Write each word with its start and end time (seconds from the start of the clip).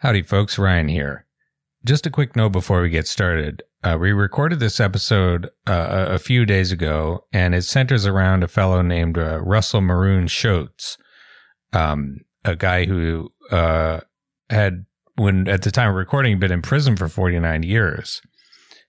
Howdy, 0.00 0.24
folks. 0.24 0.58
Ryan 0.58 0.88
here. 0.88 1.24
Just 1.82 2.04
a 2.06 2.10
quick 2.10 2.36
note 2.36 2.50
before 2.50 2.82
we 2.82 2.90
get 2.90 3.06
started. 3.06 3.62
Uh, 3.82 3.96
we 3.98 4.12
recorded 4.12 4.60
this 4.60 4.78
episode 4.78 5.46
uh, 5.66 6.06
a 6.08 6.18
few 6.18 6.44
days 6.44 6.70
ago, 6.70 7.24
and 7.32 7.54
it 7.54 7.62
centers 7.62 8.04
around 8.04 8.44
a 8.44 8.48
fellow 8.48 8.82
named 8.82 9.16
uh, 9.16 9.40
Russell 9.40 9.80
Maroon 9.80 10.26
Shoatz, 10.26 10.98
um, 11.72 12.18
a 12.44 12.54
guy 12.54 12.84
who 12.84 13.30
uh, 13.50 14.00
had, 14.50 14.84
when 15.14 15.48
at 15.48 15.62
the 15.62 15.70
time 15.70 15.88
of 15.88 15.94
recording, 15.94 16.38
been 16.38 16.52
in 16.52 16.60
prison 16.60 16.94
for 16.94 17.08
49 17.08 17.62
years, 17.62 18.20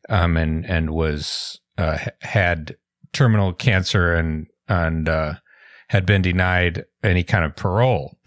um, 0.09 0.35
and 0.35 0.65
and 0.65 0.89
was 0.89 1.61
uh, 1.77 1.99
had 2.19 2.75
terminal 3.13 3.53
cancer 3.53 4.13
and 4.13 4.47
and 4.67 5.07
uh, 5.07 5.35
had 5.87 6.05
been 6.05 6.21
denied 6.21 6.83
any 7.01 7.23
kind 7.23 7.45
of 7.45 7.55
parole. 7.55 8.17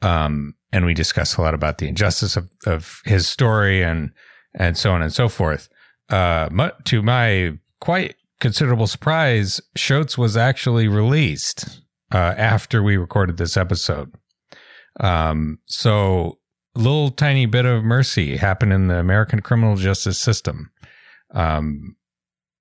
Um, 0.00 0.54
and 0.74 0.84
we 0.84 0.92
discuss 0.92 1.36
a 1.36 1.40
lot 1.40 1.54
about 1.54 1.78
the 1.78 1.86
injustice 1.86 2.36
of, 2.36 2.50
of 2.66 3.00
his 3.04 3.28
story 3.28 3.80
and 3.80 4.10
and 4.56 4.76
so 4.76 4.90
on 4.90 5.02
and 5.02 5.12
so 5.12 5.28
forth. 5.28 5.68
Uh, 6.10 6.70
to 6.84 7.00
my 7.00 7.56
quite 7.80 8.16
considerable 8.40 8.88
surprise, 8.88 9.60
Shoatz 9.78 10.18
was 10.18 10.36
actually 10.36 10.88
released 10.88 11.80
uh, 12.12 12.34
after 12.36 12.82
we 12.82 12.96
recorded 12.96 13.36
this 13.36 13.56
episode. 13.56 14.12
Um, 15.00 15.58
so 15.66 16.38
a 16.76 16.80
little 16.80 17.10
tiny 17.10 17.46
bit 17.46 17.66
of 17.66 17.84
mercy 17.84 18.36
happened 18.36 18.72
in 18.72 18.88
the 18.88 18.98
American 18.98 19.42
criminal 19.42 19.76
justice 19.76 20.18
system. 20.18 20.72
Um, 21.32 21.96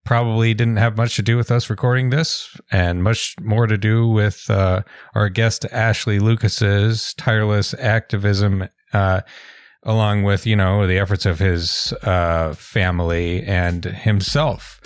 probably 0.04 0.54
didn't 0.54 0.78
have 0.78 0.98
much 0.98 1.16
to 1.16 1.22
do 1.22 1.38
with 1.38 1.50
us 1.52 1.70
recording 1.70 2.10
this 2.10 2.60
and 2.72 3.04
much 3.04 3.36
more 3.42 3.68
to 3.68 3.78
do 3.78 4.08
with 4.08 4.50
uh, 4.50 4.82
our 5.16 5.30
guest 5.30 5.66
Ashley 5.72 6.20
Lucas's 6.20 7.14
tireless 7.14 7.74
activism 7.76 8.68
uh, 8.92 9.22
along 9.84 10.24
with 10.24 10.46
you 10.46 10.56
know 10.56 10.86
the 10.88 10.98
efforts 10.98 11.26
of 11.26 11.40
his 11.40 11.94
uh, 12.04 12.54
family 12.54 13.44
and 13.44 13.86
himself 13.86 14.82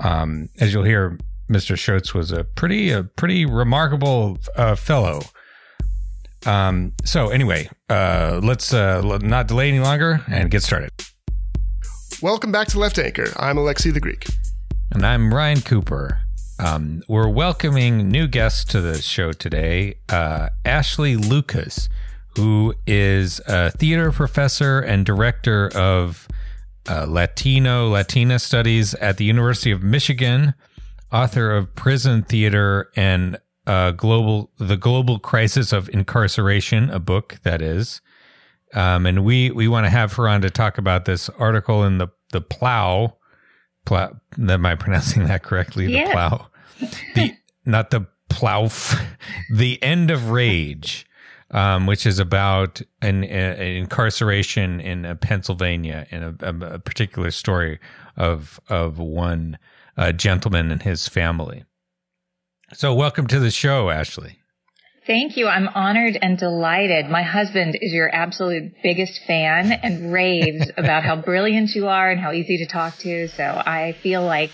um, 0.00 0.48
as 0.60 0.72
you'll 0.72 0.84
hear 0.84 1.18
Mr. 1.48 1.76
Shoatz 1.76 2.12
was 2.12 2.32
a 2.32 2.42
pretty 2.42 2.90
a 2.90 3.04
pretty 3.04 3.46
remarkable 3.46 4.38
uh, 4.56 4.74
fellow 4.74 5.22
um, 6.44 6.92
so 7.04 7.28
anyway 7.28 7.68
uh, 7.88 8.40
let's 8.42 8.74
uh, 8.74 9.18
not 9.22 9.46
delay 9.46 9.68
any 9.68 9.80
longer 9.80 10.22
and 10.28 10.50
get 10.50 10.62
started 10.62 10.90
Welcome 12.22 12.50
back 12.50 12.68
to 12.68 12.78
Left 12.78 12.98
Anchor. 12.98 13.30
I'm 13.36 13.56
Alexi 13.56 13.92
the 13.92 14.00
Greek. 14.00 14.26
And 14.96 15.04
I'm 15.04 15.34
Ryan 15.34 15.60
Cooper. 15.60 16.20
Um, 16.58 17.02
we're 17.06 17.28
welcoming 17.28 18.10
new 18.10 18.26
guests 18.26 18.64
to 18.72 18.80
the 18.80 19.02
show 19.02 19.30
today 19.32 19.96
uh, 20.08 20.48
Ashley 20.64 21.16
Lucas, 21.16 21.90
who 22.34 22.74
is 22.86 23.38
a 23.46 23.72
theater 23.72 24.10
professor 24.10 24.80
and 24.80 25.04
director 25.04 25.70
of 25.76 26.26
uh, 26.88 27.04
Latino 27.06 27.90
Latina 27.90 28.38
studies 28.38 28.94
at 28.94 29.18
the 29.18 29.26
University 29.26 29.70
of 29.70 29.82
Michigan, 29.82 30.54
author 31.12 31.54
of 31.54 31.74
Prison 31.74 32.22
Theater 32.22 32.90
and 32.96 33.38
uh, 33.66 33.90
Global 33.90 34.50
the 34.56 34.78
Global 34.78 35.18
Crisis 35.18 35.74
of 35.74 35.90
Incarceration, 35.90 36.88
a 36.88 36.98
book 36.98 37.36
that 37.42 37.60
is. 37.60 38.00
Um, 38.72 39.04
and 39.04 39.26
we 39.26 39.50
we 39.50 39.68
want 39.68 39.84
to 39.84 39.90
have 39.90 40.14
her 40.14 40.26
on 40.26 40.40
to 40.40 40.48
talk 40.48 40.78
about 40.78 41.04
this 41.04 41.28
article 41.38 41.84
in 41.84 41.98
the 41.98 42.08
the 42.32 42.40
Plough 42.40 43.18
plow. 43.86 44.20
Am 44.38 44.66
I 44.66 44.74
pronouncing 44.74 45.24
that 45.26 45.42
correctly? 45.42 45.86
The 45.86 46.10
plow. 46.10 46.48
The 47.14 47.34
not 47.64 47.90
the 47.90 48.06
plow. 48.28 48.68
the 49.50 49.82
end 49.82 50.10
of 50.10 50.30
rage, 50.30 51.06
um, 51.50 51.86
which 51.86 52.04
is 52.04 52.18
about 52.18 52.82
an, 53.00 53.24
an 53.24 53.60
incarceration 53.60 54.80
in 54.80 55.06
uh, 55.06 55.14
Pennsylvania 55.14 56.06
in 56.10 56.22
a, 56.22 56.34
a, 56.40 56.74
a 56.74 56.78
particular 56.78 57.30
story 57.30 57.80
of 58.16 58.60
of 58.68 58.98
one 58.98 59.58
uh, 59.96 60.12
gentleman 60.12 60.70
and 60.70 60.82
his 60.82 61.08
family. 61.08 61.64
So, 62.74 62.92
welcome 62.94 63.26
to 63.28 63.38
the 63.38 63.50
show, 63.50 63.90
Ashley. 63.90 64.40
Thank 65.06 65.36
you. 65.36 65.46
I'm 65.46 65.68
honored 65.68 66.18
and 66.20 66.36
delighted. 66.36 67.08
My 67.08 67.22
husband 67.22 67.78
is 67.80 67.92
your 67.92 68.12
absolute 68.12 68.74
biggest 68.82 69.20
fan 69.26 69.70
and 69.70 70.12
raves 70.12 70.70
about 70.76 71.04
how 71.04 71.16
brilliant 71.16 71.70
you 71.74 71.86
are 71.86 72.10
and 72.10 72.20
how 72.20 72.32
easy 72.32 72.58
to 72.58 72.66
talk 72.66 72.98
to. 72.98 73.28
So 73.28 73.44
I 73.44 73.96
feel 74.02 74.24
like 74.24 74.50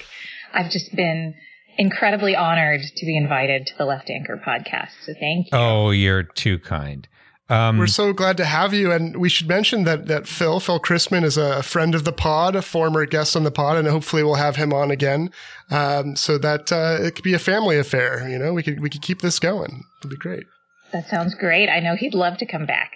I've 0.52 0.70
just 0.70 0.94
been 0.94 1.34
incredibly 1.78 2.36
honored 2.36 2.82
to 2.82 3.06
be 3.06 3.16
invited 3.16 3.66
to 3.66 3.72
the 3.78 3.86
Left 3.86 4.10
Anchor 4.10 4.40
podcast. 4.46 4.90
So 5.04 5.14
thank 5.18 5.46
you. 5.46 5.58
Oh, 5.58 5.90
you're 5.90 6.22
too 6.22 6.58
kind. 6.58 7.08
Um, 7.48 7.76
We're 7.76 7.86
so 7.88 8.12
glad 8.12 8.36
to 8.38 8.44
have 8.44 8.72
you, 8.72 8.92
and 8.92 9.16
we 9.16 9.28
should 9.28 9.48
mention 9.48 9.84
that 9.84 10.06
that 10.06 10.26
Phil 10.26 10.60
Phil 10.60 10.80
Christman 10.80 11.25
is 11.25 11.36
a 11.36 11.62
friend 11.62 11.94
of 11.94 12.04
the 12.04 12.12
pod, 12.12 12.56
a 12.56 12.62
former 12.62 13.04
guest 13.04 13.36
on 13.36 13.42
the 13.44 13.50
pod, 13.50 13.76
and 13.76 13.86
hopefully 13.88 14.22
we'll 14.22 14.36
have 14.36 14.56
him 14.56 14.72
on 14.72 14.91
again, 14.91 15.30
um, 15.70 16.16
so 16.16 16.38
that 16.38 16.72
uh, 16.72 16.98
it 17.00 17.14
could 17.14 17.25
be 17.25 17.34
a 17.34 17.38
family 17.38 17.78
affair. 17.78 18.26
You 18.28 18.38
know, 18.38 18.54
we 18.54 18.62
could 18.62 18.81
we 18.81 18.88
could 18.88 19.02
keep 19.02 19.20
this 19.20 19.38
going. 19.38 19.82
It'd 20.00 20.10
be 20.10 20.16
great. 20.16 20.44
That 20.92 21.08
sounds 21.08 21.34
great. 21.34 21.69
I 21.69 21.81
know 21.81 21.94
he'd 21.97 22.14
love 22.14 22.38
to 22.38 22.47
come 22.47 22.64
back. 22.64 22.92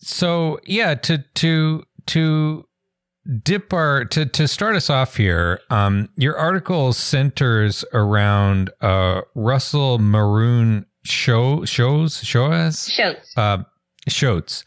so 0.00 0.58
yeah, 0.64 0.94
to 0.94 1.24
to 1.34 1.84
to 2.06 2.64
dip 3.44 3.72
our 3.72 4.06
to 4.06 4.24
to 4.26 4.48
start 4.48 4.74
us 4.76 4.88
off 4.88 5.16
here, 5.16 5.60
um, 5.70 6.08
your 6.16 6.36
article 6.36 6.92
centers 6.92 7.84
around 7.92 8.70
uh, 8.80 9.20
Russell 9.34 9.98
Maroon 9.98 10.86
show 11.08 11.64
shows 11.64 12.22
shows 12.24 12.88
Shoatz. 12.88 13.36
uh, 13.36 13.64
Shoatz, 14.08 14.64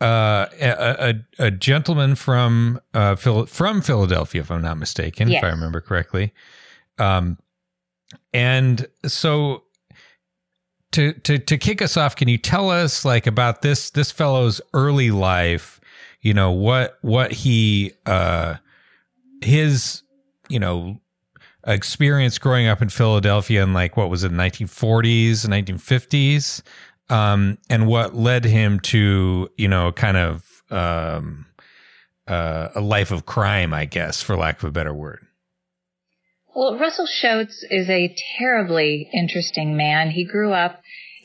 uh, 0.00 0.46
a, 0.60 1.14
a, 1.38 1.46
a 1.46 1.50
gentleman 1.50 2.14
from 2.14 2.80
uh, 2.94 3.16
Phil, 3.16 3.46
from 3.46 3.80
Philadelphia, 3.80 4.40
if 4.40 4.50
I'm 4.50 4.62
not 4.62 4.78
mistaken, 4.78 5.30
if 5.38 5.44
I 5.44 5.48
remember 5.48 5.80
correctly. 5.80 6.32
Um, 6.98 7.38
and 8.32 8.86
so 9.06 9.64
to 10.92 11.12
to 11.12 11.38
to 11.38 11.58
kick 11.58 11.80
us 11.80 11.96
off, 11.96 12.16
can 12.16 12.28
you 12.28 12.38
tell 12.38 12.70
us 12.70 13.04
like 13.04 13.26
about 13.26 13.62
this 13.62 13.90
this 13.90 14.10
fellow's 14.10 14.60
early 14.74 15.10
life? 15.10 15.80
You 16.20 16.34
know 16.34 16.50
what 16.50 16.98
what 17.02 17.32
he 17.32 17.92
uh 18.06 18.56
his 19.40 20.02
you 20.48 20.58
know 20.60 21.00
experience 21.66 22.38
growing 22.38 22.66
up 22.66 22.82
in 22.82 22.88
Philadelphia 22.88 23.62
in 23.62 23.72
like 23.72 23.96
what 23.96 24.10
was 24.10 24.24
it 24.24 24.32
1940s 24.32 25.46
1950s 25.46 26.62
um 27.08 27.58
and 27.70 27.86
what 27.86 28.14
led 28.14 28.44
him 28.44 28.80
to 28.80 29.48
you 29.56 29.68
know 29.68 29.92
kind 29.92 30.16
of 30.16 30.62
um 30.70 31.46
uh, 32.26 32.68
a 32.74 32.80
life 32.80 33.10
of 33.10 33.26
crime 33.26 33.74
I 33.74 33.84
guess 33.84 34.22
for 34.22 34.36
lack 34.36 34.58
of 34.58 34.64
a 34.64 34.72
better 34.72 34.94
word 34.94 35.26
Well, 36.54 36.78
Russell 36.78 37.06
Shoatz 37.06 37.64
is 37.70 37.88
a 37.88 38.14
terribly 38.38 39.08
interesting 39.12 39.76
man. 39.76 40.10
He 40.10 40.24
grew 40.24 40.52
up 40.52 40.82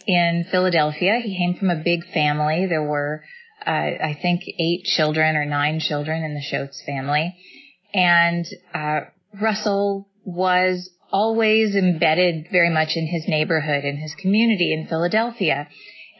in 0.08 0.46
Philadelphia. 0.50 1.19
He 1.22 1.38
came 1.38 1.54
from 1.56 1.69
a 1.69 1.75
big 1.84 2.06
family. 2.14 2.66
There 2.66 2.84
were, 2.84 3.24
uh, 3.66 3.69
I 3.69 4.18
think, 4.22 4.44
eight 4.48 4.86
children 4.86 5.36
or 5.36 5.46
nine 5.46 5.81
children 5.81 6.24
in 6.24 6.34
the 6.34 6.40
Shoatz 6.40 6.84
family. 6.86 7.36
And 7.94 8.46
uh, 8.74 9.02
Russell 9.40 10.08
was 10.28 10.90
always 11.10 11.74
embedded 11.74 12.48
very 12.52 12.70
much 12.70 12.98
in 12.98 13.08
his 13.08 13.26
neighborhood, 13.30 13.86
in 13.86 13.96
his 13.96 14.14
community 14.16 14.74
in 14.74 14.86
Philadelphia. 14.86 15.70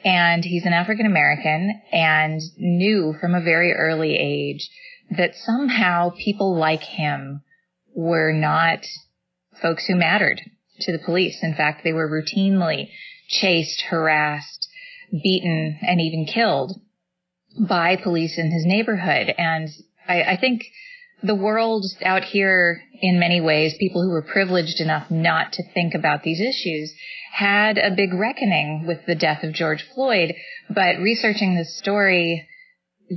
And 0.06 0.46
he's 0.46 0.66
an 0.66 0.72
African 0.72 1.06
American 1.06 1.82
and 1.92 2.40
knew 2.58 3.14
from 3.20 3.36
a 3.36 3.44
very 3.44 3.74
early 3.74 4.16
age 4.16 4.70
that 5.12 5.36
somehow 5.36 6.12
people 6.18 6.56
like 6.56 6.84
him 6.84 7.42
were 7.94 8.32
not 8.32 8.80
folks 9.62 9.86
who 9.88 9.96
mattered 9.96 10.40
to 10.82 10.94
the 10.94 11.04
police. 11.04 11.40
In 11.44 11.54
fact, 11.54 11.84
they 11.84 11.92
were 11.92 12.10
routinely 12.10 12.90
chased, 13.28 13.82
harassed, 13.90 14.70
beaten, 15.12 15.80
and 15.82 16.00
even 16.00 16.26
killed 16.26 16.80
by 17.60 17.98
police 17.98 18.38
in 18.38 18.52
his 18.52 18.66
neighborhood. 18.66 19.34
And 19.38 19.68
I, 20.08 20.24
I 20.24 20.38
think 20.38 20.64
the 21.24 21.36
world 21.36 21.86
out 22.04 22.24
here, 22.24 22.84
in 23.02 23.20
many 23.20 23.42
ways, 23.42 23.76
people 23.80 24.02
who 24.02 24.10
were 24.10 24.22
privileged 24.22 24.80
enough 24.80 25.10
not 25.10 25.54
to 25.54 25.64
think 25.74 25.94
about 25.94 26.24
these 26.24 26.42
issues, 26.42 26.94
had 27.34 27.78
a 27.78 27.96
big 27.96 28.14
reckoning 28.14 28.86
with 28.88 29.06
the 29.06 29.16
death 29.16 29.44
of 29.44 29.54
George 29.54 29.86
Floyd. 29.94 30.34
But 30.70 30.98
researching 31.00 31.56
this 31.56 31.78
story 31.78 32.48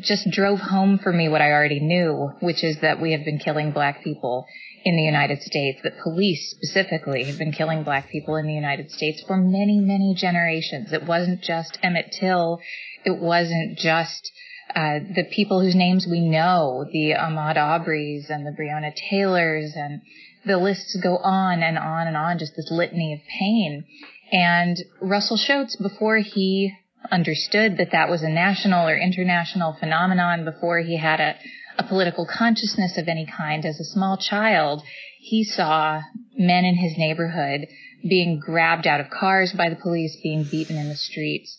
just 0.02 0.30
drove 0.30 0.60
home 0.60 0.98
for 1.02 1.12
me 1.12 1.28
what 1.28 1.42
I 1.42 1.50
already 1.50 1.80
knew, 1.80 2.30
which 2.40 2.62
is 2.62 2.80
that 2.80 3.00
we 3.00 3.12
have 3.12 3.24
been 3.24 3.38
killing 3.38 3.72
black 3.72 4.04
people 4.04 4.46
in 4.84 4.96
the 4.96 5.02
United 5.02 5.42
States, 5.42 5.80
that 5.82 5.98
police 6.02 6.54
specifically 6.56 7.24
have 7.24 7.38
been 7.38 7.52
killing 7.52 7.82
black 7.82 8.08
people 8.08 8.36
in 8.36 8.46
the 8.46 8.54
United 8.54 8.90
States 8.90 9.22
for 9.26 9.36
many, 9.36 9.80
many 9.80 10.14
generations. 10.16 10.92
It 10.92 11.06
wasn't 11.06 11.42
just 11.42 11.78
Emmett 11.82 12.12
Till. 12.18 12.60
It 13.04 13.18
wasn't 13.18 13.78
just 13.78 14.30
uh, 14.74 15.00
the 15.14 15.24
people 15.30 15.60
whose 15.60 15.74
names 15.74 16.06
we 16.10 16.20
know, 16.20 16.84
the 16.92 17.12
Ahmaud 17.12 17.56
Arberys 17.56 18.30
and 18.30 18.46
the 18.46 18.50
Breonna 18.50 18.92
Taylors, 19.10 19.72
and 19.74 20.00
the 20.46 20.58
lists 20.58 20.96
go 21.02 21.16
on 21.16 21.62
and 21.62 21.76
on 21.78 22.06
and 22.06 22.16
on, 22.16 22.38
just 22.38 22.54
this 22.56 22.70
litany 22.70 23.12
of 23.14 23.20
pain. 23.38 23.84
And 24.32 24.76
Russell 25.00 25.36
Shoatz, 25.36 25.80
before 25.80 26.18
he 26.18 26.72
understood 27.10 27.78
that 27.78 27.92
that 27.92 28.08
was 28.08 28.22
a 28.22 28.28
national 28.28 28.86
or 28.86 28.96
international 28.96 29.76
phenomenon 29.78 30.44
before 30.44 30.80
he 30.80 30.96
had 30.96 31.20
a, 31.20 31.36
a 31.78 31.84
political 31.84 32.26
consciousness 32.26 32.98
of 32.98 33.08
any 33.08 33.26
kind. 33.26 33.64
As 33.64 33.80
a 33.80 33.84
small 33.84 34.16
child, 34.16 34.82
he 35.18 35.44
saw 35.44 36.00
men 36.36 36.64
in 36.64 36.76
his 36.76 36.96
neighborhood 36.96 37.66
being 38.08 38.38
grabbed 38.38 38.86
out 38.86 39.00
of 39.00 39.10
cars 39.10 39.52
by 39.52 39.68
the 39.68 39.76
police, 39.76 40.16
being 40.22 40.44
beaten 40.44 40.76
in 40.76 40.88
the 40.88 40.96
streets. 40.96 41.56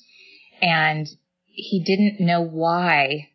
And 0.61 1.07
he 1.53 1.83
didn't 1.83 2.19
know 2.19 2.41
why 2.41 3.29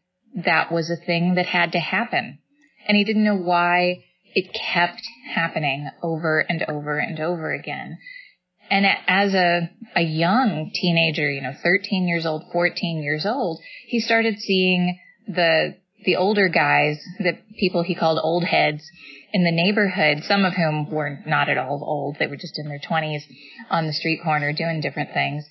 that 0.45 0.73
was 0.73 0.91
a 0.91 1.05
thing 1.05 1.35
that 1.35 1.47
had 1.47 1.73
to 1.73 1.79
happen. 1.79 2.39
And 2.87 2.97
he 2.97 3.05
didn't 3.05 3.25
know 3.25 3.37
why 3.37 4.05
it 4.35 4.53
kept 4.53 5.03
happening 5.35 5.89
over 6.03 6.41
and 6.41 6.63
over 6.69 6.99
and 6.99 7.19
over 7.21 7.53
again. 7.53 7.99
And 8.69 8.87
as 9.07 9.35
a, 9.35 9.71
a 9.95 10.03
young 10.03 10.71
teenager, 10.75 11.31
you 11.31 11.41
know, 11.41 11.55
13 11.63 12.09
years 12.09 12.27
old, 12.27 12.45
14 12.53 13.03
years 13.03 13.25
old, 13.25 13.61
he 13.87 14.01
started 14.01 14.39
seeing 14.39 14.99
the, 15.29 15.77
the 16.05 16.17
older 16.17 16.49
guys, 16.49 16.99
the 17.19 17.39
people 17.59 17.83
he 17.83 17.95
called 17.95 18.19
old 18.23 18.45
heads 18.45 18.83
in 19.33 19.45
the 19.45 19.53
neighborhood, 19.53 20.25
some 20.25 20.45
of 20.45 20.55
whom 20.55 20.91
were 20.91 21.19
not 21.27 21.49
at 21.49 21.59
all 21.59 21.83
old. 21.83 22.17
They 22.19 22.27
were 22.27 22.37
just 22.37 22.59
in 22.59 22.69
their 22.69 22.81
20s 22.81 23.23
on 23.71 23.87
the 23.87 23.93
street 23.93 24.21
corner 24.23 24.53
doing 24.53 24.81
different 24.81 25.13
things. 25.13 25.45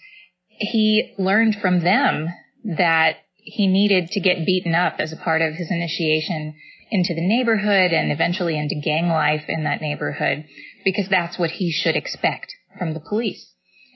He 0.47 1.13
learned 1.17 1.57
from 1.61 1.81
them 1.81 2.29
that 2.65 3.17
he 3.35 3.67
needed 3.67 4.09
to 4.11 4.19
get 4.19 4.45
beaten 4.45 4.73
up 4.73 4.95
as 4.99 5.13
a 5.13 5.17
part 5.17 5.41
of 5.41 5.53
his 5.53 5.69
initiation 5.69 6.55
into 6.91 7.13
the 7.13 7.27
neighborhood 7.27 7.91
and 7.91 8.11
eventually 8.11 8.57
into 8.57 8.75
gang 8.75 9.07
life 9.07 9.43
in 9.47 9.63
that 9.63 9.81
neighborhood 9.81 10.45
because 10.83 11.07
that's 11.09 11.37
what 11.37 11.51
he 11.51 11.71
should 11.71 11.95
expect 11.95 12.53
from 12.77 12.93
the 12.93 12.99
police. 12.99 13.51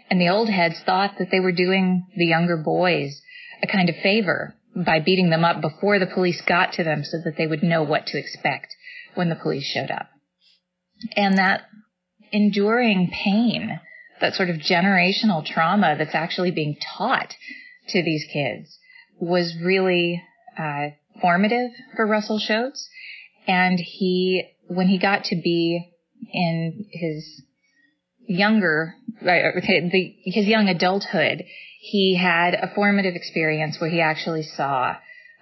And 0.10 0.20
the 0.20 0.30
old 0.30 0.50
heads 0.50 0.80
thought 0.86 1.18
that 1.20 1.30
they 1.32 1.40
were 1.40 1.52
doing 1.52 2.08
the 2.16 2.26
younger 2.26 2.58
boys 2.58 3.22
a 3.62 3.68
kind 3.68 3.90
of 3.90 3.96
favor 3.98 4.56
by 4.76 5.00
beating 5.00 5.30
them 5.30 5.44
up 5.44 5.62
before 5.62 6.00
the 6.00 6.08
police 6.08 6.42
got 6.42 6.74
to 6.74 6.84
them 6.84 7.04
so 7.04 7.18
that 7.24 7.38
they 7.38 7.48
would 7.48 7.64
know 7.64 7.84
what 7.84 8.08
to 8.08 8.18
expect 8.18 8.68
when 9.16 9.30
the 9.30 9.36
police 9.36 9.66
showed 9.66 9.92
up. 9.92 10.10
And 11.16 11.38
that 11.38 11.64
enduring 12.32 13.10
pain, 13.12 13.80
that 14.22 14.36
sort 14.36 14.50
of 14.50 14.58
generational 14.58 15.46
trauma 15.46 15.96
that's 15.98 16.16
actually 16.16 16.52
being 16.52 16.78
taught 16.98 17.34
to 17.90 18.04
these 18.04 18.26
kids 18.32 18.78
was 19.20 19.56
really 19.62 20.22
uh, 20.58 20.90
formative 21.22 21.72
for 21.96 22.08
Russell 22.08 22.40
Shoatz. 22.40 22.88
And 23.48 23.80
he, 23.80 24.44
when 24.68 24.88
he 24.88 25.00
got 25.00 25.26
to 25.26 25.36
be 25.36 25.92
in 26.32 26.86
his 26.92 27.42
younger, 28.28 28.94
the, 29.22 30.16
his 30.24 30.46
young 30.46 30.68
adulthood, 30.68 31.44
he 31.80 32.16
had 32.16 32.54
a 32.54 32.72
formative 32.76 33.16
experience 33.16 33.80
where 33.80 33.90
he 33.90 34.02
actually 34.02 34.44
saw 34.44 34.96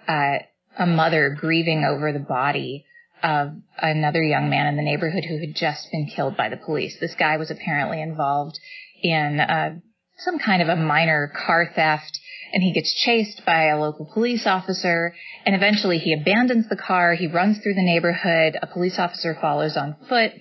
uh, 0.06 0.38
a 0.78 0.86
mother 0.86 1.36
grieving 1.38 1.84
over 1.84 2.12
the 2.12 2.18
body 2.18 2.86
of 3.22 3.50
another 3.76 4.22
young 4.22 4.48
man 4.48 4.66
in 4.66 4.76
the 4.76 4.82
neighborhood 4.82 5.24
who 5.24 5.38
had 5.40 5.54
just 5.54 5.90
been 5.90 6.06
killed 6.06 6.36
by 6.36 6.48
the 6.48 6.56
police. 6.56 6.96
This 7.00 7.16
guy 7.16 7.36
was 7.36 7.50
apparently 7.50 8.00
involved 8.00 8.58
in 9.02 9.40
uh, 9.40 9.74
some 10.18 10.38
kind 10.38 10.62
of 10.62 10.68
a 10.68 10.76
minor 10.76 11.32
car 11.46 11.70
theft 11.74 12.18
and 12.52 12.62
he 12.62 12.72
gets 12.72 12.92
chased 12.94 13.42
by 13.44 13.64
a 13.64 13.78
local 13.78 14.08
police 14.12 14.46
officer 14.46 15.14
and 15.44 15.54
eventually 15.54 15.98
he 15.98 16.12
abandons 16.12 16.68
the 16.68 16.76
car. 16.76 17.14
He 17.14 17.26
runs 17.26 17.58
through 17.58 17.74
the 17.74 17.82
neighborhood. 17.82 18.56
A 18.60 18.66
police 18.66 18.98
officer 18.98 19.36
follows 19.40 19.76
on 19.76 19.96
foot. 20.08 20.32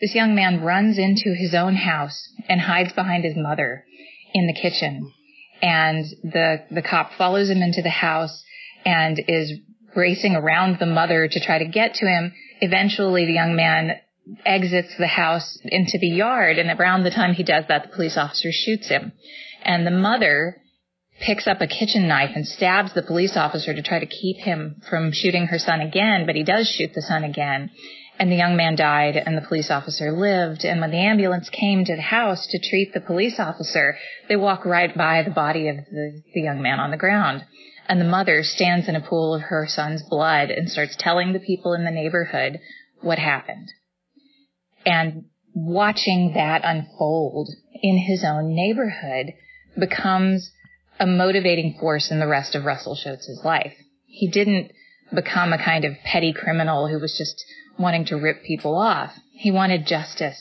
This 0.00 0.14
young 0.14 0.34
man 0.34 0.62
runs 0.62 0.98
into 0.98 1.34
his 1.34 1.54
own 1.54 1.74
house 1.74 2.28
and 2.48 2.60
hides 2.60 2.92
behind 2.92 3.24
his 3.24 3.36
mother 3.36 3.84
in 4.34 4.46
the 4.46 4.52
kitchen. 4.52 5.12
And 5.62 6.04
the, 6.22 6.64
the 6.70 6.82
cop 6.82 7.12
follows 7.16 7.48
him 7.48 7.62
into 7.62 7.82
the 7.82 7.90
house 7.90 8.44
and 8.84 9.20
is 9.26 9.52
racing 9.94 10.36
around 10.36 10.78
the 10.78 10.86
mother 10.86 11.26
to 11.26 11.40
try 11.40 11.58
to 11.58 11.64
get 11.64 11.94
to 11.94 12.06
him. 12.06 12.32
Eventually 12.60 13.24
the 13.24 13.32
young 13.32 13.56
man 13.56 13.92
exits 14.44 14.92
the 14.98 15.06
house 15.06 15.58
into 15.64 15.98
the 15.98 16.08
yard 16.08 16.58
and 16.58 16.78
around 16.78 17.04
the 17.04 17.10
time 17.10 17.32
he 17.32 17.42
does 17.42 17.64
that, 17.68 17.84
the 17.84 17.96
police 17.96 18.16
officer 18.16 18.50
shoots 18.52 18.88
him. 18.88 19.12
And 19.64 19.86
the 19.86 19.90
mother 19.90 20.60
picks 21.20 21.46
up 21.46 21.60
a 21.60 21.66
kitchen 21.66 22.08
knife 22.08 22.30
and 22.34 22.46
stabs 22.46 22.92
the 22.94 23.02
police 23.02 23.36
officer 23.36 23.74
to 23.74 23.82
try 23.82 23.98
to 23.98 24.06
keep 24.06 24.36
him 24.36 24.80
from 24.88 25.12
shooting 25.12 25.46
her 25.46 25.58
son 25.58 25.80
again, 25.80 26.26
but 26.26 26.36
he 26.36 26.44
does 26.44 26.68
shoot 26.68 26.92
the 26.94 27.02
son 27.02 27.24
again. 27.24 27.70
And 28.18 28.32
the 28.32 28.36
young 28.36 28.56
man 28.56 28.76
died 28.76 29.16
and 29.16 29.36
the 29.36 29.46
police 29.46 29.70
officer 29.70 30.10
lived. 30.10 30.64
And 30.64 30.80
when 30.80 30.90
the 30.90 30.96
ambulance 30.96 31.50
came 31.50 31.84
to 31.84 31.96
the 31.96 32.02
house 32.02 32.46
to 32.46 32.58
treat 32.58 32.94
the 32.94 33.00
police 33.00 33.38
officer, 33.38 33.98
they 34.28 34.36
walk 34.36 34.64
right 34.64 34.96
by 34.96 35.22
the 35.22 35.30
body 35.30 35.68
of 35.68 35.76
the, 35.76 36.22
the 36.34 36.40
young 36.40 36.62
man 36.62 36.80
on 36.80 36.90
the 36.90 36.96
ground. 36.96 37.44
And 37.88 38.00
the 38.00 38.06
mother 38.06 38.42
stands 38.42 38.88
in 38.88 38.96
a 38.96 39.06
pool 39.06 39.34
of 39.34 39.42
her 39.42 39.66
son's 39.68 40.02
blood 40.02 40.50
and 40.50 40.70
starts 40.70 40.96
telling 40.98 41.32
the 41.32 41.40
people 41.40 41.74
in 41.74 41.84
the 41.84 41.90
neighborhood 41.90 42.58
what 43.02 43.18
happened. 43.18 43.68
And 44.86 45.26
watching 45.54 46.32
that 46.34 46.62
unfold 46.64 47.48
in 47.82 47.98
his 47.98 48.24
own 48.24 48.54
neighborhood 48.54 49.34
becomes 49.78 50.50
a 50.98 51.06
motivating 51.06 51.76
force 51.78 52.10
in 52.10 52.18
the 52.18 52.26
rest 52.26 52.54
of 52.54 52.64
Russell 52.64 52.94
Shoatz's 52.94 53.42
life. 53.44 53.74
He 54.06 54.28
didn't 54.28 54.72
become 55.14 55.52
a 55.52 55.62
kind 55.62 55.84
of 55.84 55.94
petty 56.04 56.32
criminal 56.32 56.88
who 56.88 56.98
was 56.98 57.16
just 57.16 57.44
wanting 57.78 58.06
to 58.06 58.16
rip 58.16 58.42
people 58.44 58.76
off. 58.76 59.12
He 59.32 59.50
wanted 59.50 59.86
justice 59.86 60.40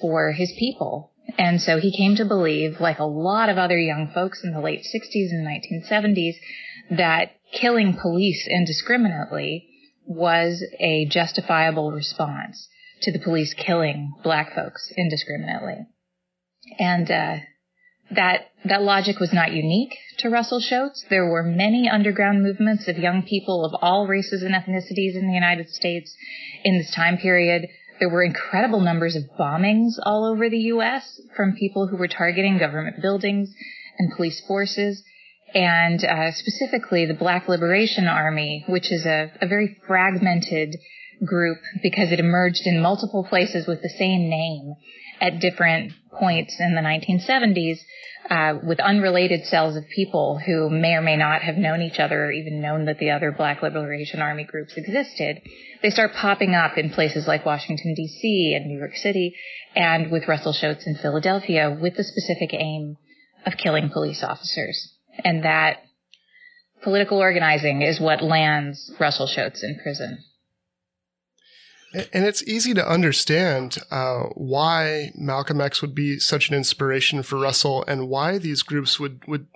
for 0.00 0.32
his 0.32 0.52
people. 0.58 1.12
And 1.38 1.60
so 1.60 1.78
he 1.78 1.96
came 1.96 2.16
to 2.16 2.24
believe, 2.24 2.80
like 2.80 2.98
a 2.98 3.04
lot 3.04 3.48
of 3.48 3.58
other 3.58 3.78
young 3.78 4.10
folks 4.12 4.42
in 4.42 4.52
the 4.52 4.60
late 4.60 4.82
60s 4.82 5.30
and 5.30 5.46
1970s, 5.46 6.34
that 6.90 7.32
killing 7.52 7.96
police 8.00 8.48
indiscriminately 8.48 9.68
was 10.06 10.64
a 10.80 11.06
justifiable 11.06 11.92
response 11.92 12.68
to 13.02 13.12
the 13.12 13.18
police 13.18 13.54
killing 13.54 14.12
black 14.22 14.54
folks 14.54 14.92
indiscriminately. 14.96 15.86
And 16.78 17.10
uh, 17.10 17.36
that 18.10 18.50
that 18.64 18.82
logic 18.82 19.20
was 19.20 19.32
not 19.32 19.52
unique 19.52 19.96
to 20.18 20.28
Russell 20.28 20.60
Shoatz. 20.60 21.08
There 21.08 21.26
were 21.26 21.42
many 21.42 21.88
underground 21.88 22.42
movements 22.42 22.88
of 22.88 22.98
young 22.98 23.22
people 23.22 23.64
of 23.64 23.74
all 23.80 24.06
races 24.06 24.42
and 24.42 24.54
ethnicities 24.54 25.14
in 25.14 25.26
the 25.26 25.34
United 25.34 25.70
States 25.70 26.14
in 26.64 26.76
this 26.76 26.94
time 26.94 27.16
period. 27.16 27.68
There 27.98 28.10
were 28.10 28.22
incredible 28.22 28.80
numbers 28.80 29.16
of 29.16 29.24
bombings 29.38 29.94
all 30.02 30.24
over 30.24 30.48
the 30.48 30.58
U.S. 30.74 31.20
from 31.36 31.56
people 31.56 31.86
who 31.86 31.96
were 31.96 32.08
targeting 32.08 32.58
government 32.58 33.00
buildings 33.00 33.54
and 33.98 34.14
police 34.16 34.40
forces. 34.46 35.02
And 35.54 36.04
uh, 36.04 36.32
specifically 36.32 37.06
the 37.06 37.14
Black 37.14 37.48
Liberation 37.48 38.06
Army, 38.06 38.64
which 38.68 38.92
is 38.92 39.04
a, 39.04 39.32
a 39.40 39.46
very 39.46 39.76
fragmented 39.86 40.76
group 41.24 41.58
because 41.82 42.12
it 42.12 42.20
emerged 42.20 42.62
in 42.64 42.80
multiple 42.80 43.24
places 43.28 43.66
with 43.66 43.82
the 43.82 43.90
same 43.98 44.30
name 44.30 44.74
at 45.20 45.40
different 45.40 45.92
points 46.18 46.56
in 46.58 46.74
the 46.74 46.80
1970s 46.80 47.78
uh, 48.28 48.58
with 48.62 48.80
unrelated 48.80 49.44
cells 49.46 49.76
of 49.76 49.88
people 49.88 50.38
who 50.44 50.70
may 50.70 50.94
or 50.94 51.00
may 51.00 51.16
not 51.16 51.42
have 51.42 51.56
known 51.56 51.82
each 51.82 51.98
other 51.98 52.26
or 52.26 52.32
even 52.32 52.60
known 52.60 52.84
that 52.84 52.98
the 52.98 53.10
other 53.10 53.32
Black 53.32 53.62
Liberation 53.62 54.20
Army 54.20 54.44
groups 54.44 54.74
existed. 54.76 55.40
They 55.82 55.90
start 55.90 56.12
popping 56.14 56.54
up 56.54 56.76
in 56.76 56.90
places 56.90 57.26
like 57.26 57.46
Washington, 57.46 57.94
D.C. 57.94 58.54
and 58.54 58.66
New 58.66 58.78
York 58.78 58.96
City 58.96 59.34
and 59.74 60.10
with 60.10 60.28
Russell 60.28 60.52
Shoatz 60.52 60.86
in 60.86 60.96
Philadelphia 60.96 61.76
with 61.80 61.96
the 61.96 62.04
specific 62.04 62.54
aim 62.54 62.96
of 63.46 63.56
killing 63.56 63.90
police 63.90 64.22
officers. 64.22 64.94
And 65.24 65.44
that 65.44 65.78
political 66.82 67.18
organizing 67.18 67.82
is 67.82 68.00
what 68.00 68.22
lands 68.22 68.92
Russell 68.98 69.26
Shoatz 69.26 69.62
in 69.62 69.78
prison. 69.82 70.18
And 71.92 72.24
it's 72.24 72.42
easy 72.44 72.72
to 72.74 72.88
understand 72.88 73.78
uh, 73.90 74.24
why 74.34 75.10
Malcolm 75.16 75.60
X 75.60 75.82
would 75.82 75.94
be 75.94 76.18
such 76.20 76.48
an 76.48 76.54
inspiration 76.54 77.22
for 77.22 77.36
Russell 77.38 77.84
and 77.88 78.08
why 78.08 78.38
these 78.38 78.62
groups 78.62 79.00
would, 79.00 79.26
would 79.26 79.48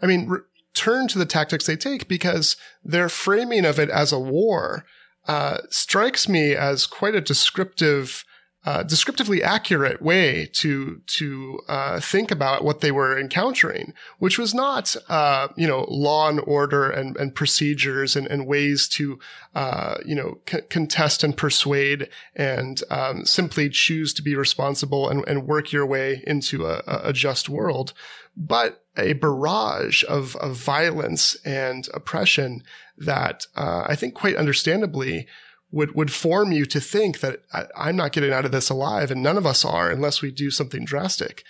I 0.00 0.06
mean, 0.06 0.28
re- 0.28 0.40
turn 0.72 1.08
to 1.08 1.18
the 1.18 1.26
tactics 1.26 1.66
they 1.66 1.76
take 1.76 2.06
because 2.06 2.56
their 2.84 3.08
framing 3.08 3.64
of 3.64 3.80
it 3.80 3.90
as 3.90 4.12
a 4.12 4.20
war 4.20 4.84
uh, 5.26 5.58
strikes 5.70 6.28
me 6.28 6.54
as 6.54 6.86
quite 6.86 7.14
a 7.14 7.20
descriptive 7.20 8.24
uh, 8.66 8.82
descriptively 8.82 9.42
accurate 9.42 10.00
way 10.00 10.48
to 10.52 11.02
to 11.06 11.60
uh, 11.68 12.00
think 12.00 12.30
about 12.30 12.64
what 12.64 12.80
they 12.80 12.90
were 12.90 13.18
encountering, 13.18 13.92
which 14.18 14.38
was 14.38 14.54
not 14.54 14.96
uh, 15.08 15.48
you 15.56 15.66
know 15.66 15.84
law 15.88 16.28
and 16.28 16.40
order 16.46 16.88
and, 16.88 17.16
and 17.16 17.34
procedures 17.34 18.16
and, 18.16 18.26
and 18.26 18.46
ways 18.46 18.88
to 18.88 19.18
uh, 19.54 19.96
you 20.04 20.14
know 20.14 20.38
c- 20.48 20.62
contest 20.70 21.22
and 21.22 21.36
persuade 21.36 22.08
and 22.34 22.82
um, 22.90 23.26
simply 23.26 23.68
choose 23.68 24.14
to 24.14 24.22
be 24.22 24.34
responsible 24.34 25.08
and, 25.08 25.26
and 25.28 25.46
work 25.46 25.70
your 25.70 25.86
way 25.86 26.22
into 26.26 26.66
a, 26.66 26.82
a 26.86 27.12
just 27.12 27.48
world, 27.48 27.92
but 28.36 28.84
a 28.96 29.12
barrage 29.14 30.04
of, 30.08 30.36
of 30.36 30.56
violence 30.56 31.34
and 31.44 31.88
oppression 31.92 32.62
that 32.96 33.46
uh, 33.56 33.84
I 33.88 33.96
think 33.96 34.14
quite 34.14 34.36
understandably 34.36 35.26
would 35.74 35.94
would 35.94 36.12
form 36.12 36.52
you 36.52 36.64
to 36.66 36.80
think 36.80 37.20
that 37.20 37.40
I, 37.52 37.88
am 37.88 37.96
not 37.96 38.12
getting 38.12 38.32
out 38.32 38.44
of 38.44 38.52
this 38.52 38.70
alive, 38.70 39.10
and 39.10 39.22
none 39.22 39.36
of 39.36 39.44
us 39.44 39.64
are 39.64 39.90
unless 39.90 40.22
we 40.22 40.30
do 40.30 40.50
something 40.50 40.84
drastic. 40.84 41.42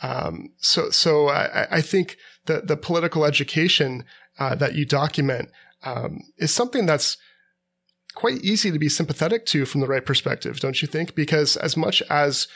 Um, 0.00 0.50
so 0.58 0.90
so 0.90 1.28
I, 1.28 1.66
I, 1.70 1.80
think 1.80 2.16
the 2.46 2.60
the 2.60 2.76
political 2.76 3.24
education 3.24 4.04
uh, 4.38 4.54
that 4.54 4.74
you 4.74 4.86
document 4.86 5.50
um, 5.82 6.20
is 6.38 6.54
something 6.54 6.86
that's 6.86 7.16
quite 8.14 8.44
easy 8.44 8.70
to 8.70 8.78
be 8.78 8.88
sympathetic 8.88 9.46
to 9.46 9.66
from 9.66 9.80
the 9.80 9.86
right 9.86 10.06
perspective, 10.06 10.60
don't 10.60 10.80
you 10.80 10.88
think? 10.88 11.14
Because 11.14 11.56
as 11.56 11.76
much 11.76 12.02
as 12.08 12.46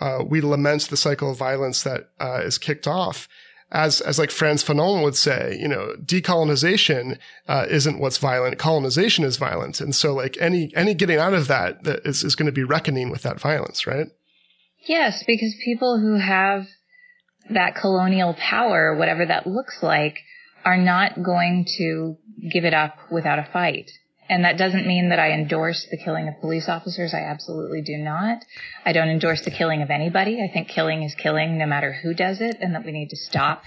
uh, 0.00 0.22
we 0.26 0.40
lament 0.40 0.82
the 0.82 0.96
cycle 0.96 1.30
of 1.30 1.38
violence 1.38 1.82
that 1.82 2.10
uh, 2.20 2.42
is 2.44 2.58
kicked 2.58 2.86
off, 2.86 3.28
as 3.72 4.00
as 4.00 4.18
like 4.18 4.30
Frantz 4.30 4.62
Fanon 4.62 5.02
would 5.02 5.16
say, 5.16 5.56
you 5.60 5.68
know, 5.68 5.94
decolonization 6.04 7.18
uh, 7.48 7.66
isn't 7.68 7.98
what's 7.98 8.18
violent. 8.18 8.58
Colonization 8.58 9.24
is 9.24 9.36
violent, 9.36 9.80
and 9.80 9.94
so 9.94 10.14
like 10.14 10.36
any 10.40 10.72
any 10.76 10.94
getting 10.94 11.18
out 11.18 11.34
of 11.34 11.48
that, 11.48 11.84
that 11.84 12.06
is 12.06 12.22
is 12.22 12.36
going 12.36 12.46
to 12.46 12.52
be 12.52 12.64
reckoning 12.64 13.10
with 13.10 13.22
that 13.22 13.40
violence, 13.40 13.86
right? 13.86 14.06
Yes, 14.86 15.24
because 15.26 15.54
people 15.64 15.98
who 15.98 16.18
have 16.18 16.66
that 17.50 17.74
colonial 17.74 18.34
power, 18.34 18.96
whatever 18.96 19.26
that 19.26 19.46
looks 19.46 19.82
like, 19.82 20.18
are 20.64 20.76
not 20.76 21.22
going 21.22 21.66
to 21.78 22.16
give 22.50 22.64
it 22.64 22.74
up 22.74 22.96
without 23.10 23.38
a 23.38 23.48
fight. 23.52 23.90
And 24.28 24.44
that 24.44 24.58
doesn't 24.58 24.86
mean 24.86 25.10
that 25.10 25.18
I 25.20 25.30
endorse 25.32 25.86
the 25.90 25.96
killing 25.96 26.28
of 26.28 26.40
police 26.40 26.68
officers. 26.68 27.14
I 27.14 27.20
absolutely 27.20 27.82
do 27.82 27.96
not. 27.96 28.44
I 28.84 28.92
don't 28.92 29.08
endorse 29.08 29.42
the 29.44 29.50
killing 29.50 29.82
of 29.82 29.90
anybody. 29.90 30.42
I 30.42 30.52
think 30.52 30.68
killing 30.68 31.02
is 31.02 31.14
killing 31.14 31.58
no 31.58 31.66
matter 31.66 31.92
who 31.92 32.12
does 32.12 32.40
it 32.40 32.56
and 32.60 32.74
that 32.74 32.84
we 32.84 32.92
need 32.92 33.10
to 33.10 33.16
stop 33.16 33.62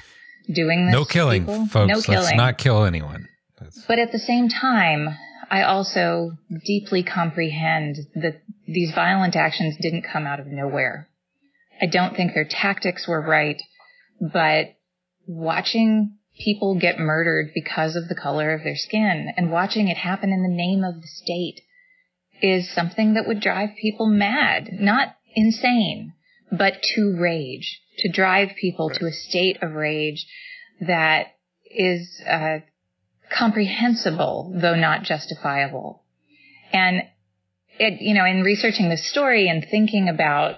doing 0.51 0.85
this. 0.85 0.93
No 0.93 1.05
killing, 1.05 1.43
people. 1.43 1.67
folks. 1.67 1.87
No 1.87 1.95
Let's 1.95 2.05
killing. 2.05 2.37
not 2.37 2.57
kill 2.57 2.83
anyone. 2.83 3.29
That's, 3.59 3.83
But 3.87 3.99
at 3.99 4.11
the 4.11 4.19
same 4.19 4.49
time, 4.49 5.09
I 5.49 5.63
also 5.63 6.31
deeply 6.65 7.03
comprehend 7.03 7.97
that 8.15 8.41
these 8.67 8.91
violent 8.93 9.35
actions 9.35 9.77
didn't 9.81 10.03
come 10.03 10.27
out 10.27 10.39
of 10.39 10.47
nowhere. 10.47 11.07
I 11.81 11.85
don't 11.85 12.15
think 12.15 12.33
their 12.33 12.47
tactics 12.47 13.07
were 13.07 13.21
right, 13.21 13.61
but 14.19 14.75
watching 15.25 16.17
people 16.39 16.79
get 16.79 16.97
murdered 16.97 17.51
because 17.53 17.95
of 17.95 18.07
the 18.07 18.15
color 18.15 18.53
of 18.53 18.63
their 18.63 18.75
skin. 18.75 19.31
And 19.35 19.51
watching 19.51 19.87
it 19.87 19.97
happen 19.97 20.31
in 20.31 20.41
the 20.41 20.49
name 20.49 20.83
of 20.83 21.01
the 21.01 21.07
state 21.07 21.61
is 22.41 22.73
something 22.73 23.13
that 23.13 23.27
would 23.27 23.41
drive 23.41 23.71
people 23.79 24.07
mad, 24.07 24.69
not 24.71 25.15
insane, 25.35 26.13
but 26.51 26.81
to 26.95 27.17
rage, 27.19 27.81
to 27.99 28.11
drive 28.11 28.49
people 28.59 28.89
to 28.89 29.05
a 29.05 29.11
state 29.11 29.61
of 29.61 29.73
rage 29.73 30.25
that 30.81 31.27
is 31.69 32.21
uh, 32.27 32.59
comprehensible, 33.29 34.57
though 34.59 34.75
not 34.75 35.03
justifiable. 35.03 36.03
And 36.71 37.03
it, 37.77 38.01
you 38.01 38.13
know, 38.13 38.25
in 38.25 38.43
researching 38.43 38.89
this 38.89 39.09
story 39.09 39.47
and 39.47 39.65
thinking 39.69 40.09
about 40.09 40.55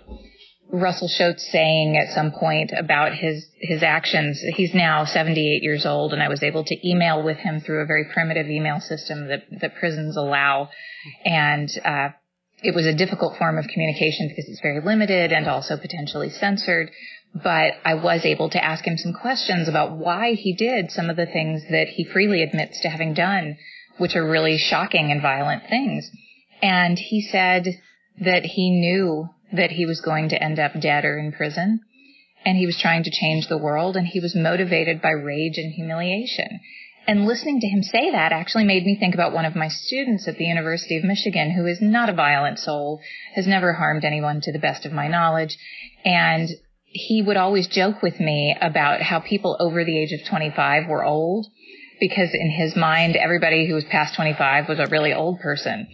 Russell 0.72 1.10
Shoatz 1.10 1.42
saying 1.52 1.98
at 1.98 2.14
some 2.14 2.32
point 2.32 2.72
about 2.78 3.14
his 3.14 3.46
his 3.60 3.84
actions. 3.84 4.42
He's 4.56 4.74
now 4.74 5.06
78 5.06 5.64
years 5.64 5.86
old, 5.86 6.14
and 6.14 6.24
I 6.24 6.30
was 6.30 6.44
able 6.44 6.64
to 6.64 6.90
email 6.90 7.22
with 7.24 7.38
him 7.38 7.60
through 7.60 7.82
a 7.82 7.86
very 7.86 8.06
primitive 8.14 8.48
email 8.48 8.80
system 8.80 9.28
that 9.28 9.44
that 9.60 9.76
prisons 9.76 10.16
allow, 10.16 10.70
and 11.26 11.70
uh, 11.84 12.10
it 12.64 12.74
was 12.74 12.86
a 12.86 12.94
difficult 12.94 13.38
form 13.38 13.58
of 13.58 13.68
communication 13.68 14.30
because 14.30 14.48
it's 14.48 14.62
very 14.62 14.82
limited 14.82 15.32
and 15.32 15.48
also 15.48 15.78
potentially 15.78 16.30
censored. 16.30 16.92
But 17.34 17.74
I 17.86 17.96
was 17.96 18.26
able 18.26 18.50
to 18.50 18.64
ask 18.64 18.86
him 18.86 18.98
some 18.98 19.14
questions 19.14 19.68
about 19.68 19.98
why 19.98 20.34
he 20.34 20.54
did 20.54 20.92
some 20.92 21.10
of 21.10 21.16
the 21.16 21.26
things 21.26 21.64
that 21.70 21.88
he 21.88 22.04
freely 22.04 22.44
admits 22.44 22.82
to 22.82 22.90
having 22.90 23.14
done, 23.14 23.58
which 23.98 24.16
are 24.16 24.30
really 24.30 24.58
shocking 24.58 25.12
and 25.12 25.22
violent 25.22 25.64
things. 25.70 26.10
And 26.62 27.00
he 27.00 27.22
said 27.22 27.80
that 28.20 28.46
he 28.46 28.70
knew 28.70 29.30
that 29.54 29.72
he 29.72 29.86
was 29.86 30.02
going 30.02 30.30
to 30.30 30.42
end 30.42 30.60
up 30.60 30.80
dead 30.80 31.06
or 31.06 31.18
in 31.18 31.32
prison. 31.32 31.82
And 32.46 32.58
he 32.58 32.66
was 32.66 32.78
trying 32.78 33.04
to 33.04 33.12
change 33.12 33.48
the 33.48 33.58
world 33.58 33.96
and 33.96 34.08
he 34.08 34.20
was 34.20 34.36
motivated 34.36 35.02
by 35.02 35.12
rage 35.12 35.58
and 35.58 35.74
humiliation. 35.74 36.60
And 37.08 37.26
listening 37.26 37.60
to 37.62 37.68
him 37.68 37.82
say 37.84 38.12
that 38.12 38.32
actually 38.32 38.64
made 38.64 38.86
me 38.86 38.96
think 38.96 39.14
about 39.16 39.34
one 39.34 39.46
of 39.46 39.56
my 39.56 39.68
students 39.68 40.28
at 40.28 40.38
the 40.38 40.46
University 40.46 40.98
of 40.98 41.04
Michigan 41.04 41.52
who 41.52 41.66
is 41.66 41.82
not 41.82 42.10
a 42.10 42.14
violent 42.14 42.60
soul, 42.60 43.02
has 43.34 43.48
never 43.48 43.74
harmed 43.74 44.06
anyone 44.06 44.40
to 44.42 44.52
the 44.52 44.60
best 44.60 44.86
of 44.86 44.92
my 44.92 45.08
knowledge. 45.08 45.58
And 46.06 46.50
he 46.86 47.22
would 47.22 47.38
always 47.38 47.68
joke 47.68 48.02
with 48.02 48.20
me 48.20 48.56
about 48.60 49.02
how 49.02 49.20
people 49.20 49.58
over 49.60 49.84
the 49.84 49.98
age 49.98 50.12
of 50.12 50.28
25 50.28 50.88
were 50.88 51.04
old 51.04 51.48
because 52.00 52.30
in 52.34 52.52
his 52.52 52.76
mind, 52.76 53.16
everybody 53.16 53.68
who 53.68 53.76
was 53.76 53.86
past 53.86 54.16
25 54.16 54.68
was 54.68 54.80
a 54.80 54.88
really 54.88 55.14
old 55.14 55.40
person. 55.40 55.88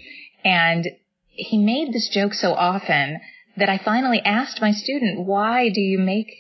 And 0.44 0.88
he 1.30 1.58
made 1.58 1.94
this 1.94 2.10
joke 2.10 2.34
so 2.34 2.54
often 2.54 3.20
that 3.58 3.70
I 3.70 3.78
finally 3.78 4.22
asked 4.24 4.62
my 4.62 4.72
student, 4.72 5.26
why 5.26 5.70
do 5.70 5.82
you 5.82 6.00
make 6.00 6.32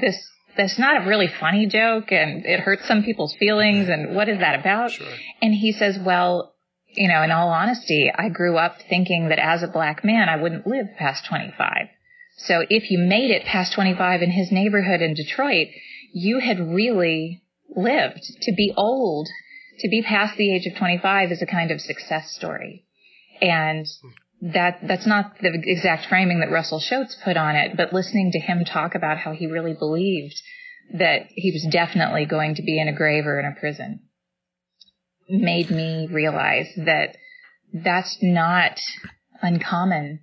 this, 0.00 0.16
that's 0.56 0.78
not 0.78 1.02
a 1.02 1.08
really 1.08 1.28
funny 1.28 1.66
joke 1.66 2.10
and 2.10 2.44
it 2.44 2.60
hurts 2.60 2.86
some 2.86 3.02
people's 3.02 3.34
feelings 3.36 3.88
and 3.88 4.14
what 4.14 4.28
is 4.28 4.38
that 4.40 4.58
about? 4.58 4.92
Sure. 4.92 5.06
And 5.40 5.54
he 5.54 5.72
says, 5.72 5.98
well, 6.04 6.54
you 6.96 7.08
know, 7.08 7.22
in 7.22 7.30
all 7.30 7.48
honesty, 7.48 8.10
I 8.14 8.28
grew 8.28 8.56
up 8.56 8.76
thinking 8.88 9.28
that 9.28 9.38
as 9.38 9.62
a 9.62 9.68
black 9.68 10.04
man, 10.04 10.28
I 10.28 10.40
wouldn't 10.40 10.66
live 10.66 10.86
past 10.98 11.26
25. 11.26 11.88
So 12.36 12.64
if 12.68 12.90
you 12.90 12.98
made 12.98 13.30
it 13.30 13.44
past 13.44 13.72
25 13.72 14.22
in 14.22 14.30
his 14.30 14.50
neighborhood 14.50 15.00
in 15.00 15.14
Detroit, 15.14 15.68
you 16.12 16.40
had 16.40 16.58
really 16.60 17.42
lived. 17.74 18.22
To 18.42 18.52
be 18.52 18.72
old, 18.76 19.28
to 19.80 19.88
be 19.88 20.02
past 20.02 20.36
the 20.36 20.54
age 20.54 20.66
of 20.66 20.76
25 20.76 21.32
is 21.32 21.42
a 21.42 21.46
kind 21.46 21.70
of 21.70 21.80
success 21.80 22.32
story. 22.32 22.84
And 23.40 23.86
hmm. 24.02 24.08
That 24.52 24.78
that's 24.86 25.06
not 25.06 25.38
the 25.40 25.58
exact 25.64 26.06
framing 26.06 26.40
that 26.40 26.50
Russell 26.50 26.80
Shoatz 26.80 27.14
put 27.24 27.36
on 27.36 27.56
it, 27.56 27.76
but 27.76 27.94
listening 27.94 28.30
to 28.32 28.38
him 28.38 28.64
talk 28.64 28.94
about 28.94 29.16
how 29.16 29.32
he 29.32 29.46
really 29.46 29.72
believed 29.72 30.34
that 30.92 31.22
he 31.30 31.50
was 31.50 31.66
definitely 31.72 32.26
going 32.26 32.56
to 32.56 32.62
be 32.62 32.78
in 32.78 32.88
a 32.88 32.92
grave 32.94 33.26
or 33.26 33.40
in 33.40 33.46
a 33.46 33.58
prison 33.58 34.00
made 35.30 35.70
me 35.70 36.06
realize 36.10 36.66
that 36.76 37.16
that's 37.72 38.18
not 38.20 38.78
uncommon 39.40 40.20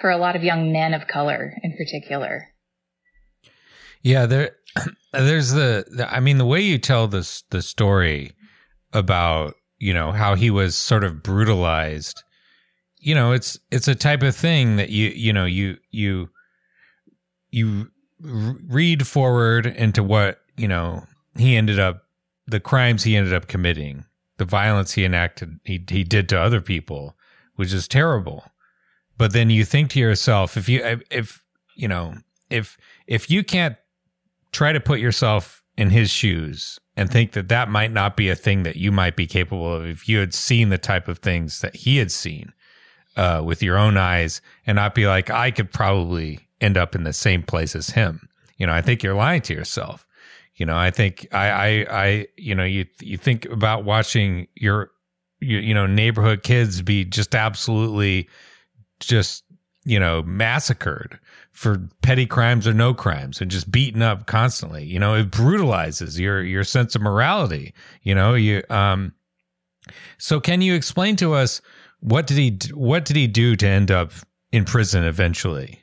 for 0.00 0.10
a 0.10 0.16
lot 0.16 0.36
of 0.36 0.44
young 0.44 0.72
men 0.72 0.94
of 0.94 1.08
color 1.08 1.54
in 1.64 1.76
particular. 1.76 2.46
yeah, 4.02 4.26
there, 4.26 4.52
there's 5.12 5.50
the, 5.50 5.84
the. 5.90 6.08
I 6.08 6.20
mean, 6.20 6.38
the 6.38 6.46
way 6.46 6.60
you 6.60 6.78
tell 6.78 7.08
this 7.08 7.42
the 7.50 7.60
story 7.60 8.30
about 8.92 9.54
you 9.78 9.92
know 9.92 10.12
how 10.12 10.36
he 10.36 10.50
was 10.50 10.76
sort 10.76 11.02
of 11.02 11.24
brutalized. 11.24 12.22
You 13.00 13.14
know, 13.14 13.32
it's 13.32 13.58
it's 13.70 13.88
a 13.88 13.94
type 13.94 14.22
of 14.22 14.34
thing 14.34 14.76
that 14.76 14.90
you 14.90 15.08
you 15.10 15.32
know 15.32 15.44
you 15.44 15.78
you 15.90 16.30
you 17.50 17.90
read 18.20 19.06
forward 19.06 19.66
into 19.66 20.02
what 20.02 20.40
you 20.56 20.68
know 20.68 21.04
he 21.36 21.56
ended 21.56 21.78
up 21.78 22.04
the 22.46 22.60
crimes 22.60 23.04
he 23.04 23.16
ended 23.16 23.34
up 23.34 23.46
committing, 23.46 24.04
the 24.38 24.44
violence 24.44 24.92
he 24.92 25.04
enacted 25.04 25.60
he 25.64 25.84
he 25.88 26.02
did 26.02 26.28
to 26.30 26.40
other 26.40 26.60
people, 26.60 27.16
which 27.54 27.72
is 27.72 27.86
terrible. 27.86 28.44
But 29.16 29.32
then 29.32 29.50
you 29.50 29.64
think 29.64 29.90
to 29.90 30.00
yourself, 30.00 30.56
if 30.56 30.68
you 30.68 31.00
if 31.10 31.44
you 31.74 31.88
know 31.88 32.14
if 32.50 32.76
if 33.06 33.30
you 33.30 33.44
can't 33.44 33.76
try 34.52 34.72
to 34.72 34.80
put 34.80 35.00
yourself 35.00 35.62
in 35.76 35.90
his 35.90 36.10
shoes 36.10 36.80
and 36.96 37.10
think 37.10 37.32
that 37.32 37.48
that 37.48 37.68
might 37.68 37.92
not 37.92 38.16
be 38.16 38.28
a 38.28 38.34
thing 38.34 38.64
that 38.64 38.76
you 38.76 38.90
might 38.90 39.14
be 39.14 39.26
capable 39.26 39.72
of 39.72 39.86
if 39.86 40.08
you 40.08 40.18
had 40.18 40.34
seen 40.34 40.70
the 40.70 40.78
type 40.78 41.06
of 41.06 41.18
things 41.18 41.60
that 41.60 41.76
he 41.76 41.98
had 41.98 42.10
seen 42.10 42.52
uh, 43.16 43.42
with 43.44 43.62
your 43.62 43.76
own 43.76 43.96
eyes 43.96 44.40
and 44.66 44.76
not 44.76 44.94
be 44.94 45.06
like, 45.06 45.30
I 45.30 45.50
could 45.50 45.72
probably 45.72 46.40
end 46.60 46.76
up 46.76 46.94
in 46.94 47.04
the 47.04 47.12
same 47.12 47.42
place 47.42 47.74
as 47.74 47.90
him. 47.90 48.28
You 48.56 48.66
know, 48.66 48.72
I 48.72 48.82
think 48.82 49.02
you're 49.02 49.14
lying 49.14 49.42
to 49.42 49.54
yourself. 49.54 50.06
You 50.56 50.66
know, 50.66 50.76
I 50.76 50.90
think 50.90 51.28
I, 51.32 51.50
I, 51.50 51.86
I, 51.90 52.26
you 52.36 52.54
know, 52.54 52.64
you, 52.64 52.86
you 53.00 53.16
think 53.16 53.44
about 53.46 53.84
watching 53.84 54.48
your, 54.56 54.90
you, 55.40 55.58
you 55.58 55.72
know, 55.72 55.86
neighborhood 55.86 56.42
kids 56.42 56.82
be 56.82 57.04
just 57.04 57.34
absolutely 57.36 58.28
just, 58.98 59.44
you 59.84 60.00
know, 60.00 60.22
massacred 60.22 61.20
for 61.52 61.88
petty 62.02 62.26
crimes 62.26 62.66
or 62.66 62.74
no 62.74 62.92
crimes 62.92 63.40
and 63.40 63.50
just 63.50 63.70
beaten 63.70 64.02
up 64.02 64.26
constantly. 64.26 64.84
You 64.84 64.98
know, 64.98 65.14
it 65.14 65.30
brutalizes 65.30 66.18
your, 66.18 66.42
your 66.42 66.64
sense 66.64 66.96
of 66.96 67.02
morality. 67.02 67.72
You 68.02 68.16
know, 68.16 68.34
you, 68.34 68.64
um, 68.68 69.14
so 70.18 70.40
can 70.40 70.60
you 70.60 70.74
explain 70.74 71.14
to 71.16 71.34
us 71.34 71.62
what 72.00 72.26
did 72.26 72.36
he, 72.36 72.58
what 72.74 73.04
did 73.04 73.16
he 73.16 73.26
do 73.26 73.56
to 73.56 73.66
end 73.66 73.90
up 73.90 74.12
in 74.52 74.64
prison 74.64 75.04
eventually? 75.04 75.82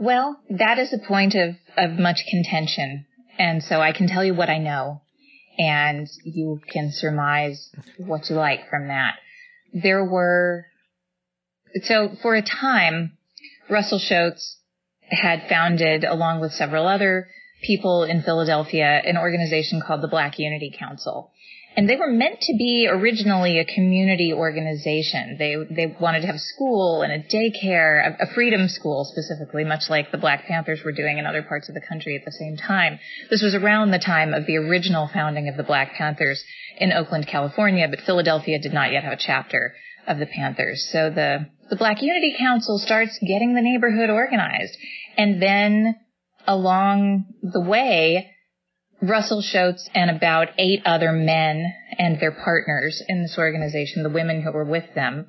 Well, 0.00 0.40
that 0.50 0.78
is 0.78 0.92
a 0.92 1.06
point 1.06 1.34
of, 1.34 1.56
of 1.76 1.98
much 1.98 2.20
contention. 2.30 3.06
And 3.38 3.62
so 3.62 3.80
I 3.80 3.92
can 3.92 4.08
tell 4.08 4.24
you 4.24 4.34
what 4.34 4.48
I 4.48 4.58
know 4.58 5.02
and 5.58 6.08
you 6.24 6.60
can 6.72 6.92
surmise 6.92 7.70
what 7.98 8.30
you 8.30 8.36
like 8.36 8.70
from 8.70 8.88
that. 8.88 9.14
There 9.72 10.04
were, 10.04 10.66
so 11.82 12.16
for 12.22 12.36
a 12.36 12.42
time, 12.42 13.18
Russell 13.68 13.98
Shoatz 13.98 14.56
had 15.02 15.48
founded, 15.48 16.04
along 16.04 16.40
with 16.40 16.52
several 16.52 16.86
other 16.86 17.28
people 17.62 18.04
in 18.04 18.22
Philadelphia 18.22 19.02
an 19.04 19.16
organization 19.16 19.82
called 19.84 20.02
the 20.02 20.08
Black 20.08 20.38
Unity 20.38 20.74
Council. 20.78 21.32
And 21.76 21.88
they 21.88 21.96
were 21.96 22.10
meant 22.10 22.40
to 22.40 22.56
be 22.56 22.88
originally 22.90 23.58
a 23.60 23.64
community 23.64 24.32
organization. 24.32 25.36
They, 25.38 25.54
they 25.70 25.94
wanted 26.00 26.22
to 26.22 26.26
have 26.26 26.36
a 26.36 26.40
school 26.40 27.02
and 27.02 27.12
a 27.12 27.18
daycare, 27.20 28.18
a, 28.18 28.24
a 28.24 28.34
freedom 28.34 28.68
school 28.68 29.04
specifically, 29.04 29.64
much 29.64 29.88
like 29.88 30.10
the 30.10 30.18
Black 30.18 30.46
Panthers 30.46 30.82
were 30.84 30.92
doing 30.92 31.18
in 31.18 31.26
other 31.26 31.42
parts 31.42 31.68
of 31.68 31.74
the 31.74 31.80
country 31.80 32.16
at 32.16 32.24
the 32.24 32.32
same 32.32 32.56
time. 32.56 32.98
This 33.30 33.42
was 33.42 33.54
around 33.54 33.92
the 33.92 33.98
time 33.98 34.34
of 34.34 34.46
the 34.46 34.56
original 34.56 35.08
founding 35.12 35.48
of 35.48 35.56
the 35.56 35.62
Black 35.62 35.94
Panthers 35.94 36.42
in 36.78 36.92
Oakland, 36.92 37.28
California, 37.28 37.86
but 37.88 38.00
Philadelphia 38.00 38.58
did 38.58 38.72
not 38.72 38.90
yet 38.90 39.04
have 39.04 39.12
a 39.12 39.16
chapter 39.16 39.74
of 40.08 40.18
the 40.18 40.26
Panthers. 40.26 40.88
So 40.90 41.10
the, 41.10 41.46
the 41.70 41.76
Black 41.76 42.02
Unity 42.02 42.34
Council 42.38 42.78
starts 42.78 43.18
getting 43.20 43.54
the 43.54 43.62
neighborhood 43.62 44.10
organized. 44.10 44.76
And 45.16 45.40
then 45.40 45.96
along 46.46 47.26
the 47.42 47.60
way, 47.60 48.30
Russell 49.00 49.42
Shoatz 49.42 49.88
and 49.94 50.10
about 50.10 50.48
eight 50.58 50.82
other 50.84 51.12
men 51.12 51.72
and 51.98 52.18
their 52.18 52.32
partners 52.32 53.02
in 53.08 53.22
this 53.22 53.38
organization, 53.38 54.02
the 54.02 54.08
women 54.08 54.42
who 54.42 54.50
were 54.50 54.64
with 54.64 54.94
them, 54.94 55.26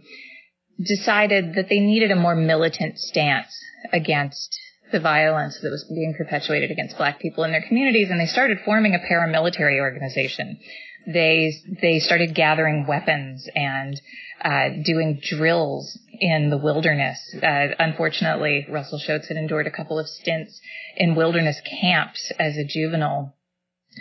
decided 0.84 1.54
that 1.56 1.70
they 1.70 1.80
needed 1.80 2.10
a 2.10 2.16
more 2.16 2.36
militant 2.36 2.98
stance 2.98 3.56
against 3.92 4.60
the 4.92 5.00
violence 5.00 5.60
that 5.62 5.70
was 5.70 5.84
being 5.84 6.16
perpetuated 6.18 6.72
against 6.72 6.98
black 6.98 7.20
people 7.20 7.44
in 7.44 7.52
their 7.52 7.66
communities 7.68 8.10
and 8.10 8.20
they 8.20 8.26
started 8.26 8.58
forming 8.66 8.96
a 8.96 9.00
paramilitary 9.00 9.80
organization. 9.80 10.58
They, 11.06 11.54
they 11.82 12.00
started 12.00 12.34
gathering 12.34 12.88
weapons 12.88 13.48
and 13.54 14.00
uh, 14.44 14.70
doing 14.84 15.20
drills 15.22 15.98
in 16.20 16.50
the 16.50 16.58
wilderness. 16.58 17.20
Uh, 17.36 17.68
unfortunately, 17.78 18.66
Russell 18.70 19.00
Shoatz 19.00 19.28
had 19.28 19.38
endured 19.38 19.68
a 19.68 19.72
couple 19.72 20.00
of 20.00 20.08
stints 20.08 20.60
in 20.98 21.16
wilderness 21.16 21.62
camps 21.62 22.32
as 22.40 22.58
a 22.58 22.66
juvenile 22.66 23.36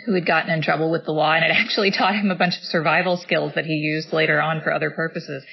who 0.05 0.13
had 0.13 0.25
gotten 0.25 0.51
in 0.51 0.61
trouble 0.61 0.91
with 0.91 1.05
the 1.05 1.11
law 1.11 1.33
and 1.33 1.45
it 1.45 1.51
actually 1.51 1.91
taught 1.97 2.15
him 2.15 2.31
a 2.31 2.35
bunch 2.35 2.57
of 2.57 2.63
survival 2.63 3.17
skills 3.17 3.53
that 3.55 3.65
he 3.65 3.73
used 3.73 4.13
later 4.13 4.41
on 4.41 4.61
for 4.61 4.73
other 4.73 4.91
purposes. 4.91 5.43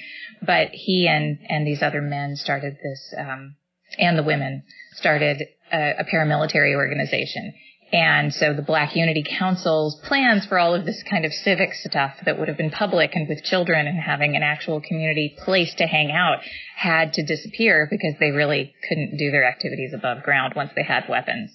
But 0.43 0.71
he 0.73 1.09
and, 1.09 1.39
and 1.49 1.67
these 1.67 1.83
other 1.83 2.03
men 2.03 2.37
started 2.37 2.77
this, 2.83 3.15
um, 3.19 3.57
and 3.99 4.19
the 4.19 4.23
women 4.23 4.65
started 4.93 5.43
a, 5.73 6.01
a 6.01 6.05
paramilitary 6.05 6.75
organization. 6.75 7.55
And 7.93 8.35
so 8.35 8.53
the 8.53 8.63
Black 8.63 8.97
Unity 8.97 9.25
Council's 9.39 9.95
plans 10.07 10.45
for 10.47 10.59
all 10.59 10.75
of 10.75 10.85
this 10.85 11.05
kind 11.09 11.25
of 11.25 11.33
civic 11.33 11.73
stuff 11.73 12.15
that 12.25 12.37
would 12.37 12.49
have 12.49 12.57
been 12.57 12.71
public 12.71 13.15
and 13.15 13.29
with 13.29 13.45
children 13.45 13.87
and 13.87 13.99
having 13.99 14.35
an 14.35 14.43
actual 14.43 14.81
community 14.81 15.37
place 15.45 15.73
to 15.75 15.87
hang 15.87 16.11
out 16.11 16.39
had 16.77 17.13
to 17.13 17.25
disappear 17.25 17.87
because 17.89 18.15
they 18.19 18.33
really 18.33 18.75
couldn't 18.89 19.17
do 19.17 19.31
their 19.31 19.47
activities 19.47 19.93
above 19.95 20.25
ground 20.25 20.55
once 20.57 20.71
they 20.75 20.83
had 20.83 21.09
weapons. 21.09 21.53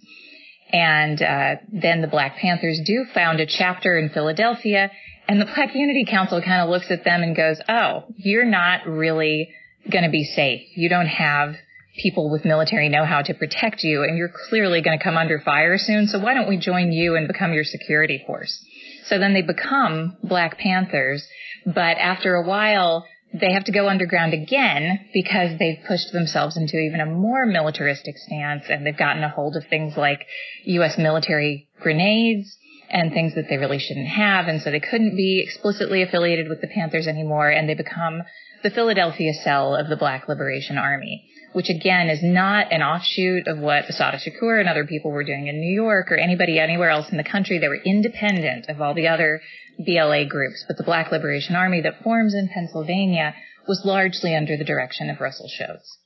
And 0.74 1.22
uh, 1.22 1.56
then 1.72 2.02
the 2.02 2.08
Black 2.08 2.38
Panthers 2.38 2.82
do 2.86 3.06
found 3.14 3.40
a 3.40 3.46
chapter 3.46 3.98
in 3.98 4.10
Philadelphia, 4.10 4.90
and 5.28 5.40
the 5.40 5.46
Black 5.46 5.76
Unity 5.76 6.06
Council 6.06 6.42
kind 6.42 6.62
of 6.62 6.70
looks 6.70 6.90
at 6.90 7.04
them 7.04 7.24
and 7.24 7.36
goes, 7.36 7.60
"Oh, 7.68 8.06
you're 8.18 8.46
not 8.46 8.88
really 8.88 9.50
going 9.90 10.04
to 10.04 10.10
be 10.10 10.24
safe. 10.24 10.62
You 10.76 10.90
don't 10.90 11.08
have." 11.08 11.56
people 12.02 12.32
with 12.32 12.46
military 12.46 12.88
know-how 12.88 13.22
to 13.22 13.34
protect 13.34 13.84
you 13.84 14.04
and 14.04 14.18
you're 14.18 14.32
clearly 14.50 14.82
going 14.82 14.98
to 14.98 15.04
come 15.04 15.18
under 15.18 15.40
fire 15.40 15.78
soon. 15.78 16.08
So 16.08 16.20
why 16.20 16.34
don't 16.34 16.48
we 16.48 16.58
join 16.58 16.92
you 16.92 17.16
and 17.16 17.28
become 17.28 17.54
your 17.54 17.66
security 17.66 18.24
force? 18.26 18.64
So 19.06 19.20
then 19.20 19.34
they 19.34 19.42
become 19.42 20.16
Black 20.24 20.58
Panthers, 20.58 21.28
but 21.66 21.98
after 21.98 22.36
a 22.36 22.48
while, 22.48 23.06
they 23.34 23.54
have 23.54 23.64
to 23.66 23.72
go 23.72 23.88
underground 23.88 24.34
again 24.34 25.06
because 25.14 25.58
they've 25.58 25.80
pushed 25.88 26.12
themselves 26.12 26.58
into 26.58 26.78
even 26.78 27.00
a 27.00 27.06
more 27.06 27.46
militaristic 27.46 28.18
stance 28.18 28.66
and 28.70 28.86
they've 28.86 28.98
gotten 28.98 29.24
a 29.24 29.30
hold 29.30 29.56
of 29.56 29.66
things 29.68 29.96
like 29.96 30.26
U.S. 30.66 30.98
military 30.98 31.70
grenades 31.80 32.58
and 32.90 33.14
things 33.14 33.36
that 33.36 33.48
they 33.50 33.58
really 33.58 33.80
shouldn't 33.80 34.10
have. 34.10 34.48
And 34.48 34.62
so 34.62 34.70
they 34.70 34.82
couldn't 34.82 35.16
be 35.16 35.42
explicitly 35.46 36.02
affiliated 36.02 36.50
with 36.50 36.60
the 36.60 36.68
Panthers 36.68 37.08
anymore 37.08 37.50
and 37.50 37.70
they 37.70 37.74
become 37.74 38.22
the 38.64 38.70
Philadelphia 38.70 39.34
cell 39.34 39.76
of 39.76 39.88
the 39.88 39.96
Black 39.96 40.28
Liberation 40.28 40.78
Army, 40.78 41.31
which 41.54 41.70
again 41.70 42.10
is 42.10 42.24
not 42.24 42.72
an 42.72 42.82
offshoot 42.82 43.48
of 43.48 43.60
what 43.60 43.90
Assata 43.90 44.18
Shakur 44.18 44.60
and 44.60 44.70
other 44.70 44.86
people 44.86 45.12
were 45.12 45.24
doing 45.24 45.48
in 45.48 45.60
New 45.60 45.74
York 45.74 46.12
or 46.12 46.16
anybody 46.16 46.60
anywhere 46.60 46.90
else 46.90 47.10
in 47.12 47.18
the 47.18 47.24
country. 47.24 47.60
They 47.60 47.68
were 47.68 47.82
independent 47.84 48.70
of 48.70 48.82
all 48.82 48.94
the 48.94 49.08
other 49.08 49.42
BLA 49.78 50.26
groups, 50.26 50.64
but 50.68 50.78
the 50.78 50.84
Black 50.84 51.12
Liberation 51.12 51.56
Army 51.56 51.82
that 51.82 52.04
forms 52.04 52.34
in 52.34 52.50
Pennsylvania 52.54 53.36
was 53.68 53.82
largely 53.86 54.36
under 54.36 54.58
the 54.58 54.64
direction 54.64 55.10
of 55.10 55.20
Russell 55.20 55.50
Shoatz. 55.50 55.98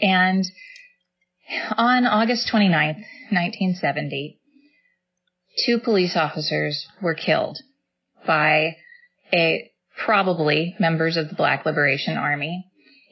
And 0.00 0.44
on 1.76 2.06
August 2.06 2.50
29th, 2.52 3.02
1970, 3.30 4.38
two 5.64 5.78
police 5.78 6.16
officers 6.16 6.86
were 7.02 7.14
killed 7.14 7.58
by 8.26 8.76
a 9.32 9.70
probably 10.04 10.76
members 10.78 11.16
of 11.16 11.28
the 11.28 11.34
Black 11.34 11.66
Liberation 11.66 12.16
Army 12.16 12.67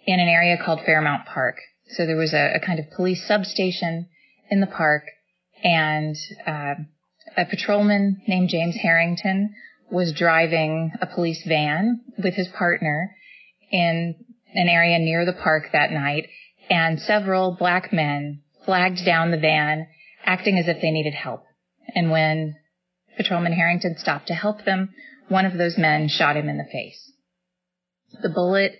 in 0.06 0.20
an 0.20 0.28
area 0.28 0.56
called 0.62 0.80
Fairmount 0.86 1.26
Park. 1.26 1.56
So 1.88 2.06
there 2.06 2.16
was 2.16 2.32
a, 2.32 2.54
a 2.56 2.60
kind 2.60 2.78
of 2.78 2.90
police 2.90 3.26
substation 3.26 4.08
in 4.50 4.60
the 4.60 4.66
park 4.66 5.02
and 5.62 6.16
uh, 6.46 6.74
a 7.36 7.44
patrolman 7.44 8.22
named 8.26 8.48
James 8.48 8.76
Harrington 8.76 9.54
was 9.90 10.12
driving 10.12 10.92
a 11.00 11.06
police 11.06 11.42
van 11.46 12.00
with 12.22 12.34
his 12.34 12.48
partner 12.48 13.14
in 13.70 14.14
an 14.54 14.68
area 14.68 14.98
near 14.98 15.24
the 15.24 15.32
park 15.32 15.64
that 15.72 15.90
night, 15.90 16.28
and 16.70 17.00
several 17.00 17.56
black 17.58 17.92
men 17.92 18.42
flagged 18.64 19.04
down 19.04 19.30
the 19.30 19.38
van, 19.38 19.86
acting 20.24 20.58
as 20.58 20.66
if 20.66 20.80
they 20.80 20.90
needed 20.90 21.14
help. 21.14 21.44
And 21.94 22.10
when 22.10 22.56
Patrolman 23.16 23.52
Harrington 23.52 23.96
stopped 23.98 24.28
to 24.28 24.34
help 24.34 24.64
them, 24.64 24.90
one 25.28 25.46
of 25.46 25.58
those 25.58 25.78
men 25.78 26.08
shot 26.08 26.36
him 26.36 26.48
in 26.48 26.58
the 26.58 26.64
face. 26.64 27.12
The 28.22 28.28
bullet 28.28 28.72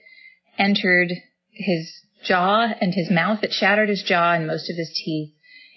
entered 0.59 1.13
his 1.51 1.93
jaw 2.25 2.69
and 2.81 2.95
his 2.95 3.11
mouth. 3.11 3.43
It 3.43 3.53
shattered 3.53 3.89
his 3.89 4.03
jaw 4.03 4.35
and 4.35 4.47
most 4.47 4.71
of 4.71 4.77
his 4.77 4.93
teeth. 5.05 5.33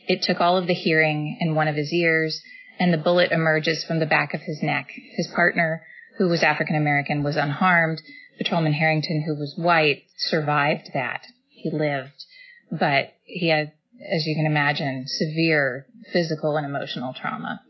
It 0.08 0.24
took 0.24 0.42
all 0.42 0.58
of 0.58 0.68
the 0.68 0.74
hearing 0.74 1.38
in 1.40 1.56
one 1.56 1.68
of 1.68 1.76
his 1.76 1.94
ears 1.94 2.42
and 2.80 2.94
the 2.94 2.98
bullet 2.98 3.32
emerges 3.32 3.84
from 3.84 4.00
the 4.00 4.06
back 4.06 4.34
of 4.34 4.42
his 4.42 4.64
neck. 4.64 4.88
His 5.16 5.28
partner, 5.36 5.84
who 6.18 6.30
was 6.30 6.42
African 6.42 6.76
American, 6.76 7.24
was 7.24 7.36
unharmed. 7.36 8.02
Patrolman 8.38 8.74
Harrington, 8.74 9.22
who 9.22 9.36
was 9.36 9.54
white, 9.58 10.04
survived 10.18 10.92
that. 10.94 11.22
He 11.50 11.70
lived, 11.72 12.24
but 12.72 13.12
he 13.26 13.50
had, 13.50 13.74
as 14.10 14.26
you 14.26 14.34
can 14.34 14.46
imagine, 14.46 15.04
severe 15.08 15.86
physical 16.14 16.56
and 16.56 16.66
emotional 16.66 17.14
trauma. 17.14 17.62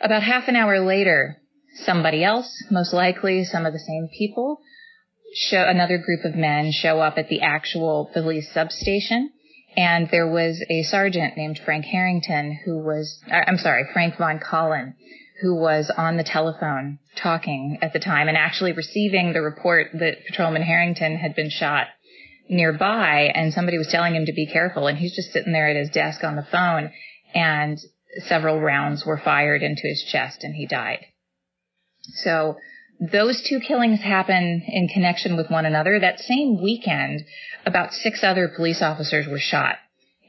About 0.00 0.22
half 0.22 0.48
an 0.48 0.56
hour 0.56 0.80
later, 0.80 1.36
somebody 1.84 2.24
else, 2.24 2.50
most 2.70 2.94
likely 2.94 3.44
some 3.44 3.66
of 3.66 3.74
the 3.74 3.78
same 3.78 4.08
people, 4.16 4.60
show 5.34 5.64
another 5.64 5.98
group 5.98 6.24
of 6.24 6.34
men 6.34 6.72
show 6.72 7.00
up 7.00 7.18
at 7.18 7.28
the 7.28 7.40
actual 7.40 8.10
police 8.12 8.52
substation. 8.52 9.30
And 9.76 10.08
there 10.10 10.30
was 10.30 10.62
a 10.68 10.82
sergeant 10.82 11.36
named 11.36 11.60
Frank 11.64 11.86
Harrington 11.86 12.58
who 12.64 12.78
was, 12.78 13.18
uh, 13.30 13.40
I'm 13.46 13.56
sorry, 13.56 13.84
Frank 13.92 14.18
Von 14.18 14.38
Colln, 14.38 14.94
who 15.40 15.56
was 15.56 15.90
on 15.96 16.18
the 16.18 16.24
telephone 16.24 16.98
talking 17.16 17.78
at 17.80 17.92
the 17.92 17.98
time 17.98 18.28
and 18.28 18.36
actually 18.36 18.72
receiving 18.72 19.32
the 19.32 19.40
report 19.40 19.88
that 19.94 20.26
Patrolman 20.26 20.62
Harrington 20.62 21.16
had 21.16 21.34
been 21.34 21.48
shot 21.48 21.86
nearby. 22.48 23.30
And 23.34 23.54
somebody 23.54 23.78
was 23.78 23.88
telling 23.88 24.14
him 24.14 24.26
to 24.26 24.32
be 24.32 24.46
careful. 24.46 24.88
And 24.88 24.98
he's 24.98 25.16
just 25.16 25.32
sitting 25.32 25.52
there 25.52 25.68
at 25.68 25.76
his 25.76 25.90
desk 25.90 26.22
on 26.22 26.36
the 26.36 26.46
phone. 26.52 26.92
And 27.34 27.78
several 28.26 28.60
rounds 28.60 29.06
were 29.06 29.18
fired 29.18 29.62
into 29.62 29.82
his 29.84 30.02
chest 30.02 30.44
and 30.44 30.54
he 30.54 30.66
died. 30.66 31.06
So 32.24 32.56
those 33.00 33.42
two 33.42 33.60
killings 33.60 34.00
happen 34.00 34.62
in 34.66 34.88
connection 34.88 35.36
with 35.36 35.50
one 35.50 35.66
another. 35.66 35.98
That 35.98 36.20
same 36.20 36.62
weekend, 36.62 37.22
about 37.66 37.92
six 37.92 38.22
other 38.22 38.48
police 38.54 38.82
officers 38.82 39.26
were 39.26 39.40
shot 39.40 39.76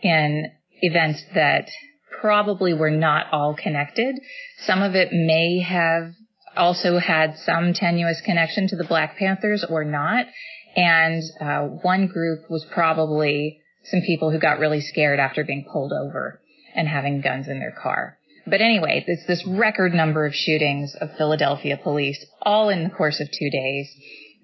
in 0.01 0.51
events 0.81 1.23
that 1.35 1.69
probably 2.19 2.73
were 2.73 2.91
not 2.91 3.27
all 3.31 3.53
connected. 3.53 4.19
Some 4.59 4.81
of 4.81 4.95
it 4.95 5.09
may 5.11 5.59
have 5.59 6.13
also 6.55 6.97
had 6.97 7.37
some 7.39 7.73
tenuous 7.73 8.21
connection 8.21 8.67
to 8.67 8.75
the 8.75 8.83
Black 8.83 9.17
Panthers 9.17 9.65
or 9.67 9.83
not. 9.83 10.25
And 10.75 11.21
uh, 11.39 11.61
one 11.81 12.07
group 12.07 12.49
was 12.49 12.65
probably 12.71 13.59
some 13.85 14.01
people 14.01 14.31
who 14.31 14.39
got 14.39 14.59
really 14.59 14.81
scared 14.81 15.19
after 15.19 15.43
being 15.43 15.65
pulled 15.71 15.91
over 15.91 16.39
and 16.75 16.87
having 16.87 17.21
guns 17.21 17.47
in 17.47 17.59
their 17.59 17.75
car. 17.81 18.17
But 18.45 18.61
anyway, 18.61 19.03
it's 19.07 19.25
this 19.25 19.45
record 19.47 19.93
number 19.93 20.25
of 20.25 20.35
shootings 20.35 20.95
of 20.95 21.15
Philadelphia 21.17 21.79
police, 21.81 22.23
all 22.41 22.69
in 22.69 22.83
the 22.83 22.89
course 22.89 23.19
of 23.19 23.31
two 23.31 23.49
days. 23.49 23.89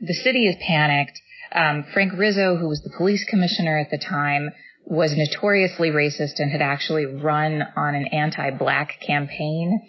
The 0.02 0.14
city 0.14 0.48
is 0.48 0.56
panicked. 0.66 1.20
Um, 1.52 1.84
Frank 1.94 2.14
Rizzo, 2.18 2.56
who 2.56 2.70
was 2.70 2.82
the 2.82 2.94
police 2.98 3.26
commissioner 3.26 3.78
at 3.78 3.92
the 3.92 3.98
time, 3.98 4.52
was 4.86 5.16
notoriously 5.16 5.90
racist 5.92 6.40
and 6.40 6.52
had 6.52 6.62
actually 6.62 7.06
run 7.06 7.64
on 7.76 7.96
an 7.96 8.08
anti-black 8.08 9.00
campaign 9.06 9.82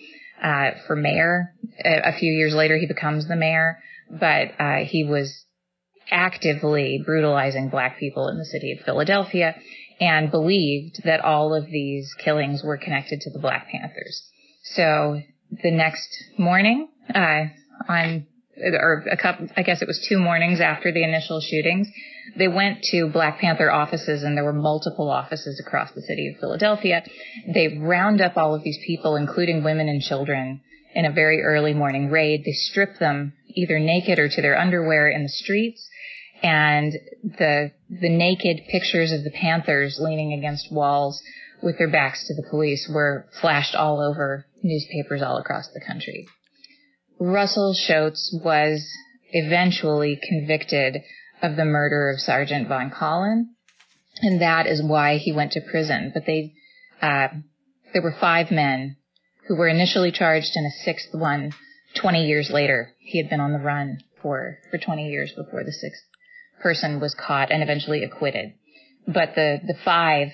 uh, 0.43 0.73
for 0.87 0.97
mayor. 0.97 1.55
A, 1.85 2.09
a, 2.09 2.13
few 2.19 2.33
years 2.33 2.55
later, 2.55 2.77
he 2.77 2.87
becomes 2.87 3.29
the 3.29 3.37
mayor, 3.37 3.79
but 4.11 4.53
uh, 4.59 4.85
he 4.85 5.05
was 5.05 5.45
actively 6.11 7.03
brutalizing 7.05 7.69
black 7.69 7.99
people 7.99 8.29
in 8.29 8.39
the 8.39 8.45
city 8.45 8.73
of 8.73 8.85
Philadelphia. 8.85 9.55
And 10.01 10.31
believed 10.31 11.03
that 11.05 11.21
all 11.21 11.55
of 11.55 11.67
these 11.67 12.15
killings 12.15 12.63
were 12.65 12.79
connected 12.79 13.21
to 13.21 13.31
the 13.31 13.39
Black 13.39 13.69
Panthers. 13.69 14.27
So 14.63 15.21
the 15.63 15.71
next 15.71 16.25
morning, 16.39 16.89
uh, 17.15 17.45
on 17.89 18.27
or 18.63 19.05
a 19.11 19.17
couple, 19.17 19.49
I 19.57 19.63
guess 19.63 19.81
it 19.81 19.89
was 19.89 20.05
two 20.09 20.19
mornings 20.19 20.61
after 20.61 20.93
the 20.93 21.03
initial 21.03 21.41
shootings, 21.41 21.89
they 22.37 22.49
went 22.49 22.83
to 22.85 23.09
Black 23.09 23.39
Panther 23.39 23.71
offices 23.71 24.23
and 24.23 24.37
there 24.37 24.45
were 24.45 24.53
multiple 24.53 25.11
offices 25.11 25.63
across 25.67 25.91
the 25.93 26.03
city 26.03 26.29
of 26.29 26.41
Philadelphia. 26.41 27.03
They 27.53 27.79
round 27.79 28.21
up 28.21 28.37
all 28.37 28.55
of 28.55 28.63
these 28.63 28.79
people, 28.87 29.17
including 29.17 29.65
women 29.65 29.89
and 29.89 30.03
children, 30.03 30.61
in 30.95 31.05
a 31.05 31.13
very 31.13 31.43
early 31.43 31.73
morning 31.73 32.11
raid. 32.11 32.45
They 32.45 32.53
strip 32.53 32.99
them 32.99 33.33
either 33.49 33.79
naked 33.79 34.19
or 34.19 34.29
to 34.29 34.43
their 34.43 34.59
underwear 34.59 35.09
in 35.09 35.23
the 35.23 35.29
streets. 35.29 35.89
And 36.43 36.93
the, 37.23 37.73
the 37.91 38.09
naked 38.09 38.63
pictures 38.71 39.11
of 39.11 39.25
the 39.25 39.33
Panthers 39.33 39.99
leaning 40.01 40.33
against 40.33 40.73
walls 40.73 41.21
with 41.61 41.77
their 41.77 41.91
backs 41.91 42.27
to 42.27 42.35
the 42.35 42.49
police 42.49 42.89
were 42.93 43.27
flashed 43.41 43.75
all 43.75 44.01
over 44.01 44.47
newspapers 44.63 45.23
all 45.23 45.39
across 45.39 45.69
the 45.75 45.81
country. 45.81 46.27
Russell 47.19 47.75
Shoatz 47.75 48.33
was 48.45 48.87
eventually 49.33 50.19
convicted 50.23 51.03
of 51.43 51.57
the 51.57 51.65
murder 51.65 52.11
of 52.11 52.21
Sergeant 52.21 52.69
Von 52.69 52.91
Colln, 52.91 53.55
and 54.23 54.41
that 54.41 54.67
is 54.67 54.83
why 54.83 55.17
he 55.17 55.33
went 55.33 55.53
to 55.53 55.61
prison. 55.61 56.13
But 56.15 56.27
they, 56.27 56.55
uh, 57.03 57.29
there 57.93 58.03
were 58.03 58.17
five 58.21 58.51
men 58.51 58.97
who 59.49 59.57
were 59.57 59.69
initially 59.69 60.13
charged, 60.13 60.53
and 60.55 60.67
a 60.67 60.85
sixth 60.85 61.09
one 61.13 61.53
20 61.97 62.27
years 62.27 62.51
later. 62.51 62.95
He 63.01 63.19
had 63.19 63.29
been 63.29 63.41
on 63.41 63.53
the 63.53 63.59
run 63.59 63.99
for 64.23 64.59
for 64.71 64.79
20 64.79 65.11
years 65.11 65.33
before 65.33 65.65
the 65.65 65.73
sixth 65.73 66.05
person 66.61 67.01
was 67.01 67.15
caught 67.15 67.51
and 67.51 67.63
eventually 67.63 68.05
acquitted. 68.05 68.53
But 69.07 69.35
the 69.35 69.61
the 69.67 69.77
five 69.85 70.29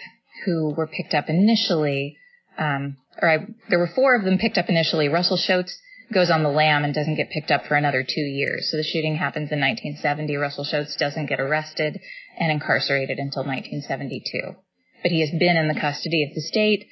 who 0.44 0.74
were 0.76 0.86
picked 0.86 1.14
up 1.14 1.28
initially, 1.28 2.18
um, 2.58 2.96
or 3.20 3.30
I, 3.30 3.46
there 3.70 3.78
were 3.78 3.90
four 3.94 4.14
of 4.14 4.24
them 4.24 4.38
picked 4.38 4.58
up 4.58 4.68
initially. 4.68 5.08
Russell 5.08 5.38
Shoatz 5.38 5.72
goes 6.12 6.30
on 6.30 6.42
the 6.42 6.48
lam 6.48 6.84
and 6.84 6.94
doesn't 6.94 7.16
get 7.16 7.30
picked 7.30 7.50
up 7.50 7.66
for 7.66 7.74
another 7.74 8.04
two 8.06 8.20
years. 8.20 8.68
So 8.70 8.76
the 8.76 8.84
shooting 8.84 9.16
happens 9.16 9.50
in 9.50 9.60
1970. 9.60 10.36
Russell 10.36 10.64
Shoatz 10.64 10.96
doesn't 10.96 11.26
get 11.26 11.40
arrested 11.40 11.98
and 12.38 12.52
incarcerated 12.52 13.18
until 13.18 13.44
1972. 13.44 14.54
But 15.02 15.10
he 15.10 15.20
has 15.20 15.30
been 15.30 15.56
in 15.56 15.68
the 15.68 15.80
custody 15.80 16.22
of 16.22 16.34
the 16.34 16.40
state 16.40 16.86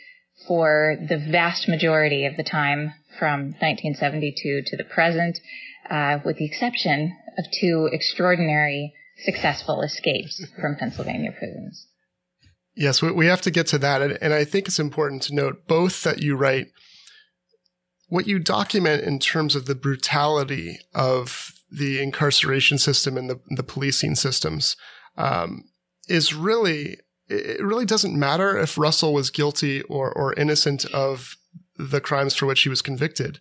for 0.48 0.96
the 1.08 1.16
vast 1.16 1.68
majority 1.68 2.26
of 2.26 2.36
the 2.36 2.42
time 2.42 2.92
from 3.18 3.54
1972 3.60 4.62
to 4.66 4.76
the 4.76 4.84
present, 4.84 5.38
uh, 5.88 6.18
with 6.24 6.36
the 6.38 6.44
exception 6.44 7.16
of 7.38 7.44
two 7.60 7.88
extraordinary 7.92 8.92
successful 9.24 9.82
escapes 9.82 10.44
from 10.60 10.76
Pennsylvania 10.76 11.32
prisons. 11.36 11.86
Yes, 12.76 13.00
we 13.00 13.26
have 13.26 13.40
to 13.42 13.50
get 13.50 13.68
to 13.68 13.78
that. 13.78 14.02
And 14.20 14.34
I 14.34 14.44
think 14.44 14.66
it's 14.66 14.80
important 14.80 15.22
to 15.22 15.34
note 15.34 15.68
both 15.68 16.02
that 16.02 16.22
you 16.22 16.36
write 16.36 16.68
what 18.08 18.26
you 18.26 18.38
document 18.38 19.02
in 19.02 19.18
terms 19.18 19.54
of 19.54 19.66
the 19.66 19.74
brutality 19.74 20.78
of 20.94 21.52
the 21.70 22.02
incarceration 22.02 22.78
system 22.78 23.16
and 23.16 23.30
the, 23.30 23.40
the 23.48 23.62
policing 23.62 24.14
systems 24.14 24.76
um, 25.16 25.64
is 26.08 26.34
really 26.34 26.98
it 27.26 27.64
really 27.64 27.86
doesn't 27.86 28.18
matter 28.18 28.58
if 28.58 28.76
Russell 28.76 29.14
was 29.14 29.30
guilty 29.30 29.82
or 29.82 30.12
or 30.12 30.34
innocent 30.34 30.84
of 30.86 31.36
the 31.76 32.00
crimes 32.00 32.34
for 32.34 32.46
which 32.46 32.62
he 32.62 32.68
was 32.68 32.82
convicted. 32.82 33.40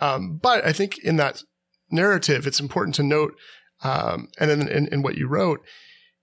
Um, 0.00 0.38
but 0.40 0.64
I 0.64 0.72
think 0.72 0.98
in 0.98 1.16
that 1.16 1.42
narrative, 1.90 2.46
it's 2.46 2.60
important 2.60 2.94
to 2.96 3.02
note, 3.02 3.34
um, 3.82 4.28
and 4.38 4.50
then 4.50 4.68
in, 4.68 4.88
in 4.88 5.02
what 5.02 5.16
you 5.16 5.26
wrote, 5.26 5.60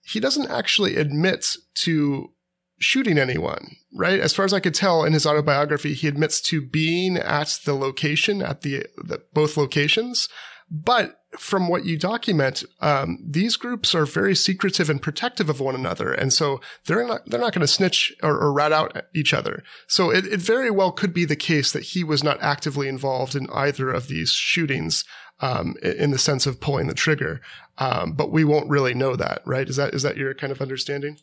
he 0.04 0.20
doesn't 0.20 0.50
actually 0.50 0.96
admit 0.98 1.56
to 1.76 2.32
shooting 2.80 3.18
anyone, 3.18 3.76
right? 3.94 4.20
As 4.20 4.34
far 4.34 4.44
as 4.44 4.54
I 4.54 4.60
could 4.60 4.74
tell 4.74 5.04
in 5.04 5.14
his 5.14 5.26
autobiography, 5.26 5.94
he 5.94 6.08
admits 6.08 6.42
to 6.42 6.62
being 6.62 7.18
at 7.18 7.60
the 7.64 7.76
location, 7.76 8.42
at 8.42 8.62
the, 8.62 8.88
the 8.98 9.22
both 9.34 9.56
locations. 9.56 10.28
But 10.70 11.18
from 11.38 11.68
what 11.68 11.86
you 11.86 11.98
document, 11.98 12.64
um, 12.80 13.20
these 13.26 13.56
groups 13.56 13.94
are 13.94 14.06
very 14.06 14.36
secretive 14.36 14.90
and 14.90 15.02
protective 15.02 15.50
of 15.50 15.60
one 15.60 15.76
another, 15.76 16.14
and 16.14 16.32
so 16.32 16.62
they're 16.86 17.06
not 17.06 17.22
they're 17.26 17.42
not 17.42 17.54
going 17.54 17.62
to 17.62 17.68
snitch 17.68 18.14
or, 18.24 18.38
or, 18.38 18.54
rat 18.54 18.72
out 18.72 19.04
each 19.14 19.34
other. 19.34 19.64
So 19.88 20.12
it, 20.12 20.26
it, 20.26 20.40
very 20.40 20.72
well 20.72 20.92
could 20.92 21.14
be 21.14 21.26
the 21.26 21.36
case 21.36 21.72
that 21.74 21.84
he 21.84 22.04
was 22.06 22.24
not 22.24 22.42
actively 22.42 22.88
involved 22.88 23.36
in 23.36 23.50
either 23.54 23.90
of 23.90 24.08
these 24.08 24.32
shootings, 24.32 25.04
um, 25.42 25.76
in 25.82 26.12
the 26.12 26.18
sense 26.18 26.46
of 26.46 26.62
pulling 26.62 26.88
the 26.88 26.94
trigger. 26.94 27.42
Um, 27.78 28.14
but 28.14 28.32
we 28.32 28.44
won't 28.44 28.70
really 28.70 28.94
know 28.94 29.16
that, 29.16 29.42
right? 29.46 29.68
Is 29.68 29.76
that 29.76 29.94
is 29.94 30.04
that 30.04 30.18
your 30.18 30.34
kind 30.34 30.52
of 30.52 30.62
understanding? 30.62 31.18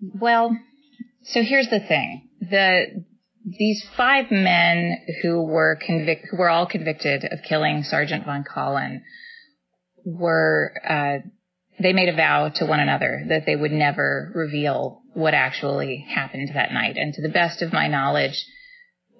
Well, 0.00 0.56
so 1.24 1.42
here's 1.42 1.68
the 1.68 1.80
thing. 1.80 2.28
The 2.40 3.04
these 3.44 3.84
five 3.96 4.30
men 4.30 4.98
who 5.22 5.42
were 5.42 5.78
convict 5.84 6.26
who 6.30 6.36
were 6.36 6.50
all 6.50 6.66
convicted 6.66 7.24
of 7.24 7.40
killing 7.48 7.82
Sergeant 7.82 8.24
von 8.24 8.44
Colln, 8.44 9.02
were 10.04 10.72
uh, 10.88 11.18
they 11.80 11.92
made 11.92 12.08
a 12.08 12.16
vow 12.16 12.48
to 12.48 12.66
one 12.66 12.80
another 12.80 13.24
that 13.28 13.46
they 13.46 13.56
would 13.56 13.72
never 13.72 14.32
reveal 14.34 15.02
what 15.14 15.34
actually 15.34 16.06
happened 16.08 16.50
that 16.54 16.72
night. 16.72 16.96
And 16.96 17.12
to 17.14 17.22
the 17.22 17.28
best 17.28 17.62
of 17.62 17.72
my 17.72 17.88
knowledge, 17.88 18.44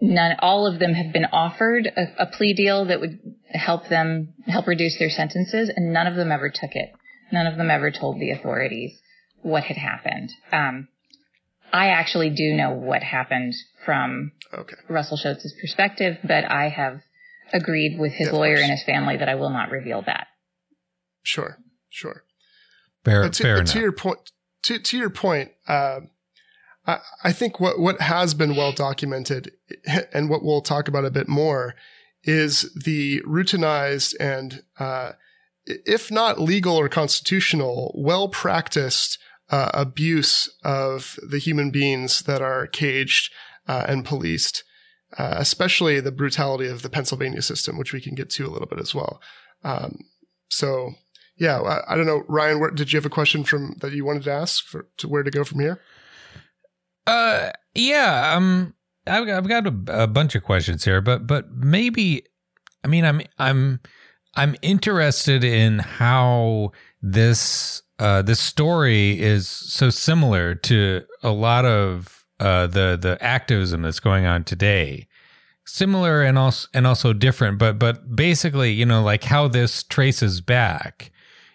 none 0.03 0.35
all 0.41 0.67
of 0.67 0.81
them 0.81 0.93
have 0.95 1.13
been 1.13 1.27
offered 1.27 1.87
a, 1.87 2.25
a 2.25 2.27
plea 2.27 2.53
deal 2.53 2.87
that 2.87 3.01
would 3.01 3.21
help 3.51 3.89
them 3.89 4.35
help 4.47 4.67
reduce 4.67 4.99
their 4.99 5.09
sentences, 5.09 5.71
and 5.75 5.93
none 5.93 6.07
of 6.07 6.17
them 6.17 6.33
ever 6.33 6.51
took 6.51 6.73
it. 6.75 6.93
None 7.31 7.47
of 7.47 7.57
them 7.57 7.71
ever 7.71 7.91
told 7.91 8.21
the 8.21 8.33
authorities 8.33 9.01
what 9.41 9.65
had 9.65 9.77
happened. 9.77 10.33
Um, 10.51 10.89
I 11.73 11.89
actually 11.89 12.31
do 12.31 12.53
know 12.53 12.73
what 12.73 13.03
happened 13.03 13.55
from 13.87 14.33
okay. 14.53 14.75
Russell 14.89 15.17
Shoatz's 15.17 15.55
perspective, 15.59 16.19
but 16.23 16.45
I 16.45 16.69
have 16.69 17.01
agreed 17.53 17.99
with 17.99 18.13
his 18.13 18.29
yeah, 18.29 18.35
lawyer 18.35 18.57
and 18.57 18.71
his 18.71 18.83
family 18.85 19.17
that 19.17 19.29
I 19.29 19.37
will 19.37 19.51
not 19.51 19.71
reveal 19.71 20.03
that. 20.03 20.27
Sure, 21.23 21.59
sure. 21.89 22.25
Fair, 23.05 23.29
to, 23.29 23.43
fair 23.43 23.63
to 23.63 23.81
your 23.81 23.93
point, 23.93 24.19
to, 24.65 24.79
to 24.79 24.99
your 24.99 25.11
point, 25.11 25.53
uh, 25.67 26.01
I, 26.87 26.99
I 27.25 27.33
think 27.33 27.61
what, 27.61 27.79
what 27.79 28.01
has 28.01 28.35
been 28.35 28.57
well 28.57 28.73
documented 28.73 29.53
and 30.13 30.29
what 30.29 30.43
we'll 30.43 30.63
talk 30.63 30.89
about 30.89 31.05
a 31.05 31.11
bit 31.11 31.29
more 31.29 31.75
is 32.25 32.73
the 32.75 33.21
routinized 33.23 34.15
and, 34.21 34.63
uh, 34.79 35.13
if 35.67 36.11
not 36.11 36.41
legal 36.41 36.77
or 36.77 36.89
constitutional, 36.89 37.93
well 37.97 38.29
practiced 38.29 39.19
uh, 39.51 39.71
abuse 39.75 40.53
of 40.65 41.19
the 41.29 41.39
human 41.39 41.71
beings 41.71 42.23
that 42.23 42.41
are 42.41 42.67
caged 42.67 43.33
uh, 43.69 43.85
and 43.87 44.05
policed, 44.05 44.65
uh, 45.19 45.35
especially 45.37 46.01
the 46.01 46.11
brutality 46.11 46.67
of 46.67 46.83
the 46.83 46.91
Pennsylvania 46.91 47.43
system, 47.43 47.79
which 47.79 47.93
we 47.93 48.01
can 48.01 48.15
get 48.15 48.31
to 48.31 48.47
a 48.47 48.51
little 48.51 48.67
bit 48.67 48.81
as 48.81 48.95
well. 48.95 49.21
Um, 49.63 49.99
so, 50.49 50.95
yeah, 51.37 51.61
I, 51.61 51.93
I, 51.93 51.97
don't 51.97 52.07
know, 52.07 52.25
Ryan. 52.29 52.61
Where, 52.61 52.71
did 52.71 52.93
you 52.93 52.97
have 52.97 53.07
a 53.07 53.11
question 53.11 53.45
from 53.45 53.77
that 53.81 53.93
you 53.93 54.05
wanted 54.05 54.25
to 54.25 54.33
ask 54.33 54.65
for 54.65 54.89
to 54.99 55.09
where 55.09 55.23
to 55.23 55.31
go 55.31 55.45
from 55.45 55.61
here? 55.61 55.81
Uh, 57.07 57.51
yeah. 57.75 58.35
Um, 58.35 58.75
I've, 59.07 59.29
I've 59.29 59.49
got 59.49 59.67
a, 59.67 60.03
a 60.03 60.07
bunch 60.07 60.35
of 60.35 60.45
questions 60.45 60.85
here, 60.85 61.01
but 61.01 61.27
but 61.27 61.51
maybe, 61.53 62.25
I 62.85 62.89
mean, 62.89 63.05
I'm 63.05 63.23
I'm 63.39 63.81
I'm 64.35 64.57
interested 64.63 65.45
in 65.45 65.81
how 65.81 66.73
this 67.01 67.83
uh, 67.99 68.23
this 68.23 68.41
story 68.41 69.21
is 69.21 69.49
so 69.49 69.91
similar 69.91 70.55
to 70.55 71.03
a 71.23 71.31
lot 71.31 71.65
of 71.65 72.25
uh, 72.41 72.67
the 72.67 72.99
the 73.01 73.19
activism 73.21 73.83
that's 73.83 74.01
going 74.01 74.27
on 74.27 74.45
today. 74.45 75.09
Similar 75.65 76.23
and 76.23 76.39
also 76.39 76.69
and 76.75 76.87
also 76.87 77.13
different, 77.13 77.59
but 77.59 77.79
but 77.79 78.17
basically, 78.17 78.73
you 78.73 78.85
know, 78.87 79.03
like 79.03 79.25
how 79.25 79.49
this 79.49 79.83
traces 79.83 80.41
back, 80.41 81.13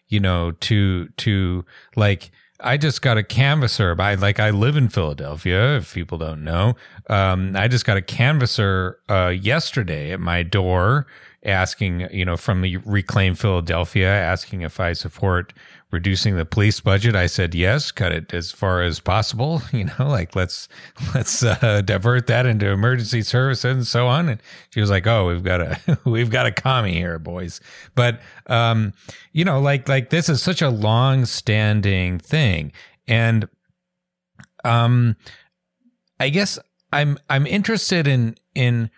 you 0.07 0.19
know, 0.19 0.51
to 0.51 1.09
to 1.09 1.65
like 1.95 2.31
I 2.59 2.77
just 2.77 3.01
got 3.01 3.17
a 3.17 3.23
canvasser. 3.23 3.99
I 3.99 4.15
like 4.15 4.39
I 4.39 4.49
live 4.49 4.75
in 4.75 4.89
Philadelphia. 4.89 5.77
If 5.77 5.93
people 5.93 6.17
don't 6.17 6.43
know, 6.43 6.75
um, 7.09 7.55
I 7.55 7.67
just 7.67 7.85
got 7.85 7.97
a 7.97 8.01
canvasser 8.01 8.95
uh, 9.09 9.27
yesterday 9.27 10.11
at 10.11 10.19
my 10.19 10.43
door 10.43 11.05
asking, 11.43 12.07
you 12.11 12.25
know, 12.25 12.35
from 12.35 12.61
the 12.61 12.77
Reclaim 12.77 13.35
Philadelphia, 13.35 14.09
asking 14.09 14.61
if 14.61 14.79
I 14.79 14.93
support 14.93 15.53
reducing 15.91 16.35
the 16.35 16.45
police 16.45 16.79
budget. 16.79 17.15
I 17.15 17.27
said 17.27 17.55
yes, 17.55 17.91
cut 17.91 18.11
it 18.11 18.33
as 18.33 18.51
far 18.51 18.81
as 18.81 18.99
possible. 18.99 19.61
You 19.71 19.85
know, 19.85 20.07
like 20.07 20.35
let's 20.35 20.67
let's 21.13 21.43
uh, 21.43 21.81
divert 21.85 22.25
that 22.27 22.45
into 22.47 22.69
emergency 22.69 23.21
services 23.21 23.65
and 23.65 23.85
so 23.85 24.07
on. 24.07 24.29
And 24.29 24.41
she 24.71 24.79
was 24.79 24.89
like, 24.89 25.05
"Oh, 25.05 25.27
we've 25.27 25.43
got 25.43 25.61
a 25.61 25.99
we've 26.05 26.31
got 26.31 26.47
a 26.47 26.51
commie 26.51 26.93
here, 26.93 27.19
boys." 27.19 27.61
But 27.93 28.21
um, 28.47 28.93
you 29.33 29.45
know, 29.45 29.59
like 29.59 29.87
like 29.87 30.09
this 30.09 30.29
is 30.29 30.41
such 30.41 30.61
a 30.63 30.69
long 30.69 31.25
standing 31.25 32.17
thing, 32.17 32.71
and 33.07 33.47
um, 34.63 35.15
I 36.19 36.29
guess 36.29 36.57
I'm 36.91 37.17
I'm 37.29 37.45
interested 37.45 38.07
in 38.07 38.35
in 38.55 38.89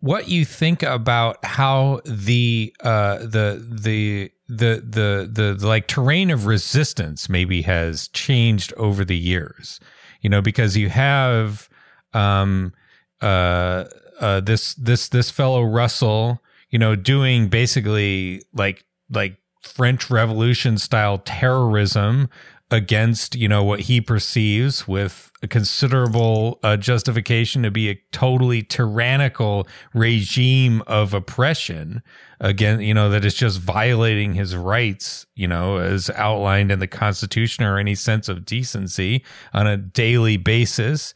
what 0.00 0.28
you 0.28 0.44
think 0.44 0.82
about 0.82 1.44
how 1.44 2.00
the 2.04 2.74
uh, 2.80 3.18
the 3.18 3.64
the 3.68 4.30
the, 4.48 4.82
the 4.84 5.28
the 5.30 5.56
the 5.58 5.66
like 5.66 5.86
terrain 5.86 6.30
of 6.30 6.46
resistance 6.46 7.28
maybe 7.28 7.62
has 7.62 8.08
changed 8.08 8.72
over 8.76 9.04
the 9.04 9.16
years. 9.16 9.78
You 10.20 10.30
know, 10.30 10.42
because 10.42 10.76
you 10.76 10.88
have 10.88 11.68
um 12.14 12.72
uh 13.20 13.84
uh 14.20 14.40
this 14.40 14.74
this 14.74 15.08
this 15.08 15.30
fellow 15.30 15.62
Russell, 15.62 16.42
you 16.70 16.78
know, 16.78 16.96
doing 16.96 17.48
basically 17.48 18.42
like 18.52 18.84
like 19.10 19.36
French 19.62 20.10
Revolution 20.10 20.78
style 20.78 21.18
terrorism 21.18 22.28
against 22.70 23.34
you 23.34 23.48
know 23.48 23.64
what 23.64 23.80
he 23.80 24.00
perceives 24.00 24.86
with 24.86 25.32
a 25.42 25.48
considerable 25.48 26.58
uh, 26.62 26.76
justification 26.76 27.62
to 27.62 27.70
be 27.70 27.88
a 27.88 27.98
totally 28.12 28.62
tyrannical 28.62 29.66
regime 29.94 30.82
of 30.86 31.14
oppression 31.14 32.02
again 32.40 32.80
you 32.80 32.92
know 32.92 33.08
that 33.08 33.24
is 33.24 33.34
just 33.34 33.58
violating 33.58 34.34
his 34.34 34.54
rights 34.54 35.24
you 35.34 35.48
know 35.48 35.78
as 35.78 36.10
outlined 36.10 36.70
in 36.70 36.78
the 36.78 36.86
constitution 36.86 37.64
or 37.64 37.78
any 37.78 37.94
sense 37.94 38.28
of 38.28 38.44
decency 38.44 39.24
on 39.54 39.66
a 39.66 39.78
daily 39.78 40.36
basis 40.36 41.14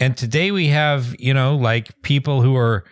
and 0.00 0.16
today 0.16 0.50
we 0.50 0.66
have 0.66 1.14
you 1.20 1.32
know 1.32 1.54
like 1.54 2.02
people 2.02 2.42
who 2.42 2.56
are 2.56 2.84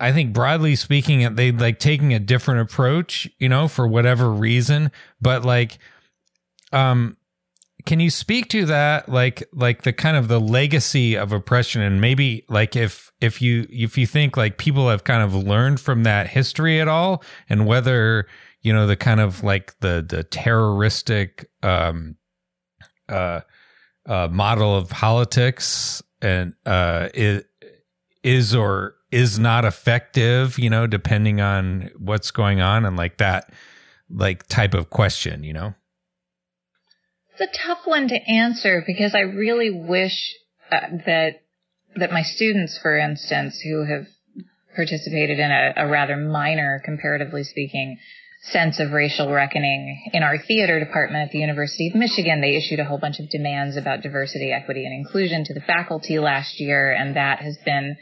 I 0.00 0.10
think 0.10 0.32
broadly 0.32 0.74
speaking, 0.74 1.36
they 1.36 1.52
like 1.52 1.78
taking 1.78 2.12
a 2.12 2.18
different 2.18 2.60
approach, 2.60 3.30
you 3.38 3.48
know, 3.48 3.68
for 3.68 3.86
whatever 3.86 4.32
reason. 4.32 4.90
But 5.20 5.44
like, 5.44 5.78
um, 6.72 7.16
can 7.84 8.00
you 8.00 8.10
speak 8.10 8.48
to 8.50 8.66
that 8.66 9.08
like 9.08 9.42
like 9.52 9.82
the 9.82 9.92
kind 9.92 10.16
of 10.16 10.28
the 10.28 10.40
legacy 10.40 11.16
of 11.16 11.32
oppression? 11.32 11.82
And 11.82 12.00
maybe 12.00 12.44
like 12.48 12.76
if 12.76 13.12
if 13.20 13.42
you 13.42 13.66
if 13.70 13.98
you 13.98 14.06
think 14.06 14.36
like 14.36 14.58
people 14.58 14.88
have 14.88 15.04
kind 15.04 15.22
of 15.22 15.34
learned 15.34 15.80
from 15.80 16.02
that 16.04 16.28
history 16.28 16.80
at 16.80 16.88
all 16.88 17.22
and 17.48 17.66
whether 17.66 18.26
you 18.62 18.72
know 18.72 18.86
the 18.86 18.96
kind 18.96 19.20
of 19.20 19.42
like 19.42 19.78
the 19.80 20.04
the 20.06 20.24
terroristic 20.24 21.48
um 21.62 22.16
uh 23.08 23.40
uh 24.06 24.28
model 24.30 24.76
of 24.76 24.88
politics 24.88 26.02
and 26.20 26.54
uh 26.66 27.08
is 27.14 27.44
is 28.22 28.54
or 28.54 28.94
is 29.10 29.38
not 29.38 29.64
effective 29.64 30.58
you 30.58 30.70
know 30.70 30.86
depending 30.86 31.40
on 31.40 31.90
what's 31.98 32.30
going 32.30 32.60
on 32.60 32.84
and 32.84 32.96
like 32.96 33.18
that 33.18 33.52
like 34.08 34.46
type 34.46 34.74
of 34.74 34.90
question 34.90 35.42
you 35.42 35.52
know 35.52 35.74
it's 37.34 37.54
a 37.54 37.66
tough 37.66 37.80
one 37.84 38.08
to 38.08 38.16
answer 38.16 38.82
because 38.86 39.14
I 39.14 39.20
really 39.20 39.70
wish 39.70 40.34
uh, 40.70 40.80
that 41.06 41.42
that 41.96 42.10
my 42.10 42.22
students, 42.22 42.78
for 42.80 42.96
instance, 42.96 43.60
who 43.60 43.84
have 43.84 44.06
participated 44.74 45.38
in 45.38 45.50
a, 45.50 45.74
a 45.76 45.88
rather 45.88 46.16
minor, 46.16 46.80
comparatively 46.82 47.44
speaking, 47.44 47.98
sense 48.44 48.80
of 48.80 48.92
racial 48.92 49.30
reckoning 49.30 50.10
in 50.12 50.22
our 50.22 50.38
theater 50.38 50.80
department 50.80 51.26
at 51.26 51.32
the 51.32 51.38
University 51.38 51.88
of 51.88 51.94
Michigan. 51.94 52.40
They 52.40 52.56
issued 52.56 52.80
a 52.80 52.84
whole 52.84 52.98
bunch 52.98 53.20
of 53.20 53.28
demands 53.28 53.76
about 53.76 54.00
diversity, 54.00 54.52
equity, 54.52 54.86
and 54.86 54.94
inclusion 54.94 55.44
to 55.44 55.54
the 55.54 55.60
faculty 55.60 56.18
last 56.18 56.58
year, 56.58 56.92
and 56.92 57.16
that 57.16 57.40
has 57.40 57.58
been 57.64 57.96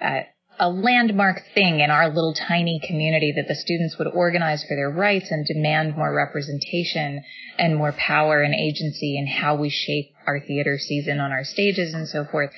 uh, 0.00 0.20
a 0.58 0.68
landmark 0.68 1.42
thing 1.54 1.80
in 1.80 1.90
our 1.90 2.08
little 2.08 2.34
tiny 2.34 2.80
community 2.86 3.32
that 3.36 3.48
the 3.48 3.54
students 3.54 3.98
would 3.98 4.08
organize 4.08 4.64
for 4.64 4.76
their 4.76 4.90
rights 4.90 5.30
and 5.30 5.46
demand 5.46 5.96
more 5.96 6.12
representation 6.14 7.22
and 7.58 7.76
more 7.76 7.92
power 7.92 8.42
and 8.42 8.54
agency 8.54 9.18
in 9.18 9.26
how 9.26 9.56
we 9.56 9.70
shape 9.70 10.12
our 10.26 10.40
theater 10.40 10.78
season 10.78 11.20
on 11.20 11.32
our 11.32 11.44
stages 11.44 11.94
and 11.94 12.08
so 12.08 12.24
forth. 12.24 12.50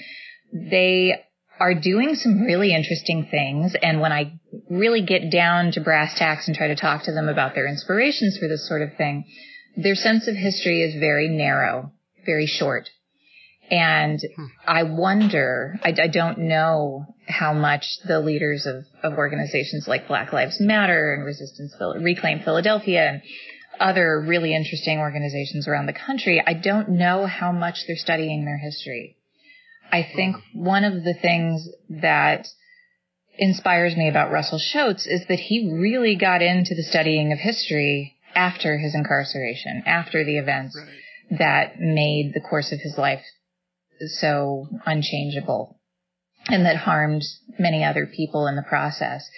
They 0.52 1.14
are 1.59 1.74
doing 1.74 2.14
some 2.14 2.42
really 2.42 2.74
interesting 2.74 3.28
things. 3.30 3.74
And 3.82 4.00
when 4.00 4.12
I 4.12 4.38
really 4.68 5.02
get 5.02 5.30
down 5.30 5.72
to 5.72 5.80
brass 5.80 6.18
tacks 6.18 6.46
and 6.48 6.56
try 6.56 6.68
to 6.68 6.76
talk 6.76 7.04
to 7.04 7.12
them 7.12 7.28
about 7.28 7.54
their 7.54 7.66
inspirations 7.66 8.37
for 8.38 8.48
this 8.48 8.68
sort 8.68 8.82
of 8.82 8.94
thing, 8.96 9.24
their 9.76 9.94
sense 9.94 10.28
of 10.28 10.35
history 10.35 10.82
is 10.82 10.98
very 10.98 11.28
narrow, 11.28 11.92
very 12.24 12.46
short. 12.46 12.88
And 13.70 14.20
hmm. 14.37 14.44
I 14.66 14.85
wonder, 14.85 15.79
I, 15.83 15.88
I, 15.88 16.09
don't 16.09 16.38
know 16.38 17.07
how 17.26 17.52
much 17.52 17.85
the 18.07 18.20
leaders 18.20 18.66
of, 18.66 18.85
of 19.02 19.18
organizations 19.18 19.88
like 19.88 20.07
Black 20.07 20.33
Lives 20.33 20.61
Matter 20.61 21.14
and 21.14 21.24
Resistance 21.24 21.74
Reclaim 22.00 22.40
Philadelphia 22.44 23.09
and 23.09 23.22
other 23.81 24.20
really 24.20 24.55
interesting 24.55 24.98
organizations 24.98 25.68
around 25.68 25.87
the 25.87 25.92
country, 25.92 26.42
I 26.44 26.55
don't 26.55 26.90
know 26.90 27.26
how 27.26 27.52
much 27.52 27.85
they're 27.87 27.96
studying 27.96 28.44
their 28.44 28.59
history. 28.59 29.16
I 29.90 30.07
think 30.14 30.37
one 30.52 30.85
of 30.85 31.05
the 31.05 31.14
things 31.14 31.68
that 31.90 32.48
inspires 33.38 33.96
me 33.96 34.09
about 34.09 34.33
Russell 34.33 34.59
Shoatz 34.59 35.07
is 35.07 35.26
that 35.29 35.38
he 35.38 35.72
really 35.72 36.16
got 36.16 36.42
into 36.42 36.74
the 36.74 36.83
studying 36.83 37.33
of 37.33 37.38
history 37.38 38.16
after 38.35 38.79
his 38.79 38.94
incarceration, 38.94 39.83
after 39.87 40.24
the 40.24 40.38
events 40.38 40.76
right. 40.76 41.38
that 41.38 41.81
made 41.81 42.33
the 42.35 42.40
course 42.40 42.72
of 42.72 42.81
his 42.81 42.96
life 42.98 43.22
so 44.00 44.68
unchangeable 44.85 45.78
and 46.48 46.64
that 46.64 46.76
harmed 46.76 47.24
many 47.59 47.85
other 47.85 48.06
people 48.06 48.46
in 48.46 48.56
the 48.56 48.62
process. 48.62 49.28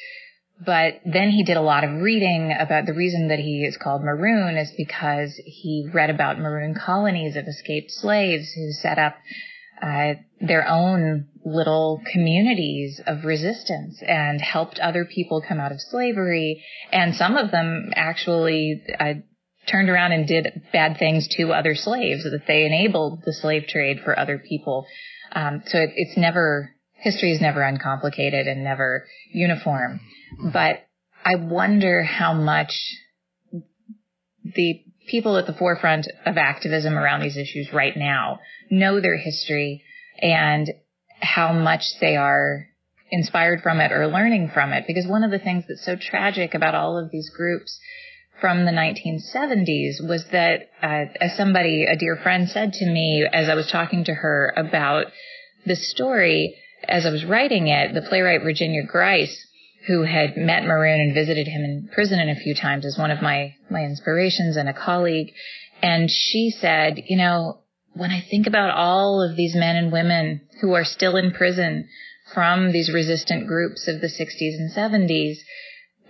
But 0.64 1.00
then 1.04 1.30
he 1.30 1.44
did 1.44 1.56
a 1.56 1.62
lot 1.62 1.84
of 1.84 2.02
reading 2.02 2.52
about 2.58 2.86
the 2.86 2.92
reason 2.92 3.28
that 3.28 3.38
he 3.38 3.64
is 3.64 3.76
called 3.76 4.02
Maroon 4.02 4.56
is 4.56 4.72
because 4.76 5.40
he 5.44 5.88
read 5.92 6.10
about 6.10 6.38
Maroon 6.38 6.74
colonies 6.74 7.36
of 7.36 7.46
escaped 7.46 7.92
slaves 7.92 8.52
who 8.54 8.72
set 8.72 8.98
up 8.98 9.16
uh, 9.80 10.14
their 10.40 10.66
own 10.66 11.28
little 11.44 12.02
communities 12.12 13.00
of 13.06 13.24
resistance 13.24 14.02
and 14.02 14.40
helped 14.40 14.80
other 14.80 15.04
people 15.04 15.40
come 15.46 15.60
out 15.60 15.70
of 15.70 15.80
slavery. 15.80 16.64
And 16.90 17.14
some 17.14 17.36
of 17.36 17.52
them 17.52 17.92
actually 17.94 18.82
uh, 18.98 19.14
turned 19.70 19.88
around 19.88 20.12
and 20.12 20.26
did 20.26 20.62
bad 20.72 20.98
things 20.98 21.28
to 21.36 21.52
other 21.52 21.74
slaves, 21.74 22.24
that 22.24 22.46
they 22.46 22.64
enabled 22.64 23.22
the 23.24 23.32
slave 23.32 23.66
trade 23.68 24.00
for 24.04 24.18
other 24.18 24.38
people. 24.38 24.86
Um, 25.32 25.62
so 25.66 25.78
it, 25.78 25.90
it's 25.96 26.16
never, 26.16 26.70
history 26.94 27.32
is 27.32 27.40
never 27.40 27.62
uncomplicated 27.62 28.46
and 28.46 28.64
never 28.64 29.06
uniform. 29.32 30.00
But 30.52 30.86
I 31.24 31.36
wonder 31.36 32.02
how 32.02 32.32
much 32.32 32.72
the 34.44 34.82
people 35.08 35.36
at 35.36 35.46
the 35.46 35.54
forefront 35.54 36.06
of 36.26 36.36
activism 36.36 36.96
around 36.96 37.22
these 37.22 37.36
issues 37.36 37.72
right 37.72 37.96
now 37.96 38.40
know 38.70 39.00
their 39.00 39.16
history 39.16 39.82
and 40.20 40.70
how 41.20 41.52
much 41.52 41.82
they 42.00 42.16
are 42.16 42.66
inspired 43.10 43.60
from 43.62 43.80
it 43.80 43.90
or 43.92 44.06
learning 44.06 44.50
from 44.52 44.72
it. 44.72 44.84
Because 44.86 45.06
one 45.06 45.24
of 45.24 45.30
the 45.30 45.38
things 45.38 45.64
that's 45.68 45.84
so 45.84 45.96
tragic 45.96 46.54
about 46.54 46.74
all 46.74 46.98
of 46.98 47.10
these 47.10 47.30
groups 47.30 47.78
from 48.40 48.64
the 48.64 48.70
1970s 48.70 50.06
was 50.06 50.24
that, 50.32 50.70
uh, 50.82 51.06
as 51.20 51.36
somebody, 51.36 51.84
a 51.84 51.96
dear 51.96 52.16
friend 52.16 52.48
said 52.48 52.72
to 52.72 52.86
me 52.86 53.26
as 53.32 53.48
I 53.48 53.54
was 53.54 53.70
talking 53.70 54.04
to 54.04 54.14
her 54.14 54.52
about 54.56 55.06
the 55.66 55.76
story, 55.76 56.56
as 56.88 57.04
I 57.04 57.10
was 57.10 57.24
writing 57.24 57.68
it, 57.68 57.94
the 57.94 58.02
playwright 58.02 58.42
Virginia 58.42 58.82
Grise, 58.84 59.36
who 59.86 60.02
had 60.02 60.36
met 60.36 60.64
Maroon 60.64 61.00
and 61.00 61.14
visited 61.14 61.46
him 61.46 61.62
in 61.62 61.88
prison 61.92 62.20
a 62.28 62.34
few 62.36 62.54
times 62.54 62.84
as 62.84 62.98
one 62.98 63.10
of 63.10 63.22
my, 63.22 63.54
my 63.70 63.82
inspirations 63.82 64.56
and 64.56 64.68
a 64.68 64.74
colleague. 64.74 65.32
And 65.82 66.10
she 66.10 66.50
said, 66.50 67.02
you 67.06 67.16
know, 67.16 67.60
when 67.94 68.10
I 68.10 68.20
think 68.20 68.46
about 68.46 68.70
all 68.70 69.22
of 69.22 69.36
these 69.36 69.54
men 69.54 69.76
and 69.76 69.92
women 69.92 70.42
who 70.60 70.74
are 70.74 70.84
still 70.84 71.16
in 71.16 71.32
prison 71.32 71.88
from 72.34 72.72
these 72.72 72.92
resistant 72.92 73.46
groups 73.46 73.88
of 73.88 74.00
the 74.00 74.08
60s 74.08 74.54
and 74.58 74.70
70s, 74.70 75.38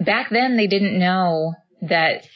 back 0.05 0.29
then 0.31 0.57
they 0.57 0.67
didn't 0.67 0.99
know 0.99 1.55
that 1.83 2.27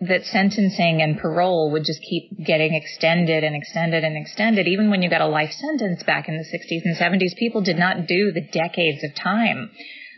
that 0.00 0.24
sentencing 0.24 1.00
and 1.00 1.18
parole 1.18 1.70
would 1.72 1.84
just 1.84 2.02
keep 2.02 2.44
getting 2.44 2.74
extended 2.74 3.42
and 3.42 3.56
extended 3.56 4.04
and 4.04 4.16
extended. 4.16 4.68
Even 4.68 4.90
when 4.90 5.02
you 5.02 5.08
got 5.08 5.22
a 5.22 5.26
life 5.26 5.52
sentence 5.52 6.02
back 6.02 6.28
in 6.28 6.36
the 6.36 6.44
60s 6.44 6.82
and 6.84 6.96
70s, 6.96 7.34
people 7.36 7.62
did 7.62 7.78
not 7.78 8.06
do 8.06 8.30
the 8.30 8.42
decades 8.42 9.02
of 9.02 9.14
time 9.14 9.70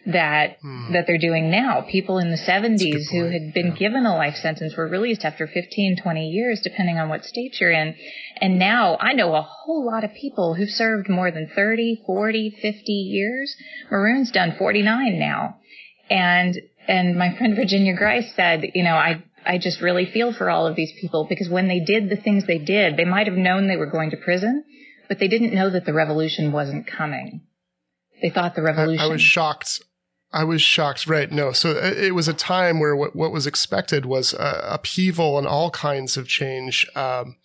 that 0.07 0.57
hmm. 0.61 0.93
that 0.93 1.07
they're 1.07 1.19
doing 1.19 1.51
now. 1.51 1.85
People 1.89 2.19
in 2.19 2.31
the 2.31 2.37
70s 2.37 3.11
who 3.13 3.31
had 3.31 3.53
been 3.53 3.69
yeah. 3.69 3.79
given 3.79 4.07
a 4.07 4.17
life 4.17 4.35
sentence 4.35 4.75
were 4.77 4.89
released 4.89 5.25
after 5.25 5.47
15, 5.47 5.99
20 6.03 6.29
years, 6.29 6.61
depending 6.63 6.99
on 6.99 7.09
what 7.09 7.25
state 7.25 7.61
you're 7.61 7.71
in. 7.71 7.95
And 8.41 8.59
now 8.59 8.97
I 9.01 9.13
know 9.13 9.35
a 9.35 9.43
whole 9.43 9.87
lot 9.87 10.05
of 10.05 10.15
people 10.15 10.55
who've 10.55 10.69
served 10.69 11.09
more 11.09 11.31
than 11.31 11.51
30, 11.55 12.03
40, 12.07 12.59
50 12.63 12.93
years. 12.93 13.55
Maroon's 13.91 14.31
done 14.31 14.57
49 14.59 15.19
now. 15.19 15.57
And 16.11 16.57
and 16.89 17.17
my 17.17 17.37
friend 17.37 17.55
Virginia 17.55 17.95
Grise 17.95 18.33
said, 18.35 18.65
you 18.75 18.83
know, 18.83 18.95
I, 18.95 19.23
I 19.45 19.59
just 19.59 19.83
really 19.83 20.07
feel 20.07 20.33
for 20.33 20.49
all 20.49 20.67
of 20.67 20.75
these 20.75 20.93
people 20.99 21.27
because 21.29 21.49
when 21.49 21.69
they 21.69 21.81
did 21.81 22.09
the 22.09 22.17
things 22.17 22.47
they 22.47 22.59
did, 22.59 22.97
they 22.97 23.05
might 23.05 23.27
have 23.27 23.37
known 23.37 23.69
they 23.69 23.77
were 23.77 23.91
going 23.91 24.11
to 24.11 24.17
prison, 24.17 24.65
but 25.07 25.19
they 25.19 25.29
didn't 25.29 25.55
know 25.55 25.69
that 25.69 25.85
the 25.85 25.93
revolution 25.93 26.51
wasn't 26.51 26.87
coming. 26.87 27.43
They 28.23 28.31
thought 28.31 28.57
the 28.57 28.63
revolution. 28.63 29.05
I, 29.05 29.05
I 29.05 29.13
was 29.13 29.21
shocked. 29.21 29.83
I 30.33 30.45
was 30.45 30.63
shocked. 30.63 31.07
Right. 31.07 31.31
No. 31.31 31.53
So 31.53 31.71
uh, 31.73 31.93
it 31.95 32.15
was 32.15 32.27
a 32.27 32.35
time 32.35 32.81
where 32.81 32.97
what, 32.97 33.15
what 33.15 33.33
was 33.33 33.47
expected 33.47 34.07
was 34.07 34.33
uh, 34.33 34.67
upheaval 34.71 35.39
and 35.39 35.47
all 35.47 35.71
kinds 35.71 36.17
of 36.17 36.27
change. 36.27 36.87
Um, 36.97 37.37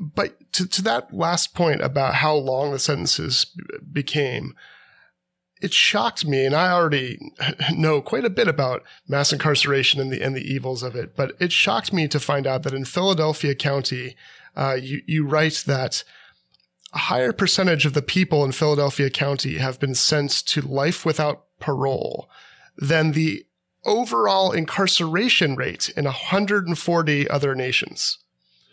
but 0.00 0.52
to, 0.54 0.66
to 0.66 0.82
that 0.82 1.12
last 1.12 1.54
point 1.54 1.82
about 1.82 2.14
how 2.14 2.34
long 2.34 2.72
the 2.72 2.78
sentences 2.78 3.46
became, 3.92 4.54
it 5.60 5.74
shocked 5.74 6.24
me, 6.24 6.44
and 6.44 6.54
I 6.54 6.70
already 6.72 7.32
know 7.72 8.00
quite 8.00 8.24
a 8.24 8.30
bit 8.30 8.48
about 8.48 8.82
mass 9.06 9.32
incarceration 9.32 10.00
and 10.00 10.12
the 10.12 10.22
and 10.22 10.34
the 10.34 10.52
evils 10.52 10.82
of 10.82 10.96
it. 10.96 11.14
But 11.16 11.32
it 11.38 11.52
shocked 11.52 11.92
me 11.92 12.08
to 12.08 12.20
find 12.20 12.46
out 12.46 12.62
that 12.62 12.74
in 12.74 12.84
Philadelphia 12.84 13.54
County, 13.54 14.16
uh, 14.56 14.76
you 14.80 15.02
you 15.06 15.26
write 15.26 15.64
that 15.66 16.04
a 16.92 16.98
higher 16.98 17.32
percentage 17.32 17.86
of 17.86 17.92
the 17.92 18.02
people 18.02 18.44
in 18.44 18.52
Philadelphia 18.52 19.10
County 19.10 19.58
have 19.58 19.78
been 19.78 19.94
sent 19.94 20.30
to 20.46 20.60
life 20.60 21.04
without 21.04 21.44
parole 21.60 22.28
than 22.76 23.12
the 23.12 23.46
overall 23.84 24.52
incarceration 24.52 25.56
rate 25.56 25.90
in 25.96 26.04
140 26.04 27.30
other 27.30 27.54
nations. 27.54 28.18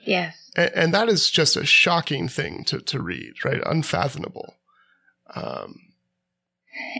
Yes. 0.04 0.36
And, 0.56 0.72
and 0.74 0.94
that 0.94 1.10
is 1.10 1.30
just 1.30 1.56
a 1.56 1.66
shocking 1.66 2.28
thing 2.28 2.64
to, 2.66 2.80
to 2.80 3.02
read, 3.02 3.46
right? 3.46 3.62
Unfathomable. 3.66 4.56
Um, 5.36 5.87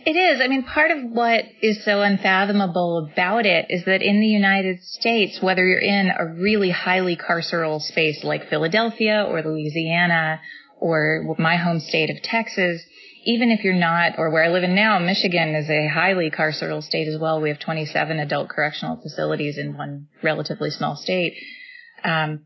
it 0.06 0.16
is. 0.16 0.42
I 0.42 0.48
mean, 0.48 0.64
part 0.64 0.92
of 0.92 1.04
what 1.04 1.46
is 1.62 1.84
so 1.84 2.02
unfathomable 2.02 3.10
about 3.12 3.46
it 3.46 3.68
is 3.70 3.86
that 3.86 4.02
in 4.02 4.20
the 4.20 4.28
United 4.28 4.84
States, 4.84 5.42
whether 5.42 5.66
you're 5.66 5.80
in 5.80 6.12
a 6.18 6.26
really 6.26 6.70
highly 6.70 7.18
carceral 7.18 7.82
space 7.82 8.24
like 8.24 8.50
Philadelphia 8.50 9.26
or 9.28 9.42
Louisiana 9.42 10.40
or 10.80 11.36
my 11.40 11.58
home 11.58 11.80
state 11.80 12.10
of 12.10 12.22
Texas, 12.22 12.82
even 13.26 13.52
if 13.52 13.64
you're 13.64 13.74
not, 13.74 14.14
or 14.18 14.30
where 14.30 14.44
I 14.44 14.50
live 14.50 14.64
in 14.64 14.76
now, 14.76 15.00
Michigan 15.00 15.56
is 15.56 15.70
a 15.70 15.88
highly 15.88 16.32
carceral 16.32 16.82
state 16.82 17.08
as 17.08 17.20
well. 17.20 17.42
We 17.42 17.50
have 17.50 17.60
27 17.60 18.20
adult 18.20 18.48
correctional 18.48 19.02
facilities 19.02 19.58
in 19.58 19.76
one 19.76 20.08
relatively 20.24 20.70
small 20.70 20.96
state. 20.96 21.34
Um, 22.04 22.46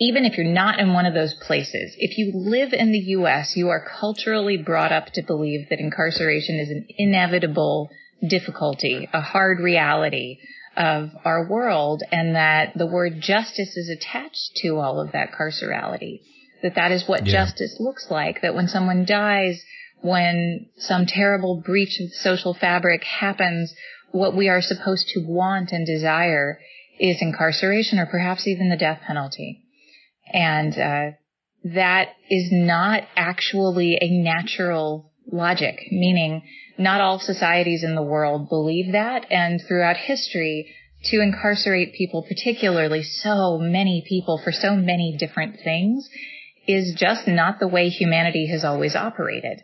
even 0.00 0.24
if 0.24 0.38
you're 0.38 0.46
not 0.46 0.80
in 0.80 0.94
one 0.94 1.04
of 1.04 1.12
those 1.12 1.34
places, 1.34 1.94
if 1.98 2.16
you 2.16 2.32
live 2.34 2.72
in 2.72 2.90
the 2.90 2.98
U.S., 2.98 3.52
you 3.54 3.68
are 3.68 3.86
culturally 4.00 4.56
brought 4.56 4.92
up 4.92 5.12
to 5.12 5.22
believe 5.22 5.68
that 5.68 5.78
incarceration 5.78 6.58
is 6.58 6.70
an 6.70 6.86
inevitable 6.96 7.90
difficulty, 8.26 9.08
a 9.12 9.20
hard 9.20 9.60
reality 9.60 10.38
of 10.74 11.10
our 11.24 11.46
world, 11.46 12.02
and 12.10 12.34
that 12.34 12.72
the 12.76 12.86
word 12.86 13.20
justice 13.20 13.76
is 13.76 13.90
attached 13.90 14.56
to 14.56 14.78
all 14.78 15.00
of 15.00 15.12
that 15.12 15.32
carcerality. 15.32 16.22
That 16.62 16.76
that 16.76 16.92
is 16.92 17.06
what 17.06 17.26
yeah. 17.26 17.32
justice 17.32 17.76
looks 17.78 18.06
like. 18.10 18.40
That 18.40 18.54
when 18.54 18.68
someone 18.68 19.04
dies, 19.04 19.62
when 20.00 20.66
some 20.78 21.04
terrible 21.04 21.60
breach 21.60 22.00
of 22.00 22.08
the 22.08 22.16
social 22.16 22.54
fabric 22.54 23.04
happens, 23.04 23.74
what 24.12 24.34
we 24.34 24.48
are 24.48 24.62
supposed 24.62 25.08
to 25.08 25.20
want 25.26 25.72
and 25.72 25.86
desire 25.86 26.58
is 26.98 27.18
incarceration 27.20 27.98
or 27.98 28.06
perhaps 28.06 28.46
even 28.46 28.70
the 28.70 28.76
death 28.76 29.00
penalty. 29.06 29.59
And 30.32 30.72
uh, 30.78 31.16
that 31.64 32.08
is 32.28 32.48
not 32.50 33.04
actually 33.16 33.98
a 34.00 34.08
natural 34.10 35.12
logic, 35.30 35.80
meaning 35.90 36.42
not 36.78 37.00
all 37.00 37.18
societies 37.18 37.84
in 37.84 37.94
the 37.94 38.02
world 38.02 38.48
believe 38.48 38.92
that. 38.92 39.26
And 39.30 39.60
throughout 39.66 39.96
history, 39.96 40.74
to 41.04 41.20
incarcerate 41.20 41.94
people, 41.94 42.22
particularly 42.22 43.02
so 43.02 43.58
many 43.58 44.04
people 44.06 44.40
for 44.42 44.52
so 44.52 44.74
many 44.74 45.16
different 45.18 45.56
things, 45.62 46.08
is 46.66 46.94
just 46.96 47.26
not 47.26 47.58
the 47.58 47.68
way 47.68 47.88
humanity 47.88 48.46
has 48.46 48.64
always 48.64 48.94
operated. 48.94 49.62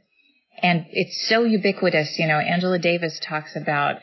And 0.62 0.86
it's 0.90 1.28
so 1.28 1.44
ubiquitous. 1.44 2.18
You 2.18 2.26
know, 2.26 2.38
Angela 2.38 2.78
Davis 2.78 3.20
talks 3.22 3.54
about 3.54 3.96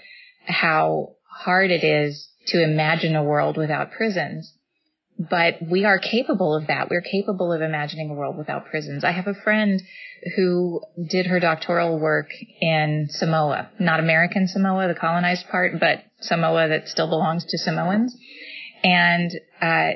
how 0.45 1.15
hard 1.27 1.71
it 1.71 1.83
is 1.83 2.29
to 2.47 2.63
imagine 2.63 3.15
a 3.15 3.23
world 3.23 3.57
without 3.57 3.91
prisons 3.91 4.53
but 5.17 5.55
we 5.61 5.85
are 5.85 5.99
capable 5.99 6.55
of 6.55 6.67
that. 6.67 6.89
We're 6.89 7.01
capable 7.01 7.53
of 7.53 7.61
imagining 7.61 8.09
a 8.09 8.13
world 8.13 8.37
without 8.37 8.65
prisons. 8.65 9.03
I 9.03 9.11
have 9.11 9.27
a 9.27 9.33
friend 9.33 9.81
who 10.35 10.81
did 11.09 11.27
her 11.27 11.39
doctoral 11.39 11.99
work 11.99 12.29
in 12.61 13.07
Samoa, 13.09 13.69
not 13.79 13.99
American 13.99 14.47
Samoa, 14.47 14.87
the 14.87 14.95
colonized 14.95 15.47
part, 15.49 15.79
but 15.79 16.03
Samoa 16.21 16.69
that 16.69 16.87
still 16.87 17.07
belongs 17.07 17.45
to 17.45 17.57
Samoans. 17.57 18.15
And 18.83 19.31
uh, 19.61 19.91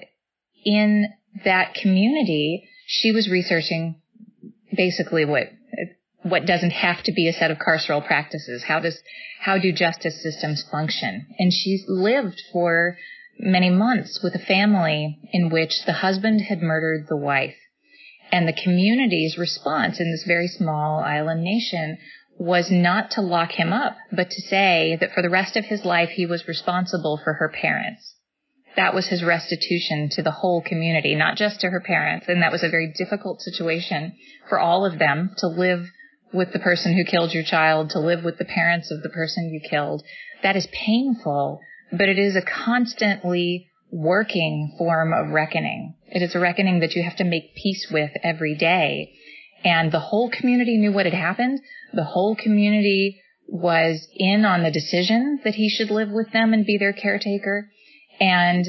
in 0.65 1.07
that 1.45 1.73
community, 1.73 2.69
she 2.85 3.11
was 3.11 3.29
researching 3.29 4.01
basically 4.75 5.25
what 5.25 5.47
what 6.23 6.45
doesn't 6.45 6.71
have 6.71 7.01
to 7.03 7.11
be 7.13 7.29
a 7.29 7.33
set 7.33 7.51
of 7.51 7.57
carceral 7.57 8.05
practices. 8.05 8.63
How 8.63 8.79
does 8.79 9.01
how 9.39 9.57
do 9.57 9.71
justice 9.71 10.21
systems 10.21 10.63
function? 10.69 11.27
And 11.39 11.53
she's 11.53 11.85
lived 11.87 12.41
for 12.51 12.97
many 13.39 13.69
months 13.69 14.21
with 14.23 14.35
a 14.35 14.45
family 14.45 15.19
in 15.31 15.49
which 15.49 15.85
the 15.85 15.93
husband 15.93 16.41
had 16.41 16.61
murdered 16.61 17.07
the 17.07 17.17
wife. 17.17 17.55
And 18.31 18.47
the 18.47 18.53
community's 18.53 19.37
response 19.37 19.99
in 19.99 20.11
this 20.11 20.25
very 20.27 20.47
small 20.47 20.99
island 20.99 21.43
nation 21.43 21.97
was 22.37 22.69
not 22.69 23.11
to 23.11 23.21
lock 23.21 23.51
him 23.51 23.73
up, 23.73 23.95
but 24.11 24.29
to 24.29 24.41
say 24.41 24.97
that 24.99 25.13
for 25.13 25.21
the 25.21 25.29
rest 25.29 25.55
of 25.55 25.65
his 25.65 25.83
life 25.85 26.09
he 26.09 26.25
was 26.25 26.47
responsible 26.47 27.19
for 27.23 27.33
her 27.33 27.49
parents. 27.49 28.15
That 28.75 28.93
was 28.93 29.07
his 29.07 29.23
restitution 29.23 30.09
to 30.11 30.21
the 30.21 30.31
whole 30.31 30.61
community, 30.61 31.15
not 31.15 31.35
just 31.35 31.61
to 31.61 31.69
her 31.69 31.79
parents. 31.81 32.27
And 32.27 32.43
that 32.43 32.51
was 32.51 32.63
a 32.63 32.69
very 32.69 32.93
difficult 32.95 33.41
situation 33.41 34.13
for 34.47 34.59
all 34.59 34.85
of 34.85 34.99
them 34.99 35.31
to 35.37 35.47
live 35.47 35.87
with 36.31 36.53
the 36.53 36.59
person 36.59 36.95
who 36.95 37.03
killed 37.03 37.33
your 37.33 37.43
child, 37.43 37.89
to 37.91 37.99
live 37.99 38.23
with 38.23 38.37
the 38.37 38.45
parents 38.45 38.91
of 38.91 39.01
the 39.01 39.09
person 39.09 39.49
you 39.49 39.67
killed. 39.67 40.03
That 40.43 40.55
is 40.55 40.67
painful, 40.71 41.59
but 41.91 42.09
it 42.09 42.19
is 42.19 42.35
a 42.35 42.41
constantly 42.41 43.67
working 43.91 44.75
form 44.77 45.13
of 45.13 45.31
reckoning. 45.31 45.95
It 46.07 46.21
is 46.21 46.35
a 46.35 46.39
reckoning 46.39 46.79
that 46.81 46.95
you 46.95 47.03
have 47.03 47.15
to 47.17 47.23
make 47.23 47.55
peace 47.55 47.87
with 47.91 48.11
every 48.23 48.55
day. 48.55 49.13
And 49.63 49.91
the 49.91 49.99
whole 49.99 50.29
community 50.29 50.77
knew 50.77 50.91
what 50.91 51.05
had 51.05 51.13
happened. 51.13 51.59
The 51.93 52.03
whole 52.03 52.35
community 52.35 53.21
was 53.47 54.07
in 54.13 54.45
on 54.45 54.63
the 54.63 54.71
decision 54.71 55.39
that 55.43 55.55
he 55.55 55.69
should 55.69 55.89
live 55.89 56.09
with 56.09 56.31
them 56.31 56.53
and 56.53 56.65
be 56.65 56.77
their 56.77 56.93
caretaker. 56.93 57.69
And 58.19 58.65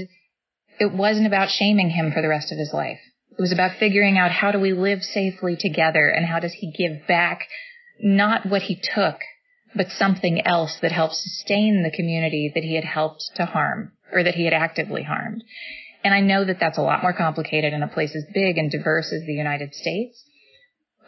it 0.78 0.92
wasn't 0.92 1.26
about 1.26 1.50
shaming 1.50 1.90
him 1.90 2.12
for 2.12 2.22
the 2.22 2.28
rest 2.28 2.52
of 2.52 2.58
his 2.58 2.72
life. 2.72 3.00
It 3.32 3.40
was 3.40 3.52
about 3.52 3.78
figuring 3.78 4.18
out 4.18 4.30
how 4.30 4.52
do 4.52 4.58
we 4.58 4.72
live 4.72 5.02
safely 5.02 5.56
together 5.56 6.08
and 6.08 6.26
how 6.26 6.40
does 6.40 6.52
he 6.52 6.72
give 6.72 7.06
back 7.06 7.46
not 8.00 8.46
what 8.46 8.62
he 8.62 8.76
took, 8.76 9.16
but 9.74 9.90
something 9.90 10.46
else 10.46 10.76
that 10.82 10.92
helped 10.92 11.14
sustain 11.14 11.82
the 11.82 11.96
community 11.96 12.50
that 12.54 12.64
he 12.64 12.74
had 12.74 12.84
helped 12.84 13.30
to 13.36 13.44
harm 13.44 13.92
or 14.12 14.22
that 14.22 14.34
he 14.34 14.44
had 14.44 14.54
actively 14.54 15.02
harmed. 15.02 15.44
And 16.04 16.14
I 16.14 16.20
know 16.20 16.44
that 16.44 16.60
that's 16.60 16.78
a 16.78 16.82
lot 16.82 17.02
more 17.02 17.12
complicated 17.12 17.72
in 17.72 17.82
a 17.82 17.88
place 17.88 18.14
as 18.14 18.24
big 18.32 18.56
and 18.56 18.70
diverse 18.70 19.12
as 19.12 19.26
the 19.26 19.34
United 19.34 19.74
States. 19.74 20.24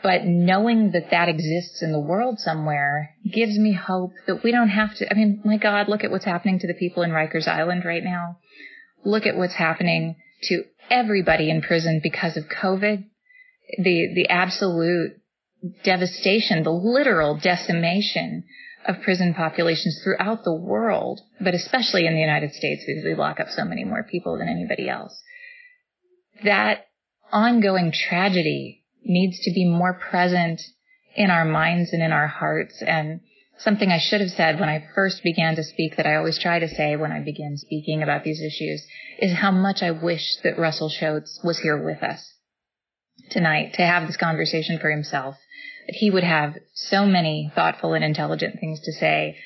But 0.03 0.25
knowing 0.25 0.93
that 0.93 1.11
that 1.11 1.29
exists 1.29 1.83
in 1.83 1.93
the 1.93 2.01
world 2.01 2.39
somewhere 2.39 3.15
gives 3.31 3.59
me 3.59 3.73
hope 3.73 4.13
that 4.27 4.43
we 4.43 4.51
don't 4.51 4.71
have 4.71 4.95
to. 4.97 5.11
I 5.11 5.15
mean, 5.15 5.43
my 5.45 5.59
God, 5.59 5.89
look 5.89 6.05
at 6.05 6.11
what's 6.11 6.25
happening 6.25 6.59
to 6.61 6.67
the 6.67 6.75
people 6.75 7.03
in 7.03 7.11
Rikers 7.11 7.47
Island 7.47 7.85
right 7.85 8.03
now. 8.03 8.39
Look 9.05 9.27
at 9.27 9.37
what's 9.37 9.55
happening 9.55 10.17
to 10.45 10.65
everybody 10.91 11.51
in 11.51 11.61
prison 11.61 12.01
because 12.03 12.37
of 12.37 12.45
COVID. 12.45 13.05
The, 13.79 14.13
the 14.15 14.29
absolute 14.31 15.20
devastation, 15.85 16.63
the 16.63 16.71
literal 16.71 17.37
decimation 17.37 18.45
of 18.87 19.03
prison 19.03 19.35
populations 19.35 20.01
throughout 20.03 20.45
the 20.45 20.55
world, 20.55 21.21
but 21.41 21.55
especially 21.55 22.07
in 22.07 22.15
the 22.15 22.21
United 22.21 22.53
States 22.55 22.83
because 22.87 23.05
we 23.05 23.15
lock 23.15 23.39
up 23.39 23.49
so 23.51 23.65
many 23.65 23.85
more 23.85 24.03
people 24.03 24.39
than 24.39 24.49
anybody 24.49 24.89
else. 24.89 25.21
That 26.45 26.87
ongoing 27.31 27.93
tragedy 27.93 28.85
needs 29.05 29.41
to 29.41 29.53
be 29.53 29.67
more 29.67 29.95
present 29.95 30.61
in 31.15 31.31
our 31.31 31.45
minds 31.45 31.93
and 31.93 32.03
in 32.03 32.13
our 32.13 32.27
hearts. 32.27 32.83
And 32.83 33.21
something 33.59 33.91
I 33.91 33.99
should 33.99 34.21
have 34.21 34.31
said 34.31 34.59
when 34.59 34.69
I 34.69 34.87
first 34.95 35.23
began 35.23 35.57
to 35.57 35.65
speak 35.65 35.97
that 35.97 36.07
I 36.07 36.17
always 36.17 36.39
try 36.39 36.59
to 36.59 36.69
say 36.69 36.97
when 36.97 37.13
I 37.13 37.21
begin 37.21 37.57
speaking 37.57 38.03
about 38.03 38.25
these 38.25 38.41
issues 38.41 38.87
is 39.19 39.37
how 39.37 39.51
much 39.51 39.83
I 39.83 39.91
wish 39.91 40.37
that 40.43 40.59
Russell 40.59 40.91
Shoatz 40.91 41.45
was 41.45 41.59
here 41.59 41.83
with 41.83 42.03
us 42.03 42.33
tonight 43.31 43.75
to 43.75 43.83
have 43.83 44.07
this 44.07 44.17
conversation 44.17 44.79
for 44.79 44.91
himself 44.91 45.37
he 45.95 46.11
would 46.11 46.25
have 46.25 46.55
so 46.75 47.07
many 47.07 47.51
thoughtful 47.55 47.95
and 47.95 48.05
intelligent 48.05 48.61
things 48.61 48.81
to 48.81 48.93
say 48.93 49.37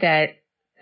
that 0.00 0.30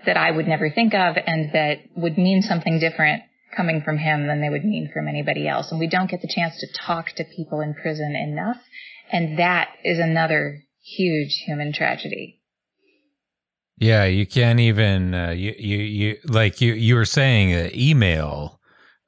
that 0.04 0.16
I 0.16 0.30
would 0.30 0.46
never 0.46 0.70
think 0.70 0.94
of 0.94 1.16
and 1.16 1.52
that 1.52 1.78
would 1.96 2.16
mean 2.16 2.42
something 2.42 2.78
different 2.78 3.22
coming 3.56 3.82
from 3.82 3.98
him 3.98 4.26
than 4.26 4.40
they 4.40 4.48
would 4.48 4.64
mean 4.64 4.90
from 4.92 5.08
anybody 5.08 5.48
else. 5.48 5.70
And 5.70 5.80
we 5.80 5.88
don't 5.88 6.10
get 6.10 6.20
the 6.20 6.28
chance 6.28 6.58
to 6.60 6.66
talk 6.72 7.10
to 7.12 7.24
people 7.24 7.60
in 7.60 7.74
prison 7.74 8.14
enough. 8.14 8.58
And 9.10 9.38
that 9.38 9.70
is 9.84 9.98
another 9.98 10.62
huge 10.82 11.42
human 11.46 11.72
tragedy. 11.72 12.40
Yeah, 13.78 14.04
you 14.04 14.26
can't 14.26 14.60
even 14.60 15.14
uh, 15.14 15.30
you 15.30 15.54
you 15.58 15.78
you 15.78 16.16
like 16.24 16.60
you 16.60 16.72
you 16.72 16.94
were 16.94 17.04
saying 17.04 17.54
uh, 17.54 17.68
email. 17.74 18.58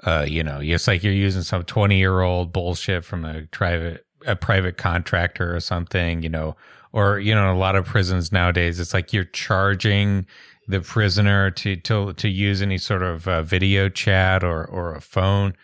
Uh, 0.05 0.27
you 0.29 0.45
know, 0.45 0.61
it's 0.63 0.87
like 0.87 1.03
you're 1.03 1.13
using 1.13 1.43
some 1.43 1.65
twenty 1.65 1.99
year 1.99 2.21
old 2.21 2.53
bullshit 2.53 3.03
from 3.03 3.25
a 3.25 3.47
private 3.51 4.05
a 4.27 4.37
private 4.37 4.77
contractor 4.77 5.55
or 5.55 5.61
something, 5.61 6.23
you 6.23 6.29
know, 6.29 6.57
or 6.93 7.19
you 7.19 7.35
know, 7.35 7.53
a 7.53 7.57
lot 7.57 7.77
of 7.77 7.85
prisons 7.85 8.33
nowadays, 8.33 8.81
it's 8.81 8.95
like 8.95 9.13
you're 9.13 9.25
charging 9.25 10.27
the 10.67 10.81
prisoner 10.81 11.51
to 11.51 11.77
to 11.77 12.13
to 12.15 12.29
use 12.29 12.63
any 12.63 12.79
sort 12.79 13.03
of 13.03 13.27
uh, 13.29 13.43
video 13.43 13.89
chat 13.89 14.45
or 14.45 14.65
or 14.65 14.95
a 14.95 15.01
phone. 15.01 15.55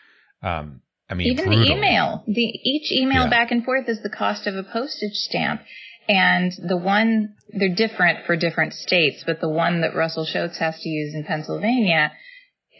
Um, 0.42 0.82
I 1.08 1.14
mean, 1.14 1.32
even 1.32 1.46
brutal. 1.46 1.64
the 1.64 1.72
email, 1.72 2.24
the 2.26 2.42
each 2.42 2.90
email 2.90 3.24
yeah. 3.24 3.30
back 3.30 3.50
and 3.50 3.64
forth 3.64 3.88
is 3.88 4.02
the 4.02 4.10
cost 4.10 4.46
of 4.46 4.54
a 4.56 4.62
postage 4.62 5.14
stamp. 5.14 5.62
And 6.06 6.52
the 6.58 6.76
one, 6.76 7.34
they're 7.48 7.74
different 7.74 8.26
for 8.26 8.36
different 8.36 8.74
states, 8.74 9.24
but 9.24 9.40
the 9.40 9.48
one 9.48 9.80
that 9.80 9.94
Russell 9.94 10.26
Shoatz 10.26 10.58
has 10.58 10.78
to 10.80 10.88
use 10.88 11.14
in 11.14 11.24
Pennsylvania 11.24 12.12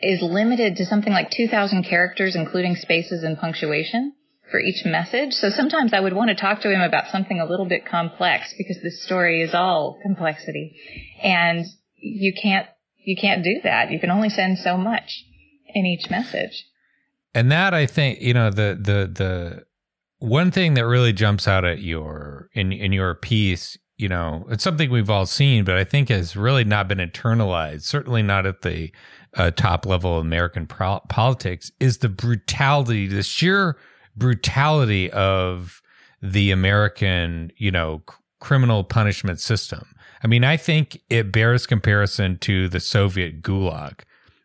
is 0.03 0.21
limited 0.21 0.77
to 0.77 0.85
something 0.85 1.13
like 1.13 1.31
2,000 1.31 1.85
characters, 1.85 2.37
including 2.37 2.77
spaces 2.77 3.23
and 3.23 3.39
punctuation 3.39 4.13
for 4.55 4.61
each 4.61 4.85
message. 4.85 5.33
So 5.33 5.51
sometimes 5.51 5.93
I 5.93 5.99
would 5.99 6.13
want 6.13 6.29
to 6.29 6.37
talk 6.37 6.61
to 6.61 6.71
him 6.71 6.81
about 6.81 7.09
something 7.11 7.41
a 7.41 7.45
little 7.45 7.67
bit 7.67 7.85
complex 7.85 8.55
because 8.57 8.79
this 8.85 9.03
story 9.03 9.43
is 9.43 9.53
all 9.53 9.99
complexity. 10.01 10.77
And 11.21 11.67
you 11.97 12.33
can't, 12.41 12.69
you 13.05 13.17
can't 13.21 13.43
do 13.43 13.57
that. 13.65 13.91
You 13.91 13.99
can 13.99 14.13
only 14.13 14.29
send 14.29 14.59
so 14.59 14.77
much 14.77 15.25
in 15.75 15.87
each 15.87 16.09
message. 16.09 16.67
And 17.35 17.51
that 17.51 17.75
I 17.75 17.87
think, 17.87 18.21
you 18.21 18.33
know, 18.33 18.51
the, 18.51 18.79
the, 18.81 19.11
the, 19.13 19.65
one 20.21 20.53
thing 20.53 20.75
that 20.75 20.87
really 20.87 21.13
jumps 21.13 21.49
out 21.49 21.65
at 21.65 21.81
your 21.81 22.49
in 22.55 22.73
in 22.73 22.93
your 22.93 23.15
piece 23.15 23.77
you 23.99 24.09
know 24.09 24.47
it's 24.49 24.65
something 24.65 24.89
we've 24.89 25.11
all 25.11 25.27
seen 25.27 25.65
but 25.65 25.77
i 25.77 25.85
think 25.85 26.09
has 26.09 26.35
really 26.35 26.65
not 26.65 26.89
been 26.89 26.97
internalized 26.97 27.83
certainly 27.83 28.23
not 28.23 28.47
at 28.47 28.63
the 28.63 28.91
uh, 29.37 29.51
top 29.51 29.85
level 29.85 30.17
of 30.17 30.25
american 30.25 30.67
pro- 30.67 31.01
politics 31.11 31.73
is 31.79 31.99
the 31.99 32.09
brutality 32.09 33.07
the 33.07 33.23
sheer 33.23 33.77
brutality 34.17 35.11
of 35.11 35.83
the 36.23 36.51
american 36.51 37.51
you 37.57 37.71
know 37.71 38.03
criminal 38.41 38.85
punishment 38.85 39.41
system 39.41 39.95
i 40.23 40.27
mean 40.27 40.45
i 40.45 40.57
think 40.57 41.01
it 41.11 41.33
bears 41.33 41.67
comparison 41.67 42.39
to 42.39 42.69
the 42.69 42.81
soviet 42.81 43.43
gulag 43.43 44.01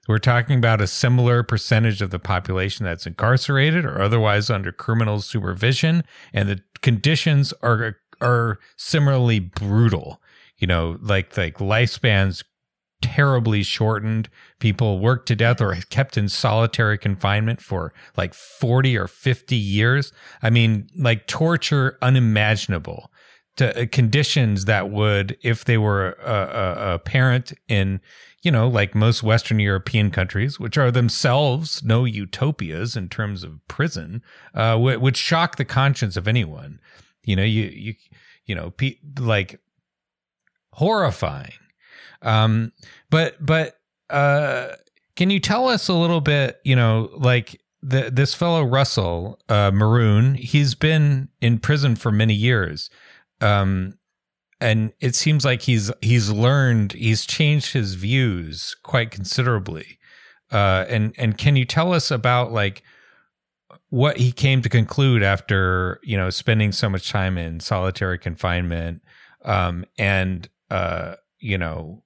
we're 0.09 0.17
talking 0.17 0.57
about 0.57 0.81
a 0.81 0.87
similar 0.87 1.43
percentage 1.43 2.01
of 2.01 2.09
the 2.09 2.17
population 2.17 2.83
that's 2.83 3.05
incarcerated 3.05 3.85
or 3.85 4.01
otherwise 4.01 4.49
under 4.49 4.71
criminal 4.71 5.21
supervision, 5.21 6.03
and 6.33 6.49
the 6.49 6.61
conditions 6.81 7.53
are 7.61 7.97
are 8.19 8.57
similarly 8.75 9.37
brutal. 9.37 10.19
You 10.57 10.65
know, 10.65 10.97
like 10.99 11.37
like 11.37 11.59
lifespans 11.59 12.43
terribly 13.03 13.61
shortened. 13.61 14.29
People 14.59 14.99
worked 14.99 15.27
to 15.27 15.35
death 15.35 15.61
or 15.61 15.75
kept 15.89 16.17
in 16.17 16.29
solitary 16.29 16.97
confinement 16.97 17.61
for 17.61 17.93
like 18.17 18.33
40 18.33 18.97
or 18.97 19.07
50 19.07 19.55
years. 19.55 20.11
I 20.41 20.49
mean, 20.49 20.89
like 20.97 21.27
torture 21.27 21.97
unimaginable 22.01 23.11
to 23.55 23.83
uh, 23.83 23.85
conditions 23.91 24.65
that 24.65 24.89
would, 24.89 25.37
if 25.41 25.65
they 25.65 25.77
were 25.77 26.11
a, 26.25 26.33
a, 26.33 26.93
a 26.95 26.99
parent 26.99 27.53
in 27.67 28.01
you 28.41 28.51
know, 28.51 28.67
like 28.67 28.95
most 28.95 29.21
Western 29.21 29.59
European 29.59 30.11
countries, 30.11 30.59
which 30.59 30.77
are 30.77 30.91
themselves 30.91 31.83
no 31.83 32.05
utopias 32.05 32.95
in 32.95 33.09
terms 33.09 33.43
of 33.43 33.59
prison, 33.67 34.21
uh, 34.55 34.71
w- 34.71 34.99
would 34.99 35.17
shock 35.17 35.57
the 35.57 35.65
conscience 35.65 36.15
of 36.15 36.27
anyone. 36.27 36.79
You 37.23 37.35
know, 37.35 37.43
you 37.43 37.63
you 37.65 37.95
you 38.45 38.55
know, 38.55 38.71
pe- 38.71 38.99
like 39.19 39.59
horrifying. 40.73 41.53
Um, 42.21 42.71
but 43.09 43.35
but 43.45 43.78
uh, 44.09 44.75
can 45.15 45.29
you 45.29 45.39
tell 45.39 45.67
us 45.67 45.87
a 45.87 45.93
little 45.93 46.21
bit? 46.21 46.59
You 46.63 46.75
know, 46.75 47.09
like 47.17 47.59
the 47.81 48.09
this 48.11 48.33
fellow 48.33 48.63
Russell 48.63 49.39
uh, 49.49 49.71
Maroon, 49.73 50.35
he's 50.35 50.75
been 50.75 51.29
in 51.41 51.59
prison 51.59 51.95
for 51.95 52.11
many 52.11 52.33
years. 52.33 52.89
Um, 53.41 53.99
and 54.61 54.91
it 54.99 55.15
seems 55.15 55.45
like 55.45 55.61
he's 55.63 55.91
he's 56.01 56.29
learned 56.29 56.93
he's 56.93 57.25
changed 57.25 57.73
his 57.73 57.95
views 57.95 58.75
quite 58.83 59.11
considerably 59.11 59.99
uh, 60.51 60.85
and 60.89 61.13
and 61.17 61.37
can 61.37 61.55
you 61.55 61.65
tell 61.65 61.93
us 61.93 62.11
about 62.11 62.51
like 62.51 62.83
what 63.89 64.17
he 64.17 64.31
came 64.31 64.61
to 64.61 64.69
conclude 64.69 65.23
after 65.23 65.99
you 66.03 66.17
know 66.17 66.29
spending 66.29 66.71
so 66.71 66.89
much 66.89 67.09
time 67.09 67.37
in 67.37 67.59
solitary 67.59 68.17
confinement 68.17 69.01
um, 69.45 69.85
and 69.97 70.49
uh, 70.69 71.15
you 71.39 71.57
know 71.57 72.03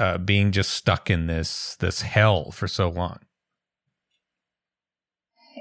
uh, 0.00 0.18
being 0.18 0.50
just 0.50 0.70
stuck 0.70 1.10
in 1.10 1.26
this 1.26 1.76
this 1.76 2.02
hell 2.02 2.50
for 2.50 2.66
so 2.66 2.88
long 2.88 3.20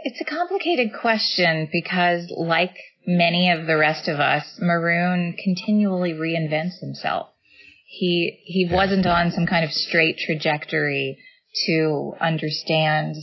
it's 0.04 0.22
a 0.22 0.26
complicated 0.26 0.92
question 0.94 1.68
because 1.72 2.32
like 2.36 2.76
many 3.06 3.52
of 3.52 3.66
the 3.66 3.78
rest 3.78 4.08
of 4.08 4.20
us, 4.20 4.46
Maroon 4.60 5.36
continually 5.44 6.14
reinvents 6.14 6.80
himself. 6.80 7.30
He 7.86 8.42
he 8.46 8.70
wasn't 8.72 9.06
on 9.06 9.32
some 9.32 9.48
kind 9.48 9.66
of 9.66 9.72
straight 9.72 10.18
trajectory 10.20 11.18
to 11.66 12.14
understand 12.22 13.16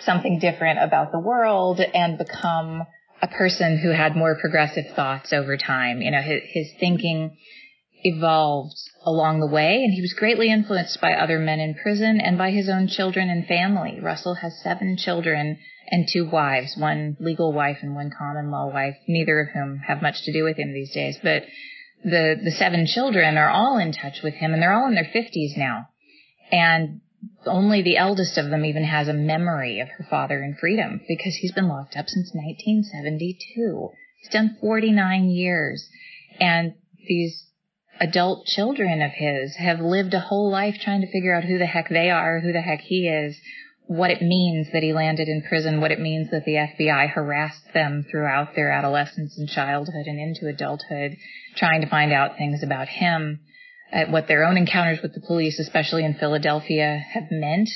something 0.00 0.38
different 0.40 0.82
about 0.82 1.12
the 1.12 1.18
world 1.18 1.80
and 1.80 2.18
become 2.18 2.82
a 3.22 3.28
person 3.28 3.78
who 3.78 3.90
had 3.90 4.16
more 4.16 4.36
progressive 4.38 4.84
thoughts 4.94 5.32
over 5.32 5.56
time. 5.56 6.02
You 6.02 6.10
know, 6.10 6.20
his, 6.20 6.42
his 6.46 6.66
thinking 6.78 7.36
evolved 8.04 8.76
along 9.04 9.40
the 9.40 9.46
way 9.46 9.82
and 9.84 9.92
he 9.92 10.00
was 10.00 10.12
greatly 10.12 10.50
influenced 10.50 11.00
by 11.00 11.12
other 11.12 11.38
men 11.38 11.60
in 11.60 11.74
prison 11.74 12.20
and 12.20 12.36
by 12.36 12.50
his 12.50 12.68
own 12.68 12.88
children 12.88 13.30
and 13.30 13.46
family. 13.46 13.98
Russell 14.00 14.34
has 14.34 14.60
seven 14.62 14.96
children 14.96 15.58
and 15.88 16.08
two 16.08 16.28
wives, 16.28 16.76
one 16.76 17.16
legal 17.20 17.52
wife 17.52 17.78
and 17.82 17.94
one 17.94 18.10
common 18.16 18.50
law 18.50 18.66
wife, 18.66 18.96
neither 19.06 19.40
of 19.40 19.48
whom 19.48 19.78
have 19.78 20.02
much 20.02 20.22
to 20.22 20.32
do 20.32 20.44
with 20.44 20.56
him 20.56 20.72
these 20.72 20.92
days. 20.92 21.18
But 21.22 21.44
the, 22.04 22.36
the 22.42 22.50
seven 22.50 22.86
children 22.86 23.36
are 23.36 23.50
all 23.50 23.78
in 23.78 23.92
touch 23.92 24.22
with 24.22 24.34
him 24.34 24.52
and 24.52 24.62
they're 24.62 24.74
all 24.74 24.88
in 24.88 24.94
their 24.94 25.10
fifties 25.12 25.54
now. 25.56 25.88
And 26.52 27.00
only 27.46 27.82
the 27.82 27.96
eldest 27.96 28.38
of 28.38 28.50
them 28.50 28.64
even 28.64 28.84
has 28.84 29.08
a 29.08 29.12
memory 29.12 29.80
of 29.80 29.88
her 29.88 30.06
father 30.08 30.42
in 30.42 30.56
freedom 30.60 31.00
because 31.08 31.34
he's 31.36 31.52
been 31.52 31.68
locked 31.68 31.96
up 31.96 32.08
since 32.08 32.32
1972. 32.34 33.90
He's 34.20 34.30
done 34.30 34.56
49 34.60 35.30
years. 35.30 35.88
And 36.38 36.74
these 37.06 37.45
adult 38.00 38.46
children 38.46 39.02
of 39.02 39.12
his 39.12 39.56
have 39.56 39.80
lived 39.80 40.14
a 40.14 40.20
whole 40.20 40.50
life 40.50 40.76
trying 40.80 41.00
to 41.00 41.10
figure 41.10 41.34
out 41.34 41.44
who 41.44 41.58
the 41.58 41.66
heck 41.66 41.88
they 41.88 42.10
are, 42.10 42.40
who 42.40 42.52
the 42.52 42.60
heck 42.60 42.80
he 42.80 43.08
is, 43.08 43.38
what 43.86 44.10
it 44.10 44.20
means 44.20 44.68
that 44.72 44.82
he 44.82 44.92
landed 44.92 45.28
in 45.28 45.42
prison, 45.42 45.80
what 45.80 45.92
it 45.92 46.00
means 46.00 46.30
that 46.30 46.44
the 46.44 46.54
FBI 46.54 47.08
harassed 47.10 47.72
them 47.72 48.04
throughout 48.10 48.54
their 48.54 48.70
adolescence 48.70 49.38
and 49.38 49.48
childhood 49.48 50.06
and 50.06 50.18
into 50.18 50.48
adulthood, 50.48 51.16
trying 51.56 51.80
to 51.80 51.88
find 51.88 52.12
out 52.12 52.36
things 52.36 52.62
about 52.62 52.88
him, 52.88 53.40
uh, 53.92 54.04
what 54.06 54.26
their 54.26 54.44
own 54.44 54.56
encounters 54.56 55.00
with 55.02 55.14
the 55.14 55.20
police, 55.20 55.58
especially 55.60 56.04
in 56.04 56.14
Philadelphia, 56.14 56.98
have 57.12 57.30
meant 57.30 57.68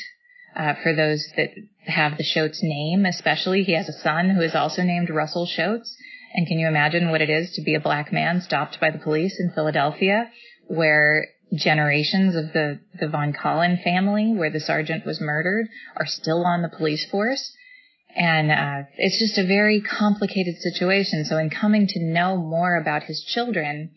uh, 0.56 0.74
for 0.82 0.94
those 0.94 1.24
that 1.36 1.50
have 1.86 2.16
the 2.16 2.24
Shoatz 2.24 2.58
name, 2.62 3.06
especially. 3.06 3.62
He 3.62 3.76
has 3.76 3.88
a 3.88 4.00
son 4.00 4.30
who 4.30 4.42
is 4.42 4.54
also 4.54 4.82
named 4.82 5.10
Russell 5.10 5.46
Shoatz. 5.46 5.94
And 6.32 6.46
can 6.46 6.58
you 6.58 6.68
imagine 6.68 7.10
what 7.10 7.22
it 7.22 7.30
is 7.30 7.52
to 7.54 7.62
be 7.62 7.74
a 7.74 7.80
black 7.80 8.12
man 8.12 8.40
stopped 8.40 8.80
by 8.80 8.90
the 8.90 8.98
police 8.98 9.40
in 9.40 9.50
Philadelphia, 9.50 10.30
where 10.68 11.26
generations 11.54 12.36
of 12.36 12.52
the, 12.52 12.80
the 12.98 13.08
Von 13.08 13.32
Colln 13.32 13.78
family 13.82 14.32
where 14.34 14.50
the 14.50 14.60
sergeant 14.60 15.04
was 15.04 15.20
murdered 15.20 15.66
are 15.96 16.06
still 16.06 16.44
on 16.44 16.62
the 16.62 16.68
police 16.68 17.04
force. 17.10 17.52
And 18.14 18.50
uh, 18.50 18.88
it's 18.96 19.18
just 19.18 19.38
a 19.38 19.46
very 19.46 19.80
complicated 19.80 20.56
situation. 20.58 21.24
So 21.24 21.38
in 21.38 21.50
coming 21.50 21.86
to 21.88 22.04
know 22.04 22.36
more 22.36 22.76
about 22.76 23.04
his 23.04 23.24
children 23.24 23.90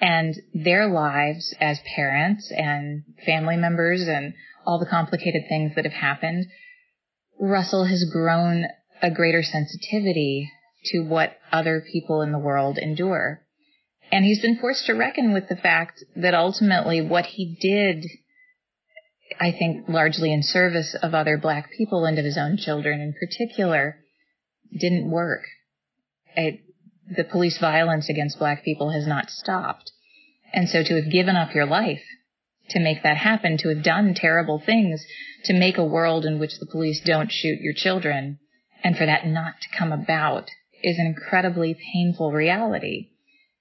and 0.00 0.34
their 0.54 0.88
lives 0.88 1.54
as 1.60 1.80
parents 1.96 2.50
and 2.50 3.04
family 3.26 3.56
members 3.56 4.06
and 4.06 4.34
all 4.66 4.78
the 4.78 4.86
complicated 4.86 5.42
things 5.48 5.74
that 5.74 5.84
have 5.84 5.94
happened, 5.94 6.46
Russell 7.40 7.84
has 7.84 8.04
grown 8.10 8.64
a 9.02 9.10
greater 9.10 9.42
sensitivity 9.42 10.50
to 10.86 11.00
what 11.00 11.36
other 11.52 11.84
people 11.92 12.22
in 12.22 12.32
the 12.32 12.38
world 12.38 12.78
endure. 12.78 13.42
And 14.10 14.24
he's 14.24 14.40
been 14.40 14.58
forced 14.58 14.86
to 14.86 14.94
reckon 14.94 15.32
with 15.32 15.48
the 15.48 15.56
fact 15.56 16.02
that 16.16 16.34
ultimately 16.34 17.00
what 17.00 17.26
he 17.26 17.56
did, 17.60 18.06
I 19.38 19.52
think 19.52 19.88
largely 19.88 20.32
in 20.32 20.42
service 20.42 20.96
of 21.02 21.14
other 21.14 21.36
black 21.36 21.70
people 21.76 22.04
and 22.04 22.18
of 22.18 22.24
his 22.24 22.38
own 22.38 22.56
children 22.56 23.00
in 23.00 23.12
particular, 23.12 23.98
didn't 24.72 25.10
work. 25.10 25.42
It, 26.36 26.60
the 27.16 27.24
police 27.24 27.58
violence 27.58 28.08
against 28.08 28.38
black 28.38 28.64
people 28.64 28.90
has 28.90 29.06
not 29.06 29.30
stopped. 29.30 29.92
And 30.52 30.68
so 30.68 30.82
to 30.82 30.94
have 31.02 31.12
given 31.12 31.36
up 31.36 31.54
your 31.54 31.66
life 31.66 32.02
to 32.70 32.80
make 32.80 33.02
that 33.02 33.16
happen, 33.16 33.58
to 33.58 33.68
have 33.68 33.82
done 33.82 34.14
terrible 34.14 34.62
things, 34.64 35.04
to 35.44 35.52
make 35.52 35.78
a 35.78 35.84
world 35.84 36.24
in 36.24 36.38
which 36.38 36.58
the 36.58 36.66
police 36.66 37.00
don't 37.04 37.30
shoot 37.30 37.60
your 37.60 37.74
children, 37.74 38.38
and 38.84 38.96
for 38.96 39.06
that 39.06 39.26
not 39.26 39.54
to 39.60 39.78
come 39.78 39.92
about 39.92 40.50
is 40.82 40.98
an 40.98 41.06
incredibly 41.06 41.74
painful 41.92 42.32
reality. 42.32 43.10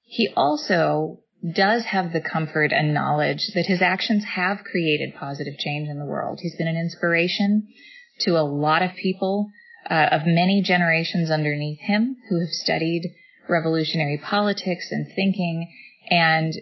He 0.03 0.29
also 0.35 1.19
does 1.53 1.85
have 1.85 2.13
the 2.13 2.21
comfort 2.21 2.71
and 2.71 2.93
knowledge 2.93 3.51
that 3.53 3.67
his 3.67 3.81
actions 3.81 4.23
have 4.23 4.63
created 4.63 5.15
positive 5.15 5.57
change 5.57 5.87
in 5.87 5.99
the 5.99 6.05
world. 6.05 6.39
He's 6.41 6.55
been 6.55 6.67
an 6.67 6.77
inspiration 6.77 7.67
to 8.21 8.31
a 8.31 8.41
lot 8.41 8.81
of 8.81 8.95
people 8.95 9.49
uh, 9.89 10.09
of 10.11 10.21
many 10.25 10.61
generations 10.61 11.29
underneath 11.29 11.79
him 11.79 12.17
who 12.29 12.39
have 12.39 12.49
studied 12.49 13.03
revolutionary 13.47 14.17
politics 14.17 14.91
and 14.91 15.07
thinking 15.15 15.71
and 16.09 16.53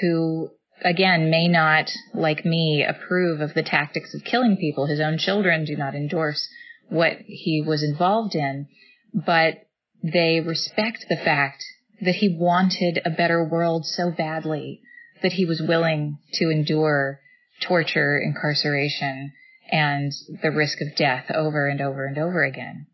who 0.00 0.50
again 0.84 1.30
may 1.30 1.46
not 1.46 1.90
like 2.14 2.44
me 2.44 2.84
approve 2.88 3.40
of 3.40 3.54
the 3.54 3.62
tactics 3.62 4.14
of 4.14 4.24
killing 4.24 4.56
people 4.56 4.86
his 4.86 5.00
own 5.00 5.18
children 5.18 5.64
do 5.64 5.76
not 5.76 5.94
endorse 5.94 6.48
what 6.88 7.18
he 7.26 7.62
was 7.64 7.84
involved 7.84 8.34
in 8.34 8.66
but 9.14 9.54
they 10.02 10.40
respect 10.40 11.06
the 11.08 11.16
fact 11.16 11.64
that 12.00 12.16
he 12.16 12.28
wanted 12.28 13.00
a 13.04 13.10
better 13.10 13.44
world 13.44 13.86
so 13.86 14.10
badly 14.10 14.80
that 15.22 15.32
he 15.32 15.44
was 15.44 15.62
willing 15.62 16.18
to 16.34 16.50
endure 16.50 17.20
torture, 17.60 18.18
incarceration, 18.18 19.32
and 19.70 20.12
the 20.42 20.50
risk 20.50 20.80
of 20.80 20.96
death 20.96 21.30
over 21.32 21.68
and 21.68 21.80
over 21.80 22.04
and 22.04 22.18
over 22.18 22.42
again. 22.42 22.86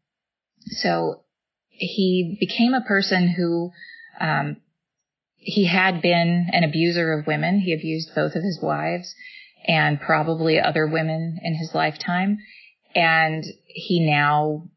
So 0.66 1.22
he 1.68 2.36
became 2.38 2.74
a 2.74 2.86
person 2.86 3.28
who 3.28 3.70
um, 4.20 4.58
he 5.36 5.66
had 5.66 6.02
been 6.02 6.48
an 6.52 6.64
abuser 6.64 7.12
of 7.12 7.26
women. 7.26 7.60
He 7.60 7.72
abused 7.72 8.14
both 8.14 8.34
of 8.34 8.42
his 8.42 8.60
wives 8.60 9.14
and 9.66 10.00
probably 10.00 10.60
other 10.60 10.86
women 10.86 11.38
in 11.42 11.54
his 11.54 11.74
lifetime. 11.74 12.38
And 12.94 13.44
he 13.66 14.00
now 14.00 14.68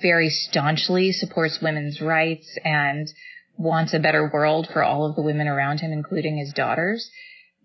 very 0.00 0.28
staunchly 0.28 1.12
supports 1.12 1.60
women's 1.62 2.00
rights 2.00 2.58
and 2.64 3.08
wants 3.56 3.94
a 3.94 3.98
better 3.98 4.30
world 4.32 4.68
for 4.72 4.82
all 4.82 5.06
of 5.06 5.16
the 5.16 5.22
women 5.22 5.46
around 5.46 5.80
him, 5.80 5.92
including 5.92 6.38
his 6.38 6.52
daughters. 6.52 7.10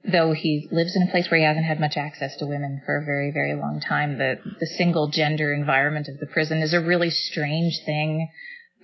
Though 0.10 0.34
he 0.34 0.68
lives 0.72 0.96
in 0.96 1.04
a 1.04 1.12
place 1.12 1.30
where 1.30 1.40
he 1.40 1.46
hasn't 1.46 1.66
had 1.66 1.80
much 1.80 1.98
access 1.98 2.38
to 2.38 2.46
women 2.46 2.82
for 2.86 2.98
a 2.98 3.06
very, 3.06 3.32
very 3.32 3.56
long 3.56 3.82
time, 3.82 4.18
the, 4.18 4.36
the 4.60 4.68
single 4.78 5.10
gender 5.10 5.54
environment 5.54 6.08
of 6.08 6.20
the 6.20 6.28
prison 6.28 6.62
is 6.62 6.74
a 6.74 6.80
really 6.80 7.10
strange 7.10 7.82
thing 7.86 8.30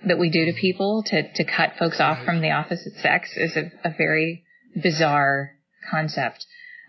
that 0.06 0.18
we 0.18 0.30
do 0.30 0.44
to 0.46 0.52
people 0.52 1.02
to, 1.06 1.32
to 1.34 1.44
cut 1.44 1.74
folks 1.78 2.00
off 2.00 2.24
from 2.24 2.40
the 2.40 2.50
opposite 2.50 2.94
sex 2.94 3.30
is 3.36 3.56
a, 3.56 3.70
a 3.88 3.94
very 3.96 4.44
bizarre 4.82 5.52
concept. 5.90 6.44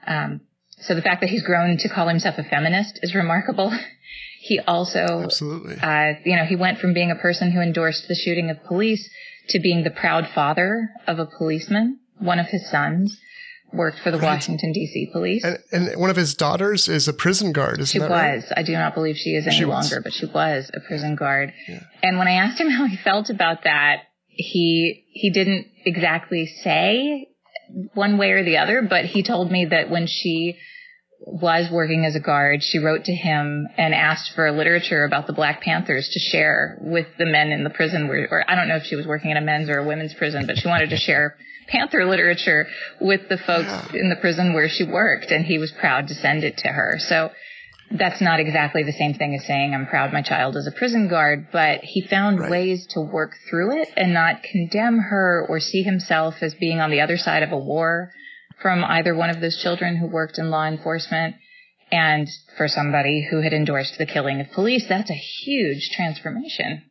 Um, 0.06 0.42
so 0.80 0.96
the 0.96 1.02
fact 1.02 1.22
that 1.22 1.30
he's 1.30 1.44
grown 1.44 1.78
to 1.78 1.90
call 1.90 2.08
himself 2.08 2.36
a 2.38 2.44
feminist 2.44 3.00
is 3.02 3.16
remarkable. 3.16 3.72
he 4.46 4.60
also, 4.60 5.24
absolutely, 5.24 5.76
uh, 5.82 6.14
you 6.24 6.36
know, 6.36 6.46
he 6.46 6.56
went 6.56 6.78
from 6.78 6.94
being 6.94 7.10
a 7.10 7.16
person 7.16 7.52
who 7.52 7.62
endorsed 7.62 8.08
the 8.08 8.14
shooting 8.14 8.52
of 8.52 8.64
police 8.64 9.10
to 9.50 9.60
being 9.60 9.84
the 9.84 9.90
proud 9.90 10.28
father 10.36 10.90
of 11.08 11.18
a 11.18 11.26
policeman. 11.26 12.00
One 12.20 12.38
of 12.38 12.46
his 12.46 12.70
sons 12.70 13.20
worked 13.74 13.98
for 14.04 14.12
the 14.12 14.20
right. 14.20 14.36
Washington 14.36 14.72
D.C. 14.72 15.10
police, 15.12 15.44
and, 15.44 15.58
and, 15.72 16.00
one 16.00 16.12
of 16.12 16.16
his 16.16 16.36
daughters 16.36 16.88
is 16.88 17.08
a 17.08 17.14
prison 17.14 17.54
guard. 17.54 17.80
Isn't 17.80 17.88
she 17.88 18.00
was. 18.00 18.12
Right? 18.12 18.44
I 18.56 18.62
do 18.62 18.74
not 18.74 18.94
believe 18.94 19.18
she 19.18 19.32
is 19.32 19.48
any 19.48 19.58
she 19.58 19.66
longer, 19.66 20.00
but 20.00 20.14
she 20.14 20.28
was 20.28 20.70
a 20.76 20.80
prison 20.80 21.16
guard. 21.16 21.52
Yeah. 21.68 21.80
And 22.04 22.20
when 22.20 22.28
I 22.28 22.34
asked 22.34 22.62
him 22.62 22.70
how 22.78 22.86
he 22.86 22.98
felt 22.98 23.32
about 23.32 23.64
that, 23.64 24.04
he 24.28 25.06
he 25.12 25.32
didn't 25.32 25.66
exactly 25.86 26.46
say 26.46 27.30
one 27.96 28.20
way 28.20 28.30
or 28.34 28.44
the 28.44 28.58
other, 28.58 28.84
but 28.88 29.06
he 29.06 29.24
told 29.24 29.52
me 29.52 29.66
that 29.66 29.90
when 29.90 30.06
she 30.06 30.60
was 31.20 31.70
working 31.72 32.06
as 32.06 32.16
a 32.16 32.20
guard, 32.20 32.62
she 32.64 32.80
wrote 32.80 33.06
to 33.06 33.14
him 33.14 33.68
and 33.78 33.94
asked 33.94 34.34
for 34.36 34.52
literature 34.52 35.06
about 35.06 35.28
the 35.28 35.34
Black 35.34 35.62
Panthers 35.62 36.10
to 36.10 36.20
share 36.20 36.78
with 36.82 37.08
the 37.18 37.26
men 37.26 37.52
in 37.52 37.64
the 37.64 37.70
prison 37.70 38.08
where, 38.08 38.28
or 38.30 38.50
I 38.50 38.56
don't 38.56 38.68
know 38.68 38.76
if 38.76 38.84
she 38.84 38.96
was 38.96 39.08
working 39.08 39.32
in 39.32 39.38
a 39.38 39.42
men's 39.42 39.70
or 39.70 39.80
a 39.80 39.86
women's 39.86 40.14
prison, 40.14 40.46
but 40.46 40.58
she 40.58 40.68
wanted 40.68 40.90
to 40.92 40.98
share 40.98 41.38
Panther 41.68 42.06
literature 42.06 42.68
with 43.02 43.28
the 43.28 43.38
folks 43.38 43.94
in 43.94 44.10
the 44.10 44.16
prison 44.18 44.54
where 44.54 44.70
she 44.70 44.84
worked 44.84 45.32
and 45.32 45.46
he 45.46 45.58
was 45.58 45.72
proud 45.72 46.08
to 46.10 46.14
send 46.14 46.44
it 46.44 46.58
to 46.58 46.68
her. 46.68 46.98
So 47.00 47.32
that's 47.92 48.22
not 48.22 48.40
exactly 48.40 48.84
the 48.84 48.92
same 48.92 49.14
thing 49.14 49.36
as 49.36 49.46
saying 49.46 49.74
I'm 49.74 49.88
proud 49.88 50.14
my 50.14 50.22
child 50.22 50.56
is 50.56 50.68
a 50.68 50.72
prison 50.72 51.08
guard, 51.08 51.48
but 51.52 51.82
he 51.84 52.02
found 52.02 52.40
right. 52.40 52.52
ways 52.52 52.86
to 52.92 53.02
work 53.02 53.34
through 53.50 53.82
it 53.82 53.90
and 53.96 54.14
not 54.14 54.44
condemn 54.44 55.00
her 55.00 55.46
or 55.48 55.60
see 55.60 55.84
himself 55.84 56.36
as 56.42 56.54
being 56.56 56.80
on 56.80 56.92
the 56.92 57.02
other 57.02 57.18
side 57.18 57.44
of 57.44 57.52
a 57.52 57.58
war 57.58 58.12
from 58.62 58.84
either 58.84 59.16
one 59.16 59.30
of 59.30 59.42
those 59.42 59.62
children 59.62 59.98
who 59.98 60.08
worked 60.08 60.38
in 60.38 60.50
law 60.50 60.66
enforcement. 60.66 61.36
And 61.92 62.28
for 62.58 62.68
somebody 62.68 63.28
who 63.30 63.42
had 63.42 63.54
endorsed 63.54 63.98
the 63.98 64.06
killing 64.06 64.42
of 64.42 64.52
police, 64.52 64.86
that's 64.90 65.12
a 65.12 65.14
huge 65.14 65.92
transformation. 65.92 66.84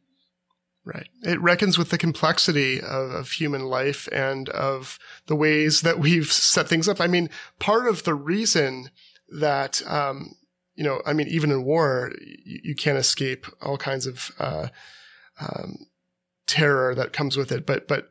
Right. 0.85 1.09
It 1.23 1.41
reckons 1.41 1.79
with 1.79 1.89
the 1.89 1.99
complexity 1.99 2.79
of, 2.79 3.11
of, 3.11 3.31
human 3.31 3.63
life 3.63 4.07
and 4.13 4.51
of 4.51 4.99
the 5.27 5.35
ways 5.35 5.81
that 5.81 5.99
we've 5.99 6.31
set 6.31 6.69
things 6.69 6.89
up. 6.89 7.01
I 7.01 7.07
mean, 7.07 7.31
part 7.59 7.89
of 7.89 8.05
the 8.05 8.15
reason 8.15 8.91
that, 9.31 9.83
um, 9.87 10.35
you 10.75 10.85
know, 10.85 11.01
I 11.07 11.15
mean, 11.15 11.27
even 11.29 11.51
in 11.51 11.65
war, 11.65 12.13
you, 12.45 12.61
you 12.65 12.75
can't 12.75 12.99
escape 12.99 13.47
all 13.63 13.79
kinds 13.79 14.07
of, 14.07 14.31
uh, 14.39 14.69
um, 15.41 15.87
terror 16.47 16.95
that 16.95 17.15
comes 17.15 17.37
with 17.37 17.51
it. 17.51 17.65
But, 17.65 17.89
but 17.89 18.11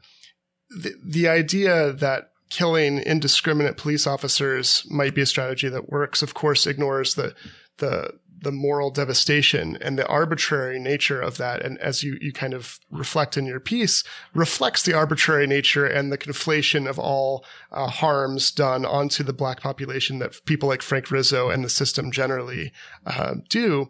the, 0.71 0.95
the 1.03 1.27
idea 1.27 1.91
that 1.91 2.32
killing 2.53 2.99
indiscriminate 2.99 3.77
police 3.77 4.05
officers 4.05 4.85
might 4.87 5.15
be 5.15 5.21
a 5.21 5.25
strategy 5.25 5.67
that 5.69 5.89
works, 5.89 6.21
of 6.21 6.35
course, 6.35 6.67
ignores 6.67 7.15
the, 7.15 7.33
the, 7.79 8.11
the 8.43 8.51
moral 8.51 8.91
devastation 8.91 9.75
and 9.81 9.97
the 9.97 10.05
arbitrary 10.05 10.77
nature 10.77 11.19
of 11.19 11.37
that. 11.37 11.65
And 11.65 11.79
as 11.79 12.03
you, 12.03 12.15
you 12.21 12.31
kind 12.31 12.53
of 12.53 12.77
reflect 12.91 13.37
in 13.37 13.47
your 13.47 13.59
piece, 13.59 14.03
reflects 14.35 14.83
the 14.83 14.93
arbitrary 14.93 15.47
nature 15.47 15.87
and 15.87 16.11
the 16.11 16.17
conflation 16.17 16.87
of 16.87 16.99
all 16.99 17.43
uh, 17.71 17.87
harms 17.87 18.51
done 18.51 18.85
onto 18.85 19.23
the 19.23 19.33
black 19.33 19.59
population 19.59 20.19
that 20.19 20.45
people 20.45 20.69
like 20.69 20.83
Frank 20.83 21.09
Rizzo 21.09 21.49
and 21.49 21.65
the 21.65 21.69
system 21.69 22.11
generally 22.11 22.71
uh, 23.07 23.33
do. 23.49 23.89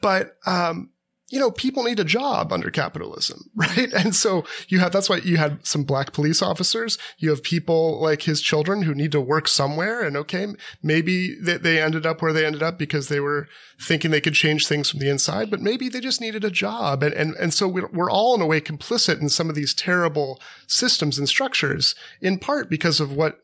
But 0.00 0.36
um, 0.46 0.90
you 1.28 1.40
know, 1.40 1.50
people 1.50 1.82
need 1.82 1.98
a 1.98 2.04
job 2.04 2.52
under 2.52 2.70
capitalism, 2.70 3.50
right? 3.54 3.92
And 3.92 4.14
so 4.14 4.44
you 4.68 4.78
have, 4.78 4.92
that's 4.92 5.08
why 5.08 5.16
you 5.18 5.36
had 5.36 5.66
some 5.66 5.82
black 5.82 6.12
police 6.12 6.40
officers. 6.40 6.98
You 7.18 7.30
have 7.30 7.42
people 7.42 8.00
like 8.00 8.22
his 8.22 8.40
children 8.40 8.82
who 8.82 8.94
need 8.94 9.12
to 9.12 9.20
work 9.20 9.48
somewhere. 9.48 10.02
And 10.02 10.16
okay, 10.16 10.46
maybe 10.82 11.36
they, 11.40 11.56
they 11.56 11.82
ended 11.82 12.06
up 12.06 12.22
where 12.22 12.32
they 12.32 12.46
ended 12.46 12.62
up 12.62 12.78
because 12.78 13.08
they 13.08 13.20
were 13.20 13.48
thinking 13.80 14.10
they 14.10 14.20
could 14.20 14.34
change 14.34 14.66
things 14.66 14.88
from 14.88 15.00
the 15.00 15.10
inside, 15.10 15.50
but 15.50 15.60
maybe 15.60 15.88
they 15.88 16.00
just 16.00 16.20
needed 16.20 16.44
a 16.44 16.50
job. 16.50 17.02
And, 17.02 17.14
and, 17.14 17.34
and 17.36 17.52
so 17.52 17.66
we're, 17.66 17.88
we're 17.92 18.10
all 18.10 18.34
in 18.34 18.40
a 18.40 18.46
way 18.46 18.60
complicit 18.60 19.20
in 19.20 19.28
some 19.28 19.48
of 19.48 19.56
these 19.56 19.74
terrible 19.74 20.40
systems 20.68 21.18
and 21.18 21.28
structures 21.28 21.94
in 22.20 22.38
part 22.38 22.70
because 22.70 23.00
of 23.00 23.12
what 23.12 23.40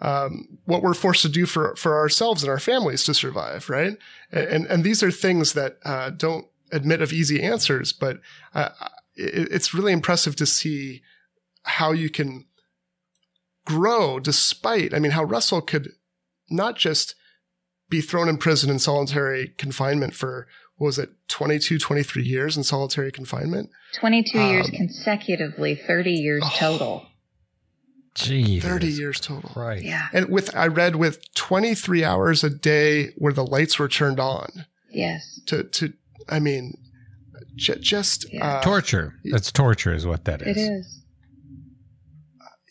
um, 0.00 0.58
what 0.64 0.82
we're 0.82 0.92
forced 0.92 1.22
to 1.22 1.28
do 1.28 1.46
for 1.46 1.74
for 1.76 1.96
ourselves 1.96 2.42
and 2.42 2.50
our 2.50 2.58
families 2.58 3.04
to 3.04 3.14
survive, 3.14 3.70
right? 3.70 3.96
And 4.32 4.66
and 4.66 4.82
these 4.82 5.04
are 5.04 5.12
things 5.12 5.52
that 5.52 5.78
uh, 5.84 6.10
don't 6.10 6.46
admit 6.74 7.00
of 7.00 7.12
easy 7.12 7.42
answers, 7.42 7.92
but 7.92 8.20
uh, 8.54 8.70
it, 9.14 9.48
it's 9.50 9.72
really 9.72 9.92
impressive 9.92 10.36
to 10.36 10.46
see 10.46 11.02
how 11.62 11.92
you 11.92 12.10
can 12.10 12.46
grow 13.64 14.20
despite, 14.20 14.92
I 14.92 14.98
mean, 14.98 15.12
how 15.12 15.24
Russell 15.24 15.60
could 15.60 15.92
not 16.50 16.76
just 16.76 17.14
be 17.88 18.00
thrown 18.00 18.28
in 18.28 18.36
prison 18.36 18.70
in 18.70 18.78
solitary 18.78 19.54
confinement 19.56 20.14
for, 20.14 20.46
what 20.76 20.86
was 20.86 20.98
it, 20.98 21.10
22, 21.28 21.78
23 21.78 22.22
years 22.22 22.56
in 22.56 22.64
solitary 22.64 23.12
confinement? 23.12 23.70
22 23.94 24.38
um, 24.38 24.50
years 24.50 24.70
consecutively, 24.70 25.74
30 25.74 26.10
years 26.10 26.42
oh, 26.44 26.54
total. 26.56 27.06
Gee, 28.14 28.60
30 28.60 28.86
years 28.88 29.20
total. 29.20 29.50
Right. 29.56 29.82
Yeah. 29.82 30.08
And 30.12 30.28
with, 30.28 30.54
I 30.54 30.66
read 30.66 30.96
with 30.96 31.34
23 31.34 32.04
hours 32.04 32.44
a 32.44 32.50
day 32.50 33.12
where 33.16 33.32
the 33.32 33.44
lights 33.44 33.78
were 33.78 33.88
turned 33.88 34.20
on. 34.20 34.66
Yes. 34.90 35.40
To, 35.46 35.64
to, 35.64 35.92
I 36.28 36.40
mean, 36.40 36.78
j- 37.56 37.78
just 37.80 38.32
yeah. 38.32 38.58
uh, 38.58 38.62
torture. 38.62 39.14
That's 39.24 39.52
torture, 39.52 39.94
is 39.94 40.06
what 40.06 40.24
that 40.24 40.42
is. 40.42 40.56
It 40.56 40.60
is. 40.60 41.00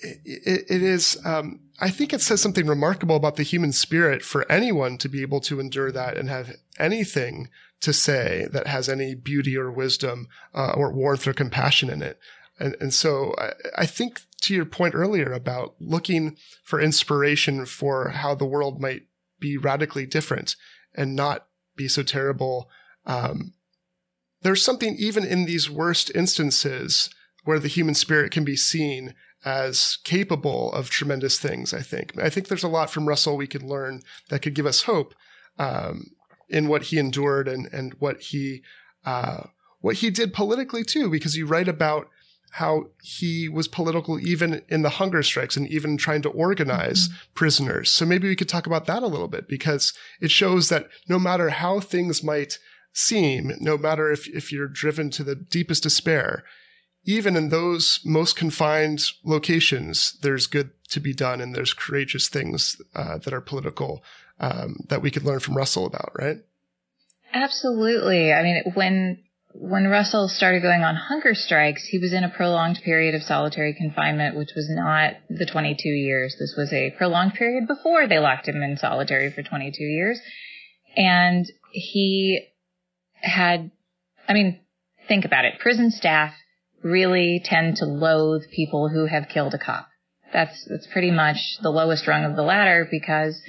It, 0.01 0.17
it, 0.25 0.65
it 0.69 0.81
is. 0.83 1.17
Um, 1.25 1.61
I 1.79 1.89
think 1.89 2.13
it 2.13 2.21
says 2.21 2.41
something 2.41 2.67
remarkable 2.67 3.15
about 3.15 3.35
the 3.35 3.43
human 3.43 3.71
spirit 3.71 4.23
for 4.23 4.49
anyone 4.51 4.97
to 4.99 5.09
be 5.09 5.21
able 5.21 5.39
to 5.41 5.59
endure 5.59 5.91
that 5.91 6.17
and 6.17 6.29
have 6.29 6.51
anything 6.77 7.49
to 7.81 7.93
say 7.93 8.47
that 8.51 8.67
has 8.67 8.87
any 8.87 9.15
beauty 9.15 9.57
or 9.57 9.71
wisdom 9.71 10.27
uh, 10.53 10.73
or 10.75 10.91
warmth 10.93 11.27
or 11.27 11.33
compassion 11.33 11.89
in 11.89 12.01
it. 12.01 12.19
And, 12.59 12.75
and 12.79 12.93
so 12.93 13.33
I, 13.37 13.51
I 13.79 13.85
think 13.85 14.21
to 14.41 14.53
your 14.53 14.65
point 14.65 14.95
earlier 14.95 15.31
about 15.33 15.75
looking 15.79 16.37
for 16.63 16.79
inspiration 16.79 17.65
for 17.65 18.09
how 18.09 18.35
the 18.35 18.45
world 18.45 18.79
might 18.79 19.03
be 19.39 19.57
radically 19.57 20.05
different 20.05 20.55
and 20.95 21.15
not 21.15 21.47
be 21.75 21.87
so 21.87 22.03
terrible 22.03 22.69
um, 23.05 23.53
there's 24.41 24.63
something 24.63 24.95
even 24.97 25.25
in 25.25 25.45
these 25.45 25.69
worst 25.69 26.11
instances 26.13 27.09
where 27.43 27.59
the 27.59 27.67
human 27.67 27.95
spirit 27.95 28.31
can 28.31 28.43
be 28.43 28.55
seen 28.55 29.15
as 29.45 29.97
capable 30.03 30.71
of 30.73 30.89
tremendous 30.89 31.37
things. 31.37 31.73
I 31.73 31.81
think. 31.81 32.13
I 32.21 32.29
think 32.29 32.47
there's 32.47 32.63
a 32.63 32.69
lot 32.69 32.89
from 32.89 33.07
Russell 33.07 33.37
we 33.37 33.47
can 33.47 33.67
learn 33.67 34.01
that 34.29 34.41
could 34.41 34.53
give 34.53 34.65
us 34.65 34.83
hope 34.83 35.13
um, 35.57 36.11
in 36.49 36.67
what 36.67 36.83
he 36.83 36.99
endured 36.99 37.47
and 37.47 37.67
and 37.73 37.93
what 37.99 38.21
he 38.21 38.63
uh, 39.05 39.43
what 39.81 39.97
he 39.97 40.09
did 40.09 40.33
politically 40.33 40.83
too. 40.83 41.09
Because 41.09 41.35
you 41.35 41.45
write 41.45 41.67
about 41.67 42.09
how 42.53 42.85
he 43.01 43.49
was 43.49 43.67
political 43.67 44.19
even 44.19 44.61
in 44.69 44.83
the 44.83 44.91
hunger 44.91 45.23
strikes 45.23 45.57
and 45.57 45.67
even 45.69 45.97
trying 45.97 46.21
to 46.21 46.29
organize 46.29 47.07
mm-hmm. 47.07 47.17
prisoners. 47.33 47.89
So 47.91 48.05
maybe 48.05 48.27
we 48.27 48.35
could 48.35 48.49
talk 48.49 48.67
about 48.67 48.85
that 48.85 49.01
a 49.01 49.07
little 49.07 49.27
bit 49.27 49.47
because 49.47 49.91
it 50.21 50.29
shows 50.29 50.69
that 50.69 50.87
no 51.09 51.17
matter 51.17 51.49
how 51.49 51.79
things 51.79 52.23
might 52.23 52.59
seem, 52.93 53.53
no 53.59 53.77
matter 53.77 54.11
if, 54.11 54.27
if 54.27 54.51
you're 54.51 54.67
driven 54.67 55.09
to 55.11 55.23
the 55.23 55.35
deepest 55.35 55.83
despair, 55.83 56.43
even 57.05 57.35
in 57.35 57.49
those 57.49 57.99
most 58.05 58.35
confined 58.35 59.11
locations, 59.25 60.17
there's 60.21 60.47
good 60.47 60.71
to 60.89 60.99
be 60.99 61.13
done 61.13 61.41
and 61.41 61.53
there's 61.53 61.73
courageous 61.73 62.29
things 62.29 62.81
uh, 62.95 63.17
that 63.17 63.33
are 63.33 63.41
political 63.41 64.03
um, 64.39 64.77
that 64.89 65.01
we 65.01 65.11
could 65.11 65.23
learn 65.23 65.39
from 65.39 65.57
Russell 65.57 65.85
about, 65.85 66.11
right? 66.17 66.37
Absolutely. 67.33 68.31
I 68.31 68.43
mean, 68.43 68.63
when 68.75 69.23
when 69.55 69.87
Russell 69.87 70.27
started 70.27 70.63
going 70.63 70.81
on 70.81 70.95
hunger 70.95 71.35
strikes, 71.35 71.85
he 71.85 71.99
was 71.99 72.11
in 72.11 72.23
a 72.23 72.29
prolonged 72.29 72.79
period 72.83 73.13
of 73.13 73.21
solitary 73.21 73.75
confinement, 73.75 74.35
which 74.35 74.49
was 74.55 74.67
not 74.67 75.13
the 75.29 75.45
22 75.45 75.89
years. 75.89 76.35
This 76.39 76.55
was 76.57 76.73
a 76.73 76.91
prolonged 76.97 77.35
period 77.35 77.67
before 77.67 78.07
they 78.07 78.17
locked 78.17 78.47
him 78.47 78.63
in 78.63 78.77
solitary 78.77 79.31
for 79.31 79.43
22 79.43 79.83
years. 79.83 80.19
And 80.95 81.45
he 81.71 82.47
had, 83.23 83.71
I 84.27 84.33
mean, 84.33 84.59
think 85.07 85.25
about 85.25 85.45
it. 85.45 85.59
Prison 85.59 85.91
staff 85.91 86.33
really 86.83 87.41
tend 87.43 87.77
to 87.77 87.85
loathe 87.85 88.43
people 88.53 88.89
who 88.89 89.05
have 89.05 89.29
killed 89.29 89.53
a 89.53 89.57
cop. 89.57 89.87
That's, 90.31 90.65
that's 90.69 90.87
pretty 90.91 91.11
much 91.11 91.37
the 91.61 91.69
lowest 91.69 92.07
rung 92.07 92.25
of 92.25 92.35
the 92.35 92.41
ladder 92.41 92.87
because 92.89 93.39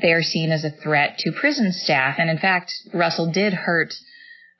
they 0.00 0.12
are 0.12 0.22
seen 0.22 0.52
as 0.52 0.64
a 0.64 0.70
threat 0.70 1.18
to 1.18 1.32
prison 1.32 1.72
staff. 1.72 2.16
And 2.18 2.30
in 2.30 2.38
fact, 2.38 2.72
Russell 2.92 3.32
did 3.32 3.52
hurt 3.52 3.94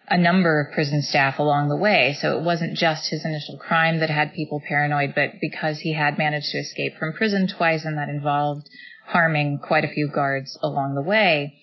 a 0.09 0.18
number 0.18 0.61
of 0.61 0.74
prison 0.74 1.03
staff 1.03 1.39
along 1.39 1.68
the 1.68 1.76
way. 1.76 2.16
So 2.20 2.39
it 2.39 2.45
wasn't 2.45 2.76
just 2.76 3.11
his 3.11 3.24
initial 3.24 3.59
crime 3.59 4.01
that 4.01 4.11
had 4.11 4.35
people 4.35 4.62
paranoid, 4.66 5.14
but 5.14 5.41
because 5.41 5.78
he 5.78 5.95
had 5.95 6.18
managed 6.18 6.51
to 6.51 6.59
escape 6.59 6.97
from 6.99 7.14
prison 7.14 7.49
twice 7.49 7.85
and 7.85 7.97
that 7.97 8.09
involved 8.09 8.68
harming 9.07 9.61
quite 9.62 9.85
a 9.85 9.93
few 9.93 10.09
guards 10.09 10.59
along 10.62 10.95
the 10.95 11.03
way, 11.03 11.59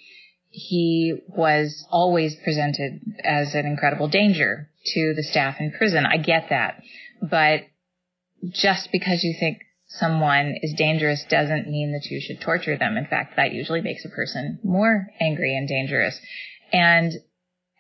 he 0.52 1.16
was 1.28 1.86
always 1.90 2.36
presented 2.36 3.00
as 3.24 3.56
an 3.56 3.66
incredible 3.66 4.10
danger 4.10 4.70
to 4.94 5.14
the 5.16 5.24
staff 5.24 5.56
in 5.60 5.72
prison. 5.72 6.06
I 6.06 6.18
get 6.18 6.48
that. 6.50 6.82
But 7.22 7.62
just 8.50 8.92
because 8.92 9.24
you 9.24 9.34
think 9.40 9.62
someone 9.88 10.56
is 10.62 10.74
dangerous 10.74 11.24
doesn't 11.30 11.70
mean 11.70 11.94
that 11.94 12.06
you 12.12 12.20
should 12.20 12.42
torture 12.42 12.78
them. 12.78 12.98
In 12.98 13.06
fact, 13.06 13.38
that 13.38 13.54
usually 13.54 13.82
makes 13.82 14.04
a 14.04 14.10
person 14.10 14.60
more 14.64 15.08
angry 15.20 15.56
and 15.56 15.68
dangerous. 15.68 16.20
And 16.74 17.14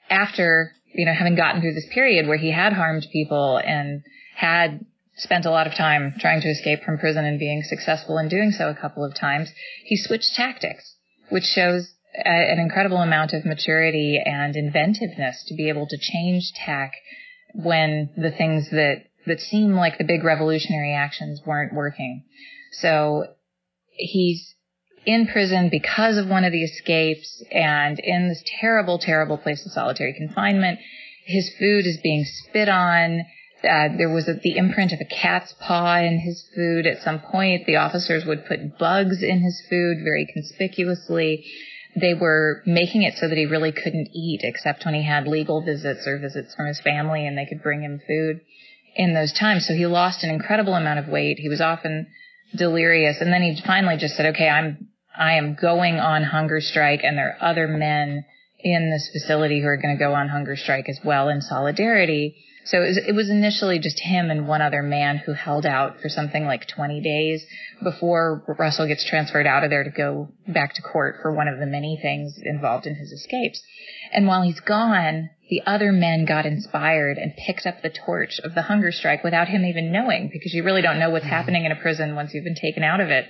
after, 0.09 0.71
you 0.93 1.05
know, 1.05 1.13
having 1.13 1.35
gotten 1.35 1.61
through 1.61 1.73
this 1.73 1.87
period 1.93 2.27
where 2.27 2.37
he 2.37 2.51
had 2.51 2.73
harmed 2.73 3.05
people 3.11 3.57
and 3.57 4.03
had 4.35 4.85
spent 5.17 5.45
a 5.45 5.51
lot 5.51 5.67
of 5.67 5.73
time 5.73 6.15
trying 6.19 6.41
to 6.41 6.49
escape 6.49 6.83
from 6.83 6.97
prison 6.97 7.25
and 7.25 7.39
being 7.39 7.63
successful 7.63 8.17
in 8.17 8.29
doing 8.29 8.51
so 8.51 8.69
a 8.69 8.75
couple 8.75 9.03
of 9.03 9.13
times, 9.13 9.51
he 9.83 9.97
switched 9.97 10.33
tactics, 10.35 10.95
which 11.29 11.43
shows 11.43 11.93
an 12.13 12.59
incredible 12.59 12.97
amount 12.97 13.33
of 13.33 13.45
maturity 13.45 14.21
and 14.23 14.55
inventiveness 14.55 15.43
to 15.47 15.55
be 15.55 15.69
able 15.69 15.87
to 15.87 15.97
change 15.97 16.51
tack 16.53 16.93
when 17.53 18.09
the 18.17 18.31
things 18.31 18.69
that 18.71 19.05
that 19.27 19.39
seem 19.39 19.73
like 19.73 19.97
the 19.97 20.03
big 20.03 20.23
revolutionary 20.23 20.93
actions 20.93 21.41
weren't 21.45 21.73
working. 21.73 22.23
So 22.71 23.25
he's 23.91 24.55
in 25.05 25.27
prison 25.27 25.69
because 25.69 26.17
of 26.17 26.27
one 26.27 26.43
of 26.43 26.51
the 26.51 26.63
escapes 26.63 27.43
and 27.51 27.99
in 27.99 28.29
this 28.29 28.43
terrible, 28.59 28.97
terrible 28.99 29.37
place 29.37 29.65
of 29.65 29.71
solitary 29.71 30.13
confinement. 30.13 30.79
His 31.25 31.51
food 31.59 31.85
is 31.85 31.99
being 32.01 32.25
spit 32.25 32.69
on. 32.69 33.21
Uh, 33.63 33.89
there 33.95 34.09
was 34.09 34.27
a, 34.27 34.33
the 34.33 34.57
imprint 34.57 34.91
of 34.91 34.99
a 34.99 35.05
cat's 35.05 35.53
paw 35.59 35.97
in 35.97 36.19
his 36.19 36.43
food. 36.55 36.87
At 36.87 37.03
some 37.03 37.19
point, 37.19 37.65
the 37.67 37.75
officers 37.75 38.25
would 38.25 38.45
put 38.45 38.77
bugs 38.79 39.21
in 39.21 39.39
his 39.41 39.61
food 39.69 39.97
very 40.03 40.27
conspicuously. 40.31 41.45
They 41.95 42.13
were 42.13 42.63
making 42.65 43.03
it 43.03 43.15
so 43.17 43.27
that 43.27 43.37
he 43.37 43.45
really 43.45 43.71
couldn't 43.71 44.09
eat 44.13 44.41
except 44.43 44.85
when 44.85 44.93
he 44.93 45.03
had 45.03 45.27
legal 45.27 45.61
visits 45.61 46.07
or 46.07 46.17
visits 46.19 46.55
from 46.55 46.67
his 46.67 46.79
family 46.79 47.27
and 47.27 47.37
they 47.37 47.45
could 47.45 47.61
bring 47.61 47.81
him 47.81 47.99
food 48.07 48.41
in 48.95 49.13
those 49.13 49.33
times. 49.33 49.67
So 49.67 49.73
he 49.73 49.85
lost 49.85 50.23
an 50.23 50.29
incredible 50.29 50.73
amount 50.73 50.99
of 50.99 51.07
weight. 51.07 51.37
He 51.39 51.49
was 51.49 51.61
often 51.61 52.07
delirious. 52.55 53.17
And 53.19 53.31
then 53.31 53.41
he 53.41 53.61
finally 53.65 53.97
just 53.97 54.15
said, 54.15 54.27
okay, 54.27 54.47
I'm 54.47 54.87
I 55.15 55.33
am 55.33 55.55
going 55.55 55.99
on 55.99 56.23
hunger 56.23 56.61
strike 56.61 57.01
and 57.03 57.17
there 57.17 57.37
are 57.37 57.49
other 57.49 57.67
men 57.67 58.23
in 58.59 58.89
this 58.89 59.09
facility 59.11 59.61
who 59.61 59.67
are 59.67 59.77
going 59.77 59.97
to 59.97 60.03
go 60.03 60.13
on 60.13 60.29
hunger 60.29 60.55
strike 60.55 60.87
as 60.87 60.99
well 61.03 61.29
in 61.29 61.41
solidarity. 61.41 62.35
So 62.63 62.83
it 62.83 62.87
was, 62.87 62.97
it 62.97 63.15
was, 63.15 63.29
initially 63.29 63.79
just 63.79 63.99
him 63.99 64.29
and 64.29 64.47
one 64.47 64.61
other 64.61 64.83
man 64.83 65.17
who 65.17 65.33
held 65.33 65.65
out 65.65 65.99
for 65.99 66.09
something 66.09 66.45
like 66.45 66.67
20 66.67 67.01
days 67.01 67.43
before 67.83 68.43
Russell 68.59 68.87
gets 68.87 69.03
transferred 69.03 69.47
out 69.47 69.63
of 69.63 69.71
there 69.71 69.83
to 69.83 69.89
go 69.89 70.29
back 70.47 70.75
to 70.75 70.81
court 70.81 71.17
for 71.21 71.33
one 71.33 71.47
of 71.47 71.59
the 71.59 71.65
many 71.65 71.97
things 71.99 72.39
involved 72.43 72.85
in 72.85 72.95
his 72.95 73.11
escapes. 73.11 73.63
And 74.13 74.27
while 74.27 74.43
he's 74.43 74.59
gone, 74.59 75.31
the 75.49 75.61
other 75.65 75.91
men 75.91 76.25
got 76.25 76.45
inspired 76.45 77.17
and 77.17 77.35
picked 77.35 77.65
up 77.65 77.81
the 77.81 77.89
torch 77.89 78.39
of 78.43 78.53
the 78.53 78.61
hunger 78.61 78.91
strike 78.91 79.23
without 79.23 79.47
him 79.47 79.65
even 79.65 79.91
knowing 79.91 80.29
because 80.31 80.53
you 80.53 80.63
really 80.63 80.81
don't 80.81 80.99
know 80.99 81.09
what's 81.09 81.25
mm-hmm. 81.25 81.33
happening 81.33 81.65
in 81.65 81.71
a 81.71 81.75
prison 81.75 82.15
once 82.15 82.33
you've 82.33 82.43
been 82.43 82.55
taken 82.55 82.83
out 82.83 83.01
of 83.01 83.09
it. 83.09 83.25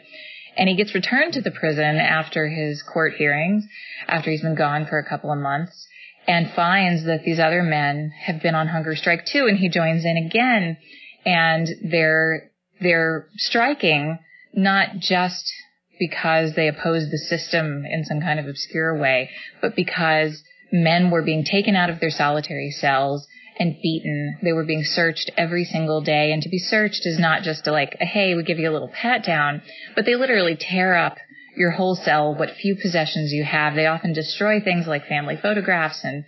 And 0.57 0.67
he 0.67 0.75
gets 0.75 0.93
returned 0.93 1.33
to 1.33 1.41
the 1.41 1.51
prison 1.51 1.97
after 1.97 2.49
his 2.49 2.83
court 2.83 3.13
hearings, 3.17 3.65
after 4.07 4.29
he's 4.29 4.41
been 4.41 4.55
gone 4.55 4.85
for 4.85 4.99
a 4.99 5.07
couple 5.07 5.31
of 5.31 5.39
months, 5.39 5.87
and 6.27 6.51
finds 6.55 7.05
that 7.05 7.23
these 7.23 7.39
other 7.39 7.63
men 7.63 8.11
have 8.25 8.41
been 8.41 8.55
on 8.55 8.67
hunger 8.67 8.95
strike 8.95 9.25
too, 9.25 9.47
and 9.47 9.57
he 9.57 9.69
joins 9.69 10.05
in 10.05 10.17
again. 10.17 10.77
And 11.25 11.67
they're, 11.83 12.51
they're 12.79 13.27
striking 13.37 14.19
not 14.53 14.97
just 14.99 15.51
because 15.99 16.55
they 16.55 16.67
oppose 16.67 17.09
the 17.11 17.17
system 17.17 17.85
in 17.85 18.05
some 18.05 18.21
kind 18.21 18.39
of 18.39 18.47
obscure 18.47 18.97
way, 18.97 19.29
but 19.61 19.75
because 19.75 20.43
men 20.71 21.11
were 21.11 21.21
being 21.21 21.43
taken 21.43 21.75
out 21.75 21.89
of 21.89 21.99
their 21.99 22.09
solitary 22.09 22.71
cells 22.71 23.27
and 23.59 23.77
beaten. 23.81 24.37
They 24.41 24.53
were 24.53 24.63
being 24.63 24.83
searched 24.83 25.29
every 25.37 25.65
single 25.65 26.01
day. 26.01 26.31
And 26.31 26.41
to 26.41 26.49
be 26.49 26.57
searched 26.57 27.05
is 27.05 27.19
not 27.19 27.43
just 27.43 27.67
a 27.67 27.71
like, 27.71 27.97
hey, 27.99 28.33
we 28.33 28.43
give 28.43 28.57
you 28.57 28.69
a 28.69 28.73
little 28.73 28.89
pat 28.89 29.23
down, 29.23 29.61
but 29.95 30.05
they 30.05 30.15
literally 30.15 30.57
tear 30.59 30.95
up 30.95 31.17
your 31.55 31.71
whole 31.71 31.95
cell, 31.95 32.35
what 32.35 32.55
few 32.61 32.75
possessions 32.81 33.31
you 33.31 33.43
have. 33.43 33.75
They 33.75 33.85
often 33.85 34.13
destroy 34.13 34.59
things 34.59 34.87
like 34.87 35.07
family 35.07 35.37
photographs 35.41 36.03
and 36.03 36.23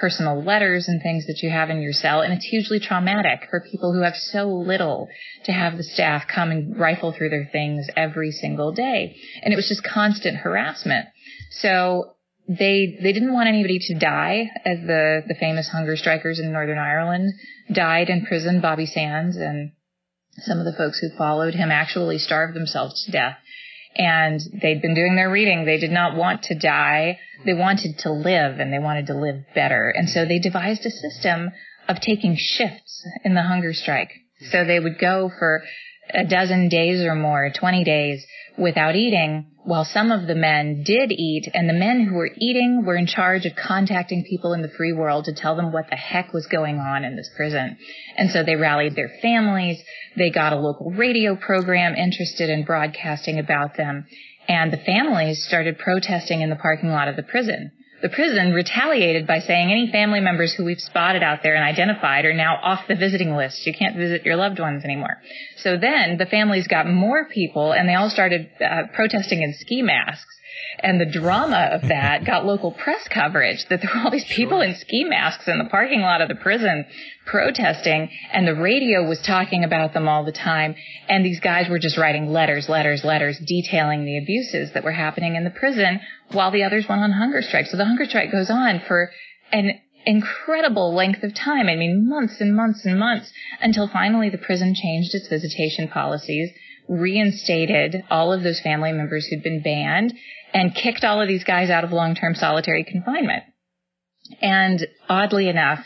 personal 0.00 0.42
letters 0.42 0.86
and 0.88 1.02
things 1.02 1.26
that 1.26 1.40
you 1.42 1.50
have 1.50 1.70
in 1.70 1.80
your 1.80 1.92
cell. 1.92 2.20
And 2.20 2.32
it's 2.32 2.44
hugely 2.44 2.78
traumatic 2.80 3.48
for 3.50 3.60
people 3.60 3.92
who 3.92 4.02
have 4.02 4.14
so 4.14 4.48
little 4.48 5.08
to 5.44 5.52
have 5.52 5.76
the 5.76 5.82
staff 5.82 6.24
come 6.32 6.50
and 6.50 6.78
rifle 6.78 7.12
through 7.12 7.30
their 7.30 7.48
things 7.50 7.86
every 7.96 8.30
single 8.30 8.72
day. 8.72 9.16
And 9.42 9.52
it 9.52 9.56
was 9.56 9.68
just 9.68 9.84
constant 9.84 10.38
harassment. 10.38 11.06
So 11.50 12.14
they 12.46 12.98
they 13.02 13.12
didn't 13.12 13.32
want 13.32 13.48
anybody 13.48 13.78
to 13.78 13.98
die, 13.98 14.50
as 14.64 14.78
the 14.80 15.22
the 15.26 15.34
famous 15.34 15.68
hunger 15.68 15.96
strikers 15.96 16.38
in 16.38 16.52
Northern 16.52 16.78
Ireland 16.78 17.32
died 17.72 18.10
in 18.10 18.26
prison. 18.26 18.60
Bobby 18.60 18.86
Sands 18.86 19.36
and 19.36 19.72
some 20.38 20.58
of 20.58 20.64
the 20.64 20.76
folks 20.76 20.98
who 20.98 21.16
followed 21.16 21.54
him 21.54 21.70
actually 21.70 22.18
starved 22.18 22.54
themselves 22.54 23.04
to 23.04 23.12
death. 23.12 23.36
And 23.96 24.40
they'd 24.60 24.82
been 24.82 24.94
doing 24.94 25.14
their 25.14 25.30
reading. 25.30 25.64
They 25.64 25.78
did 25.78 25.90
not 25.90 26.16
want 26.16 26.44
to 26.44 26.58
die. 26.58 27.18
They 27.44 27.54
wanted 27.54 27.98
to 28.00 28.12
live 28.12 28.58
and 28.58 28.72
they 28.72 28.78
wanted 28.78 29.06
to 29.06 29.14
live 29.14 29.44
better. 29.54 29.88
And 29.90 30.08
so 30.08 30.24
they 30.24 30.38
devised 30.38 30.84
a 30.84 30.90
system 30.90 31.50
of 31.88 32.00
taking 32.00 32.36
shifts 32.36 33.06
in 33.24 33.34
the 33.34 33.42
hunger 33.42 33.72
strike. 33.72 34.10
So 34.50 34.64
they 34.64 34.80
would 34.80 34.98
go 34.98 35.30
for 35.38 35.62
a 36.10 36.24
dozen 36.24 36.68
days 36.68 37.04
or 37.04 37.14
more, 37.14 37.50
20 37.54 37.84
days 37.84 38.24
without 38.56 38.94
eating, 38.94 39.46
while 39.64 39.84
some 39.84 40.12
of 40.12 40.26
the 40.26 40.34
men 40.34 40.82
did 40.84 41.10
eat, 41.10 41.50
and 41.54 41.68
the 41.68 41.72
men 41.72 42.04
who 42.04 42.14
were 42.14 42.30
eating 42.36 42.84
were 42.84 42.96
in 42.96 43.06
charge 43.06 43.46
of 43.46 43.56
contacting 43.56 44.24
people 44.28 44.52
in 44.52 44.62
the 44.62 44.68
free 44.76 44.92
world 44.92 45.24
to 45.24 45.34
tell 45.34 45.56
them 45.56 45.72
what 45.72 45.88
the 45.88 45.96
heck 45.96 46.32
was 46.32 46.46
going 46.46 46.78
on 46.78 47.04
in 47.04 47.16
this 47.16 47.30
prison. 47.34 47.76
And 48.16 48.30
so 48.30 48.42
they 48.42 48.56
rallied 48.56 48.94
their 48.94 49.10
families, 49.22 49.82
they 50.16 50.30
got 50.30 50.52
a 50.52 50.60
local 50.60 50.90
radio 50.90 51.34
program 51.34 51.94
interested 51.94 52.50
in 52.50 52.64
broadcasting 52.64 53.38
about 53.38 53.76
them, 53.76 54.06
and 54.46 54.72
the 54.72 54.84
families 54.84 55.44
started 55.46 55.78
protesting 55.78 56.42
in 56.42 56.50
the 56.50 56.56
parking 56.56 56.90
lot 56.90 57.08
of 57.08 57.16
the 57.16 57.22
prison. 57.22 57.72
The 58.04 58.10
prison 58.10 58.52
retaliated 58.52 59.26
by 59.26 59.38
saying 59.38 59.72
any 59.72 59.90
family 59.90 60.20
members 60.20 60.52
who 60.52 60.66
we've 60.66 60.78
spotted 60.78 61.22
out 61.22 61.42
there 61.42 61.54
and 61.54 61.64
identified 61.64 62.26
are 62.26 62.34
now 62.34 62.58
off 62.62 62.86
the 62.86 62.96
visiting 62.96 63.34
list. 63.34 63.66
You 63.66 63.72
can't 63.72 63.96
visit 63.96 64.26
your 64.26 64.36
loved 64.36 64.60
ones 64.60 64.84
anymore. 64.84 65.16
So 65.56 65.78
then 65.78 66.18
the 66.18 66.26
families 66.26 66.68
got 66.68 66.86
more 66.86 67.26
people 67.30 67.72
and 67.72 67.88
they 67.88 67.94
all 67.94 68.10
started 68.10 68.50
uh, 68.60 68.88
protesting 68.92 69.40
in 69.40 69.54
ski 69.54 69.80
masks. 69.80 70.36
And 70.80 71.00
the 71.00 71.06
drama 71.06 71.70
of 71.72 71.88
that 71.88 72.24
got 72.24 72.44
local 72.44 72.72
press 72.72 73.06
coverage 73.08 73.64
that 73.68 73.80
there 73.80 73.90
were 73.94 74.00
all 74.02 74.10
these 74.10 74.24
people 74.24 74.60
in 74.60 74.74
ski 74.74 75.04
masks 75.04 75.48
in 75.48 75.58
the 75.58 75.64
parking 75.64 76.00
lot 76.00 76.20
of 76.20 76.28
the 76.28 76.34
prison 76.34 76.84
protesting 77.26 78.10
and 78.32 78.46
the 78.46 78.54
radio 78.54 79.08
was 79.08 79.20
talking 79.22 79.64
about 79.64 79.94
them 79.94 80.08
all 80.08 80.24
the 80.24 80.32
time. 80.32 80.74
And 81.08 81.24
these 81.24 81.40
guys 81.40 81.68
were 81.68 81.78
just 81.78 81.96
writing 81.96 82.30
letters, 82.30 82.68
letters, 82.68 83.04
letters 83.04 83.38
detailing 83.38 84.04
the 84.04 84.18
abuses 84.18 84.72
that 84.72 84.84
were 84.84 84.92
happening 84.92 85.36
in 85.36 85.44
the 85.44 85.50
prison 85.50 86.00
while 86.32 86.50
the 86.50 86.64
others 86.64 86.88
went 86.88 87.02
on 87.02 87.12
hunger 87.12 87.42
strike. 87.42 87.66
So 87.66 87.76
the 87.76 87.86
hunger 87.86 88.04
strike 88.04 88.30
goes 88.30 88.50
on 88.50 88.80
for 88.86 89.10
an 89.52 89.80
incredible 90.06 90.94
length 90.94 91.22
of 91.22 91.34
time. 91.34 91.68
I 91.68 91.76
mean, 91.76 92.08
months 92.08 92.40
and 92.40 92.54
months 92.54 92.84
and 92.84 92.98
months 92.98 93.32
until 93.60 93.88
finally 93.88 94.30
the 94.30 94.38
prison 94.38 94.74
changed 94.74 95.14
its 95.14 95.28
visitation 95.28 95.88
policies, 95.88 96.50
reinstated 96.88 98.04
all 98.10 98.32
of 98.32 98.42
those 98.42 98.60
family 98.60 98.92
members 98.92 99.26
who'd 99.26 99.42
been 99.42 99.62
banned, 99.62 100.12
and 100.54 100.74
kicked 100.74 101.04
all 101.04 101.20
of 101.20 101.28
these 101.28 101.44
guys 101.44 101.68
out 101.68 101.84
of 101.84 101.92
long-term 101.92 102.36
solitary 102.36 102.84
confinement. 102.84 103.42
And 104.40 104.86
oddly 105.08 105.48
enough, 105.48 105.84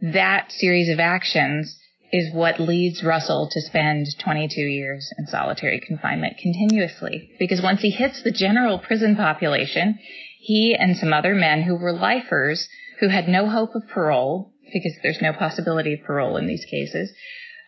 that 0.00 0.52
series 0.52 0.90
of 0.90 1.00
actions 1.00 1.76
is 2.12 2.32
what 2.32 2.60
leads 2.60 3.02
Russell 3.02 3.48
to 3.50 3.60
spend 3.60 4.06
22 4.22 4.60
years 4.60 5.12
in 5.18 5.26
solitary 5.26 5.80
confinement 5.84 6.38
continuously. 6.38 7.30
Because 7.38 7.60
once 7.62 7.80
he 7.80 7.90
hits 7.90 8.22
the 8.22 8.30
general 8.30 8.78
prison 8.78 9.16
population, 9.16 9.98
he 10.38 10.76
and 10.78 10.96
some 10.96 11.12
other 11.12 11.34
men 11.34 11.62
who 11.62 11.74
were 11.74 11.92
lifers 11.92 12.68
who 13.00 13.08
had 13.08 13.28
no 13.28 13.48
hope 13.48 13.74
of 13.74 13.88
parole 13.88 14.52
because 14.72 14.92
there's 15.02 15.20
no 15.20 15.32
possibility 15.32 15.94
of 15.94 16.02
parole 16.04 16.36
in 16.36 16.46
these 16.46 16.64
cases. 16.70 17.10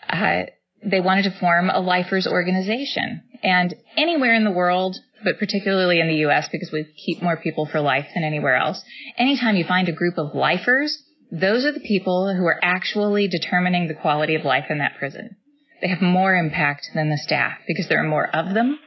Uh, 0.09 0.43
they 0.85 1.01
wanted 1.01 1.24
to 1.24 1.39
form 1.39 1.70
a 1.70 1.81
lifers 1.81 2.26
organization. 2.26 3.22
And 3.43 3.74
anywhere 3.97 4.35
in 4.35 4.45
the 4.45 4.51
world, 4.51 4.97
but 5.25 5.39
particularly 5.39 6.01
in 6.01 6.09
the 6.09 6.27
US 6.27 6.49
because 6.49 6.71
we 6.73 6.85
keep 6.85 7.23
more 7.23 7.37
people 7.37 7.66
for 7.66 7.81
life 7.81 8.07
than 8.14 8.25
anywhere 8.25 8.57
else, 8.57 8.83
anytime 9.16 9.57
you 9.57 9.64
find 9.64 9.89
a 9.89 9.93
group 9.93 10.19
of 10.19 10.35
lifers, 10.35 11.03
those 11.31 11.64
are 11.64 11.73
the 11.73 11.81
people 11.81 12.35
who 12.35 12.47
are 12.47 12.59
actually 12.62 13.29
determining 13.29 13.89
the 13.89 13.95
quality 13.95 14.35
of 14.35 14.45
life 14.45 14.66
in 14.71 14.79
that 14.79 14.97
prison. 14.99 15.37
They 15.81 15.89
have 15.89 16.03
more 16.03 16.35
impact 16.35 16.91
than 16.95 17.11
the 17.11 17.19
staff 17.19 17.59
because 17.66 17.89
there 17.89 18.03
are 18.03 18.09
more 18.09 18.29
of 18.35 18.55
them 18.55 18.79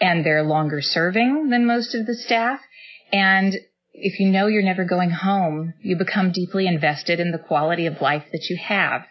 and 0.00 0.24
they're 0.24 0.42
longer 0.42 0.82
serving 0.82 1.48
than 1.50 1.66
most 1.66 1.94
of 1.94 2.06
the 2.06 2.14
staff. 2.14 2.60
And 3.12 3.54
if 3.92 4.18
you 4.18 4.28
know 4.28 4.48
you're 4.48 4.62
never 4.62 4.84
going 4.84 5.10
home, 5.10 5.74
you 5.80 5.96
become 5.96 6.32
deeply 6.32 6.66
invested 6.66 7.20
in 7.20 7.30
the 7.30 7.38
quality 7.38 7.86
of 7.86 8.00
life 8.00 8.24
that 8.32 8.46
you 8.50 8.56
have. 8.56 9.02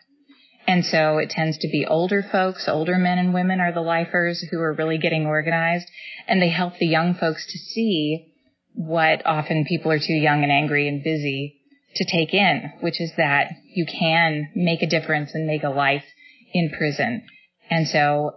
And 0.66 0.86
so 0.86 1.18
it 1.18 1.30
tends 1.30 1.58
to 1.60 1.68
be 1.68 1.86
older 1.86 2.24
folks, 2.24 2.68
older 2.68 2.98
men 2.98 3.18
and 3.18 3.34
women 3.34 3.60
are 3.60 3.74
the 3.74 3.82
lifers 3.82 4.42
who 4.50 4.60
are 4.60 4.74
really 4.74 4.98
getting 4.98 5.26
organized 5.26 5.88
and 6.28 6.42
they 6.42 6.50
help 6.50 6.78
the 6.78 6.88
young 6.88 7.16
folks 7.16 7.46
to 7.46 7.58
see 7.58 8.34
what 8.74 9.26
often 9.26 9.66
people 9.66 9.92
are 9.92 10.00
too 10.00 10.14
young 10.14 10.44
and 10.44 10.52
angry 10.52 10.88
and 10.88 11.04
busy 11.04 11.60
to 11.96 12.06
take 12.06 12.34
in, 12.34 12.72
which 12.82 13.00
is 13.00 13.12
that 13.18 13.52
you 13.74 13.86
can 13.86 14.50
make 14.56 14.82
a 14.82 14.88
difference 14.88 15.32
and 15.34 15.46
make 15.46 15.64
a 15.64 15.70
life 15.70 16.06
in 16.54 16.72
prison. 16.72 17.24
And 17.70 17.88
so 17.88 18.32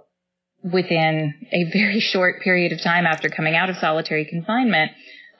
within 0.63 1.35
a 1.53 1.65
very 1.73 2.01
short 2.13 2.43
period 2.43 2.73
of 2.73 2.81
time 2.81 3.07
after 3.07 3.29
coming 3.29 3.55
out 3.55 3.71
of 3.71 3.77
solitary 3.77 4.25
confinement, 4.25 4.93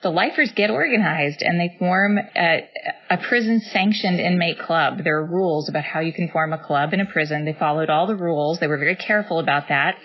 the 0.03 0.09
lifers 0.09 0.51
get 0.51 0.69
organized 0.69 1.41
and 1.41 1.59
they 1.59 1.75
form 1.79 2.17
a, 2.35 2.69
a 3.09 3.17
prison 3.17 3.59
sanctioned 3.59 4.19
inmate 4.19 4.59
club. 4.59 5.03
There 5.03 5.17
are 5.17 5.25
rules 5.25 5.69
about 5.69 5.83
how 5.83 6.01
you 6.01 6.13
can 6.13 6.29
form 6.29 6.53
a 6.53 6.63
club 6.63 6.93
in 6.93 6.99
a 6.99 7.05
prison. 7.05 7.45
They 7.45 7.53
followed 7.57 7.89
all 7.89 8.05
the 8.05 8.15
rules. 8.15 8.59
They 8.59 8.67
were 8.67 8.77
very 8.77 8.95
careful 8.95 9.39
about 9.39 9.69
that. 9.69 9.95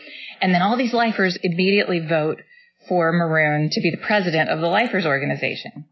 And 0.40 0.54
then 0.54 0.62
all 0.62 0.76
these 0.76 0.94
lifers 0.94 1.38
immediately 1.42 2.00
vote 2.00 2.40
for 2.88 3.12
Maroon 3.12 3.68
to 3.70 3.80
be 3.80 3.90
the 3.90 4.04
president 4.04 4.48
of 4.48 4.60
the 4.60 4.66
lifers 4.66 5.04
organization. 5.04 5.86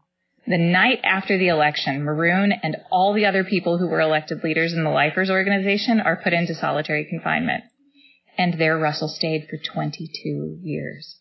The 0.47 0.57
night 0.57 0.99
after 1.03 1.37
the 1.37 1.49
election, 1.49 2.03
Maroon 2.03 2.51
and 2.51 2.77
all 2.91 3.13
the 3.13 3.27
other 3.27 3.43
people 3.43 3.77
who 3.77 3.87
were 3.87 4.01
elected 4.01 4.43
leaders 4.43 4.73
in 4.73 4.83
the 4.83 4.89
lifers 4.89 5.29
organization 5.29 6.01
are 6.01 6.19
put 6.21 6.33
into 6.33 6.55
solitary 6.55 7.05
confinement. 7.05 7.63
And 8.37 8.59
there 8.59 8.79
Russell 8.79 9.07
stayed 9.07 9.47
for 9.47 9.57
22 9.57 10.57
years. 10.63 11.19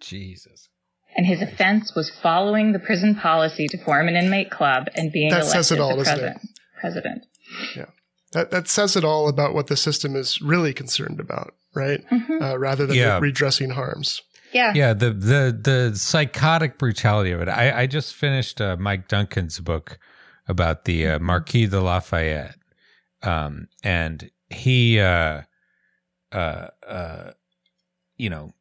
Jesus 0.00 0.68
and 1.16 1.26
his 1.26 1.40
offense 1.42 1.94
was 1.94 2.10
following 2.10 2.72
the 2.72 2.78
prison 2.78 3.14
policy 3.14 3.66
to 3.68 3.78
form 3.78 4.08
an 4.08 4.16
inmate 4.16 4.50
club 4.50 4.88
and 4.94 5.12
being 5.12 5.30
that 5.30 5.42
elected 5.42 5.52
says 5.52 5.72
it 5.72 5.80
all, 5.80 5.94
president. 5.94 6.36
It? 6.36 6.50
president. 6.80 7.26
Yeah, 7.76 7.86
that 8.32 8.50
that 8.50 8.68
says 8.68 8.96
it 8.96 9.04
all 9.04 9.28
about 9.28 9.54
what 9.54 9.68
the 9.68 9.76
system 9.76 10.16
is 10.16 10.40
really 10.40 10.72
concerned 10.72 11.20
about, 11.20 11.54
right? 11.74 12.00
Mm-hmm. 12.10 12.42
Uh, 12.42 12.56
rather 12.56 12.86
than 12.86 12.96
yeah. 12.96 13.18
redressing 13.18 13.70
harms. 13.70 14.22
Yeah, 14.52 14.72
yeah. 14.74 14.92
The 14.92 15.10
the 15.10 15.60
the 15.90 15.98
psychotic 15.98 16.78
brutality 16.78 17.32
of 17.32 17.40
it. 17.40 17.48
I 17.48 17.82
I 17.82 17.86
just 17.86 18.14
finished 18.14 18.60
uh, 18.60 18.76
Mike 18.78 19.08
Duncan's 19.08 19.60
book 19.60 19.98
about 20.46 20.84
the 20.84 21.08
uh, 21.08 21.18
Marquis 21.18 21.66
de 21.66 21.80
Lafayette, 21.80 22.58
um, 23.22 23.68
and 23.82 24.30
he, 24.50 25.00
uh, 25.00 25.42
uh, 26.32 26.66
uh, 26.86 27.30
you 28.16 28.30
know, 28.30 28.52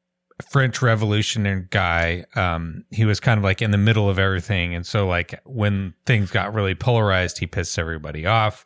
French 0.49 0.81
Revolutionary 0.81 1.65
guy. 1.69 2.25
Um, 2.35 2.85
he 2.91 3.05
was 3.05 3.19
kind 3.19 3.37
of 3.37 3.43
like 3.43 3.61
in 3.61 3.71
the 3.71 3.77
middle 3.77 4.09
of 4.09 4.19
everything, 4.19 4.75
and 4.75 4.85
so 4.85 5.07
like 5.07 5.39
when 5.45 5.93
things 6.05 6.31
got 6.31 6.53
really 6.53 6.75
polarized, 6.75 7.37
he 7.37 7.47
pissed 7.47 7.77
everybody 7.77 8.25
off, 8.25 8.65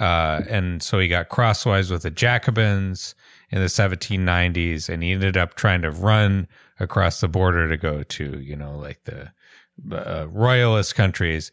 uh, 0.00 0.42
and 0.48 0.82
so 0.82 0.98
he 0.98 1.08
got 1.08 1.28
crosswise 1.28 1.90
with 1.90 2.02
the 2.02 2.10
Jacobins 2.10 3.14
in 3.50 3.60
the 3.60 3.66
1790s, 3.66 4.88
and 4.88 5.02
he 5.02 5.12
ended 5.12 5.36
up 5.36 5.54
trying 5.54 5.82
to 5.82 5.90
run 5.90 6.46
across 6.80 7.20
the 7.20 7.28
border 7.28 7.68
to 7.68 7.76
go 7.76 8.02
to 8.04 8.40
you 8.40 8.56
know 8.56 8.76
like 8.76 9.02
the 9.04 9.30
uh, 9.92 10.26
royalist 10.28 10.94
countries, 10.94 11.50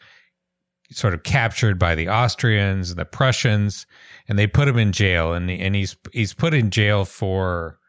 sort 0.91 1.13
of 1.13 1.23
captured 1.23 1.79
by 1.79 1.95
the 1.95 2.09
Austrians 2.09 2.91
and 2.91 2.99
the 2.99 3.05
Prussians, 3.05 3.85
and 4.27 4.37
they 4.37 4.47
put 4.47 4.67
him 4.67 4.77
in 4.77 4.91
jail, 4.91 5.33
and 5.33 5.49
and 5.49 5.75
he's 5.75 5.95
he's 6.11 6.33
put 6.33 6.53
in 6.53 6.69
jail 6.69 7.05
for 7.05 7.79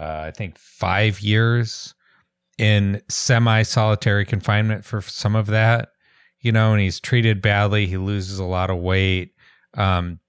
uh, 0.00 0.24
I 0.26 0.30
think 0.30 0.56
five 0.56 1.20
years 1.20 1.94
in 2.56 3.02
semi 3.08 3.62
solitary 3.62 4.24
confinement 4.24 4.84
for 4.84 5.02
some 5.02 5.36
of 5.36 5.46
that, 5.48 5.90
you 6.40 6.52
know, 6.52 6.72
and 6.72 6.80
he's 6.80 7.00
treated 7.00 7.42
badly. 7.42 7.86
He 7.86 7.98
loses 7.98 8.38
a 8.38 8.44
lot 8.44 8.70
of 8.70 8.78
weight. 8.78 9.34
Um, 9.74 10.20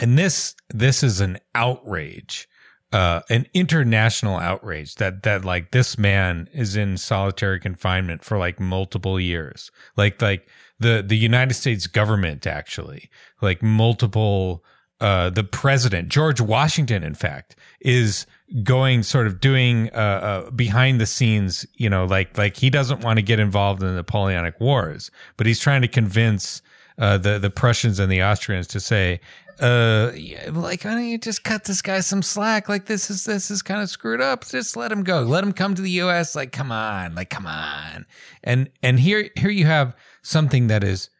and 0.00 0.18
this, 0.18 0.56
this 0.70 1.02
is 1.02 1.20
an 1.20 1.38
outrage, 1.54 2.48
uh, 2.92 3.20
an 3.30 3.46
international 3.54 4.36
outrage 4.36 4.96
that, 4.96 5.22
that 5.22 5.44
like 5.44 5.70
this 5.70 5.96
man 5.96 6.48
is 6.52 6.76
in 6.76 6.96
solitary 6.96 7.60
confinement 7.60 8.24
for 8.24 8.36
like 8.36 8.58
multiple 8.58 9.20
years. 9.20 9.70
Like, 9.96 10.20
like 10.20 10.48
the, 10.80 11.04
the 11.06 11.16
United 11.16 11.54
States 11.54 11.86
government 11.86 12.48
actually, 12.48 13.10
like 13.40 13.62
multiple, 13.62 14.64
uh, 15.00 15.30
the 15.30 15.44
president, 15.44 16.08
George 16.08 16.40
Washington, 16.40 17.04
in 17.04 17.14
fact, 17.14 17.54
is 17.80 18.26
going 18.62 19.02
sort 19.02 19.26
of 19.26 19.40
doing 19.40 19.90
uh, 19.92 19.96
uh, 19.96 20.50
behind 20.50 21.00
the 21.00 21.06
scenes, 21.06 21.66
you 21.74 21.90
know, 21.90 22.04
like 22.04 22.36
like 22.38 22.56
he 22.56 22.70
doesn't 22.70 23.02
want 23.02 23.18
to 23.18 23.22
get 23.22 23.38
involved 23.38 23.82
in 23.82 23.88
the 23.88 23.94
Napoleonic 23.94 24.58
Wars, 24.60 25.10
but 25.36 25.46
he's 25.46 25.60
trying 25.60 25.82
to 25.82 25.88
convince 25.88 26.62
uh, 26.98 27.18
the 27.18 27.38
the 27.38 27.50
Prussians 27.50 27.98
and 27.98 28.10
the 28.10 28.22
Austrians 28.22 28.66
to 28.68 28.80
say, 28.80 29.20
uh, 29.60 30.12
like, 30.52 30.84
why 30.84 30.92
don't 30.92 31.04
you 31.04 31.18
just 31.18 31.44
cut 31.44 31.64
this 31.64 31.82
guy 31.82 32.00
some 32.00 32.22
slack? 32.22 32.68
Like 32.68 32.86
this 32.86 33.10
is 33.10 33.24
this 33.24 33.50
is 33.50 33.60
kind 33.60 33.82
of 33.82 33.90
screwed 33.90 34.20
up. 34.20 34.46
Just 34.46 34.76
let 34.76 34.92
him 34.92 35.02
go. 35.02 35.22
Let 35.22 35.44
him 35.44 35.52
come 35.52 35.74
to 35.74 35.82
the 35.82 35.90
U.S. 35.90 36.34
Like, 36.36 36.52
come 36.52 36.70
on, 36.72 37.14
like, 37.14 37.30
come 37.30 37.46
on. 37.46 38.06
And 38.44 38.70
and 38.82 39.00
here 39.00 39.30
here 39.36 39.50
you 39.50 39.66
have 39.66 39.96
something 40.22 40.68
that 40.68 40.84
is. 40.84 41.10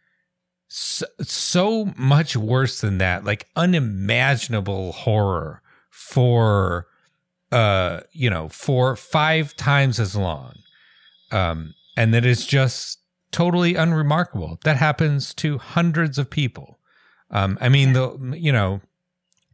So, 0.70 1.06
so 1.22 1.94
much 1.96 2.36
worse 2.36 2.82
than 2.82 2.98
that, 2.98 3.24
like 3.24 3.48
unimaginable 3.56 4.92
horror 4.92 5.62
for 5.88 6.86
uh, 7.52 8.00
you 8.12 8.30
know, 8.30 8.48
for 8.48 8.96
five 8.96 9.56
times 9.56 9.98
as 9.98 10.14
long. 10.14 10.54
Um, 11.30 11.74
and 11.96 12.14
that 12.14 12.24
is 12.24 12.46
just 12.46 13.00
totally 13.30 13.74
unremarkable. 13.74 14.58
That 14.64 14.76
happens 14.76 15.34
to 15.34 15.58
hundreds 15.58 16.18
of 16.18 16.30
people. 16.30 16.78
Um, 17.30 17.58
I 17.60 17.68
mean, 17.68 17.92
the, 17.92 18.34
you 18.38 18.52
know, 18.52 18.80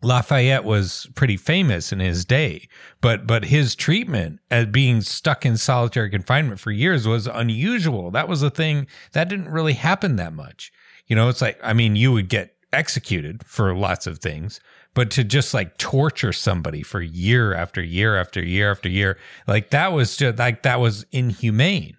Lafayette 0.03 0.65
was 0.65 1.09
pretty 1.15 1.37
famous 1.37 1.91
in 1.93 1.99
his 1.99 2.25
day, 2.25 2.69
but 3.01 3.27
but 3.27 3.47
his 3.47 3.75
treatment 3.75 4.41
as 4.51 4.67
being 4.67 5.01
stuck 5.01 5.47
in 5.47 5.57
solitary 5.57 6.11
confinement 6.11 6.61
for 6.61 6.71
years 6.71 7.09
was 7.09 7.27
unusual. 7.27 8.11
That 8.11 8.29
was 8.29 8.43
a 8.43 8.51
thing 8.51 8.87
that 9.13 9.29
didn't 9.29 9.49
really 9.49 9.73
happen 9.73 10.17
that 10.17 10.35
much. 10.35 10.71
You 11.07 11.17
know, 11.17 11.29
it's 11.29 11.41
like 11.41 11.59
I 11.63 11.73
mean, 11.73 11.97
you 11.97 12.13
would 12.13 12.29
get 12.29 12.55
executed 12.73 13.45
for 13.47 13.75
lots 13.75 14.07
of 14.07 14.19
things, 14.19 14.61
but 14.95 15.11
to 15.13 15.25
just 15.25 15.53
like 15.53 15.77
torture 15.77 16.33
somebody 16.33 16.83
for 16.83 17.03
year 17.03 17.53
after 17.53 17.83
year 17.83 18.17
after 18.17 18.43
year 18.43 18.71
after 18.71 18.89
year, 18.89 19.19
like 19.47 19.71
that 19.71 19.93
was 19.93 20.17
just 20.17 20.39
like 20.39 20.63
that 20.63 20.81
was 20.81 21.05
inhumane. 21.13 21.97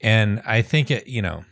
And 0.00 0.40
I 0.46 0.62
think 0.62 0.90
it, 0.90 1.06
you 1.08 1.22
know, 1.22 1.44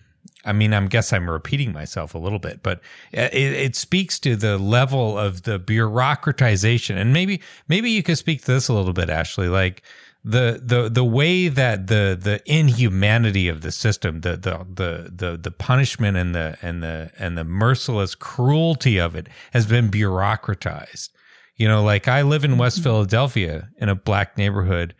I 0.45 0.53
mean, 0.53 0.73
I 0.73 0.87
guess 0.87 1.13
I'm 1.13 1.29
repeating 1.29 1.73
myself 1.73 2.15
a 2.15 2.19
little 2.19 2.39
bit, 2.39 2.63
but 2.63 2.81
it, 3.11 3.35
it, 3.35 3.75
speaks 3.75 4.21
to 4.21 4.37
the 4.37 4.59
level 4.59 5.19
of 5.19 5.43
the 5.43 5.59
bureaucratization. 5.59 6.97
And 6.97 7.13
maybe, 7.13 7.41
maybe 7.67 7.91
you 7.91 8.05
could 8.05 8.17
speak 8.17 8.43
to 8.43 8.53
this 8.53 8.69
a 8.69 8.73
little 8.73 8.93
bit, 8.93 9.11
Ashley. 9.11 9.49
Like, 9.49 9.83
the 10.29 10.61
the 10.61 10.89
the 10.89 11.05
way 11.05 11.47
that 11.47 11.87
the 11.87 12.19
the 12.21 12.43
inhumanity 12.47 13.47
of 13.47 13.61
the 13.61 13.71
system, 13.71 14.23
the 14.23 14.37
the 14.37 14.67
the 14.75 15.11
the 15.15 15.37
the 15.37 15.51
punishment 15.53 16.17
and 16.17 16.35
the 16.35 16.59
and 16.63 16.83
the 16.83 17.13
and 17.17 17.39
the 17.39 17.45
merciless 17.45 18.17
cruelty 18.17 18.99
of 18.99 19.15
it 19.15 19.29
has 19.53 19.67
been 19.67 19.89
bureaucratized. 19.89 21.11
You 21.55 21.69
know, 21.69 21.85
like 21.85 22.09
I 22.09 22.23
live 22.23 22.45
in 22.45 22.59
West 22.59 22.79
mm-hmm. 22.79 22.83
Philadelphia 22.83 23.69
in 23.79 23.89
a 23.89 23.95
black 23.95 24.37
neighborhood. 24.37 24.97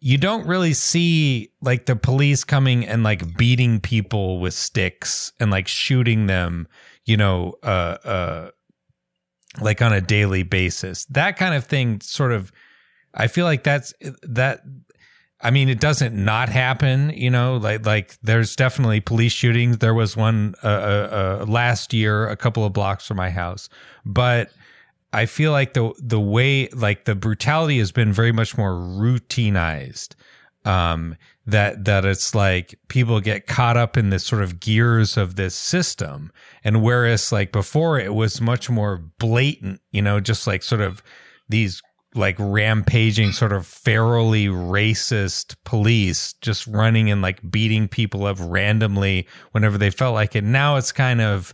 You 0.00 0.18
don't 0.18 0.44
really 0.44 0.72
see 0.72 1.52
like 1.62 1.86
the 1.86 1.94
police 1.94 2.42
coming 2.42 2.84
and 2.84 3.04
like 3.04 3.36
beating 3.36 3.78
people 3.78 4.40
with 4.40 4.54
sticks 4.54 5.32
and 5.38 5.52
like 5.52 5.68
shooting 5.68 6.26
them, 6.26 6.66
you 7.04 7.16
know, 7.16 7.54
uh 7.62 7.96
uh 8.04 8.50
like 9.60 9.80
on 9.80 9.92
a 9.92 10.00
daily 10.00 10.42
basis. 10.42 11.04
That 11.04 11.36
kind 11.36 11.54
of 11.54 11.64
thing 11.64 12.00
sort 12.00 12.32
of 12.32 12.50
I 13.14 13.28
feel 13.28 13.44
like 13.44 13.62
that's 13.62 13.94
that. 14.22 14.62
I 15.40 15.50
mean, 15.50 15.68
it 15.68 15.80
doesn't 15.80 16.14
not 16.14 16.48
happen, 16.48 17.10
you 17.10 17.30
know. 17.30 17.56
Like, 17.58 17.84
like 17.86 18.16
there's 18.22 18.56
definitely 18.56 19.00
police 19.00 19.32
shootings. 19.32 19.78
There 19.78 19.94
was 19.94 20.16
one 20.16 20.54
uh, 20.64 20.68
uh, 20.68 21.40
uh, 21.42 21.46
last 21.46 21.92
year, 21.92 22.28
a 22.28 22.36
couple 22.36 22.64
of 22.64 22.72
blocks 22.72 23.06
from 23.06 23.18
my 23.18 23.30
house, 23.30 23.68
but 24.04 24.50
I 25.12 25.26
feel 25.26 25.52
like 25.52 25.74
the 25.74 25.92
the 25.98 26.20
way, 26.20 26.68
like 26.68 27.04
the 27.04 27.14
brutality 27.14 27.78
has 27.78 27.92
been 27.92 28.12
very 28.12 28.32
much 28.32 28.56
more 28.56 28.72
routinized 28.72 30.14
Um, 30.64 31.16
that 31.46 31.84
that 31.84 32.06
it's 32.06 32.34
like 32.34 32.78
people 32.88 33.20
get 33.20 33.46
caught 33.46 33.76
up 33.76 33.98
in 33.98 34.08
the 34.08 34.18
sort 34.18 34.42
of 34.42 34.60
gears 34.60 35.18
of 35.18 35.36
this 35.36 35.54
system, 35.54 36.32
and 36.64 36.82
whereas 36.82 37.32
like 37.32 37.52
before 37.52 37.98
it 37.98 38.14
was 38.14 38.40
much 38.40 38.70
more 38.70 38.96
blatant, 39.18 39.80
you 39.90 40.00
know, 40.00 40.20
just 40.20 40.46
like 40.46 40.62
sort 40.62 40.80
of 40.80 41.02
these 41.50 41.82
like 42.14 42.36
rampaging 42.38 43.32
sort 43.32 43.52
of 43.52 43.62
ferally 43.64 44.48
racist 44.48 45.56
police 45.64 46.34
just 46.34 46.66
running 46.66 47.10
and 47.10 47.22
like 47.22 47.50
beating 47.50 47.88
people 47.88 48.24
up 48.26 48.36
randomly 48.40 49.26
whenever 49.52 49.76
they 49.76 49.90
felt 49.90 50.14
like 50.14 50.36
it 50.36 50.44
now 50.44 50.76
it's 50.76 50.92
kind 50.92 51.20
of 51.20 51.52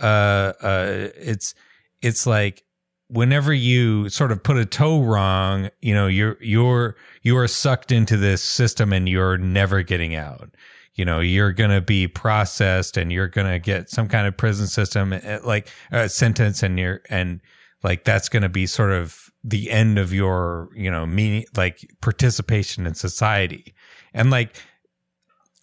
uh 0.00 0.52
uh 0.62 1.08
it's 1.16 1.54
it's 2.02 2.26
like 2.26 2.64
whenever 3.10 3.52
you 3.52 4.08
sort 4.08 4.30
of 4.30 4.42
put 4.42 4.56
a 4.56 4.64
toe 4.64 5.02
wrong, 5.02 5.68
you 5.82 5.92
know, 5.92 6.06
you're 6.06 6.36
you're 6.40 6.96
you 7.22 7.36
are 7.36 7.48
sucked 7.48 7.92
into 7.92 8.16
this 8.16 8.42
system 8.42 8.92
and 8.92 9.08
you're 9.08 9.36
never 9.36 9.82
getting 9.82 10.14
out. 10.14 10.50
You 10.94 11.04
know, 11.04 11.20
you're 11.20 11.52
going 11.52 11.70
to 11.70 11.80
be 11.80 12.08
processed 12.08 12.96
and 12.96 13.12
you're 13.12 13.28
going 13.28 13.50
to 13.50 13.58
get 13.58 13.90
some 13.90 14.08
kind 14.08 14.26
of 14.26 14.36
prison 14.36 14.66
system 14.66 15.12
eh, 15.12 15.38
like 15.44 15.68
a 15.92 16.00
uh, 16.00 16.08
sentence 16.08 16.62
and 16.62 16.78
you're 16.78 17.00
and 17.10 17.40
like 17.82 18.04
that's 18.04 18.28
going 18.28 18.42
to 18.42 18.48
be 18.48 18.66
sort 18.66 18.92
of 18.92 19.29
the 19.42 19.70
end 19.70 19.98
of 19.98 20.12
your, 20.12 20.68
you 20.74 20.90
know, 20.90 21.06
meaning 21.06 21.44
like 21.56 21.90
participation 22.00 22.86
in 22.86 22.94
society. 22.94 23.74
And 24.12 24.30
like 24.30 24.56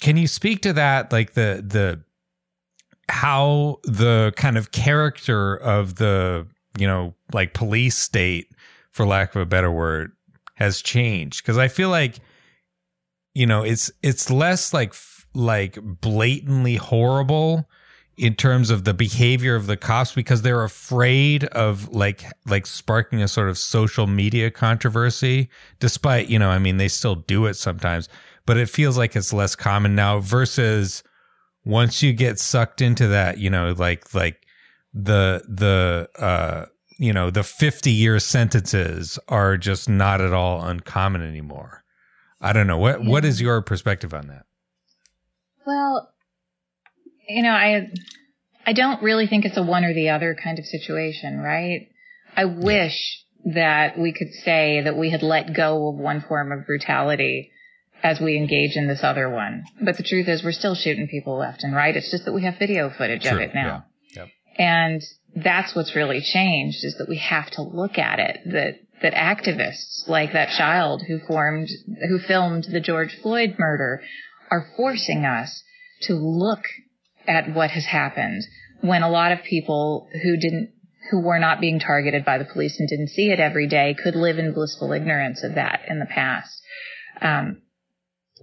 can 0.01 0.17
you 0.17 0.28
speak 0.28 0.61
to 0.61 0.73
that 0.73 1.11
like 1.11 1.34
the 1.34 1.63
the 1.65 2.03
how 3.09 3.78
the 3.84 4.34
kind 4.36 4.57
of 4.57 4.71
character 4.71 5.55
of 5.55 5.95
the 5.95 6.47
you 6.78 6.88
know, 6.88 7.15
like 7.34 7.53
police 7.53 7.97
state, 7.97 8.51
for 8.91 9.05
lack 9.05 9.36
of 9.36 9.41
a 9.41 9.45
better 9.45 9.71
word, 9.71 10.11
has 10.55 10.82
changed. 10.82 11.43
Cause 11.43 11.57
I 11.57 11.67
feel 11.67 11.89
like, 11.89 12.19
you 13.34 13.45
know, 13.45 13.63
it's, 13.63 13.91
it's 14.01 14.30
less 14.30 14.73
like, 14.73 14.93
like 15.34 15.78
blatantly 15.82 16.75
horrible 16.75 17.69
in 18.18 18.34
terms 18.34 18.70
of 18.70 18.84
the 18.84 18.93
behavior 18.93 19.55
of 19.55 19.68
the 19.68 19.78
cops 19.78 20.13
because 20.13 20.41
they're 20.41 20.63
afraid 20.63 21.43
of 21.45 21.88
like 21.89 22.26
like 22.47 22.65
sparking 22.65 23.22
a 23.22 23.28
sort 23.28 23.49
of 23.49 23.57
social 23.57 24.07
media 24.07 24.49
controversy 24.49 25.49
despite 25.80 26.28
you 26.28 26.39
know 26.39 26.49
i 26.49 26.57
mean 26.57 26.78
they 26.78 26.88
still 26.88 27.15
do 27.15 27.45
it 27.45 27.53
sometimes 27.53 28.09
but 28.45 28.57
it 28.57 28.70
feels 28.70 28.97
like 28.97 29.15
it's 29.15 29.32
less 29.32 29.55
common 29.55 29.93
now 29.93 30.20
versus 30.20 31.03
once 31.63 32.01
you 32.01 32.11
get 32.11 32.39
sucked 32.39 32.82
into 32.82 33.07
that 33.07 33.38
you 33.38 33.49
know 33.49 33.74
like 33.78 34.13
like 34.13 34.47
the 34.93 35.43
the 35.47 36.09
uh 36.18 36.65
you 36.97 37.13
know 37.13 37.30
the 37.30 37.43
50 37.43 37.91
year 37.91 38.20
sentences 38.20 39.20
are 39.28 39.57
just 39.57 39.88
not 39.88 40.22
at 40.22 40.34
all 40.34 40.63
uncommon 40.63 41.22
anymore. 41.22 41.84
I 42.41 42.53
don't 42.53 42.68
know. 42.68 42.78
What 42.78 43.03
yeah. 43.03 43.09
what 43.09 43.26
is 43.26 43.41
your 43.41 43.61
perspective 43.61 44.13
on 44.13 44.28
that? 44.28 44.45
Well 45.65 46.11
you 47.28 47.43
know 47.43 47.51
i 47.51 47.89
i 48.65 48.73
don't 48.73 49.01
really 49.03 49.28
think 49.28 49.45
it's 49.45 49.57
a 49.57 49.63
one 49.63 49.84
or 49.84 49.93
the 49.93 50.09
other 50.09 50.36
kind 50.41 50.59
of 50.59 50.65
situation 50.65 51.39
right? 51.39 51.89
I 52.38 52.45
wish 52.45 52.95
that 53.45 53.97
we 53.97 54.13
could 54.13 54.32
say 54.45 54.82
that 54.82 54.95
we 54.95 55.09
had 55.09 55.23
let 55.23 55.55
go 55.55 55.89
of 55.89 55.95
one 55.95 56.21
form 56.21 56.51
of 56.51 56.67
brutality 56.67 57.51
as 58.03 58.19
we 58.19 58.38
engage 58.38 58.75
in 58.75 58.88
this 58.88 58.99
other 59.03 59.28
one. 59.28 59.63
But 59.82 59.97
the 59.97 60.03
truth 60.03 60.28
is 60.28 60.43
we're 60.43 60.51
still 60.51 60.75
shooting 60.75 61.07
people 61.07 61.38
left 61.38 61.63
and 61.63 61.75
right. 61.75 61.95
It's 61.95 62.11
just 62.11 62.25
that 62.25 62.34
we 62.34 62.43
have 62.43 62.59
video 62.59 62.91
footage 62.91 63.23
True, 63.23 63.32
of 63.32 63.39
it 63.39 63.55
now. 63.55 63.86
Yeah. 64.13 64.21
Yep. 64.21 64.28
and 64.59 65.01
that's 65.36 65.75
what's 65.75 65.95
really 65.95 66.21
changed 66.21 66.84
is 66.84 66.95
that 66.99 67.09
we 67.09 67.17
have 67.17 67.49
to 67.51 67.61
look 67.61 67.97
at 67.97 68.19
it 68.19 68.39
that 68.45 68.80
that 69.01 69.13
activists 69.13 70.07
like 70.07 70.34
that 70.34 70.49
child 70.57 71.03
who 71.07 71.19
formed 71.19 71.69
who 72.07 72.19
filmed 72.19 72.65
the 72.71 72.80
George 72.80 73.17
Floyd 73.21 73.55
murder 73.57 74.01
are 74.49 74.67
forcing 74.78 75.25
us 75.25 75.63
to 76.01 76.13
look 76.13 76.63
at 77.28 77.53
what 77.53 77.71
has 77.71 77.86
happened 77.86 78.43
when 78.82 79.03
a 79.03 79.09
lot 79.09 79.32
of 79.32 79.39
people 79.43 80.07
who 80.23 80.38
didn't 80.38 80.71
who 81.11 81.21
were 81.21 81.39
not 81.39 81.61
being 81.61 81.80
targeted 81.80 82.25
by 82.25 82.38
the 82.38 82.45
police 82.45 82.80
and 82.80 82.89
didn't 82.89 83.07
see 83.09 83.30
it 83.30 83.39
every 83.39 83.67
day 83.67 83.95
could 84.01 84.15
live 84.15 84.38
in 84.38 84.53
blissful 84.53 84.91
ignorance 84.91 85.43
of 85.43 85.55
that 85.55 85.82
in 85.88 85.99
the 85.99 86.05
past 86.05 86.61
um, 87.21 87.61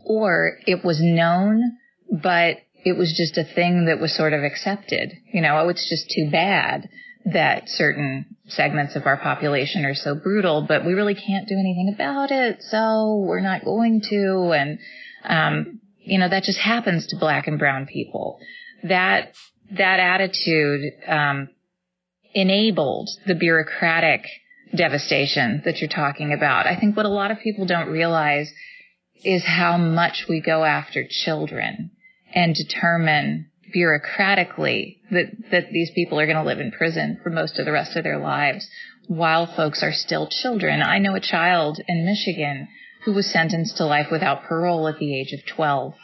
or 0.05 0.59
it 0.67 0.85
was 0.85 0.99
known 1.01 1.63
but 2.11 2.59
it 2.85 2.97
was 2.97 3.15
just 3.17 3.39
a 3.39 3.55
thing 3.55 3.87
that 3.87 4.01
was 4.01 4.15
sort 4.15 4.33
of 4.33 4.43
accepted. 4.43 5.13
You 5.33 5.41
know, 5.41 5.59
oh, 5.59 5.69
it's 5.71 5.89
just 5.89 6.11
too 6.11 6.31
bad 6.31 6.89
that 7.25 7.69
certain 7.69 8.37
segments 8.49 8.95
of 8.95 9.07
our 9.07 9.17
population 9.17 9.87
are 9.87 9.95
so 9.95 10.15
brutal, 10.15 10.67
but 10.69 10.85
we 10.85 10.93
really 10.93 11.15
can't 11.15 11.49
do 11.49 11.55
anything 11.55 11.93
about 11.95 12.31
it, 12.31 12.63
so 12.63 13.25
we're 13.27 13.41
not 13.41 13.65
going 13.65 14.03
to. 14.11 14.53
And, 14.53 14.79
um, 15.25 15.81
you 16.01 16.19
know, 16.19 16.29
that 16.29 16.43
just 16.43 16.59
happens 16.59 17.07
to 17.07 17.17
black 17.17 17.47
and 17.47 17.59
brown 17.59 17.87
people. 17.87 18.39
That, 18.85 19.35
that 19.73 20.01
attitude, 20.01 20.93
um, 21.07 21.49
enabled 22.35 23.09
the 23.27 23.35
bureaucratic 23.35 24.27
devastation 24.77 25.63
that 25.65 25.81
you're 25.81 25.89
talking 25.89 26.33
about. 26.33 26.67
I 26.67 26.79
think 26.79 26.97
what 26.97 27.07
a 27.07 27.11
lot 27.11 27.31
of 27.31 27.39
people 27.39 27.65
don't 27.65 27.89
realize 27.89 28.53
is 29.25 29.45
how 29.45 29.77
much 29.77 30.27
we 30.29 30.41
go 30.41 30.65
after 30.65 31.07
children 31.09 31.93
and 32.35 32.55
determine 32.55 33.51
bureaucratically 33.75 34.99
that, 35.11 35.27
that 35.51 35.71
these 35.71 35.91
people 35.95 36.19
are 36.19 36.27
going 36.27 36.37
to 36.37 36.45
live 36.45 36.61
in 36.61 36.73
prison 36.73 37.19
for 37.23 37.31
most 37.31 37.59
of 37.59 37.65
the 37.65 37.73
rest 37.73 37.97
of 37.97 38.05
their 38.05 38.19
lives 38.19 38.69
while 39.07 39.47
folks 39.47 39.83
are 39.83 39.93
still 39.93 40.29
children. 40.29 40.83
I 40.83 40.99
know 40.99 41.15
a 41.15 41.21
child 41.21 41.81
in 41.87 42.05
Michigan 42.05 42.69
who 43.05 43.13
was 43.13 43.31
sentenced 43.31 43.77
to 43.77 43.85
life 43.85 44.09
without 44.11 44.45
parole 44.45 44.89
at 44.89 44.99
the 44.99 45.19
age 45.19 45.33
of 45.33 45.41
12. 45.55 45.95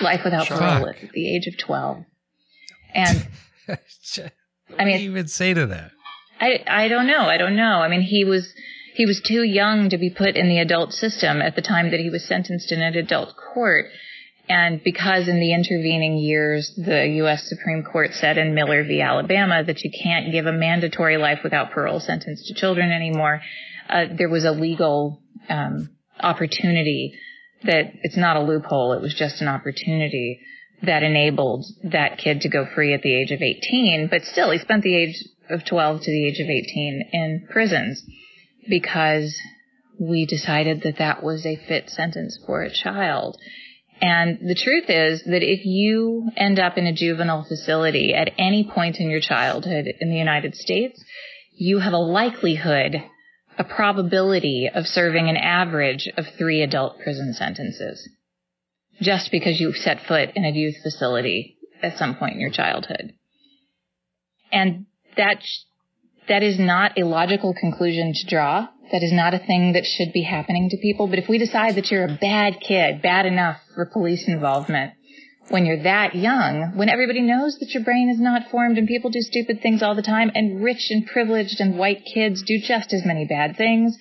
Life 0.00 0.20
without 0.24 0.48
parole 0.48 0.88
at 0.88 0.96
the 1.12 1.34
age 1.34 1.46
of 1.46 1.58
12. 1.58 2.04
And 2.94 3.28
I 4.78 4.84
mean, 4.84 4.98
do 4.98 5.04
you 5.04 5.10
even 5.10 5.28
say 5.28 5.54
to 5.54 5.66
that? 5.66 5.90
I, 6.40 6.64
I 6.66 6.88
don't 6.88 7.06
know. 7.06 7.22
I 7.22 7.36
don't 7.36 7.56
know. 7.56 7.80
I 7.80 7.88
mean, 7.88 8.02
he 8.02 8.24
was, 8.24 8.52
he 8.94 9.06
was 9.06 9.20
too 9.20 9.42
young 9.42 9.90
to 9.90 9.98
be 9.98 10.10
put 10.10 10.36
in 10.36 10.48
the 10.48 10.58
adult 10.58 10.92
system 10.92 11.42
at 11.42 11.56
the 11.56 11.62
time 11.62 11.90
that 11.90 12.00
he 12.00 12.10
was 12.10 12.24
sentenced 12.24 12.70
in 12.70 12.80
an 12.80 12.94
adult 12.94 13.34
court. 13.54 13.86
And 14.48 14.82
because 14.82 15.28
in 15.28 15.40
the 15.40 15.52
intervening 15.52 16.16
years, 16.16 16.72
the 16.76 17.06
U.S. 17.16 17.48
Supreme 17.48 17.82
Court 17.82 18.14
said 18.14 18.38
in 18.38 18.54
Miller 18.54 18.82
v. 18.82 19.02
Alabama 19.02 19.62
that 19.62 19.82
you 19.84 19.90
can't 19.90 20.32
give 20.32 20.46
a 20.46 20.52
mandatory 20.52 21.18
life 21.18 21.40
without 21.44 21.70
parole 21.70 22.00
sentence 22.00 22.46
to 22.46 22.54
children 22.54 22.90
anymore, 22.90 23.42
uh, 23.90 24.04
there 24.16 24.30
was 24.30 24.44
a 24.44 24.52
legal 24.52 25.22
um, 25.50 25.90
opportunity 26.20 27.18
that 27.64 27.92
it's 28.02 28.16
not 28.16 28.36
a 28.36 28.42
loophole, 28.42 28.92
it 28.92 29.02
was 29.02 29.14
just 29.14 29.40
an 29.40 29.48
opportunity 29.48 30.40
that 30.82 31.02
enabled 31.02 31.64
that 31.84 32.18
kid 32.18 32.42
to 32.42 32.48
go 32.48 32.66
free 32.74 32.94
at 32.94 33.02
the 33.02 33.14
age 33.14 33.32
of 33.32 33.42
18. 33.42 34.08
But 34.10 34.24
still, 34.24 34.50
he 34.50 34.58
spent 34.58 34.82
the 34.82 34.94
age 34.94 35.24
of 35.50 35.64
12 35.64 36.02
to 36.02 36.10
the 36.10 36.26
age 36.26 36.40
of 36.40 36.48
18 36.48 37.10
in 37.12 37.48
prisons 37.50 38.02
because 38.68 39.36
we 39.98 40.26
decided 40.26 40.82
that 40.82 40.98
that 40.98 41.22
was 41.22 41.44
a 41.44 41.56
fit 41.56 41.90
sentence 41.90 42.38
for 42.46 42.62
a 42.62 42.70
child. 42.70 43.36
And 44.00 44.38
the 44.48 44.54
truth 44.54 44.84
is 44.88 45.24
that 45.24 45.42
if 45.42 45.64
you 45.64 46.30
end 46.36 46.60
up 46.60 46.78
in 46.78 46.86
a 46.86 46.92
juvenile 46.92 47.44
facility 47.44 48.14
at 48.14 48.32
any 48.38 48.62
point 48.62 48.98
in 49.00 49.10
your 49.10 49.20
childhood 49.20 49.86
in 50.00 50.10
the 50.10 50.16
United 50.16 50.54
States, 50.54 51.02
you 51.56 51.80
have 51.80 51.92
a 51.92 51.98
likelihood, 51.98 53.02
a 53.58 53.64
probability 53.64 54.70
of 54.72 54.86
serving 54.86 55.28
an 55.28 55.36
average 55.36 56.08
of 56.16 56.26
three 56.38 56.62
adult 56.62 57.00
prison 57.00 57.34
sentences. 57.34 58.08
Just 59.00 59.30
because 59.30 59.60
you 59.60 59.72
set 59.72 60.06
foot 60.06 60.30
in 60.34 60.44
a 60.44 60.50
youth 60.50 60.76
facility 60.82 61.56
at 61.82 61.98
some 61.98 62.16
point 62.16 62.34
in 62.34 62.40
your 62.40 62.50
childhood. 62.50 63.12
And 64.50 64.86
that, 65.16 65.42
that 66.28 66.42
is 66.42 66.58
not 66.58 66.98
a 66.98 67.04
logical 67.04 67.54
conclusion 67.54 68.12
to 68.14 68.26
draw 68.26 68.68
that 68.92 69.02
is 69.02 69.12
not 69.12 69.34
a 69.34 69.38
thing 69.38 69.72
that 69.72 69.84
should 69.84 70.12
be 70.12 70.22
happening 70.22 70.70
to 70.70 70.76
people. 70.78 71.08
But 71.08 71.18
if 71.18 71.28
we 71.28 71.38
decide 71.38 71.74
that 71.76 71.90
you're 71.90 72.06
a 72.06 72.18
bad 72.20 72.60
kid, 72.60 73.02
bad 73.02 73.26
enough 73.26 73.58
for 73.74 73.86
police 73.86 74.26
involvement, 74.26 74.92
when 75.48 75.64
you're 75.64 75.82
that 75.82 76.14
young, 76.14 76.72
when 76.76 76.88
everybody 76.88 77.22
knows 77.22 77.58
that 77.58 77.72
your 77.72 77.82
brain 77.82 78.10
is 78.10 78.20
not 78.20 78.50
formed 78.50 78.76
and 78.76 78.86
people 78.86 79.10
do 79.10 79.20
stupid 79.20 79.60
things 79.62 79.82
all 79.82 79.94
the 79.94 80.02
time, 80.02 80.30
and 80.34 80.62
rich 80.62 80.88
and 80.90 81.06
privileged 81.06 81.60
and 81.60 81.78
white 81.78 82.04
kids 82.04 82.42
do 82.42 82.58
just 82.60 82.92
as 82.92 83.04
many 83.04 83.24
bad 83.24 83.56
things 83.56 83.96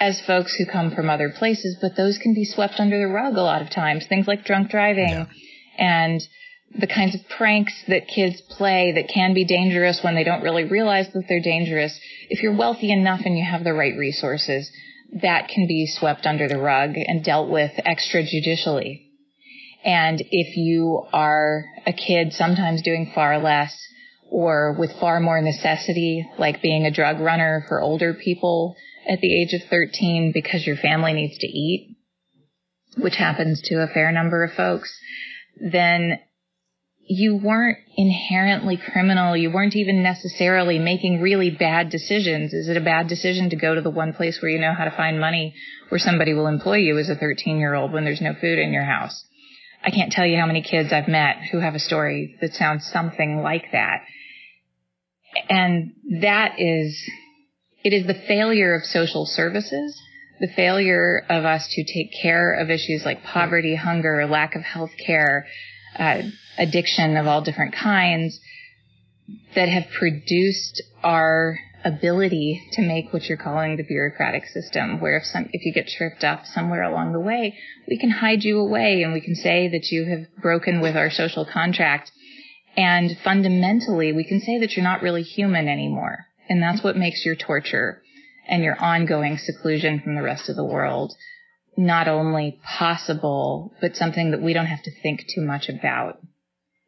as 0.00 0.20
folks 0.26 0.54
who 0.56 0.66
come 0.66 0.90
from 0.90 1.08
other 1.08 1.30
places, 1.30 1.76
but 1.80 1.96
those 1.96 2.18
can 2.18 2.34
be 2.34 2.44
swept 2.44 2.78
under 2.78 2.98
the 2.98 3.12
rug 3.12 3.36
a 3.36 3.42
lot 3.42 3.62
of 3.62 3.70
times. 3.70 4.06
Things 4.06 4.26
like 4.26 4.44
drunk 4.44 4.70
driving 4.70 5.08
yeah. 5.08 5.26
and 5.78 6.20
the 6.78 6.86
kinds 6.86 7.14
of 7.14 7.26
pranks 7.28 7.72
that 7.88 8.08
kids 8.08 8.40
play 8.40 8.92
that 8.92 9.08
can 9.08 9.32
be 9.32 9.44
dangerous 9.44 10.02
when 10.02 10.14
they 10.14 10.24
don't 10.24 10.42
really 10.42 10.64
realize 10.64 11.06
that 11.12 11.24
they're 11.28 11.40
dangerous. 11.40 11.98
If 12.28 12.42
you're 12.42 12.56
wealthy 12.56 12.90
enough 12.90 13.20
and 13.24 13.38
you 13.38 13.44
have 13.44 13.64
the 13.64 13.72
right 13.72 13.96
resources, 13.96 14.70
that 15.22 15.48
can 15.48 15.66
be 15.66 15.86
swept 15.86 16.26
under 16.26 16.48
the 16.48 16.58
rug 16.58 16.94
and 16.96 17.24
dealt 17.24 17.48
with 17.48 17.72
extrajudicially. 17.86 19.05
And 19.86 20.20
if 20.20 20.56
you 20.56 21.06
are 21.12 21.64
a 21.86 21.92
kid 21.92 22.32
sometimes 22.32 22.82
doing 22.82 23.12
far 23.14 23.38
less 23.38 23.72
or 24.28 24.74
with 24.76 24.90
far 24.98 25.20
more 25.20 25.40
necessity, 25.40 26.28
like 26.40 26.60
being 26.60 26.84
a 26.84 26.90
drug 26.90 27.20
runner 27.20 27.64
for 27.68 27.80
older 27.80 28.12
people 28.12 28.74
at 29.08 29.20
the 29.20 29.40
age 29.40 29.52
of 29.52 29.60
13 29.70 30.32
because 30.34 30.66
your 30.66 30.74
family 30.74 31.12
needs 31.12 31.38
to 31.38 31.46
eat, 31.46 31.96
which 32.98 33.14
happens 33.14 33.62
to 33.66 33.76
a 33.76 33.86
fair 33.86 34.10
number 34.10 34.42
of 34.42 34.54
folks, 34.54 34.92
then 35.60 36.18
you 37.08 37.36
weren't 37.36 37.78
inherently 37.96 38.76
criminal. 38.76 39.36
You 39.36 39.52
weren't 39.52 39.76
even 39.76 40.02
necessarily 40.02 40.80
making 40.80 41.20
really 41.20 41.50
bad 41.50 41.90
decisions. 41.90 42.52
Is 42.52 42.68
it 42.68 42.76
a 42.76 42.80
bad 42.80 43.06
decision 43.06 43.50
to 43.50 43.56
go 43.56 43.76
to 43.76 43.82
the 43.82 43.90
one 43.90 44.14
place 44.14 44.42
where 44.42 44.50
you 44.50 44.60
know 44.60 44.74
how 44.76 44.86
to 44.86 44.96
find 44.96 45.20
money 45.20 45.54
where 45.90 46.00
somebody 46.00 46.34
will 46.34 46.48
employ 46.48 46.78
you 46.78 46.98
as 46.98 47.08
a 47.08 47.14
13 47.14 47.60
year 47.60 47.74
old 47.74 47.92
when 47.92 48.04
there's 48.04 48.20
no 48.20 48.34
food 48.34 48.58
in 48.58 48.72
your 48.72 48.82
house? 48.82 49.24
I 49.86 49.90
can't 49.90 50.10
tell 50.10 50.26
you 50.26 50.36
how 50.36 50.46
many 50.46 50.62
kids 50.62 50.92
I've 50.92 51.06
met 51.06 51.36
who 51.52 51.60
have 51.60 51.76
a 51.76 51.78
story 51.78 52.36
that 52.40 52.54
sounds 52.54 52.84
something 52.92 53.40
like 53.40 53.70
that. 53.70 54.00
And 55.48 55.92
that 56.22 56.58
is, 56.58 57.00
it 57.84 57.92
is 57.92 58.04
the 58.04 58.20
failure 58.26 58.74
of 58.74 58.82
social 58.82 59.26
services, 59.26 59.96
the 60.40 60.48
failure 60.48 61.24
of 61.28 61.44
us 61.44 61.68
to 61.70 61.84
take 61.84 62.10
care 62.20 62.54
of 62.54 62.68
issues 62.68 63.04
like 63.04 63.22
poverty, 63.22 63.76
hunger, 63.76 64.26
lack 64.26 64.56
of 64.56 64.62
health 64.62 64.90
care, 64.98 65.46
uh, 65.96 66.22
addiction 66.58 67.16
of 67.16 67.28
all 67.28 67.42
different 67.42 67.74
kinds 67.74 68.40
that 69.54 69.68
have 69.68 69.86
produced 69.96 70.82
our 71.04 71.58
ability 71.86 72.60
to 72.72 72.82
make 72.82 73.12
what 73.12 73.24
you're 73.24 73.38
calling 73.38 73.76
the 73.76 73.84
bureaucratic 73.84 74.44
system, 74.46 75.00
where 75.00 75.18
if 75.18 75.24
some, 75.24 75.48
if 75.52 75.64
you 75.64 75.72
get 75.72 75.88
tripped 75.88 76.24
up 76.24 76.44
somewhere 76.46 76.82
along 76.82 77.12
the 77.12 77.20
way, 77.20 77.56
we 77.88 77.98
can 77.98 78.10
hide 78.10 78.42
you 78.42 78.58
away 78.58 79.02
and 79.02 79.12
we 79.12 79.20
can 79.20 79.36
say 79.36 79.68
that 79.68 79.90
you 79.90 80.04
have 80.04 80.42
broken 80.42 80.80
with 80.80 80.96
our 80.96 81.10
social 81.10 81.44
contract. 81.44 82.10
And 82.76 83.16
fundamentally, 83.22 84.12
we 84.12 84.24
can 84.24 84.40
say 84.40 84.58
that 84.58 84.72
you're 84.72 84.84
not 84.84 85.02
really 85.02 85.22
human 85.22 85.68
anymore. 85.68 86.26
And 86.48 86.62
that's 86.62 86.82
what 86.82 86.96
makes 86.96 87.24
your 87.24 87.36
torture 87.36 88.02
and 88.48 88.62
your 88.62 88.78
ongoing 88.80 89.38
seclusion 89.38 90.00
from 90.00 90.14
the 90.16 90.22
rest 90.22 90.48
of 90.48 90.56
the 90.56 90.64
world 90.64 91.14
not 91.76 92.08
only 92.08 92.58
possible, 92.64 93.74
but 93.80 93.96
something 93.96 94.30
that 94.30 94.40
we 94.40 94.54
don't 94.54 94.66
have 94.66 94.82
to 94.82 94.90
think 95.02 95.26
too 95.34 95.42
much 95.42 95.68
about. 95.68 96.18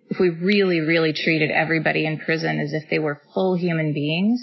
If 0.09 0.19
we 0.19 0.31
really, 0.31 0.81
really 0.81 1.13
treated 1.13 1.51
everybody 1.51 2.07
in 2.07 2.19
prison 2.19 2.59
as 2.59 2.73
if 2.73 2.89
they 2.89 2.99
were 2.99 3.21
full 3.35 3.55
human 3.55 3.93
beings, 3.93 4.41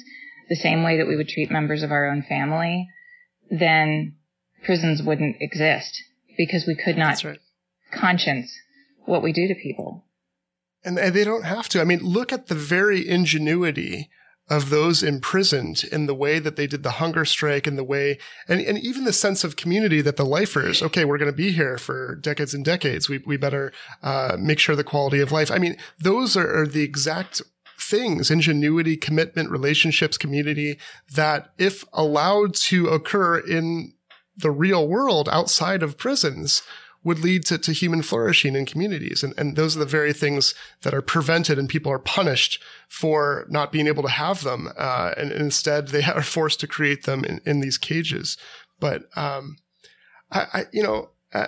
the 0.49 0.55
same 0.55 0.83
way 0.83 0.97
that 0.97 1.07
we 1.07 1.15
would 1.15 1.29
treat 1.29 1.51
members 1.51 1.83
of 1.83 1.91
our 1.91 2.07
own 2.07 2.23
family, 2.23 2.87
then 3.49 4.15
prisons 4.63 5.01
wouldn't 5.01 5.37
exist 5.39 6.01
because 6.37 6.65
we 6.67 6.75
could 6.75 6.97
not 6.97 7.23
right. 7.23 7.39
conscience 7.93 8.51
what 9.05 9.23
we 9.23 9.31
do 9.31 9.47
to 9.47 9.55
people. 9.55 10.05
And, 10.83 10.99
and 10.99 11.15
they 11.15 11.23
don't 11.23 11.45
have 11.45 11.69
to. 11.69 11.81
I 11.81 11.83
mean, 11.83 11.99
look 11.99 12.31
at 12.31 12.47
the 12.47 12.55
very 12.55 13.07
ingenuity 13.07 14.09
of 14.47 14.69
those 14.69 15.01
imprisoned 15.01 15.83
in 15.91 16.05
the 16.05 16.13
way 16.13 16.37
that 16.37 16.55
they 16.55 16.67
did 16.67 16.83
the 16.83 16.91
hunger 16.91 17.25
strike 17.25 17.65
and 17.65 17.79
the 17.79 17.83
way, 17.83 18.19
and, 18.47 18.61
and 18.61 18.77
even 18.77 19.03
the 19.03 19.13
sense 19.13 19.43
of 19.43 19.55
community 19.55 20.01
that 20.01 20.17
the 20.17 20.25
lifers, 20.25 20.83
okay, 20.83 21.03
we're 21.03 21.17
going 21.17 21.31
to 21.31 21.35
be 21.35 21.51
here 21.51 21.79
for 21.79 22.15
decades 22.21 22.53
and 22.53 22.63
decades. 22.63 23.09
We, 23.09 23.23
we 23.25 23.37
better, 23.37 23.73
uh, 24.03 24.37
make 24.39 24.59
sure 24.59 24.75
the 24.75 24.83
quality 24.83 25.19
of 25.19 25.31
life. 25.31 25.49
I 25.49 25.57
mean, 25.57 25.77
those 25.99 26.37
are, 26.37 26.61
are 26.61 26.67
the 26.67 26.83
exact 26.83 27.41
things, 27.89 28.31
ingenuity, 28.31 28.97
commitment, 28.97 29.49
relationships, 29.49 30.17
community 30.17 30.77
that 31.13 31.51
if 31.57 31.85
allowed 31.93 32.53
to 32.53 32.87
occur 32.87 33.37
in 33.37 33.93
the 34.35 34.51
real 34.51 34.87
world 34.87 35.29
outside 35.31 35.83
of 35.83 35.97
prisons, 35.97 36.61
would 37.05 37.19
lead 37.19 37.45
to, 37.45 37.57
to 37.59 37.71
human 37.71 38.01
flourishing 38.01 38.55
in 38.55 38.65
communities. 38.65 39.23
And, 39.23 39.33
and 39.37 39.55
those 39.55 39.75
are 39.75 39.79
the 39.79 39.85
very 39.85 40.11
things 40.11 40.55
that 40.81 40.93
are 40.93 41.03
prevented 41.03 41.59
and 41.59 41.69
people 41.69 41.91
are 41.91 41.99
punished 41.99 42.59
for 42.89 43.45
not 43.47 43.71
being 43.71 43.85
able 43.85 44.01
to 44.01 44.09
have 44.09 44.43
them. 44.43 44.69
Uh, 44.75 45.13
and, 45.15 45.31
and, 45.31 45.39
instead 45.39 45.89
they 45.89 46.03
are 46.15 46.23
forced 46.23 46.59
to 46.61 46.67
create 46.67 47.03
them 47.03 47.23
in, 47.23 47.41
in 47.45 47.59
these 47.59 47.77
cages. 47.77 48.37
But, 48.79 49.03
um, 49.15 49.57
I, 50.31 50.47
I, 50.51 50.63
you 50.73 50.81
know, 50.81 51.11
I, 51.31 51.47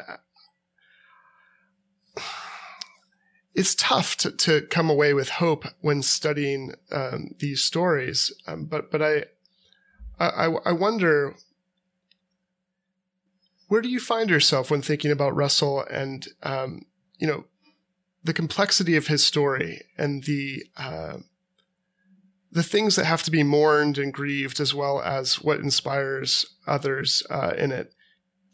it's 3.58 3.76
tough 3.76 4.16
to, 4.18 4.32
to 4.32 4.62
come 4.68 4.89
away 4.89 5.14
with 5.14 5.30
hope 5.30 5.66
when 5.82 6.01
studying 6.03 6.74
um, 6.91 7.32
these 7.39 7.62
stories. 7.64 8.32
Um, 8.47 8.66
but 8.66 8.91
but 8.91 9.01
I, 9.01 9.24
I 10.20 10.45
I 10.66 10.72
wonder 10.72 11.36
where 13.68 13.82
do 13.82 13.89
you 13.89 13.99
find 13.99 14.30
yourself 14.30 14.72
when 14.72 14.82
thinking 14.82 15.12
about 15.12 15.36
Russell 15.36 15.84
and, 15.91 16.28
um, 16.43 16.86
you 17.18 17.28
know, 17.28 17.45
the 18.24 18.34
complexity 18.34 18.95
of 18.95 19.08
his 19.08 19.26
story 19.26 19.82
and 19.97 20.24
the, 20.24 20.64
uh, 20.78 21.18
the 22.51 22.64
things 22.64 22.95
that 22.95 23.05
have 23.05 23.24
to 23.24 23.32
be 23.32 23.43
mourned 23.43 23.97
and 23.97 24.14
grieved 24.14 24.60
as 24.60 24.74
well 24.74 25.01
as 25.01 25.41
what 25.41 25.60
inspires 25.60 26.45
others, 26.66 27.24
uh, 27.30 27.53
in 27.58 27.72
it. 27.72 27.93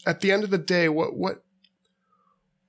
At 0.05 0.21
the 0.21 0.31
end 0.31 0.43
of 0.43 0.49
the 0.49 0.57
day, 0.57 0.89
what, 0.89 1.15
what, 1.15 1.43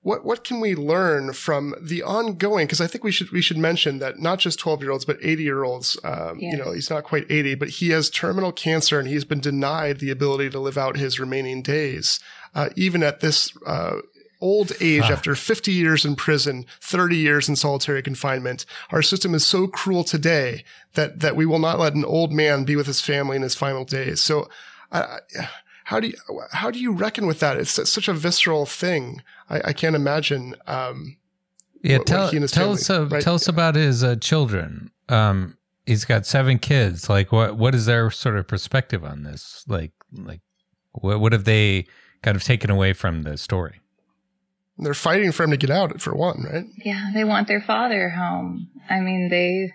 what 0.05 0.23
what 0.23 0.45
can 0.45 0.61
we 0.61 0.75
learn 0.75 1.33
from 1.33 1.75
the 1.81 2.03
ongoing? 2.03 2.67
Because 2.67 2.83
I 2.83 2.87
think 2.87 3.03
we 3.03 3.11
should 3.11 3.31
we 3.33 3.41
should 3.41 3.57
mention 3.57 3.99
that 4.01 4.21
not 4.21 4.39
just 4.39 4.59
twelve 4.59 4.83
year 4.83 4.91
olds, 4.91 5.07
but 5.07 5.17
eighty 5.23 5.45
year 5.45 5.65
olds. 5.65 5.99
Um, 6.05 6.39
yes. 6.39 6.53
You 6.53 6.59
know, 6.59 6.73
he's 6.73 6.91
not 6.91 7.05
quite 7.05 7.29
eighty, 7.31 7.55
but 7.55 7.71
he 7.71 7.89
has 7.89 8.11
terminal 8.11 8.53
cancer, 8.53 8.99
and 8.99 9.09
he's 9.09 9.25
been 9.25 9.41
denied 9.41 10.01
the 10.01 10.11
ability 10.11 10.51
to 10.51 10.61
live 10.61 10.77
out 10.77 10.99
his 10.99 11.19
remaining 11.19 11.63
days, 11.63 12.21
uh, 12.55 12.69
even 12.77 13.03
at 13.03 13.21
this. 13.21 13.53
Uh, 13.67 13.97
old 14.41 14.73
age 14.79 15.05
after 15.05 15.35
50 15.35 15.73
years 15.73 16.05
in 16.05 16.17
prison, 16.17 16.67
30 16.83 17.17
years 17.17 17.49
in 17.49 17.57
solitary 17.57 18.03
confinement. 18.03 18.67
Our 18.91 19.01
system 19.01 19.35
is 19.35 19.47
so 19.47 19.67
cruel 19.67 20.05
today 20.05 20.65
that, 20.93 21.21
that 21.21 21.35
we 21.35 21.47
will 21.47 21.61
not 21.61 21.79
let 21.79 21.95
an 21.95 22.05
old 22.05 22.31
man 22.31 22.65
be 22.65 22.77
with 22.77 22.87
his 22.87 23.01
family 23.01 23.37
in 23.37 23.43
his 23.43 23.55
final 23.55 23.87
days. 23.87 24.21
So, 24.21 24.51
uh, 24.93 25.21
how 25.85 25.99
do 25.99 26.09
you, 26.09 26.15
how 26.51 26.71
do 26.71 26.79
you 26.79 26.93
reckon 26.93 27.27
with 27.27 27.41
that? 27.41 27.57
It's 27.57 27.71
such 27.89 28.07
a 28.07 28.13
visceral 28.13 28.67
thing. 28.67 29.23
I, 29.49 29.61
I 29.67 29.73
can't 29.73 29.97
imagine. 29.97 30.55
Um, 30.67 31.17
yeah, 31.83 31.99
what, 31.99 32.07
tell, 32.07 32.33
what 32.33 32.51
tell 32.51 32.73
us 32.73 32.89
uh, 32.89 33.07
right? 33.07 33.23
tell 33.23 33.35
us 33.35 33.49
about 33.49 33.75
his 33.75 34.03
uh, 34.03 34.17
children. 34.17 34.91
Um, 35.09 35.59
he's 35.87 36.05
got 36.05 36.27
seven 36.27 36.59
kids. 36.59 37.09
Like, 37.09 37.33
what 37.33 37.57
what 37.57 37.75
is 37.75 37.87
their 37.87 38.11
sort 38.11 38.37
of 38.37 38.49
perspective 38.49 39.05
on 39.05 39.23
this? 39.23 39.65
Like, 39.69 39.93
like 40.13 40.41
what 40.93 41.21
what 41.21 41.33
have 41.33 41.45
they 41.45 41.87
kind 42.23 42.37
of 42.37 42.43
taken 42.43 42.71
away 42.71 42.93
from 42.93 43.23
the 43.23 43.37
story? 43.37 43.81
They're 44.79 44.95
fighting 44.95 45.31
for 45.31 45.45
him 45.45 45.51
to 45.53 45.57
get 45.57 45.71
out, 45.71 46.01
for 46.01 46.17
one, 46.17 46.47
right? 46.51 46.65
Yeah, 46.85 47.11
they 47.15 47.23
want 47.23 47.47
their 47.47 47.61
father 47.61 48.11
home. 48.11 48.71
I 48.91 49.01
mean, 49.01 49.29
they 49.29 49.73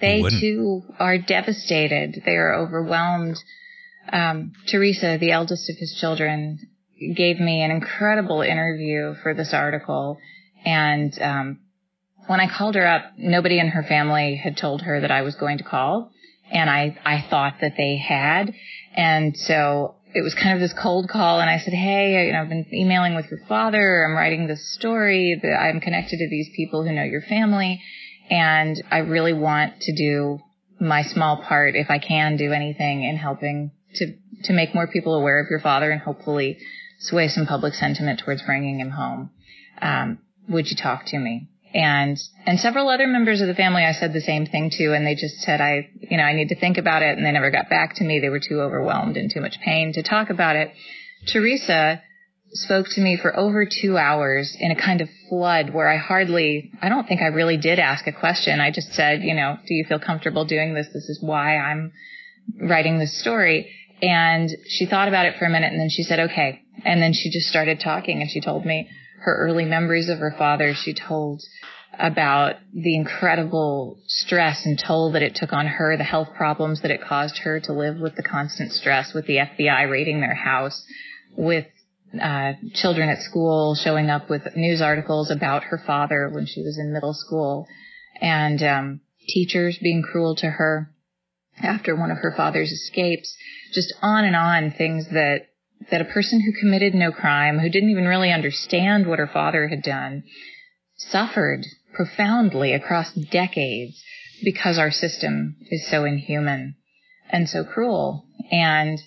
they 0.00 0.22
too 0.40 0.82
are 0.98 1.18
devastated. 1.18 2.22
They 2.24 2.36
are 2.36 2.54
overwhelmed. 2.54 3.38
Um, 4.12 4.52
Teresa, 4.66 5.18
the 5.18 5.30
eldest 5.30 5.70
of 5.70 5.76
his 5.76 5.94
children, 5.94 6.58
gave 7.12 7.38
me 7.40 7.62
an 7.62 7.70
incredible 7.70 8.42
interview 8.42 9.14
for 9.22 9.34
this 9.34 9.52
article. 9.52 10.18
And 10.64 11.16
um, 11.20 11.58
when 12.26 12.40
I 12.40 12.48
called 12.48 12.74
her 12.74 12.86
up, 12.86 13.12
nobody 13.18 13.58
in 13.58 13.68
her 13.68 13.82
family 13.82 14.36
had 14.36 14.56
told 14.56 14.82
her 14.82 15.00
that 15.00 15.10
I 15.10 15.22
was 15.22 15.34
going 15.34 15.58
to 15.58 15.64
call. 15.64 16.10
And 16.50 16.70
I, 16.70 16.96
I 17.04 17.26
thought 17.28 17.54
that 17.60 17.74
they 17.76 17.96
had. 17.96 18.54
And 18.94 19.36
so 19.36 19.96
it 20.14 20.22
was 20.22 20.34
kind 20.34 20.54
of 20.54 20.60
this 20.60 20.72
cold 20.72 21.08
call. 21.08 21.40
And 21.40 21.50
I 21.50 21.58
said, 21.58 21.74
Hey, 21.74 22.26
you 22.26 22.32
know, 22.32 22.42
I've 22.42 22.48
been 22.48 22.66
emailing 22.72 23.14
with 23.14 23.30
your 23.30 23.40
father. 23.48 24.04
I'm 24.04 24.14
writing 24.14 24.46
this 24.46 24.74
story 24.74 25.40
I'm 25.42 25.80
connected 25.80 26.18
to 26.18 26.28
these 26.28 26.48
people 26.54 26.84
who 26.84 26.92
know 26.92 27.02
your 27.02 27.22
family. 27.22 27.82
And 28.30 28.82
I 28.90 28.98
really 28.98 29.32
want 29.32 29.80
to 29.82 29.94
do 29.94 30.40
my 30.80 31.02
small 31.02 31.42
part, 31.42 31.74
if 31.76 31.90
I 31.90 31.98
can 31.98 32.36
do 32.36 32.52
anything 32.52 33.04
in 33.04 33.16
helping 33.16 33.70
to, 33.94 34.14
to 34.44 34.52
make 34.52 34.74
more 34.74 34.86
people 34.86 35.14
aware 35.14 35.40
of 35.40 35.46
your 35.48 35.60
father 35.60 35.90
and 35.90 36.00
hopefully 36.00 36.58
sway 37.04 37.28
some 37.28 37.46
public 37.46 37.74
sentiment 37.74 38.20
towards 38.20 38.42
bringing 38.42 38.80
him 38.80 38.90
home. 38.90 39.30
Um, 39.80 40.18
would 40.48 40.68
you 40.68 40.76
talk 40.76 41.06
to 41.06 41.18
me? 41.18 41.48
And, 41.74 42.16
and 42.46 42.60
several 42.60 42.88
other 42.88 43.08
members 43.08 43.40
of 43.40 43.48
the 43.48 43.54
family 43.54 43.84
I 43.84 43.92
said 43.92 44.12
the 44.12 44.20
same 44.20 44.46
thing 44.46 44.70
to, 44.70 44.94
and 44.94 45.04
they 45.04 45.16
just 45.16 45.40
said, 45.40 45.60
I, 45.60 45.90
you 46.00 46.16
know, 46.16 46.22
I 46.22 46.32
need 46.32 46.50
to 46.50 46.54
think 46.54 46.78
about 46.78 47.02
it, 47.02 47.16
and 47.16 47.26
they 47.26 47.32
never 47.32 47.50
got 47.50 47.68
back 47.68 47.96
to 47.96 48.04
me. 48.04 48.20
They 48.20 48.28
were 48.28 48.40
too 48.40 48.60
overwhelmed 48.60 49.16
and 49.16 49.30
too 49.30 49.40
much 49.40 49.58
pain 49.60 49.92
to 49.94 50.02
talk 50.02 50.30
about 50.30 50.54
it. 50.54 50.72
Teresa 51.26 52.00
spoke 52.52 52.86
to 52.90 53.00
me 53.00 53.18
for 53.20 53.36
over 53.36 53.66
two 53.66 53.98
hours 53.98 54.56
in 54.58 54.70
a 54.70 54.76
kind 54.76 55.00
of 55.00 55.08
flood 55.28 55.70
where 55.70 55.88
I 55.88 55.96
hardly, 55.96 56.70
I 56.80 56.88
don't 56.88 57.08
think 57.08 57.20
I 57.20 57.26
really 57.26 57.56
did 57.56 57.80
ask 57.80 58.06
a 58.06 58.12
question. 58.12 58.60
I 58.60 58.70
just 58.70 58.92
said, 58.92 59.22
you 59.22 59.34
know, 59.34 59.56
do 59.66 59.74
you 59.74 59.84
feel 59.88 59.98
comfortable 59.98 60.44
doing 60.44 60.74
this? 60.74 60.86
This 60.94 61.08
is 61.08 61.18
why 61.20 61.56
I'm 61.56 61.90
writing 62.60 63.00
this 63.00 63.18
story. 63.18 63.74
And 64.00 64.48
she 64.68 64.86
thought 64.86 65.08
about 65.08 65.26
it 65.26 65.36
for 65.38 65.46
a 65.46 65.50
minute 65.50 65.72
and 65.72 65.80
then 65.80 65.90
she 65.90 66.04
said, 66.04 66.20
okay. 66.20 66.63
And 66.84 67.00
then 67.00 67.12
she 67.12 67.30
just 67.30 67.48
started 67.48 67.80
talking 67.80 68.20
and 68.20 68.30
she 68.30 68.40
told 68.40 68.64
me 68.64 68.88
her 69.20 69.36
early 69.36 69.64
memories 69.64 70.08
of 70.08 70.18
her 70.18 70.34
father. 70.36 70.74
She 70.74 70.94
told 70.94 71.42
about 71.98 72.56
the 72.72 72.96
incredible 72.96 73.98
stress 74.06 74.66
and 74.66 74.78
toll 74.78 75.12
that 75.12 75.22
it 75.22 75.34
took 75.34 75.52
on 75.52 75.66
her, 75.66 75.96
the 75.96 76.04
health 76.04 76.28
problems 76.36 76.82
that 76.82 76.90
it 76.90 77.00
caused 77.02 77.38
her 77.38 77.60
to 77.60 77.72
live 77.72 77.98
with 77.98 78.16
the 78.16 78.22
constant 78.22 78.72
stress, 78.72 79.14
with 79.14 79.26
the 79.26 79.36
FBI 79.36 79.88
raiding 79.90 80.20
their 80.20 80.34
house, 80.34 80.84
with 81.36 81.66
uh, 82.20 82.52
children 82.74 83.08
at 83.08 83.22
school 83.22 83.74
showing 83.74 84.10
up 84.10 84.30
with 84.30 84.42
news 84.56 84.80
articles 84.80 85.30
about 85.30 85.64
her 85.64 85.80
father 85.86 86.30
when 86.32 86.46
she 86.46 86.62
was 86.62 86.78
in 86.78 86.92
middle 86.92 87.14
school, 87.14 87.66
and 88.20 88.62
um, 88.62 89.00
teachers 89.28 89.78
being 89.78 90.02
cruel 90.02 90.36
to 90.36 90.46
her 90.46 90.90
after 91.62 91.94
one 91.94 92.10
of 92.10 92.18
her 92.18 92.32
father's 92.36 92.70
escapes, 92.70 93.36
just 93.72 93.94
on 94.02 94.24
and 94.24 94.36
on 94.36 94.72
things 94.72 95.06
that 95.12 95.46
that 95.90 96.00
a 96.00 96.06
person 96.06 96.40
who 96.40 96.58
committed 96.58 96.94
no 96.94 97.12
crime, 97.12 97.58
who 97.58 97.68
didn't 97.68 97.90
even 97.90 98.06
really 98.06 98.32
understand 98.32 99.06
what 99.06 99.18
her 99.18 99.26
father 99.26 99.68
had 99.68 99.82
done, 99.82 100.24
suffered 100.96 101.64
profoundly 101.94 102.72
across 102.72 103.12
decades 103.12 104.02
because 104.42 104.78
our 104.78 104.90
system 104.90 105.56
is 105.70 105.88
so 105.88 106.04
inhuman 106.04 106.74
and 107.30 107.48
so 107.48 107.64
cruel. 107.64 108.26
And 108.50 108.98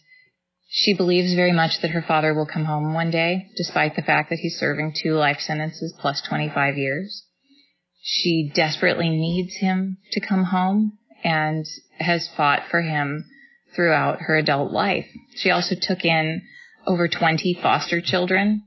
she 0.69 0.93
believes 0.93 1.33
very 1.33 1.53
much 1.53 1.81
that 1.81 1.91
her 1.91 2.01
father 2.01 2.33
will 2.33 2.45
come 2.45 2.65
home 2.65 2.93
one 2.93 3.11
day, 3.11 3.47
despite 3.55 3.95
the 3.95 4.01
fact 4.01 4.29
that 4.29 4.39
he's 4.39 4.59
serving 4.59 4.93
two 5.01 5.13
life 5.13 5.39
sentences 5.39 5.93
plus 5.99 6.21
25 6.21 6.77
years. 6.77 7.23
She 8.01 8.51
desperately 8.53 9.09
needs 9.09 9.55
him 9.55 9.97
to 10.11 10.19
come 10.19 10.45
home 10.45 10.97
and 11.23 11.65
has 11.99 12.29
fought 12.35 12.63
for 12.69 12.81
him 12.81 13.25
throughout 13.75 14.21
her 14.21 14.37
adult 14.37 14.71
life. 14.71 15.07
She 15.35 15.51
also 15.51 15.75
took 15.79 16.05
in 16.05 16.41
over 16.87 17.07
20 17.07 17.59
foster 17.61 18.01
children, 18.01 18.63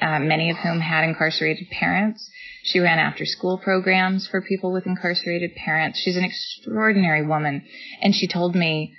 uh, 0.00 0.18
many 0.20 0.50
of 0.50 0.56
whom 0.56 0.80
had 0.80 1.04
incarcerated 1.04 1.68
parents. 1.70 2.30
She 2.62 2.78
ran 2.78 2.98
after 2.98 3.26
school 3.26 3.58
programs 3.58 4.26
for 4.26 4.40
people 4.40 4.72
with 4.72 4.86
incarcerated 4.86 5.54
parents. 5.54 5.98
She's 5.98 6.16
an 6.16 6.24
extraordinary 6.24 7.26
woman. 7.26 7.64
And 8.00 8.14
she 8.14 8.26
told 8.26 8.54
me 8.54 8.94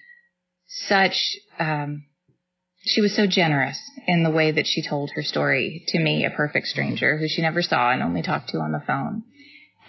such, 0.67 1.35
um, 1.57 2.03
she 2.83 3.01
was 3.01 3.15
so 3.15 3.25
generous 3.25 3.79
in 4.07 4.23
the 4.23 4.29
way 4.29 4.51
that 4.51 4.67
she 4.67 4.83
told 4.87 5.09
her 5.15 5.23
story 5.23 5.83
to 5.87 5.99
me, 5.99 6.25
a 6.25 6.29
perfect 6.29 6.67
stranger 6.67 7.17
who 7.17 7.27
she 7.27 7.41
never 7.41 7.61
saw 7.61 7.91
and 7.91 8.03
only 8.03 8.21
talked 8.21 8.49
to 8.49 8.59
on 8.59 8.71
the 8.71 8.83
phone. 8.85 9.23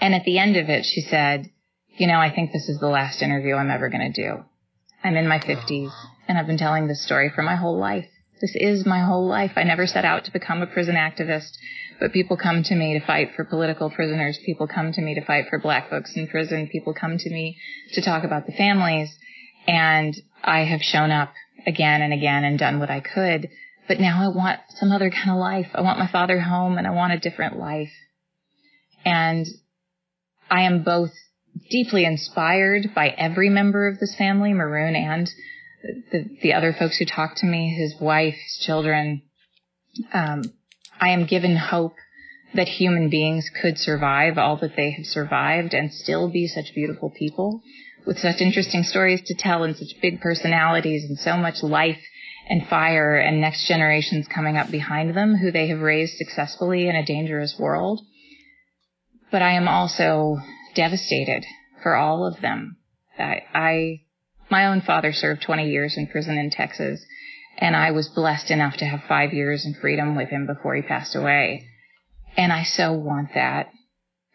And 0.00 0.14
at 0.14 0.24
the 0.24 0.38
end 0.38 0.56
of 0.56 0.68
it, 0.68 0.84
she 0.84 1.02
said, 1.02 1.50
you 1.88 2.06
know, 2.06 2.18
I 2.18 2.34
think 2.34 2.52
this 2.52 2.68
is 2.68 2.78
the 2.80 2.88
last 2.88 3.22
interview 3.22 3.54
I'm 3.54 3.70
ever 3.70 3.88
going 3.88 4.12
to 4.12 4.22
do. 4.22 4.44
I'm 5.02 5.16
in 5.16 5.28
my 5.28 5.38
50s 5.38 5.90
and 6.28 6.38
I've 6.38 6.46
been 6.46 6.58
telling 6.58 6.86
this 6.86 7.04
story 7.04 7.30
for 7.34 7.42
my 7.42 7.56
whole 7.56 7.78
life. 7.78 8.08
This 8.40 8.54
is 8.54 8.84
my 8.84 9.00
whole 9.00 9.26
life. 9.26 9.52
I 9.56 9.62
never 9.62 9.86
set 9.86 10.04
out 10.04 10.24
to 10.26 10.32
become 10.32 10.60
a 10.60 10.66
prison 10.66 10.94
activist, 10.94 11.56
but 11.98 12.12
people 12.12 12.36
come 12.36 12.62
to 12.64 12.74
me 12.74 12.98
to 12.98 13.06
fight 13.06 13.30
for 13.34 13.44
political 13.44 13.88
prisoners. 13.88 14.38
People 14.44 14.66
come 14.66 14.92
to 14.92 15.00
me 15.00 15.14
to 15.14 15.24
fight 15.24 15.46
for 15.48 15.58
black 15.58 15.88
folks 15.88 16.14
in 16.16 16.28
prison. 16.28 16.68
People 16.70 16.92
come 16.92 17.16
to 17.16 17.30
me 17.30 17.56
to 17.94 18.02
talk 18.02 18.24
about 18.24 18.44
the 18.46 18.52
families. 18.52 19.16
And 19.66 20.14
I 20.44 20.60
have 20.60 20.82
shown 20.82 21.10
up 21.10 21.32
again 21.66 22.02
and 22.02 22.12
again 22.12 22.44
and 22.44 22.58
done 22.58 22.78
what 22.78 22.90
I 22.90 23.00
could. 23.00 23.48
But 23.88 24.00
now 24.00 24.22
I 24.22 24.28
want 24.28 24.60
some 24.70 24.92
other 24.92 25.10
kind 25.10 25.30
of 25.30 25.36
life. 25.36 25.68
I 25.74 25.80
want 25.80 25.98
my 25.98 26.08
father 26.08 26.40
home 26.40 26.76
and 26.76 26.86
I 26.86 26.90
want 26.90 27.14
a 27.14 27.18
different 27.18 27.58
life. 27.58 27.92
And 29.04 29.46
I 30.50 30.62
am 30.62 30.82
both 30.82 31.12
deeply 31.70 32.04
inspired 32.04 32.94
by 32.94 33.08
every 33.08 33.48
member 33.48 33.88
of 33.88 33.98
this 33.98 34.14
family, 34.16 34.52
Maroon 34.52 34.94
and 34.94 35.30
the, 36.12 36.24
the 36.42 36.52
other 36.54 36.72
folks 36.72 36.98
who 36.98 37.04
talk 37.04 37.36
to 37.36 37.46
me, 37.46 37.74
his 37.74 38.00
wife, 38.00 38.34
his 38.34 38.64
children. 38.64 39.22
Um, 40.12 40.42
I 41.00 41.10
am 41.10 41.26
given 41.26 41.56
hope 41.56 41.94
that 42.54 42.68
human 42.68 43.10
beings 43.10 43.50
could 43.60 43.78
survive 43.78 44.38
all 44.38 44.56
that 44.58 44.76
they 44.76 44.92
have 44.92 45.06
survived 45.06 45.74
and 45.74 45.92
still 45.92 46.30
be 46.30 46.46
such 46.46 46.74
beautiful 46.74 47.10
people 47.10 47.62
with 48.06 48.18
such 48.18 48.40
interesting 48.40 48.84
stories 48.84 49.20
to 49.26 49.34
tell 49.34 49.64
and 49.64 49.76
such 49.76 50.00
big 50.00 50.20
personalities 50.20 51.04
and 51.04 51.18
so 51.18 51.36
much 51.36 51.62
life 51.62 52.00
and 52.48 52.68
fire 52.68 53.16
and 53.16 53.40
next 53.40 53.66
generations 53.66 54.28
coming 54.28 54.56
up 54.56 54.70
behind 54.70 55.14
them 55.16 55.36
who 55.36 55.50
they 55.50 55.66
have 55.68 55.80
raised 55.80 56.16
successfully 56.16 56.88
in 56.88 56.94
a 56.94 57.04
dangerous 57.04 57.56
world. 57.58 58.00
But 59.32 59.42
I 59.42 59.52
am 59.52 59.66
also 59.66 60.36
devastated 60.74 61.44
for 61.82 61.96
all 61.96 62.24
of 62.24 62.40
them. 62.40 62.76
I, 63.18 63.42
I, 63.52 64.00
my 64.50 64.66
own 64.66 64.80
father 64.80 65.12
served 65.12 65.42
20 65.42 65.68
years 65.68 65.96
in 65.96 66.06
prison 66.06 66.38
in 66.38 66.50
Texas, 66.50 67.04
and 67.58 67.74
I 67.74 67.90
was 67.90 68.08
blessed 68.08 68.50
enough 68.50 68.76
to 68.78 68.84
have 68.84 69.02
five 69.08 69.32
years 69.32 69.64
in 69.64 69.74
freedom 69.74 70.14
with 70.14 70.28
him 70.28 70.46
before 70.46 70.74
he 70.74 70.82
passed 70.82 71.14
away. 71.14 71.66
And 72.36 72.52
I 72.52 72.64
so 72.64 72.92
want 72.92 73.30
that 73.34 73.70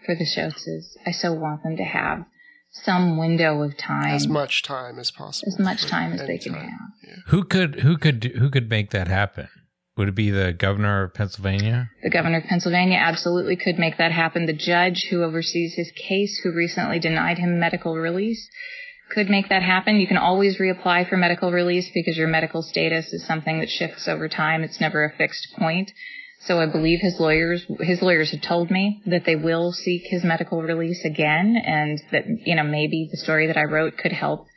for 0.05 0.15
the 0.15 0.25
Shoatses. 0.25 0.97
I 1.05 1.11
so 1.11 1.33
want 1.33 1.63
them 1.63 1.77
to 1.77 1.83
have 1.83 2.25
some 2.71 3.17
window 3.17 3.61
of 3.61 3.77
time, 3.77 4.15
as 4.15 4.27
much 4.27 4.63
time 4.63 4.97
as 4.97 5.11
possible, 5.11 5.51
as 5.51 5.59
much 5.59 5.85
time 5.85 6.13
as 6.13 6.25
they 6.25 6.37
can 6.37 6.53
have. 6.53 6.69
Yeah. 7.03 7.15
Who 7.27 7.43
could 7.43 7.81
who 7.81 7.97
could 7.97 8.23
who 8.23 8.49
could 8.49 8.69
make 8.69 8.91
that 8.91 9.07
happen? 9.07 9.49
Would 9.97 10.07
it 10.07 10.15
be 10.15 10.31
the 10.31 10.53
governor 10.53 11.03
of 11.03 11.13
Pennsylvania? 11.13 11.89
The 12.01 12.09
governor 12.09 12.37
of 12.37 12.45
Pennsylvania 12.45 12.97
absolutely 12.97 13.57
could 13.57 13.77
make 13.77 13.97
that 13.97 14.13
happen. 14.13 14.45
The 14.45 14.53
judge 14.53 15.07
who 15.09 15.21
oversees 15.21 15.75
his 15.75 15.91
case, 15.91 16.39
who 16.43 16.53
recently 16.53 16.97
denied 16.97 17.37
him 17.37 17.59
medical 17.59 17.95
release, 17.95 18.49
could 19.13 19.29
make 19.29 19.49
that 19.49 19.61
happen. 19.61 19.99
You 19.99 20.07
can 20.07 20.17
always 20.17 20.57
reapply 20.57 21.09
for 21.09 21.17
medical 21.17 21.51
release 21.51 21.89
because 21.93 22.17
your 22.17 22.27
medical 22.27 22.61
status 22.61 23.11
is 23.13 23.25
something 23.25 23.59
that 23.59 23.69
shifts 23.69 24.07
over 24.07 24.29
time. 24.29 24.63
It's 24.63 24.81
never 24.81 25.05
a 25.05 25.15
fixed 25.15 25.53
point. 25.57 25.91
So 26.45 26.59
I 26.59 26.65
believe 26.65 26.99
his 27.01 27.19
lawyers, 27.19 27.65
his 27.81 28.01
lawyers 28.01 28.31
have 28.31 28.41
told 28.41 28.71
me 28.71 29.01
that 29.05 29.25
they 29.25 29.35
will 29.35 29.73
seek 29.73 30.03
his 30.05 30.23
medical 30.23 30.63
release 30.63 31.05
again 31.05 31.55
and 31.63 32.01
that, 32.11 32.23
you 32.27 32.55
know, 32.55 32.63
maybe 32.63 33.09
the 33.11 33.17
story 33.17 33.47
that 33.47 33.57
I 33.57 33.63
wrote 33.63 33.97
could 33.97 34.11
help 34.11 34.47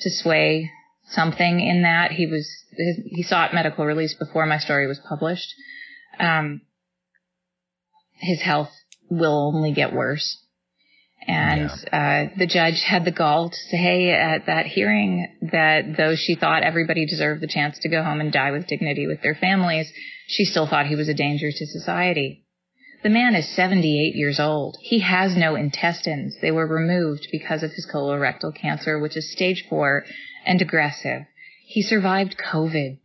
to 0.00 0.10
sway 0.10 0.70
something 1.10 1.60
in 1.60 1.82
that. 1.82 2.12
He 2.12 2.26
was, 2.26 2.48
his, 2.70 2.96
he 3.04 3.22
sought 3.22 3.52
medical 3.52 3.84
release 3.84 4.14
before 4.14 4.46
my 4.46 4.58
story 4.58 4.86
was 4.86 5.00
published. 5.06 5.52
Um, 6.18 6.62
his 8.14 8.40
health 8.40 8.70
will 9.10 9.52
only 9.54 9.72
get 9.72 9.92
worse. 9.92 10.38
And 11.28 11.70
yeah. 11.92 12.30
uh, 12.30 12.38
the 12.38 12.46
judge 12.46 12.82
had 12.82 13.04
the 13.04 13.10
gall 13.10 13.50
to 13.50 13.56
say 13.56 14.10
at 14.10 14.46
that 14.46 14.64
hearing 14.64 15.28
that 15.52 15.96
though 15.96 16.16
she 16.16 16.34
thought 16.34 16.62
everybody 16.62 17.04
deserved 17.04 17.42
the 17.42 17.46
chance 17.46 17.78
to 17.80 17.90
go 17.90 18.02
home 18.02 18.20
and 18.20 18.32
die 18.32 18.50
with 18.50 18.66
dignity 18.66 19.06
with 19.06 19.20
their 19.22 19.34
families, 19.34 19.92
she 20.26 20.46
still 20.46 20.66
thought 20.66 20.86
he 20.86 20.96
was 20.96 21.08
a 21.08 21.14
danger 21.14 21.50
to 21.50 21.66
society. 21.66 22.46
The 23.02 23.10
man 23.10 23.34
is 23.34 23.46
78 23.54 24.16
years 24.16 24.40
old. 24.40 24.78
He 24.80 25.00
has 25.00 25.36
no 25.36 25.54
intestines. 25.54 26.36
They 26.40 26.50
were 26.50 26.66
removed 26.66 27.28
because 27.30 27.62
of 27.62 27.72
his 27.72 27.86
colorectal 27.86 28.54
cancer, 28.54 28.98
which 28.98 29.16
is 29.16 29.30
stage 29.30 29.66
four 29.68 30.04
and 30.46 30.60
aggressive. 30.62 31.22
He 31.66 31.82
survived 31.82 32.38
COVID 32.38 32.98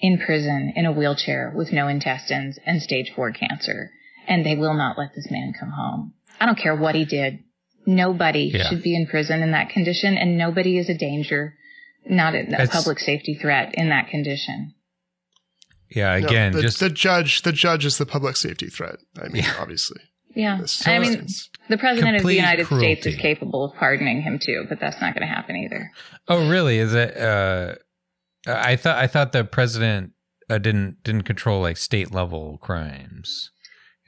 in 0.00 0.18
prison 0.18 0.72
in 0.76 0.86
a 0.86 0.92
wheelchair 0.92 1.52
with 1.54 1.72
no 1.72 1.88
intestines 1.88 2.58
and 2.64 2.80
stage 2.80 3.12
four 3.14 3.32
cancer. 3.32 3.90
And 4.28 4.46
they 4.46 4.54
will 4.54 4.74
not 4.74 4.96
let 4.96 5.14
this 5.14 5.28
man 5.28 5.52
come 5.58 5.70
home. 5.70 6.14
I 6.40 6.46
don't 6.46 6.58
care 6.58 6.76
what 6.76 6.94
he 6.94 7.04
did. 7.04 7.40
Nobody 7.86 8.52
yeah. 8.54 8.68
should 8.68 8.82
be 8.82 8.94
in 8.94 9.06
prison 9.06 9.42
in 9.42 9.52
that 9.52 9.70
condition 9.70 10.16
and 10.16 10.38
nobody 10.38 10.78
is 10.78 10.88
a 10.88 10.96
danger, 10.96 11.54
not 12.06 12.34
a, 12.34 12.62
a 12.62 12.66
public 12.68 12.98
safety 12.98 13.34
threat 13.34 13.74
in 13.74 13.90
that 13.90 14.08
condition. 14.08 14.74
Yeah, 15.90 16.14
again, 16.14 16.52
no, 16.52 16.56
the, 16.56 16.62
just 16.62 16.80
the 16.80 16.90
judge. 16.90 17.42
The 17.42 17.52
judge 17.52 17.84
is 17.84 17.98
the 17.98 18.06
public 18.06 18.36
safety 18.36 18.68
threat. 18.68 18.96
I 19.20 19.28
mean, 19.28 19.44
yeah. 19.44 19.54
obviously. 19.60 20.00
Yeah, 20.34 20.58
I 20.86 20.98
mean, 20.98 21.26
the 21.68 21.78
president 21.78 22.16
of 22.16 22.24
the 22.24 22.34
United 22.34 22.66
cruelty. 22.66 23.00
States 23.00 23.06
is 23.06 23.16
capable 23.16 23.66
of 23.66 23.76
pardoning 23.76 24.20
him 24.22 24.40
too, 24.40 24.64
but 24.68 24.80
that's 24.80 25.00
not 25.00 25.14
going 25.14 25.26
to 25.26 25.32
happen 25.32 25.54
either. 25.54 25.92
Oh, 26.26 26.48
really? 26.48 26.78
Is 26.78 26.92
it? 26.92 27.16
Uh, 27.16 27.76
I 28.46 28.74
thought 28.74 28.96
I 28.96 29.06
thought 29.06 29.30
the 29.30 29.44
president 29.44 30.12
uh, 30.50 30.58
didn't 30.58 31.02
didn't 31.04 31.22
control 31.22 31.60
like 31.60 31.76
state 31.76 32.12
level 32.12 32.58
crimes. 32.58 33.52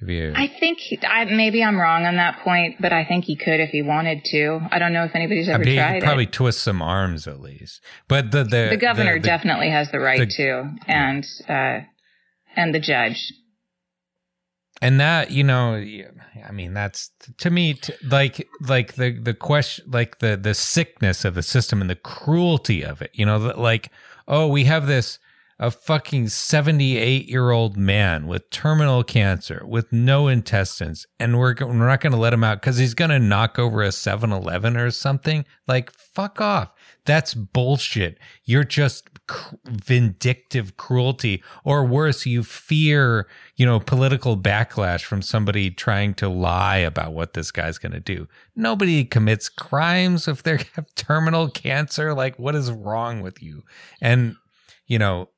You... 0.00 0.34
I 0.36 0.46
think 0.60 0.78
he, 0.78 0.98
I, 1.02 1.24
maybe 1.24 1.64
I'm 1.64 1.78
wrong 1.78 2.04
on 2.04 2.16
that 2.16 2.40
point, 2.40 2.76
but 2.80 2.92
I 2.92 3.06
think 3.06 3.24
he 3.24 3.34
could 3.34 3.60
if 3.60 3.70
he 3.70 3.80
wanted 3.80 4.24
to. 4.26 4.60
I 4.70 4.78
don't 4.78 4.92
know 4.92 5.04
if 5.04 5.14
anybody's 5.14 5.48
ever 5.48 5.62
I 5.62 5.66
mean, 5.66 5.76
tried. 5.76 6.02
probably 6.02 6.24
it. 6.24 6.32
twist 6.32 6.60
some 6.62 6.82
arms 6.82 7.26
at 7.26 7.40
least. 7.40 7.80
But 8.06 8.30
the 8.30 8.44
the 8.44 8.68
the 8.70 8.76
governor 8.76 9.14
the, 9.14 9.20
the, 9.20 9.26
definitely 9.26 9.70
has 9.70 9.90
the 9.90 9.98
right 9.98 10.28
to, 10.28 10.74
and 10.86 11.26
uh, 11.48 11.80
and 12.54 12.74
the 12.74 12.80
judge. 12.80 13.32
And 14.82 15.00
that 15.00 15.30
you 15.30 15.42
know, 15.42 15.82
I 16.46 16.52
mean, 16.52 16.74
that's 16.74 17.10
to 17.38 17.48
me 17.48 17.74
t- 17.74 17.94
like 18.04 18.46
like 18.60 18.96
the 18.96 19.18
the 19.18 19.32
question, 19.32 19.90
like 19.90 20.18
the 20.18 20.36
the 20.36 20.52
sickness 20.52 21.24
of 21.24 21.34
the 21.34 21.42
system 21.42 21.80
and 21.80 21.88
the 21.88 21.96
cruelty 21.96 22.84
of 22.84 23.00
it. 23.00 23.12
You 23.14 23.24
know, 23.24 23.38
like 23.38 23.90
oh, 24.28 24.46
we 24.46 24.64
have 24.64 24.86
this 24.86 25.18
a 25.58 25.70
fucking 25.70 26.28
78 26.28 27.28
year 27.28 27.50
old 27.50 27.76
man 27.76 28.26
with 28.26 28.50
terminal 28.50 29.02
cancer 29.02 29.62
with 29.66 29.90
no 29.90 30.28
intestines 30.28 31.06
and 31.18 31.38
we're, 31.38 31.54
we're 31.60 31.72
not 31.72 32.00
going 32.00 32.12
to 32.12 32.18
let 32.18 32.34
him 32.34 32.44
out 32.44 32.60
because 32.60 32.76
he's 32.76 32.94
going 32.94 33.10
to 33.10 33.18
knock 33.18 33.58
over 33.58 33.82
a 33.82 33.88
7-eleven 33.88 34.76
or 34.76 34.90
something? 34.90 35.46
Like 35.66 35.90
fuck 35.92 36.40
off. 36.40 36.72
That's 37.06 37.34
bullshit. 37.34 38.18
You're 38.44 38.64
just 38.64 39.08
cr- 39.26 39.54
vindictive 39.64 40.76
cruelty. 40.76 41.42
Or 41.64 41.86
worse 41.86 42.26
you 42.26 42.42
fear 42.42 43.26
you 43.56 43.64
know 43.64 43.80
political 43.80 44.36
backlash 44.36 45.04
from 45.04 45.22
somebody 45.22 45.70
trying 45.70 46.14
to 46.14 46.28
lie 46.28 46.78
about 46.78 47.14
what 47.14 47.32
this 47.32 47.50
guy's 47.50 47.78
going 47.78 47.92
to 47.92 48.00
do. 48.00 48.28
Nobody 48.54 49.04
commits 49.04 49.48
crimes 49.48 50.28
if 50.28 50.42
they 50.42 50.58
have 50.74 50.94
terminal 50.94 51.48
cancer. 51.48 52.12
Like 52.12 52.38
what 52.38 52.54
is 52.54 52.70
wrong 52.70 53.22
with 53.22 53.42
you? 53.42 53.64
And 54.02 54.36
you 54.86 54.98
know 54.98 55.30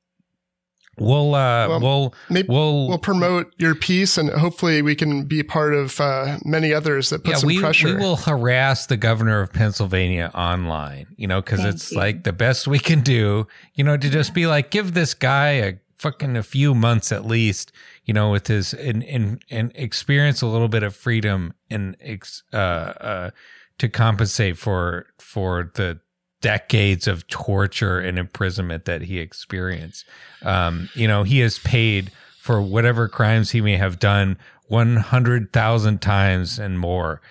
We'll 0.99 1.33
uh, 1.33 1.67
well, 1.67 1.79
we'll 1.79 2.13
we'll 2.47 2.87
we'll 2.89 2.97
promote 2.97 3.53
your 3.57 3.75
piece, 3.75 4.17
and 4.17 4.29
hopefully 4.29 4.81
we 4.81 4.95
can 4.95 5.25
be 5.25 5.43
part 5.43 5.73
of 5.73 5.99
uh, 5.99 6.37
many 6.43 6.73
others 6.73 7.09
that 7.09 7.23
put 7.23 7.31
yeah, 7.31 7.37
some 7.37 7.47
we, 7.47 7.59
pressure. 7.59 7.87
We 7.87 7.95
will 7.95 8.17
harass 8.17 8.87
the 8.87 8.97
governor 8.97 9.41
of 9.41 9.53
Pennsylvania 9.53 10.31
online, 10.33 11.07
you 11.15 11.27
know, 11.27 11.41
because 11.41 11.63
it's 11.63 11.91
you. 11.91 11.97
like 11.97 12.23
the 12.23 12.33
best 12.33 12.67
we 12.67 12.79
can 12.79 13.01
do, 13.01 13.47
you 13.75 13.83
know, 13.83 13.97
to 13.97 14.09
just 14.09 14.33
be 14.33 14.47
like, 14.47 14.71
give 14.71 14.93
this 14.93 15.13
guy 15.13 15.49
a 15.51 15.73
fucking 15.95 16.35
a 16.35 16.43
few 16.43 16.73
months 16.73 17.11
at 17.11 17.25
least, 17.25 17.71
you 18.05 18.13
know, 18.13 18.31
with 18.31 18.47
his 18.47 18.73
and 18.73 19.03
and, 19.03 19.41
and 19.49 19.71
experience 19.75 20.41
a 20.41 20.47
little 20.47 20.69
bit 20.69 20.83
of 20.83 20.95
freedom 20.95 21.53
and 21.69 21.95
ex, 22.01 22.43
uh, 22.51 22.55
uh, 22.55 23.29
to 23.77 23.87
compensate 23.87 24.57
for 24.57 25.07
for 25.17 25.71
the 25.75 25.99
decades 26.41 27.07
of 27.07 27.27
torture 27.27 27.99
and 27.99 28.17
imprisonment 28.17 28.85
that 28.85 29.03
he 29.03 29.19
experienced. 29.19 30.05
Um, 30.41 30.89
you 30.93 31.07
know, 31.07 31.23
he 31.23 31.39
has 31.39 31.59
paid 31.59 32.11
for 32.37 32.61
whatever 32.61 33.07
crimes 33.07 33.51
he 33.51 33.61
may 33.61 33.77
have 33.77 33.99
done 33.99 34.37
100,000 34.67 36.01
times 36.01 36.59
and 36.59 36.79
more. 36.79 37.21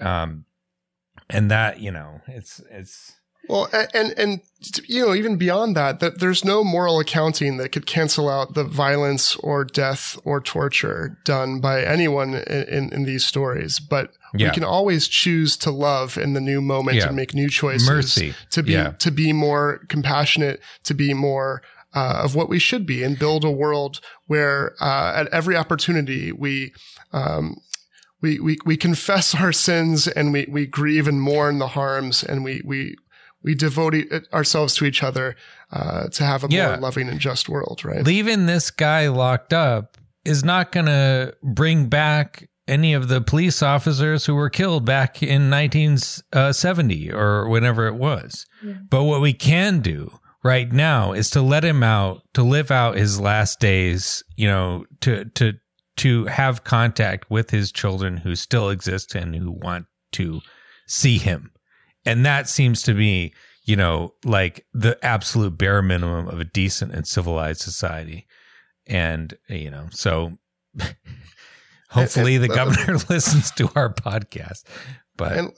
Um, 0.00 0.44
and 1.30 1.50
that, 1.50 1.80
you 1.80 1.90
know, 1.90 2.20
it's, 2.26 2.60
it's, 2.70 3.15
well, 3.48 3.68
and, 3.94 4.14
and, 4.18 4.40
you 4.86 5.04
know, 5.04 5.14
even 5.14 5.36
beyond 5.36 5.76
that, 5.76 6.00
that 6.00 6.20
there's 6.20 6.44
no 6.44 6.64
moral 6.64 6.98
accounting 6.98 7.56
that 7.58 7.70
could 7.70 7.86
cancel 7.86 8.28
out 8.28 8.54
the 8.54 8.64
violence 8.64 9.36
or 9.36 9.64
death 9.64 10.18
or 10.24 10.40
torture 10.40 11.18
done 11.24 11.60
by 11.60 11.82
anyone 11.82 12.34
in, 12.34 12.92
in, 12.92 13.04
these 13.04 13.24
stories. 13.24 13.78
But 13.78 14.12
yeah. 14.34 14.48
we 14.48 14.54
can 14.54 14.64
always 14.64 15.06
choose 15.08 15.56
to 15.58 15.70
love 15.70 16.16
in 16.16 16.32
the 16.32 16.40
new 16.40 16.60
moment 16.60 16.96
yeah. 16.96 17.06
and 17.06 17.16
make 17.16 17.34
new 17.34 17.48
choices. 17.48 17.88
Mercy. 17.88 18.34
To 18.50 18.62
be, 18.62 18.72
yeah. 18.72 18.92
to 18.92 19.10
be 19.10 19.32
more 19.32 19.82
compassionate, 19.88 20.60
to 20.84 20.94
be 20.94 21.14
more, 21.14 21.62
uh, 21.94 22.20
of 22.24 22.34
what 22.34 22.48
we 22.48 22.58
should 22.58 22.86
be 22.86 23.02
and 23.02 23.18
build 23.18 23.44
a 23.44 23.50
world 23.50 24.00
where, 24.26 24.74
uh, 24.80 25.12
at 25.16 25.28
every 25.28 25.56
opportunity 25.56 26.32
we, 26.32 26.72
um, 27.12 27.56
we, 28.20 28.40
we, 28.40 28.58
we 28.64 28.76
confess 28.76 29.34
our 29.34 29.52
sins 29.52 30.08
and 30.08 30.32
we, 30.32 30.46
we 30.48 30.66
grieve 30.66 31.06
and 31.06 31.20
mourn 31.20 31.58
the 31.58 31.68
harms 31.68 32.24
and 32.24 32.42
we, 32.42 32.60
we, 32.64 32.96
we 33.46 33.54
devote 33.54 33.94
ourselves 34.34 34.74
to 34.74 34.84
each 34.84 35.02
other 35.02 35.36
uh, 35.70 36.08
to 36.08 36.24
have 36.24 36.44
a 36.44 36.48
yeah. 36.50 36.70
more 36.70 36.78
loving 36.78 37.08
and 37.08 37.20
just 37.20 37.48
world, 37.48 37.82
right? 37.84 38.04
Leaving 38.04 38.46
this 38.46 38.70
guy 38.72 39.08
locked 39.08 39.52
up 39.52 39.96
is 40.24 40.44
not 40.44 40.72
going 40.72 40.86
to 40.86 41.32
bring 41.42 41.88
back 41.88 42.50
any 42.66 42.92
of 42.92 43.06
the 43.06 43.20
police 43.20 43.62
officers 43.62 44.26
who 44.26 44.34
were 44.34 44.50
killed 44.50 44.84
back 44.84 45.22
in 45.22 45.48
1970 45.48 47.12
or 47.12 47.48
whenever 47.48 47.86
it 47.86 47.94
was. 47.94 48.44
Yeah. 48.64 48.74
But 48.90 49.04
what 49.04 49.20
we 49.20 49.32
can 49.32 49.78
do 49.78 50.18
right 50.42 50.70
now 50.70 51.12
is 51.12 51.30
to 51.30 51.40
let 51.40 51.64
him 51.64 51.84
out, 51.84 52.22
to 52.34 52.42
live 52.42 52.72
out 52.72 52.96
his 52.96 53.20
last 53.20 53.60
days, 53.60 54.24
you 54.36 54.48
know, 54.48 54.84
to 55.02 55.26
to 55.36 55.52
to 55.98 56.24
have 56.26 56.64
contact 56.64 57.30
with 57.30 57.50
his 57.50 57.70
children 57.70 58.16
who 58.16 58.34
still 58.34 58.68
exist 58.70 59.14
and 59.14 59.34
who 59.34 59.52
want 59.52 59.86
to 60.12 60.40
see 60.88 61.18
him 61.18 61.52
and 62.06 62.24
that 62.24 62.48
seems 62.48 62.82
to 62.82 62.94
be, 62.94 63.34
you 63.64 63.76
know, 63.76 64.14
like 64.24 64.64
the 64.72 64.96
absolute 65.04 65.58
bare 65.58 65.82
minimum 65.82 66.28
of 66.28 66.40
a 66.40 66.44
decent 66.44 66.92
and 66.92 67.06
civilized 67.06 67.60
society. 67.60 68.26
And, 68.86 69.36
you 69.48 69.70
know, 69.70 69.88
so 69.90 70.38
hopefully 71.90 72.38
the 72.38 72.48
governor 72.60 72.98
listens 73.10 73.50
to 73.52 73.68
our 73.74 73.92
podcast. 73.92 74.62
But 75.16 75.32
and 75.32 75.52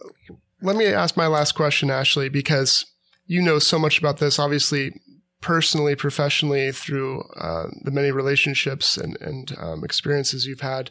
let 0.62 0.76
me 0.76 0.86
ask 0.86 1.16
my 1.16 1.26
last 1.26 1.52
question, 1.52 1.90
Ashley, 1.90 2.28
because 2.28 2.86
you 3.26 3.42
know 3.42 3.58
so 3.58 3.78
much 3.78 3.98
about 3.98 4.18
this, 4.18 4.38
obviously, 4.38 5.00
personally, 5.40 5.94
professionally, 5.94 6.72
through 6.72 7.22
uh, 7.38 7.66
the 7.82 7.90
many 7.90 8.10
relationships 8.10 8.96
and, 8.96 9.16
and 9.20 9.54
um, 9.58 9.84
experiences 9.84 10.46
you've 10.46 10.60
had. 10.60 10.90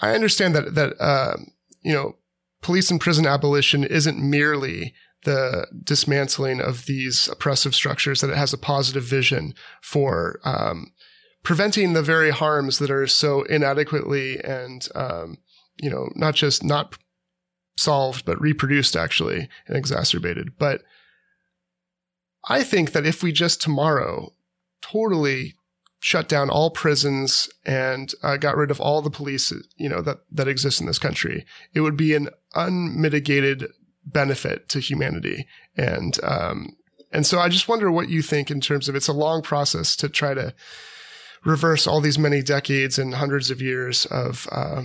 I 0.00 0.14
understand 0.14 0.54
that, 0.54 0.74
that, 0.76 0.94
uh, 0.98 1.36
you 1.82 1.92
know, 1.92 2.16
police 2.62 2.90
and 2.90 3.00
prison 3.00 3.26
abolition 3.26 3.84
isn't 3.84 4.18
merely 4.18 4.94
the 5.24 5.66
dismantling 5.84 6.60
of 6.60 6.86
these 6.86 7.28
oppressive 7.28 7.74
structures, 7.74 8.20
that 8.20 8.30
it 8.30 8.36
has 8.36 8.52
a 8.52 8.58
positive 8.58 9.04
vision 9.04 9.54
for 9.82 10.40
um, 10.44 10.92
preventing 11.42 11.92
the 11.92 12.02
very 12.02 12.30
harms 12.30 12.78
that 12.78 12.90
are 12.90 13.06
so 13.06 13.42
inadequately 13.42 14.42
and, 14.42 14.88
um, 14.94 15.38
you 15.80 15.90
know, 15.90 16.08
not 16.14 16.34
just 16.34 16.64
not 16.64 16.96
solved, 17.76 18.24
but 18.24 18.40
reproduced 18.40 18.96
actually 18.96 19.48
and 19.66 19.76
exacerbated. 19.76 20.58
But 20.58 20.82
I 22.48 22.62
think 22.62 22.92
that 22.92 23.06
if 23.06 23.22
we 23.22 23.32
just 23.32 23.60
tomorrow 23.60 24.32
totally 24.80 25.54
shut 26.00 26.28
down 26.28 26.48
all 26.48 26.70
prisons 26.70 27.48
and 27.64 28.14
uh, 28.22 28.38
got 28.38 28.56
rid 28.56 28.70
of 28.70 28.80
all 28.80 29.02
the 29.02 29.10
police, 29.10 29.52
you 29.76 29.88
know, 29.88 30.00
that, 30.00 30.16
that 30.32 30.48
exist 30.48 30.80
in 30.80 30.86
this 30.86 30.98
country, 30.98 31.44
it 31.74 31.82
would 31.82 31.96
be 31.96 32.14
an 32.14 32.30
unmitigated 32.54 33.66
benefit 34.04 34.68
to 34.70 34.80
humanity. 34.80 35.46
And, 35.76 36.18
um, 36.24 36.70
and 37.12 37.26
so 37.26 37.38
I 37.38 37.50
just 37.50 37.68
wonder 37.68 37.92
what 37.92 38.08
you 38.08 38.22
think 38.22 38.50
in 38.50 38.62
terms 38.62 38.88
of 38.88 38.96
it's 38.96 39.08
a 39.08 39.12
long 39.12 39.42
process 39.42 39.94
to 39.96 40.08
try 40.08 40.32
to 40.32 40.54
reverse 41.44 41.86
all 41.86 42.00
these 42.00 42.18
many 42.18 42.42
decades 42.42 42.98
and 42.98 43.14
hundreds 43.14 43.50
of 43.50 43.60
years 43.60 44.06
of, 44.06 44.48
uh, 44.50 44.82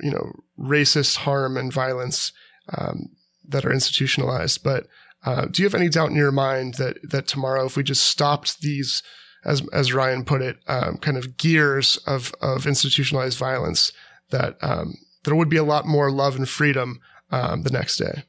you 0.00 0.10
know, 0.10 0.32
racist 0.58 1.18
harm 1.18 1.56
and 1.56 1.72
violence, 1.72 2.32
um, 2.76 3.10
that 3.46 3.64
are 3.64 3.72
institutionalized. 3.72 4.64
But, 4.64 4.88
uh, 5.24 5.46
do 5.46 5.62
you 5.62 5.66
have 5.66 5.74
any 5.74 5.88
doubt 5.88 6.10
in 6.10 6.16
your 6.16 6.32
mind 6.32 6.74
that, 6.74 6.98
that 7.10 7.28
tomorrow, 7.28 7.66
if 7.66 7.76
we 7.76 7.84
just 7.84 8.04
stopped 8.04 8.60
these, 8.60 9.02
as 9.46 9.66
as 9.72 9.94
Ryan 9.94 10.24
put 10.24 10.42
it, 10.42 10.58
um, 10.66 10.98
kind 10.98 11.16
of 11.16 11.36
gears 11.36 11.96
of 12.06 12.34
of 12.42 12.66
institutionalized 12.66 13.38
violence 13.38 13.92
that 14.30 14.58
um, 14.60 14.96
there 15.24 15.36
would 15.36 15.48
be 15.48 15.56
a 15.56 15.64
lot 15.64 15.86
more 15.86 16.10
love 16.10 16.36
and 16.36 16.48
freedom 16.48 17.00
um, 17.30 17.62
the 17.62 17.70
next 17.70 17.96
day. 17.96 18.24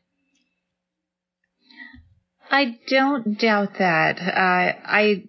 I 2.49 2.79
don't 2.87 3.37
doubt 3.39 3.79
that. 3.79 4.19
Uh, 4.21 4.79
I 4.85 5.23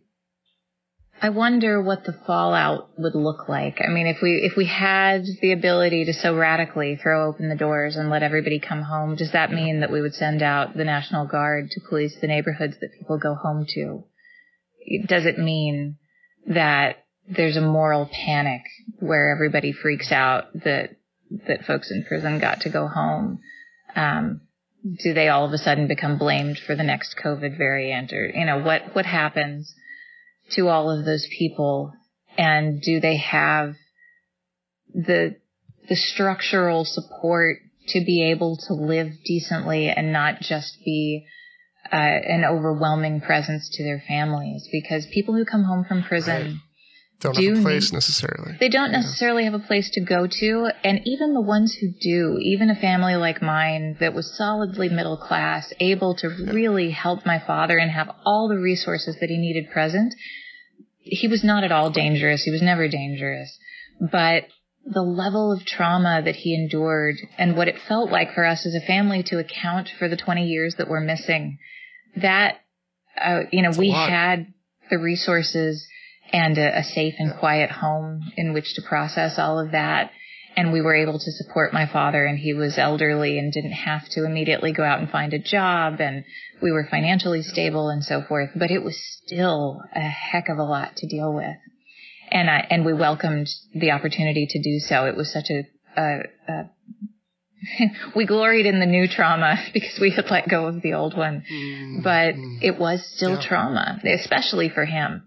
I 1.21 1.31
wonder 1.31 1.83
what 1.83 2.05
the 2.05 2.13
fallout 2.13 2.91
would 2.97 3.15
look 3.15 3.49
like. 3.49 3.81
I 3.83 3.91
mean, 3.91 4.07
if 4.07 4.19
we 4.23 4.43
if 4.45 4.57
we 4.57 4.67
had 4.67 5.25
the 5.41 5.53
ability 5.53 6.05
to 6.05 6.13
so 6.13 6.37
radically 6.37 6.97
throw 6.97 7.29
open 7.29 7.49
the 7.49 7.57
doors 7.57 7.97
and 7.97 8.11
let 8.11 8.23
everybody 8.23 8.61
come 8.61 8.83
home, 8.83 9.17
does 9.17 9.33
that 9.33 9.51
mean 9.51 9.81
that 9.81 9.91
we 9.91 10.03
would 10.03 10.15
send 10.15 10.43
out 10.43 10.77
the 10.77 10.85
National 10.85 11.27
Guard 11.27 11.71
to 11.71 11.81
police 11.89 12.17
the 12.21 12.29
neighborhoods 12.29 12.77
that 12.81 12.93
people 12.97 13.19
go 13.19 13.35
home 13.35 13.65
to? 13.75 14.05
Does 15.07 15.27
it 15.27 15.39
mean 15.39 15.97
that 16.47 17.05
there's 17.29 17.57
a 17.57 17.61
moral 17.61 18.09
panic 18.11 18.63
where 18.99 19.31
everybody 19.31 19.73
freaks 19.73 20.11
out 20.13 20.53
that 20.65 20.97
that 21.47 21.65
folks 21.65 21.91
in 21.91 22.05
prison 22.05 22.41
got 22.41 22.61
to 22.61 22.71
go 22.71 22.87
home? 22.87 23.41
Um, 23.95 24.43
do 25.03 25.13
they 25.13 25.29
all 25.29 25.45
of 25.45 25.53
a 25.53 25.59
sudden 25.59 25.89
become 25.89 26.19
blamed 26.19 26.59
for 26.59 26.75
the 26.75 26.85
next 26.85 27.17
COVID 27.23 27.59
variant, 27.59 28.13
or 28.13 28.29
you 28.29 28.47
know 28.47 28.61
what 28.61 28.95
what 28.95 29.07
happens 29.07 29.75
to 30.53 30.69
all 30.69 30.91
of 30.91 31.05
those 31.05 31.27
people, 31.39 31.93
and 32.37 32.81
do 32.81 33.01
they 33.01 33.17
have 33.17 33.75
the 34.95 35.37
the 35.89 35.97
structural 35.97 36.85
support 36.85 37.59
to 37.89 38.05
be 38.05 38.31
able 38.31 38.57
to 38.69 38.75
live 38.75 39.09
decently 39.25 39.89
and 39.89 40.13
not 40.13 40.41
just 40.41 40.79
be 40.85 41.27
uh, 41.93 41.97
an 41.97 42.45
overwhelming 42.45 43.21
presence 43.21 43.69
to 43.73 43.85
their 43.85 44.03
families 44.07 44.69
because 44.71 45.07
people 45.13 45.35
who 45.35 45.45
come 45.45 45.65
home 45.65 45.85
from 45.89 46.03
prison 46.03 46.43
right. 46.43 46.55
don't 47.21 47.37
do 47.37 47.49
have 47.51 47.59
a 47.59 47.63
place 47.63 47.91
need, 47.91 47.97
necessarily. 47.97 48.57
They 48.61 48.69
don't 48.69 48.91
yeah. 48.91 48.99
necessarily 48.99 49.45
have 49.45 49.55
a 49.55 49.59
place 49.59 49.91
to 49.93 50.01
go 50.01 50.27
to, 50.27 50.69
and 50.85 51.01
even 51.05 51.35
the 51.35 51.41
ones 51.41 51.77
who 51.81 51.89
do, 52.01 52.39
even 52.41 52.71
a 52.71 52.77
family 52.77 53.17
like 53.17 53.43
mine 53.43 53.97
that 54.01 54.15
was 54.15 54.37
solidly 54.37 54.89
middle 54.89 55.17
class, 55.17 55.73
able 55.81 56.15
to 56.17 56.29
yeah. 56.29 56.53
really 56.53 56.91
help 56.91 57.25
my 57.25 57.43
father 57.45 57.79
and 57.79 57.91
have 57.91 58.11
all 58.25 58.49
the 58.49 58.59
resources 58.59 59.17
that 59.21 59.31
he 59.31 59.39
needed 59.39 59.71
present. 59.73 60.15
He 61.01 61.29
was 61.29 61.43
not 61.43 61.65
at 61.65 61.73
all 61.73 61.91
dangerous. 61.91 62.43
He 62.43 62.51
was 62.51 62.63
never 62.63 62.87
dangerous, 62.89 63.57
but 64.01 64.45
the 64.85 65.03
level 65.03 65.53
of 65.53 65.65
trauma 65.65 66.23
that 66.25 66.37
he 66.37 66.55
endured 66.55 67.17
and 67.37 67.57
what 67.57 67.69
it 67.69 67.77
felt 67.89 68.11
like 68.11 68.35
for 68.35 68.45
us 68.45 68.65
as 68.65 68.75
a 68.75 68.87
family 68.87 69.23
to 69.23 69.39
account 69.39 69.89
for 69.99 70.09
the 70.09 70.17
20 70.17 70.45
years 70.45 70.77
that 70.79 70.89
we're 70.89 71.01
missing 71.01 71.59
that, 72.23 72.61
uh, 73.21 73.43
you 73.53 73.63
know, 73.63 73.73
we 73.77 73.91
had 73.91 74.53
the 74.91 74.99
resources 74.99 75.87
and 76.33 76.59
a, 76.59 76.79
a 76.79 76.85
safe 76.85 77.15
and 77.19 77.39
quiet 77.39 77.71
home 77.71 78.23
in 78.37 78.53
which 78.53 78.75
to 78.75 78.83
process 78.83 79.39
all 79.39 79.59
of 79.59 79.73
that. 79.73 80.11
And 80.57 80.73
we 80.73 80.81
were 80.81 80.95
able 80.95 81.19
to 81.19 81.33
support 81.33 81.73
my 81.73 81.87
father 81.87 82.25
and 82.25 82.39
he 82.39 82.53
was 82.53 82.79
elderly 82.79 83.39
and 83.39 83.53
didn't 83.53 83.73
have 83.73 84.09
to 84.11 84.25
immediately 84.25 84.73
go 84.73 84.83
out 84.83 84.99
and 84.99 85.09
find 85.09 85.33
a 85.33 85.39
job 85.39 86.01
and 86.01 86.25
we 86.61 86.73
were 86.73 86.87
financially 86.91 87.43
stable 87.43 87.89
and 87.89 88.03
so 88.03 88.23
forth. 88.23 88.51
But 88.57 88.71
it 88.71 88.83
was 88.83 88.99
still 89.25 89.81
a 89.95 90.01
heck 90.01 90.49
of 90.49 90.59
a 90.59 90.65
lot 90.65 90.97
to 90.97 91.07
deal 91.07 91.33
with. 91.33 91.57
And 92.31 92.51
I, 92.51 92.67
and 92.71 92.85
we 92.85 92.93
welcomed 92.93 93.49
the 93.75 93.93
opportunity 93.93 94.47
to 94.51 94.61
do 94.61 94.81
so. 94.81 95.07
It 95.07 95.17
was 95.17 95.33
such 95.33 95.49
a, 95.51 95.67
a, 95.97 96.19
a 96.49 96.71
we 98.17 98.27
gloried 98.27 98.67
in 98.67 98.81
the 98.81 98.87
new 98.87 99.09
trauma 99.09 99.57
because 99.73 99.99
we 100.01 100.11
had 100.11 100.31
let 100.31 100.49
go 100.49 100.67
of 100.67 100.83
the 100.83 100.95
old 100.95 101.17
one. 101.17 101.45
Mm, 101.51 102.03
but 102.03 102.35
mm, 102.35 102.59
it 102.63 102.79
was 102.79 103.05
still 103.17 103.35
yeah. 103.35 103.47
trauma, 103.47 104.01
especially 104.05 104.69
for 104.69 104.85
him. 104.85 105.25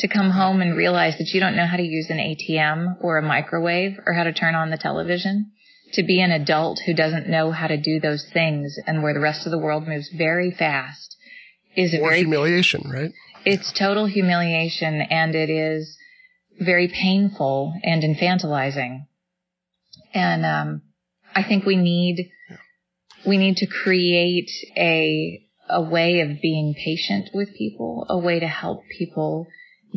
To 0.00 0.08
come 0.08 0.30
home 0.30 0.60
and 0.60 0.76
realize 0.76 1.18
that 1.18 1.30
you 1.34 1.40
don't 1.40 1.56
know 1.56 1.66
how 1.66 1.76
to 1.76 1.82
use 1.82 2.08
an 2.08 2.18
ATM 2.18 3.02
or 3.02 3.18
a 3.18 3.22
microwave 3.22 3.98
or 4.06 4.12
how 4.12 4.22
to 4.22 4.32
turn 4.32 4.54
on 4.54 4.70
the 4.70 4.76
television. 4.76 5.50
To 5.94 6.04
be 6.04 6.20
an 6.20 6.30
adult 6.30 6.78
who 6.86 6.94
doesn't 6.94 7.28
know 7.28 7.50
how 7.50 7.66
to 7.66 7.76
do 7.76 7.98
those 7.98 8.24
things 8.32 8.78
and 8.86 9.02
where 9.02 9.14
the 9.14 9.20
rest 9.20 9.46
of 9.46 9.50
the 9.50 9.58
world 9.58 9.88
moves 9.88 10.10
very 10.16 10.52
fast 10.52 11.16
is 11.74 11.94
a 11.94 11.98
very 11.98 12.18
humiliation, 12.18 12.88
right? 12.90 13.10
it's 13.44 13.72
total 13.72 14.06
humiliation 14.06 15.00
and 15.00 15.34
it 15.34 15.50
is 15.50 15.96
very 16.60 16.88
painful 16.88 17.72
and 17.82 18.02
infantilizing. 18.02 19.06
And 20.12 20.44
um, 20.44 20.82
I 21.38 21.44
think 21.44 21.64
we 21.64 21.76
need 21.76 22.32
we 23.24 23.38
need 23.38 23.58
to 23.58 23.66
create 23.66 24.50
a 24.76 25.40
a 25.70 25.80
way 25.80 26.20
of 26.20 26.40
being 26.42 26.74
patient 26.74 27.30
with 27.32 27.54
people, 27.54 28.06
a 28.08 28.18
way 28.18 28.40
to 28.40 28.48
help 28.48 28.82
people 28.98 29.46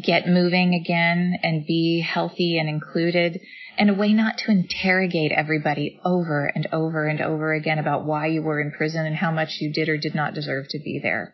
get 0.04 0.28
moving 0.28 0.76
again 0.76 1.40
and 1.42 1.66
be 1.66 2.02
healthy 2.02 2.60
and 2.60 2.70
included, 2.70 3.42
and 3.80 3.90
a 3.90 3.96
way 3.96 4.14
not 4.14 4.38
to 4.38 4.52
interrogate 4.52 5.32
everybody 5.32 6.00
over 6.06 6.46
and 6.46 6.68
over 6.72 7.08
and 7.08 7.22
over 7.22 7.54
again 7.54 7.80
about 7.80 8.06
why 8.06 8.28
you 8.28 8.44
were 8.44 8.62
in 8.62 8.72
prison 8.72 9.08
and 9.08 9.16
how 9.16 9.32
much 9.32 9.58
you 9.60 9.74
did 9.74 9.90
or 9.90 9.98
did 9.98 10.14
not 10.14 10.36
deserve 10.36 10.68
to 10.70 10.80
be 10.80 11.00
there. 11.02 11.34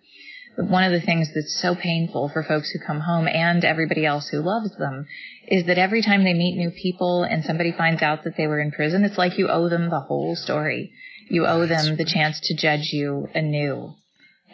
One 0.57 0.83
of 0.83 0.91
the 0.91 1.05
things 1.05 1.29
that's 1.35 1.61
so 1.61 1.75
painful 1.75 2.29
for 2.29 2.41
folks 2.41 2.71
who 2.71 2.79
come 2.79 2.99
home 2.99 3.27
and 3.27 3.63
everybody 3.63 4.05
else 4.05 4.27
who 4.27 4.41
loves 4.41 4.75
them 4.77 5.05
is 5.47 5.65
that 5.65 5.77
every 5.77 6.01
time 6.01 6.23
they 6.23 6.33
meet 6.33 6.57
new 6.57 6.71
people 6.71 7.21
and 7.23 7.45
somebody 7.45 7.71
finds 7.71 8.01
out 8.01 8.23
that 8.23 8.35
they 8.37 8.47
were 8.47 8.59
in 8.59 8.71
prison, 8.71 9.03
it's 9.03 9.19
like 9.19 9.37
you 9.37 9.49
owe 9.49 9.69
them 9.69 9.91
the 9.91 9.99
whole 9.99 10.35
story. 10.35 10.91
You 11.29 11.45
owe 11.45 11.67
them 11.67 11.95
the 11.95 12.05
chance 12.05 12.39
to 12.39 12.55
judge 12.55 12.89
you 12.91 13.27
anew. 13.35 13.93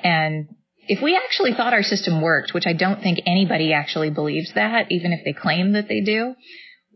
And 0.03 0.49
if 0.89 1.01
we 1.01 1.15
actually 1.15 1.53
thought 1.53 1.73
our 1.73 1.83
system 1.83 2.21
worked, 2.21 2.53
which 2.53 2.67
I 2.67 2.73
don't 2.73 3.01
think 3.01 3.21
anybody 3.25 3.71
actually 3.71 4.09
believes 4.09 4.51
that, 4.53 4.91
even 4.91 5.13
if 5.13 5.23
they 5.23 5.31
claim 5.31 5.71
that 5.71 5.87
they 5.87 6.01
do, 6.01 6.35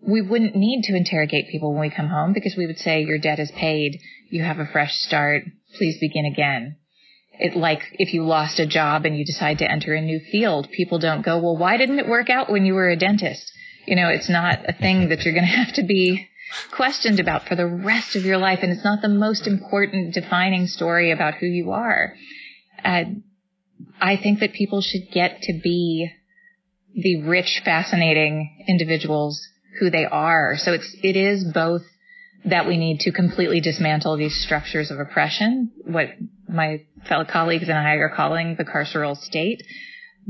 we 0.01 0.21
wouldn't 0.21 0.55
need 0.55 0.83
to 0.83 0.95
interrogate 0.95 1.47
people 1.49 1.71
when 1.71 1.81
we 1.81 1.89
come 1.89 2.09
home 2.09 2.33
because 2.33 2.55
we 2.57 2.67
would 2.67 2.77
say, 2.77 3.03
your 3.03 3.19
debt 3.19 3.39
is 3.39 3.51
paid. 3.51 3.99
You 4.29 4.43
have 4.43 4.59
a 4.59 4.65
fresh 4.65 4.93
start. 4.95 5.43
Please 5.75 5.97
begin 5.99 6.25
again. 6.25 6.75
It 7.39 7.55
like 7.55 7.81
if 7.93 8.13
you 8.13 8.25
lost 8.25 8.59
a 8.59 8.65
job 8.65 9.05
and 9.05 9.17
you 9.17 9.25
decide 9.25 9.59
to 9.59 9.71
enter 9.71 9.93
a 9.93 10.01
new 10.01 10.19
field, 10.19 10.69
people 10.71 10.99
don't 10.99 11.23
go, 11.23 11.37
well, 11.37 11.57
why 11.57 11.77
didn't 11.77 11.99
it 11.99 12.07
work 12.07 12.29
out 12.29 12.51
when 12.51 12.65
you 12.65 12.73
were 12.73 12.89
a 12.89 12.97
dentist? 12.97 13.51
You 13.85 13.95
know, 13.95 14.09
it's 14.09 14.29
not 14.29 14.67
a 14.67 14.73
thing 14.73 15.09
that 15.09 15.23
you're 15.23 15.33
going 15.33 15.45
to 15.49 15.57
have 15.65 15.73
to 15.75 15.83
be 15.83 16.27
questioned 16.71 17.19
about 17.19 17.47
for 17.47 17.55
the 17.55 17.67
rest 17.67 18.15
of 18.15 18.23
your 18.23 18.37
life. 18.37 18.59
And 18.61 18.71
it's 18.71 18.83
not 18.83 19.01
the 19.01 19.09
most 19.09 19.47
important 19.47 20.13
defining 20.13 20.67
story 20.67 21.11
about 21.11 21.35
who 21.35 21.45
you 21.45 21.71
are. 21.71 22.13
Uh, 22.83 23.03
I 23.99 24.17
think 24.17 24.39
that 24.39 24.53
people 24.53 24.81
should 24.81 25.11
get 25.11 25.41
to 25.43 25.53
be 25.53 26.09
the 26.95 27.23
rich, 27.23 27.61
fascinating 27.63 28.65
individuals 28.67 29.47
who 29.79 29.89
they 29.89 30.05
are. 30.05 30.55
So 30.57 30.73
it's, 30.73 30.95
it 31.03 31.15
is 31.15 31.43
both 31.53 31.83
that 32.49 32.67
we 32.67 32.77
need 32.77 33.01
to 33.01 33.11
completely 33.11 33.59
dismantle 33.59 34.17
these 34.17 34.35
structures 34.43 34.89
of 34.89 34.99
oppression, 34.99 35.71
what 35.83 36.07
my 36.47 36.81
fellow 37.07 37.25
colleagues 37.25 37.67
and 37.67 37.77
I 37.77 37.95
are 37.95 38.13
calling 38.15 38.55
the 38.55 38.63
carceral 38.63 39.17
state, 39.17 39.61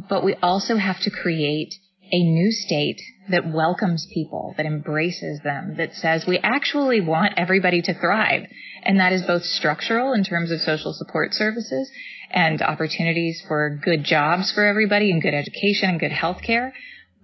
but 0.10 0.24
we 0.24 0.36
also 0.42 0.78
have 0.78 1.00
to 1.02 1.12
create 1.12 1.74
a 2.12 2.24
new 2.24 2.52
state 2.52 3.02
that 3.30 3.52
welcomes 3.52 4.08
people, 4.14 4.54
that 4.58 4.66
embraces 4.66 5.42
them, 5.44 5.76
that 5.78 5.94
says 5.94 6.26
we 6.26 6.40
actually 6.40 7.02
want 7.02 7.34
everybody 7.38 7.82
to 7.82 7.94
thrive. 7.94 8.44
And 8.84 9.00
that 9.00 9.14
is 9.14 9.24
both 9.24 9.44
structural 9.44 10.14
in 10.14 10.24
terms 10.24 10.50
of 10.52 10.62
social 10.62 10.94
support 10.94 11.34
services 11.34 11.92
and 12.32 12.62
opportunities 12.62 13.44
for 13.48 13.80
good 13.84 14.04
jobs 14.04 14.52
for 14.52 14.66
everybody 14.66 15.12
and 15.12 15.22
good 15.22 15.34
education 15.34 15.90
and 15.90 16.00
good 16.00 16.12
health 16.12 16.42
care. 16.42 16.74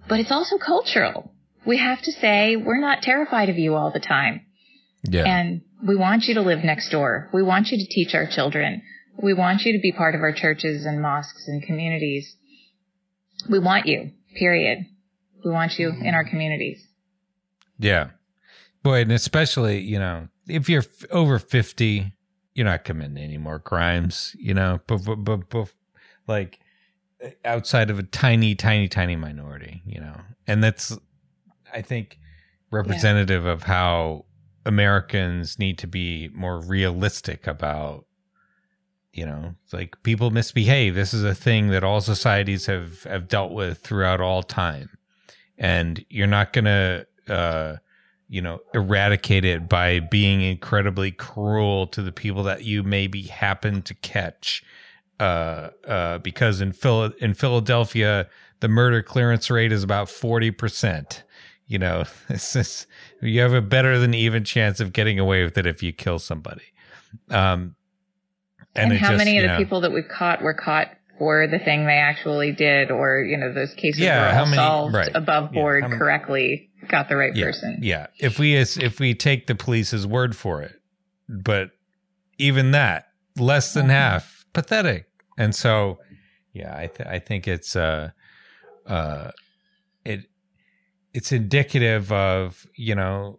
But 0.08 0.20
it's 0.20 0.32
also 0.32 0.58
cultural. 0.58 1.32
We 1.66 1.78
have 1.78 2.02
to 2.02 2.12
say 2.12 2.56
we're 2.56 2.80
not 2.80 3.02
terrified 3.02 3.48
of 3.48 3.58
you 3.58 3.74
all 3.74 3.90
the 3.90 4.00
time. 4.00 4.43
Yeah. 5.04 5.24
And 5.24 5.62
we 5.86 5.96
want 5.96 6.24
you 6.24 6.34
to 6.34 6.40
live 6.40 6.64
next 6.64 6.90
door. 6.90 7.28
We 7.32 7.42
want 7.42 7.68
you 7.68 7.78
to 7.78 7.86
teach 7.86 8.14
our 8.14 8.26
children. 8.26 8.82
We 9.22 9.34
want 9.34 9.62
you 9.62 9.72
to 9.72 9.78
be 9.78 9.92
part 9.92 10.14
of 10.14 10.22
our 10.22 10.32
churches 10.32 10.86
and 10.86 11.00
mosques 11.00 11.46
and 11.46 11.62
communities. 11.62 12.36
We 13.48 13.58
want 13.58 13.86
you, 13.86 14.10
period. 14.34 14.86
We 15.44 15.50
want 15.50 15.78
you 15.78 15.90
in 15.90 16.14
our 16.14 16.24
communities. 16.24 16.84
Yeah. 17.78 18.10
Boy, 18.82 19.02
and 19.02 19.12
especially, 19.12 19.80
you 19.80 19.98
know, 19.98 20.28
if 20.48 20.68
you're 20.68 20.82
f- 20.82 21.10
over 21.10 21.38
50, 21.38 22.12
you're 22.54 22.66
not 22.66 22.84
committing 22.84 23.18
any 23.18 23.38
more 23.38 23.58
crimes, 23.58 24.34
you 24.38 24.54
know, 24.54 24.80
but, 24.86 25.04
but, 25.04 25.16
but, 25.16 25.48
but 25.48 25.72
like 26.26 26.60
uh, 27.22 27.30
outside 27.44 27.90
of 27.90 27.98
a 27.98 28.02
tiny, 28.02 28.54
tiny, 28.54 28.88
tiny 28.88 29.16
minority, 29.16 29.82
you 29.84 30.00
know, 30.00 30.20
and 30.46 30.62
that's, 30.62 30.96
I 31.72 31.82
think, 31.82 32.18
representative 32.70 33.44
yeah. 33.44 33.52
of 33.52 33.62
how 33.64 34.24
Americans 34.66 35.58
need 35.58 35.78
to 35.78 35.86
be 35.86 36.30
more 36.32 36.60
realistic 36.60 37.46
about 37.46 38.06
you 39.12 39.24
know 39.24 39.54
like 39.72 40.02
people 40.02 40.30
misbehave. 40.30 40.94
This 40.94 41.14
is 41.14 41.24
a 41.24 41.34
thing 41.34 41.68
that 41.68 41.84
all 41.84 42.00
societies 42.00 42.66
have 42.66 43.04
have 43.04 43.28
dealt 43.28 43.52
with 43.52 43.78
throughout 43.78 44.20
all 44.20 44.42
time. 44.42 44.90
And 45.56 46.04
you're 46.08 46.26
not 46.26 46.52
going 46.52 46.64
to 46.64 47.06
uh 47.28 47.76
you 48.28 48.42
know 48.42 48.60
eradicate 48.72 49.44
it 49.44 49.68
by 49.68 50.00
being 50.00 50.40
incredibly 50.40 51.10
cruel 51.12 51.86
to 51.88 52.02
the 52.02 52.12
people 52.12 52.42
that 52.44 52.64
you 52.64 52.82
maybe 52.82 53.22
happen 53.22 53.82
to 53.82 53.94
catch. 53.94 54.64
Uh 55.20 55.70
uh 55.86 56.18
because 56.18 56.60
in 56.60 56.72
Phil- 56.72 57.12
in 57.20 57.34
Philadelphia 57.34 58.28
the 58.60 58.68
murder 58.68 59.02
clearance 59.02 59.50
rate 59.50 59.72
is 59.72 59.82
about 59.82 60.08
40% 60.08 61.22
you 61.66 61.78
know 61.78 62.04
it's 62.28 62.52
just, 62.52 62.86
you 63.20 63.40
have 63.40 63.52
a 63.52 63.62
better 63.62 63.98
than 63.98 64.14
even 64.14 64.44
chance 64.44 64.80
of 64.80 64.92
getting 64.92 65.18
away 65.18 65.44
with 65.44 65.56
it 65.58 65.66
if 65.66 65.82
you 65.82 65.92
kill 65.92 66.18
somebody 66.18 66.72
um 67.30 67.74
and, 68.76 68.90
and 68.90 69.00
how 69.00 69.10
just, 69.10 69.18
many 69.18 69.38
of 69.38 69.42
the 69.42 69.48
know, 69.48 69.58
people 69.58 69.80
that 69.82 69.92
we've 69.92 70.08
caught 70.08 70.42
were 70.42 70.54
caught 70.54 70.88
for 71.18 71.46
the 71.46 71.58
thing 71.58 71.86
they 71.86 71.92
actually 71.92 72.52
did, 72.52 72.90
or 72.90 73.20
you 73.20 73.36
know, 73.36 73.52
those 73.52 73.72
cases 73.74 74.00
yeah, 74.00 74.40
were 74.40 74.46
many, 74.46 74.56
solved 74.56 74.94
right. 74.94 75.10
above 75.14 75.52
board 75.52 75.84
yeah, 75.88 75.96
correctly, 75.96 76.70
got 76.88 77.08
the 77.08 77.16
right 77.16 77.34
yeah, 77.34 77.44
person. 77.44 77.78
Yeah, 77.80 78.06
if 78.18 78.38
we 78.38 78.56
if 78.56 78.98
we 78.98 79.14
take 79.14 79.46
the 79.46 79.54
police's 79.54 80.06
word 80.06 80.36
for 80.36 80.62
it, 80.62 80.74
but 81.28 81.70
even 82.38 82.72
that, 82.72 83.06
less 83.38 83.74
than 83.74 83.84
mm-hmm. 83.84 83.92
half, 83.92 84.44
pathetic. 84.52 85.06
And 85.38 85.54
so, 85.54 85.98
yeah, 86.52 86.76
I 86.76 86.88
th- 86.88 87.08
I 87.08 87.18
think 87.20 87.46
it's 87.46 87.76
uh 87.76 88.10
uh 88.86 89.30
it 90.04 90.26
it's 91.14 91.32
indicative 91.32 92.12
of 92.12 92.66
you 92.74 92.94
know 92.94 93.38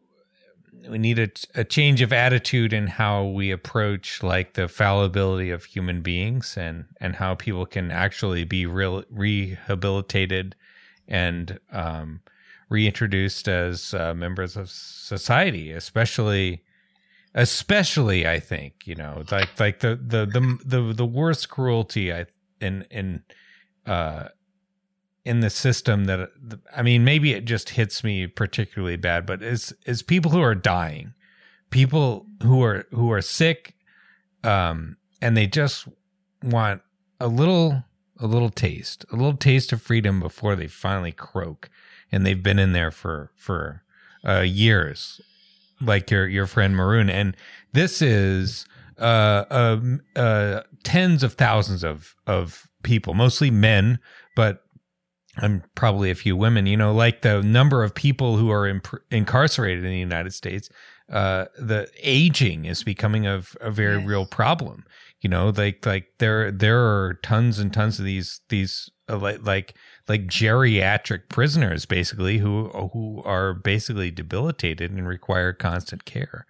we 0.89 0.97
need 0.97 1.19
a, 1.19 1.30
a 1.56 1.64
change 1.64 2.02
of 2.02 2.14
attitude 2.14 2.72
in 2.72 2.88
how 2.88 3.26
we 3.26 3.52
approach 3.52 4.23
like 4.23 4.53
the 4.53 4.68
fallibility 4.68 5.52
of 5.52 5.65
human 5.65 6.02
beings 6.02 6.57
and 6.57 6.85
and 6.99 7.18
how 7.18 7.35
people 7.35 7.65
can 7.65 7.91
actually 7.91 8.43
be 8.43 8.65
real 8.65 9.03
rehabilitated 9.10 10.56
and 11.07 11.60
um, 11.72 12.22
reintroduced 12.69 13.47
as 13.47 13.93
uh, 13.93 14.14
members 14.14 14.56
of 14.56 14.69
society 14.69 15.72
especially 15.72 16.64
especially 17.34 18.26
i 18.26 18.39
think 18.39 18.88
you 18.88 18.95
know 18.95 19.23
like 19.30 19.60
like 19.60 19.80
the 19.81 19.95
the 19.95 20.26
the 20.26 20.57
the, 20.64 20.93
the 20.93 21.06
worst 21.06 21.49
cruelty 21.49 22.14
i 22.14 22.26
in 22.61 22.85
in 22.89 23.22
uh 23.85 24.30
in 25.26 25.39
the 25.39 25.49
system 25.49 26.06
that 26.06 26.30
I 26.76 26.84
mean, 26.84 27.03
maybe 27.03 27.34
it 27.34 27.45
just 27.45 27.72
hits 27.72 28.03
me 28.03 28.27
particularly 28.27 28.95
bad, 28.95 29.26
but 29.26 29.41
is 29.41 29.73
is 29.85 30.03
people 30.03 30.31
who 30.31 30.41
are 30.41 30.56
dying, 30.56 31.14
people 31.72 32.27
who 32.43 32.64
are 32.64 32.85
who 32.91 33.11
are 33.11 33.22
sick, 33.22 33.73
um, 34.43 34.97
and 35.22 35.35
they 35.35 35.47
just 35.47 35.88
want 36.43 36.81
a 37.19 37.27
little 37.27 37.84
a 38.19 38.27
little 38.27 38.52
taste, 38.52 39.03
a 39.11 39.15
little 39.15 39.35
taste 39.35 39.73
of 39.73 39.81
freedom 39.81 40.19
before 40.19 40.56
they 40.56 40.68
finally 40.68 41.11
croak, 41.11 41.69
and 42.11 42.26
they've 42.26 42.43
been 42.43 42.60
in 42.60 42.73
there 42.73 42.91
for 42.91 43.31
for 43.35 43.84
uh, 44.26 44.41
years, 44.41 45.19
like 45.81 46.11
your 46.11 46.27
your 46.27 46.45
friend 46.45 46.76
Maroon, 46.76 47.10
and 47.10 47.35
this 47.73 47.99
is 47.99 48.65
uh, 48.99 49.45
uh, 49.49 49.81
uh, 50.15 50.61
tens 50.84 51.23
of 51.23 51.34
thousands 51.34 51.84
of 51.84 52.15
of 52.27 52.69
people, 52.84 53.15
mostly 53.15 53.49
men, 53.49 53.97
but 54.35 54.64
and 55.37 55.63
probably 55.75 56.09
a 56.09 56.15
few 56.15 56.35
women, 56.35 56.65
you 56.65 56.77
know, 56.77 56.93
like 56.93 57.21
the 57.21 57.41
number 57.41 57.83
of 57.83 57.93
people 57.93 58.37
who 58.37 58.49
are 58.51 58.67
imp- 58.67 59.01
incarcerated 59.11 59.83
in 59.83 59.91
the 59.91 59.99
United 59.99 60.33
States, 60.33 60.69
uh, 61.11 61.45
the 61.57 61.89
aging 62.01 62.65
is 62.65 62.83
becoming 62.83 63.27
a, 63.27 63.43
a 63.61 63.71
very 63.71 63.97
yes. 63.97 64.07
real 64.07 64.25
problem. 64.25 64.85
You 65.21 65.29
know, 65.29 65.49
like 65.49 65.85
like 65.85 66.07
there 66.19 66.51
there 66.51 66.79
are 66.79 67.19
tons 67.23 67.59
and 67.59 67.73
tons 67.73 67.99
of 67.99 68.05
these 68.05 68.41
these 68.49 68.89
uh, 69.09 69.17
like 69.17 69.45
like 69.45 69.75
like 70.07 70.27
geriatric 70.27 71.29
prisoners 71.29 71.85
basically 71.85 72.39
who 72.39 72.69
who 72.93 73.21
are 73.23 73.53
basically 73.53 74.11
debilitated 74.11 74.91
and 74.91 75.07
require 75.07 75.53
constant 75.53 76.05
care. 76.05 76.45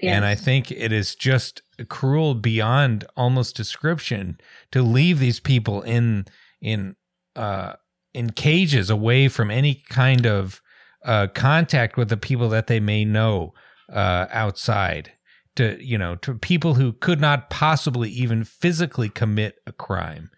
Yes. 0.00 0.16
And 0.16 0.24
I 0.24 0.34
think 0.34 0.70
it 0.70 0.92
is 0.92 1.14
just 1.14 1.62
cruel 1.88 2.34
beyond 2.34 3.04
almost 3.16 3.56
description 3.56 4.40
to 4.72 4.82
leave 4.82 5.18
these 5.18 5.40
people 5.40 5.82
in 5.82 6.26
in 6.60 6.96
uh 7.36 7.74
in 8.14 8.30
cages 8.30 8.90
away 8.90 9.28
from 9.28 9.50
any 9.50 9.74
kind 9.88 10.26
of 10.26 10.60
uh, 11.04 11.26
contact 11.34 11.96
with 11.96 12.08
the 12.08 12.16
people 12.16 12.48
that 12.50 12.66
they 12.66 12.80
may 12.80 13.04
know 13.04 13.54
uh, 13.92 14.26
outside 14.30 15.12
to 15.56 15.76
you 15.84 15.98
know 15.98 16.14
to 16.16 16.34
people 16.34 16.74
who 16.74 16.92
could 16.92 17.20
not 17.20 17.50
possibly 17.50 18.08
even 18.10 18.44
physically 18.44 19.08
commit 19.08 19.56
a 19.66 19.72
crime 19.72 20.30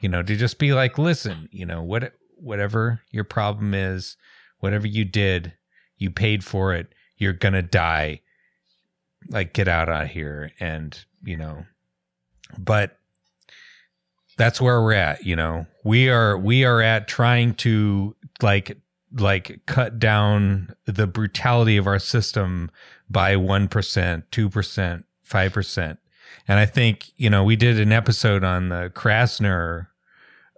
You 0.00 0.08
know, 0.10 0.22
to 0.22 0.36
just 0.36 0.58
be 0.58 0.72
like, 0.74 0.98
listen, 0.98 1.48
you 1.50 1.64
know, 1.66 1.82
what 1.82 2.12
whatever 2.36 3.02
your 3.10 3.24
problem 3.24 3.74
is, 3.74 4.16
whatever 4.60 4.86
you 4.86 5.04
did, 5.04 5.54
you 5.96 6.10
paid 6.10 6.44
for 6.44 6.74
it. 6.74 6.92
You're 7.16 7.32
gonna 7.32 7.62
die. 7.62 8.20
Like, 9.28 9.54
get 9.54 9.68
out 9.68 9.88
of 9.88 10.08
here, 10.08 10.52
and 10.60 10.96
you 11.24 11.36
know, 11.36 11.64
but 12.58 12.98
that's 14.36 14.60
where 14.60 14.80
we're 14.82 14.92
at. 14.92 15.24
You 15.24 15.36
know, 15.36 15.66
we 15.84 16.08
are 16.08 16.36
we 16.36 16.64
are 16.64 16.80
at 16.80 17.08
trying 17.08 17.54
to 17.54 18.16
like 18.42 18.76
like 19.12 19.60
cut 19.66 19.98
down 19.98 20.74
the 20.84 21.06
brutality 21.06 21.76
of 21.76 21.86
our 21.86 21.98
system 21.98 22.70
by 23.08 23.34
1%, 23.34 23.68
2%, 23.68 25.04
5%. 25.28 25.98
And 26.48 26.58
I 26.58 26.66
think, 26.66 27.12
you 27.16 27.30
know, 27.30 27.44
we 27.44 27.56
did 27.56 27.80
an 27.80 27.92
episode 27.92 28.44
on 28.44 28.68
the 28.68 28.90
Krasner, 28.94 29.88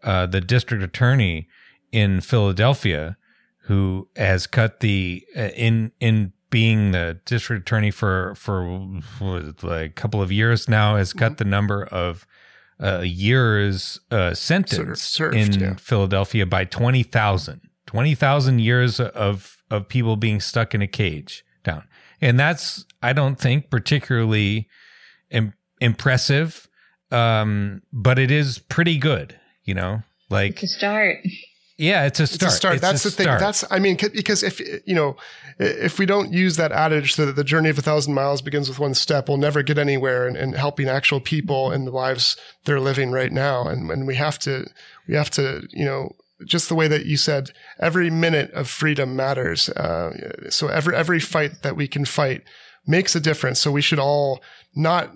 uh, 0.02 0.26
the 0.26 0.40
district 0.40 0.82
attorney 0.82 1.48
in 1.92 2.20
Philadelphia, 2.20 3.16
who 3.62 4.08
has 4.16 4.46
cut 4.46 4.80
the, 4.80 5.24
uh, 5.36 5.50
in, 5.54 5.92
in 6.00 6.32
being 6.50 6.92
the 6.92 7.20
district 7.26 7.68
attorney 7.68 7.90
for, 7.90 8.34
for 8.34 9.00
like 9.62 9.90
a 9.90 9.92
couple 9.94 10.22
of 10.22 10.32
years 10.32 10.68
now, 10.68 10.96
has 10.96 11.12
cut 11.12 11.36
the 11.36 11.44
number 11.44 11.84
of, 11.84 12.26
uh, 12.82 13.00
years, 13.00 14.00
uh, 14.10 14.34
sentence 14.34 15.02
served, 15.02 15.36
in 15.36 15.52
yeah. 15.60 15.74
Philadelphia 15.76 16.46
by 16.46 16.64
20,000. 16.64 17.60
20,000 17.86 18.58
years 18.58 19.00
of, 19.00 19.56
of 19.70 19.88
people 19.88 20.16
being 20.16 20.40
stuck 20.40 20.74
in 20.74 20.82
a 20.82 20.86
cage 20.86 21.44
down. 21.64 21.84
And 22.20 22.38
that's, 22.38 22.84
I 23.02 23.12
don't 23.12 23.38
think, 23.38 23.70
particularly 23.70 24.68
Im- 25.30 25.54
impressive. 25.80 26.68
Um, 27.10 27.82
but 27.92 28.18
it 28.18 28.30
is 28.30 28.58
pretty 28.58 28.98
good, 28.98 29.38
you 29.64 29.74
know, 29.74 30.02
like, 30.28 30.62
It's 30.62 30.74
a 30.74 30.78
start. 30.78 31.16
Yeah, 31.78 32.04
it's 32.06 32.18
a 32.20 32.24
It's 32.24 32.34
start. 32.34 32.52
a 32.52 32.56
start. 32.56 32.74
It's 32.74 32.82
That's 32.82 33.04
a 33.04 33.08
the 33.08 33.16
thing. 33.16 33.24
start. 33.24 33.40
That's 33.40 33.64
I 33.70 33.78
mean, 33.78 33.96
because 34.12 34.42
if 34.42 34.60
you 34.84 34.94
know, 34.94 35.16
if 35.58 35.98
we 35.98 36.06
don't 36.06 36.32
use 36.32 36.56
that 36.56 36.72
adage 36.72 37.16
that 37.16 37.36
the 37.36 37.44
journey 37.44 37.68
of 37.70 37.78
a 37.78 37.82
thousand 37.82 38.14
miles 38.14 38.42
begins 38.42 38.68
with 38.68 38.78
one 38.80 38.94
step, 38.94 39.28
we'll 39.28 39.38
never 39.38 39.62
get 39.62 39.78
anywhere 39.78 40.26
in, 40.28 40.36
in 40.36 40.52
helping 40.54 40.88
actual 40.88 41.20
people 41.20 41.70
in 41.70 41.84
the 41.84 41.90
lives 41.92 42.36
they're 42.64 42.80
living 42.80 43.12
right 43.12 43.32
now. 43.32 43.66
And 43.66 43.90
and 43.90 44.06
we 44.06 44.16
have 44.16 44.38
to 44.40 44.66
we 45.06 45.14
have 45.14 45.30
to 45.30 45.66
you 45.70 45.84
know 45.84 46.16
just 46.44 46.68
the 46.68 46.74
way 46.74 46.86
that 46.88 47.06
you 47.06 47.16
said, 47.16 47.50
every 47.80 48.10
minute 48.10 48.50
of 48.52 48.68
freedom 48.68 49.16
matters. 49.16 49.68
Uh, 49.70 50.50
so 50.50 50.68
every 50.68 50.94
every 50.96 51.20
fight 51.20 51.62
that 51.62 51.76
we 51.76 51.86
can 51.88 52.04
fight 52.04 52.42
makes 52.86 53.14
a 53.14 53.20
difference. 53.20 53.60
So 53.60 53.70
we 53.70 53.82
should 53.82 53.98
all 54.00 54.40
not 54.74 55.12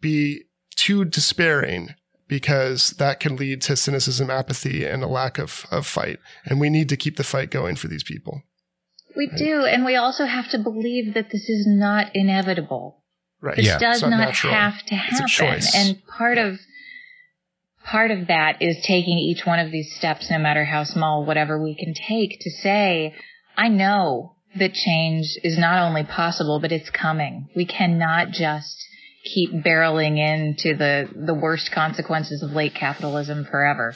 be 0.00 0.42
too 0.76 1.04
despairing 1.04 1.94
because 2.32 2.92
that 2.96 3.20
can 3.20 3.36
lead 3.36 3.60
to 3.60 3.76
cynicism, 3.76 4.30
apathy, 4.30 4.86
and 4.86 5.02
a 5.04 5.06
lack 5.06 5.36
of, 5.38 5.66
of 5.70 5.86
fight. 5.86 6.18
And 6.46 6.58
we 6.58 6.70
need 6.70 6.88
to 6.88 6.96
keep 6.96 7.16
the 7.18 7.24
fight 7.24 7.50
going 7.50 7.76
for 7.76 7.88
these 7.88 8.02
people. 8.02 8.40
We 9.14 9.26
do, 9.36 9.66
and 9.66 9.84
we 9.84 9.96
also 9.96 10.24
have 10.24 10.48
to 10.52 10.58
believe 10.58 11.12
that 11.12 11.28
this 11.30 11.46
is 11.50 11.66
not 11.68 12.16
inevitable. 12.16 13.02
Right. 13.42 13.56
This 13.56 13.66
Yeah. 13.66 13.78
does 13.78 13.96
It's 14.02 14.10
not 14.10 14.16
not 14.18 14.34
have 14.34 14.78
to 14.86 14.94
It's 14.94 15.20
a 15.20 15.28
happen. 15.28 15.28
choice. 15.28 15.74
And 15.76 16.02
part 16.06 16.38
of 16.38 16.58
part 17.84 18.10
of 18.10 18.28
that 18.28 18.62
is 18.62 18.78
taking 18.82 19.18
each 19.18 19.44
one 19.44 19.58
of 19.58 19.70
these 19.70 19.94
steps, 19.94 20.30
no 20.30 20.38
matter 20.38 20.64
how 20.64 20.84
small, 20.84 21.26
whatever 21.26 21.62
we 21.62 21.74
can 21.74 21.92
take 21.92 22.38
to 22.40 22.50
say, 22.62 23.14
I 23.58 23.68
know 23.68 24.36
that 24.56 24.72
change 24.72 25.26
is 25.44 25.58
not 25.58 25.82
only 25.82 26.04
possible, 26.04 26.60
but 26.60 26.72
it's 26.72 26.88
coming. 26.88 27.48
We 27.54 27.66
cannot 27.66 28.30
just 28.30 28.76
keep 29.24 29.52
barreling 29.52 30.18
into 30.18 30.76
the, 30.76 31.08
the 31.14 31.34
worst 31.34 31.70
consequences 31.72 32.42
of 32.42 32.50
late 32.50 32.74
capitalism 32.74 33.44
forever. 33.44 33.94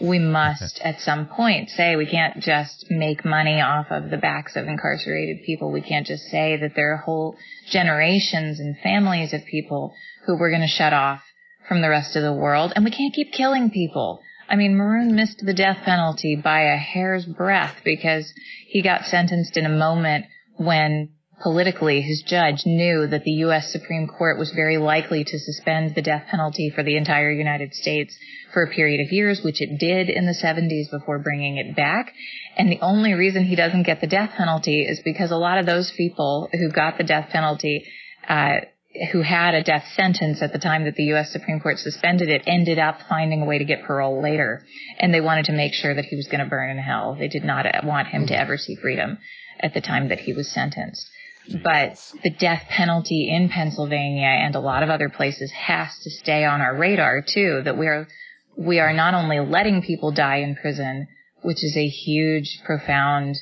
We 0.00 0.18
must 0.18 0.78
at 0.84 1.00
some 1.00 1.26
point 1.26 1.70
say 1.70 1.96
we 1.96 2.06
can't 2.06 2.42
just 2.42 2.86
make 2.90 3.24
money 3.24 3.62
off 3.62 3.86
of 3.90 4.10
the 4.10 4.18
backs 4.18 4.54
of 4.54 4.66
incarcerated 4.66 5.42
people. 5.44 5.72
We 5.72 5.80
can't 5.80 6.06
just 6.06 6.24
say 6.24 6.58
that 6.58 6.74
there 6.76 6.92
are 6.92 6.98
whole 6.98 7.36
generations 7.70 8.60
and 8.60 8.76
families 8.78 9.32
of 9.32 9.46
people 9.46 9.94
who 10.26 10.36
we're 10.38 10.50
going 10.50 10.60
to 10.60 10.66
shut 10.66 10.92
off 10.92 11.22
from 11.66 11.80
the 11.80 11.88
rest 11.88 12.14
of 12.14 12.22
the 12.22 12.32
world. 12.32 12.72
And 12.76 12.84
we 12.84 12.90
can't 12.90 13.14
keep 13.14 13.32
killing 13.32 13.70
people. 13.70 14.20
I 14.48 14.56
mean, 14.56 14.76
Maroon 14.76 15.16
missed 15.16 15.42
the 15.44 15.54
death 15.54 15.78
penalty 15.84 16.36
by 16.36 16.60
a 16.60 16.76
hair's 16.76 17.24
breadth 17.24 17.76
because 17.84 18.32
he 18.68 18.82
got 18.82 19.06
sentenced 19.06 19.56
in 19.56 19.64
a 19.64 19.70
moment 19.70 20.26
when 20.56 21.15
politically 21.42 22.00
his 22.00 22.22
judge 22.22 22.64
knew 22.64 23.06
that 23.06 23.24
the 23.24 23.32
U.S. 23.46 23.70
Supreme 23.70 24.06
Court 24.06 24.38
was 24.38 24.52
very 24.52 24.78
likely 24.78 25.24
to 25.24 25.38
suspend 25.38 25.94
the 25.94 26.02
death 26.02 26.26
penalty 26.30 26.70
for 26.70 26.82
the 26.82 26.96
entire 26.96 27.30
United 27.30 27.74
States 27.74 28.16
for 28.52 28.62
a 28.62 28.70
period 28.70 29.04
of 29.04 29.12
years, 29.12 29.42
which 29.42 29.60
it 29.60 29.78
did 29.78 30.08
in 30.08 30.24
the 30.24 30.32
70s 30.32 30.90
before 30.90 31.18
bringing 31.18 31.58
it 31.58 31.76
back. 31.76 32.12
And 32.56 32.70
the 32.70 32.80
only 32.80 33.12
reason 33.12 33.44
he 33.44 33.56
doesn't 33.56 33.82
get 33.82 34.00
the 34.00 34.06
death 34.06 34.30
penalty 34.36 34.82
is 34.82 35.00
because 35.04 35.30
a 35.30 35.36
lot 35.36 35.58
of 35.58 35.66
those 35.66 35.92
people 35.96 36.48
who 36.52 36.70
got 36.70 36.96
the 36.96 37.04
death 37.04 37.28
penalty, 37.30 37.84
uh, 38.26 38.60
who 39.12 39.20
had 39.20 39.54
a 39.54 39.62
death 39.62 39.84
sentence 39.94 40.40
at 40.40 40.54
the 40.54 40.58
time 40.58 40.84
that 40.84 40.94
the 40.94 41.04
U.S. 41.04 41.30
Supreme 41.30 41.60
Court 41.60 41.78
suspended 41.78 42.30
it 42.30 42.44
ended 42.46 42.78
up 42.78 43.00
finding 43.10 43.42
a 43.42 43.44
way 43.44 43.58
to 43.58 43.64
get 43.64 43.84
parole 43.84 44.22
later. 44.22 44.64
And 44.98 45.12
they 45.12 45.20
wanted 45.20 45.44
to 45.46 45.52
make 45.52 45.74
sure 45.74 45.94
that 45.94 46.06
he 46.06 46.16
was 46.16 46.28
going 46.28 46.42
to 46.42 46.48
burn 46.48 46.70
in 46.70 46.78
hell. 46.78 47.14
They 47.18 47.28
did 47.28 47.44
not 47.44 47.66
want 47.84 48.08
him 48.08 48.26
to 48.28 48.38
ever 48.38 48.56
see 48.56 48.74
freedom 48.76 49.18
at 49.60 49.74
the 49.74 49.82
time 49.82 50.08
that 50.08 50.20
he 50.20 50.32
was 50.32 50.48
sentenced. 50.48 51.10
But 51.62 51.98
the 52.22 52.30
death 52.30 52.64
penalty 52.68 53.30
in 53.30 53.48
Pennsylvania 53.48 54.26
and 54.26 54.54
a 54.54 54.60
lot 54.60 54.82
of 54.82 54.90
other 54.90 55.08
places 55.08 55.50
has 55.52 55.88
to 56.02 56.10
stay 56.10 56.44
on 56.44 56.60
our 56.60 56.76
radar 56.76 57.22
too, 57.22 57.62
that 57.64 57.78
we 57.78 57.86
are, 57.86 58.08
we 58.56 58.80
are 58.80 58.92
not 58.92 59.14
only 59.14 59.38
letting 59.38 59.82
people 59.82 60.12
die 60.12 60.38
in 60.38 60.56
prison, 60.56 61.06
which 61.42 61.62
is 61.62 61.76
a 61.76 61.86
huge, 61.86 62.60
profound, 62.64 63.36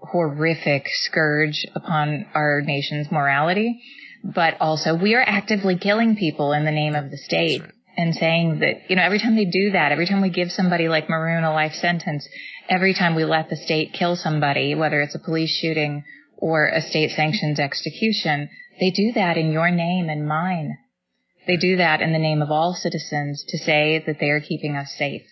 horrific 0.00 0.88
scourge 0.88 1.66
upon 1.74 2.26
our 2.34 2.60
nation's 2.60 3.10
morality, 3.10 3.82
but 4.22 4.56
also 4.60 4.94
we 4.94 5.14
are 5.14 5.24
actively 5.26 5.78
killing 5.78 6.16
people 6.16 6.52
in 6.52 6.64
the 6.64 6.70
name 6.70 6.94
of 6.94 7.10
the 7.10 7.16
state 7.16 7.62
and 7.96 8.14
saying 8.14 8.60
that, 8.60 8.88
you 8.88 8.96
know, 8.96 9.02
every 9.02 9.18
time 9.18 9.36
they 9.36 9.44
do 9.44 9.72
that, 9.72 9.92
every 9.92 10.06
time 10.06 10.20
we 10.20 10.30
give 10.30 10.50
somebody 10.52 10.88
like 10.88 11.08
Maroon 11.08 11.44
a 11.44 11.52
life 11.52 11.74
sentence, 11.74 12.26
every 12.68 12.94
time 12.94 13.14
we 13.14 13.24
let 13.24 13.48
the 13.48 13.56
state 13.56 13.92
kill 13.92 14.16
somebody, 14.16 14.74
whether 14.74 15.00
it's 15.00 15.14
a 15.14 15.18
police 15.18 15.50
shooting 15.50 16.04
or 16.40 16.66
a 16.66 16.80
state 16.80 17.10
sanctioned 17.12 17.60
execution, 17.60 18.48
they 18.78 18.90
do 18.90 19.12
that 19.12 19.36
in 19.36 19.52
your 19.52 19.70
name 19.70 20.08
and 20.08 20.26
mine. 20.26 20.78
They 21.46 21.56
do 21.56 21.76
that 21.76 22.00
in 22.00 22.12
the 22.12 22.18
name 22.18 22.42
of 22.42 22.50
all 22.50 22.74
citizens 22.74 23.44
to 23.48 23.58
say 23.58 24.02
that 24.06 24.18
they 24.20 24.30
are 24.30 24.40
keeping 24.40 24.76
us 24.76 24.94
safe. 24.96 25.26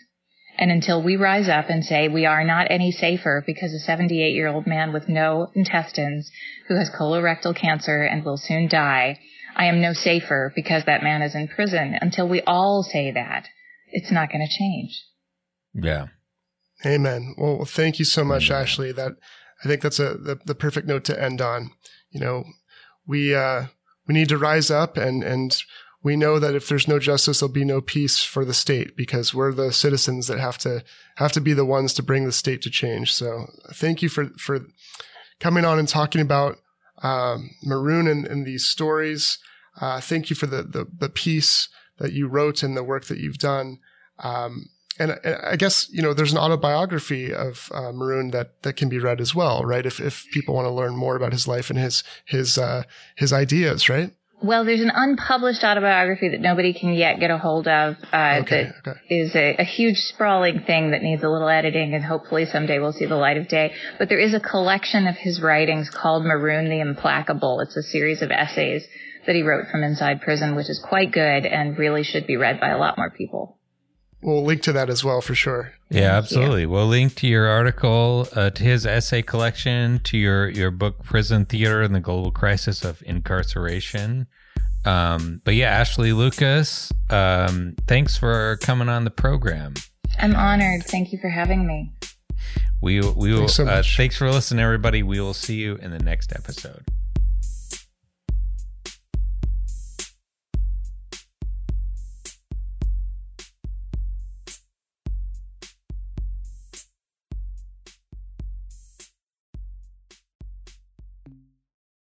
And 0.59 0.72
until 0.72 1.02
we 1.02 1.16
rise 1.16 1.48
up 1.48 1.66
and 1.68 1.85
say 1.85 2.09
we 2.09 2.26
are 2.26 2.43
not 2.43 2.70
any 2.70 2.90
safer 2.90 3.44
because 3.47 3.72
a 3.72 3.78
78 3.78 4.35
year 4.35 4.48
old 4.48 4.66
man 4.66 4.93
with 4.93 5.09
no 5.09 5.48
intestines 5.55 6.30
who 6.66 6.76
has 6.76 6.90
colorectal 6.90 7.55
cancer 7.55 8.02
and 8.02 8.24
will 8.24 8.36
soon 8.36 8.68
die, 8.68 9.20
I 9.55 9.66
am 9.66 9.80
no 9.80 9.93
safer 9.93 10.52
because 10.56 10.85
that 10.85 11.02
man 11.02 11.22
is 11.22 11.35
in 11.35 11.48
prison. 11.48 11.97
Until 12.01 12.28
we 12.28 12.43
all 12.43 12.82
say 12.82 13.12
that, 13.12 13.47
it's 13.90 14.10
not 14.10 14.30
going 14.30 14.47
to 14.47 14.59
change. 14.59 15.05
yeah. 15.74 16.06
Amen. 16.86 17.35
Well, 17.36 17.64
thank 17.64 17.98
you 17.98 18.05
so 18.05 18.22
much, 18.22 18.51
Amen. 18.51 18.62
Ashley. 18.62 18.93
That 18.93 19.12
I 19.64 19.68
think 19.68 19.82
that's 19.82 19.98
a 19.98 20.14
the, 20.14 20.39
the 20.44 20.55
perfect 20.55 20.86
note 20.86 21.05
to 21.05 21.22
end 21.22 21.40
on. 21.40 21.70
You 22.10 22.20
know, 22.20 22.44
we 23.06 23.35
uh, 23.35 23.66
we 24.06 24.14
need 24.14 24.28
to 24.28 24.39
rise 24.39 24.70
up 24.70 24.97
and 24.97 25.22
and 25.22 25.62
we 26.02 26.16
know 26.16 26.39
that 26.39 26.55
if 26.55 26.68
there's 26.68 26.86
no 26.86 26.98
justice, 26.98 27.40
there'll 27.40 27.52
be 27.52 27.64
no 27.64 27.80
peace 27.80 28.22
for 28.22 28.44
the 28.44 28.55
state 28.55 28.97
because 28.97 29.35
we're 29.35 29.52
the 29.52 29.72
citizens 29.72 30.28
that 30.28 30.39
have 30.39 30.59
to 30.59 30.85
have 31.16 31.32
to 31.32 31.40
be 31.40 31.52
the 31.52 31.64
ones 31.64 31.93
to 31.94 32.02
bring 32.02 32.24
the 32.24 32.32
state 32.32 32.62
to 32.62 32.70
change. 32.70 33.12
So 33.12 33.47
thank 33.72 34.01
you 34.02 34.09
for 34.09 34.26
for 34.39 34.60
coming 35.40 35.64
on 35.64 35.78
and 35.78 35.89
talking 35.89 36.20
about 36.20 36.56
um, 37.02 37.51
Maroon 37.64 38.06
and, 38.06 38.26
and 38.26 38.47
these 38.47 38.64
stories. 38.64 39.39
Uh, 39.80 40.01
thank 40.01 40.30
you 40.30 40.36
for 40.36 40.47
the, 40.47 40.62
the 40.62 40.86
the 40.98 41.09
piece 41.09 41.68
that 41.98 42.12
you 42.12 42.28
wrote 42.28 42.62
and 42.62 42.76
the 42.76 42.85
work 42.85 43.06
that 43.06 43.18
you've 43.18 43.39
done. 43.39 43.78
Um, 44.20 44.66
and 44.98 45.12
I 45.12 45.52
I 45.52 45.56
guess 45.56 45.88
you 45.90 46.02
know 46.02 46.14
there's 46.14 46.32
an 46.32 46.38
autobiography 46.38 47.32
of 47.32 47.70
uh, 47.72 47.92
Maroon 47.92 48.30
that 48.30 48.62
that 48.62 48.76
can 48.76 48.88
be 48.88 48.98
read 48.98 49.20
as 49.20 49.34
well, 49.34 49.64
right? 49.64 49.84
If 49.86 50.00
if 50.00 50.26
people 50.32 50.54
want 50.54 50.66
to 50.66 50.72
learn 50.72 50.96
more 50.96 51.16
about 51.16 51.32
his 51.32 51.46
life 51.48 51.70
and 51.70 51.78
his 51.78 52.04
his 52.24 52.58
uh, 52.58 52.82
his 53.16 53.32
ideas, 53.32 53.88
right? 53.88 54.12
Well, 54.40 54.64
there's 54.64 54.80
an 54.80 54.92
unpublished 54.94 55.64
autobiography 55.64 56.28
that 56.28 56.40
nobody 56.40 56.72
can 56.72 56.92
yet 56.92 57.18
get 57.18 57.32
a 57.32 57.38
hold 57.38 57.66
of. 57.66 57.96
Uh, 58.12 58.38
Okay, 58.42 58.70
that 58.84 58.90
okay. 58.90 59.00
is 59.10 59.34
a, 59.34 59.56
a 59.58 59.64
huge 59.64 59.96
sprawling 59.96 60.60
thing 60.60 60.92
that 60.92 61.02
needs 61.02 61.24
a 61.24 61.28
little 61.28 61.48
editing, 61.48 61.92
and 61.92 62.04
hopefully 62.04 62.46
someday 62.46 62.78
we'll 62.78 62.92
see 62.92 63.06
the 63.06 63.16
light 63.16 63.36
of 63.36 63.48
day. 63.48 63.72
But 63.98 64.08
there 64.08 64.20
is 64.20 64.34
a 64.34 64.40
collection 64.40 65.08
of 65.08 65.16
his 65.16 65.42
writings 65.42 65.90
called 65.90 66.24
Maroon 66.24 66.70
the 66.70 66.78
Implacable. 66.78 67.58
It's 67.60 67.76
a 67.76 67.82
series 67.82 68.22
of 68.22 68.30
essays 68.30 68.86
that 69.26 69.34
he 69.34 69.42
wrote 69.42 69.66
from 69.72 69.82
inside 69.82 70.20
prison, 70.22 70.54
which 70.54 70.70
is 70.70 70.78
quite 70.88 71.10
good 71.10 71.44
and 71.44 71.76
really 71.76 72.04
should 72.04 72.26
be 72.28 72.36
read 72.36 72.60
by 72.60 72.68
a 72.68 72.78
lot 72.78 72.96
more 72.96 73.10
people. 73.10 73.57
We'll 74.20 74.45
link 74.45 74.62
to 74.62 74.73
that 74.73 74.90
as 74.90 75.05
well 75.05 75.20
for 75.20 75.35
sure. 75.35 75.73
Yeah, 75.90 76.01
Thank 76.01 76.03
you. 76.03 76.07
absolutely. 76.09 76.66
We'll 76.66 76.86
link 76.86 77.15
to 77.16 77.27
your 77.28 77.47
article, 77.47 78.28
uh, 78.35 78.51
to 78.51 78.62
his 78.62 78.85
essay 78.85 79.23
collection, 79.23 80.01
to 80.01 80.19
your, 80.19 80.49
your 80.49 80.70
book, 80.70 81.05
Prison 81.05 81.45
Theater 81.45 81.82
and 81.82 81.95
the 81.95 82.01
Global 82.01 82.32
Crisis 82.32 82.85
of 82.85 83.03
Incarceration. 83.07 84.27
Um, 84.85 85.40
but 85.45 85.55
yeah, 85.55 85.70
Ashley 85.70 86.12
Lucas, 86.12 86.93
um, 87.11 87.77
thanks 87.86 88.16
for 88.16 88.59
coming 88.61 88.89
on 88.89 89.05
the 89.05 89.11
program. 89.11 89.74
I'm 90.19 90.35
honored. 90.35 90.85
Thank 90.85 91.12
you 91.12 91.19
for 91.19 91.28
having 91.28 91.66
me. 91.66 91.93
We 92.81 93.01
we 93.01 93.32
will. 93.32 93.39
Thanks 93.40 93.55
so 93.55 93.66
uh, 93.66 93.82
thanks 93.82 94.16
for 94.16 94.31
listening, 94.31 94.65
everybody. 94.65 95.03
We 95.03 95.20
will 95.20 95.35
see 95.35 95.57
you 95.57 95.77
in 95.77 95.90
the 95.90 95.99
next 95.99 96.32
episode. 96.32 96.85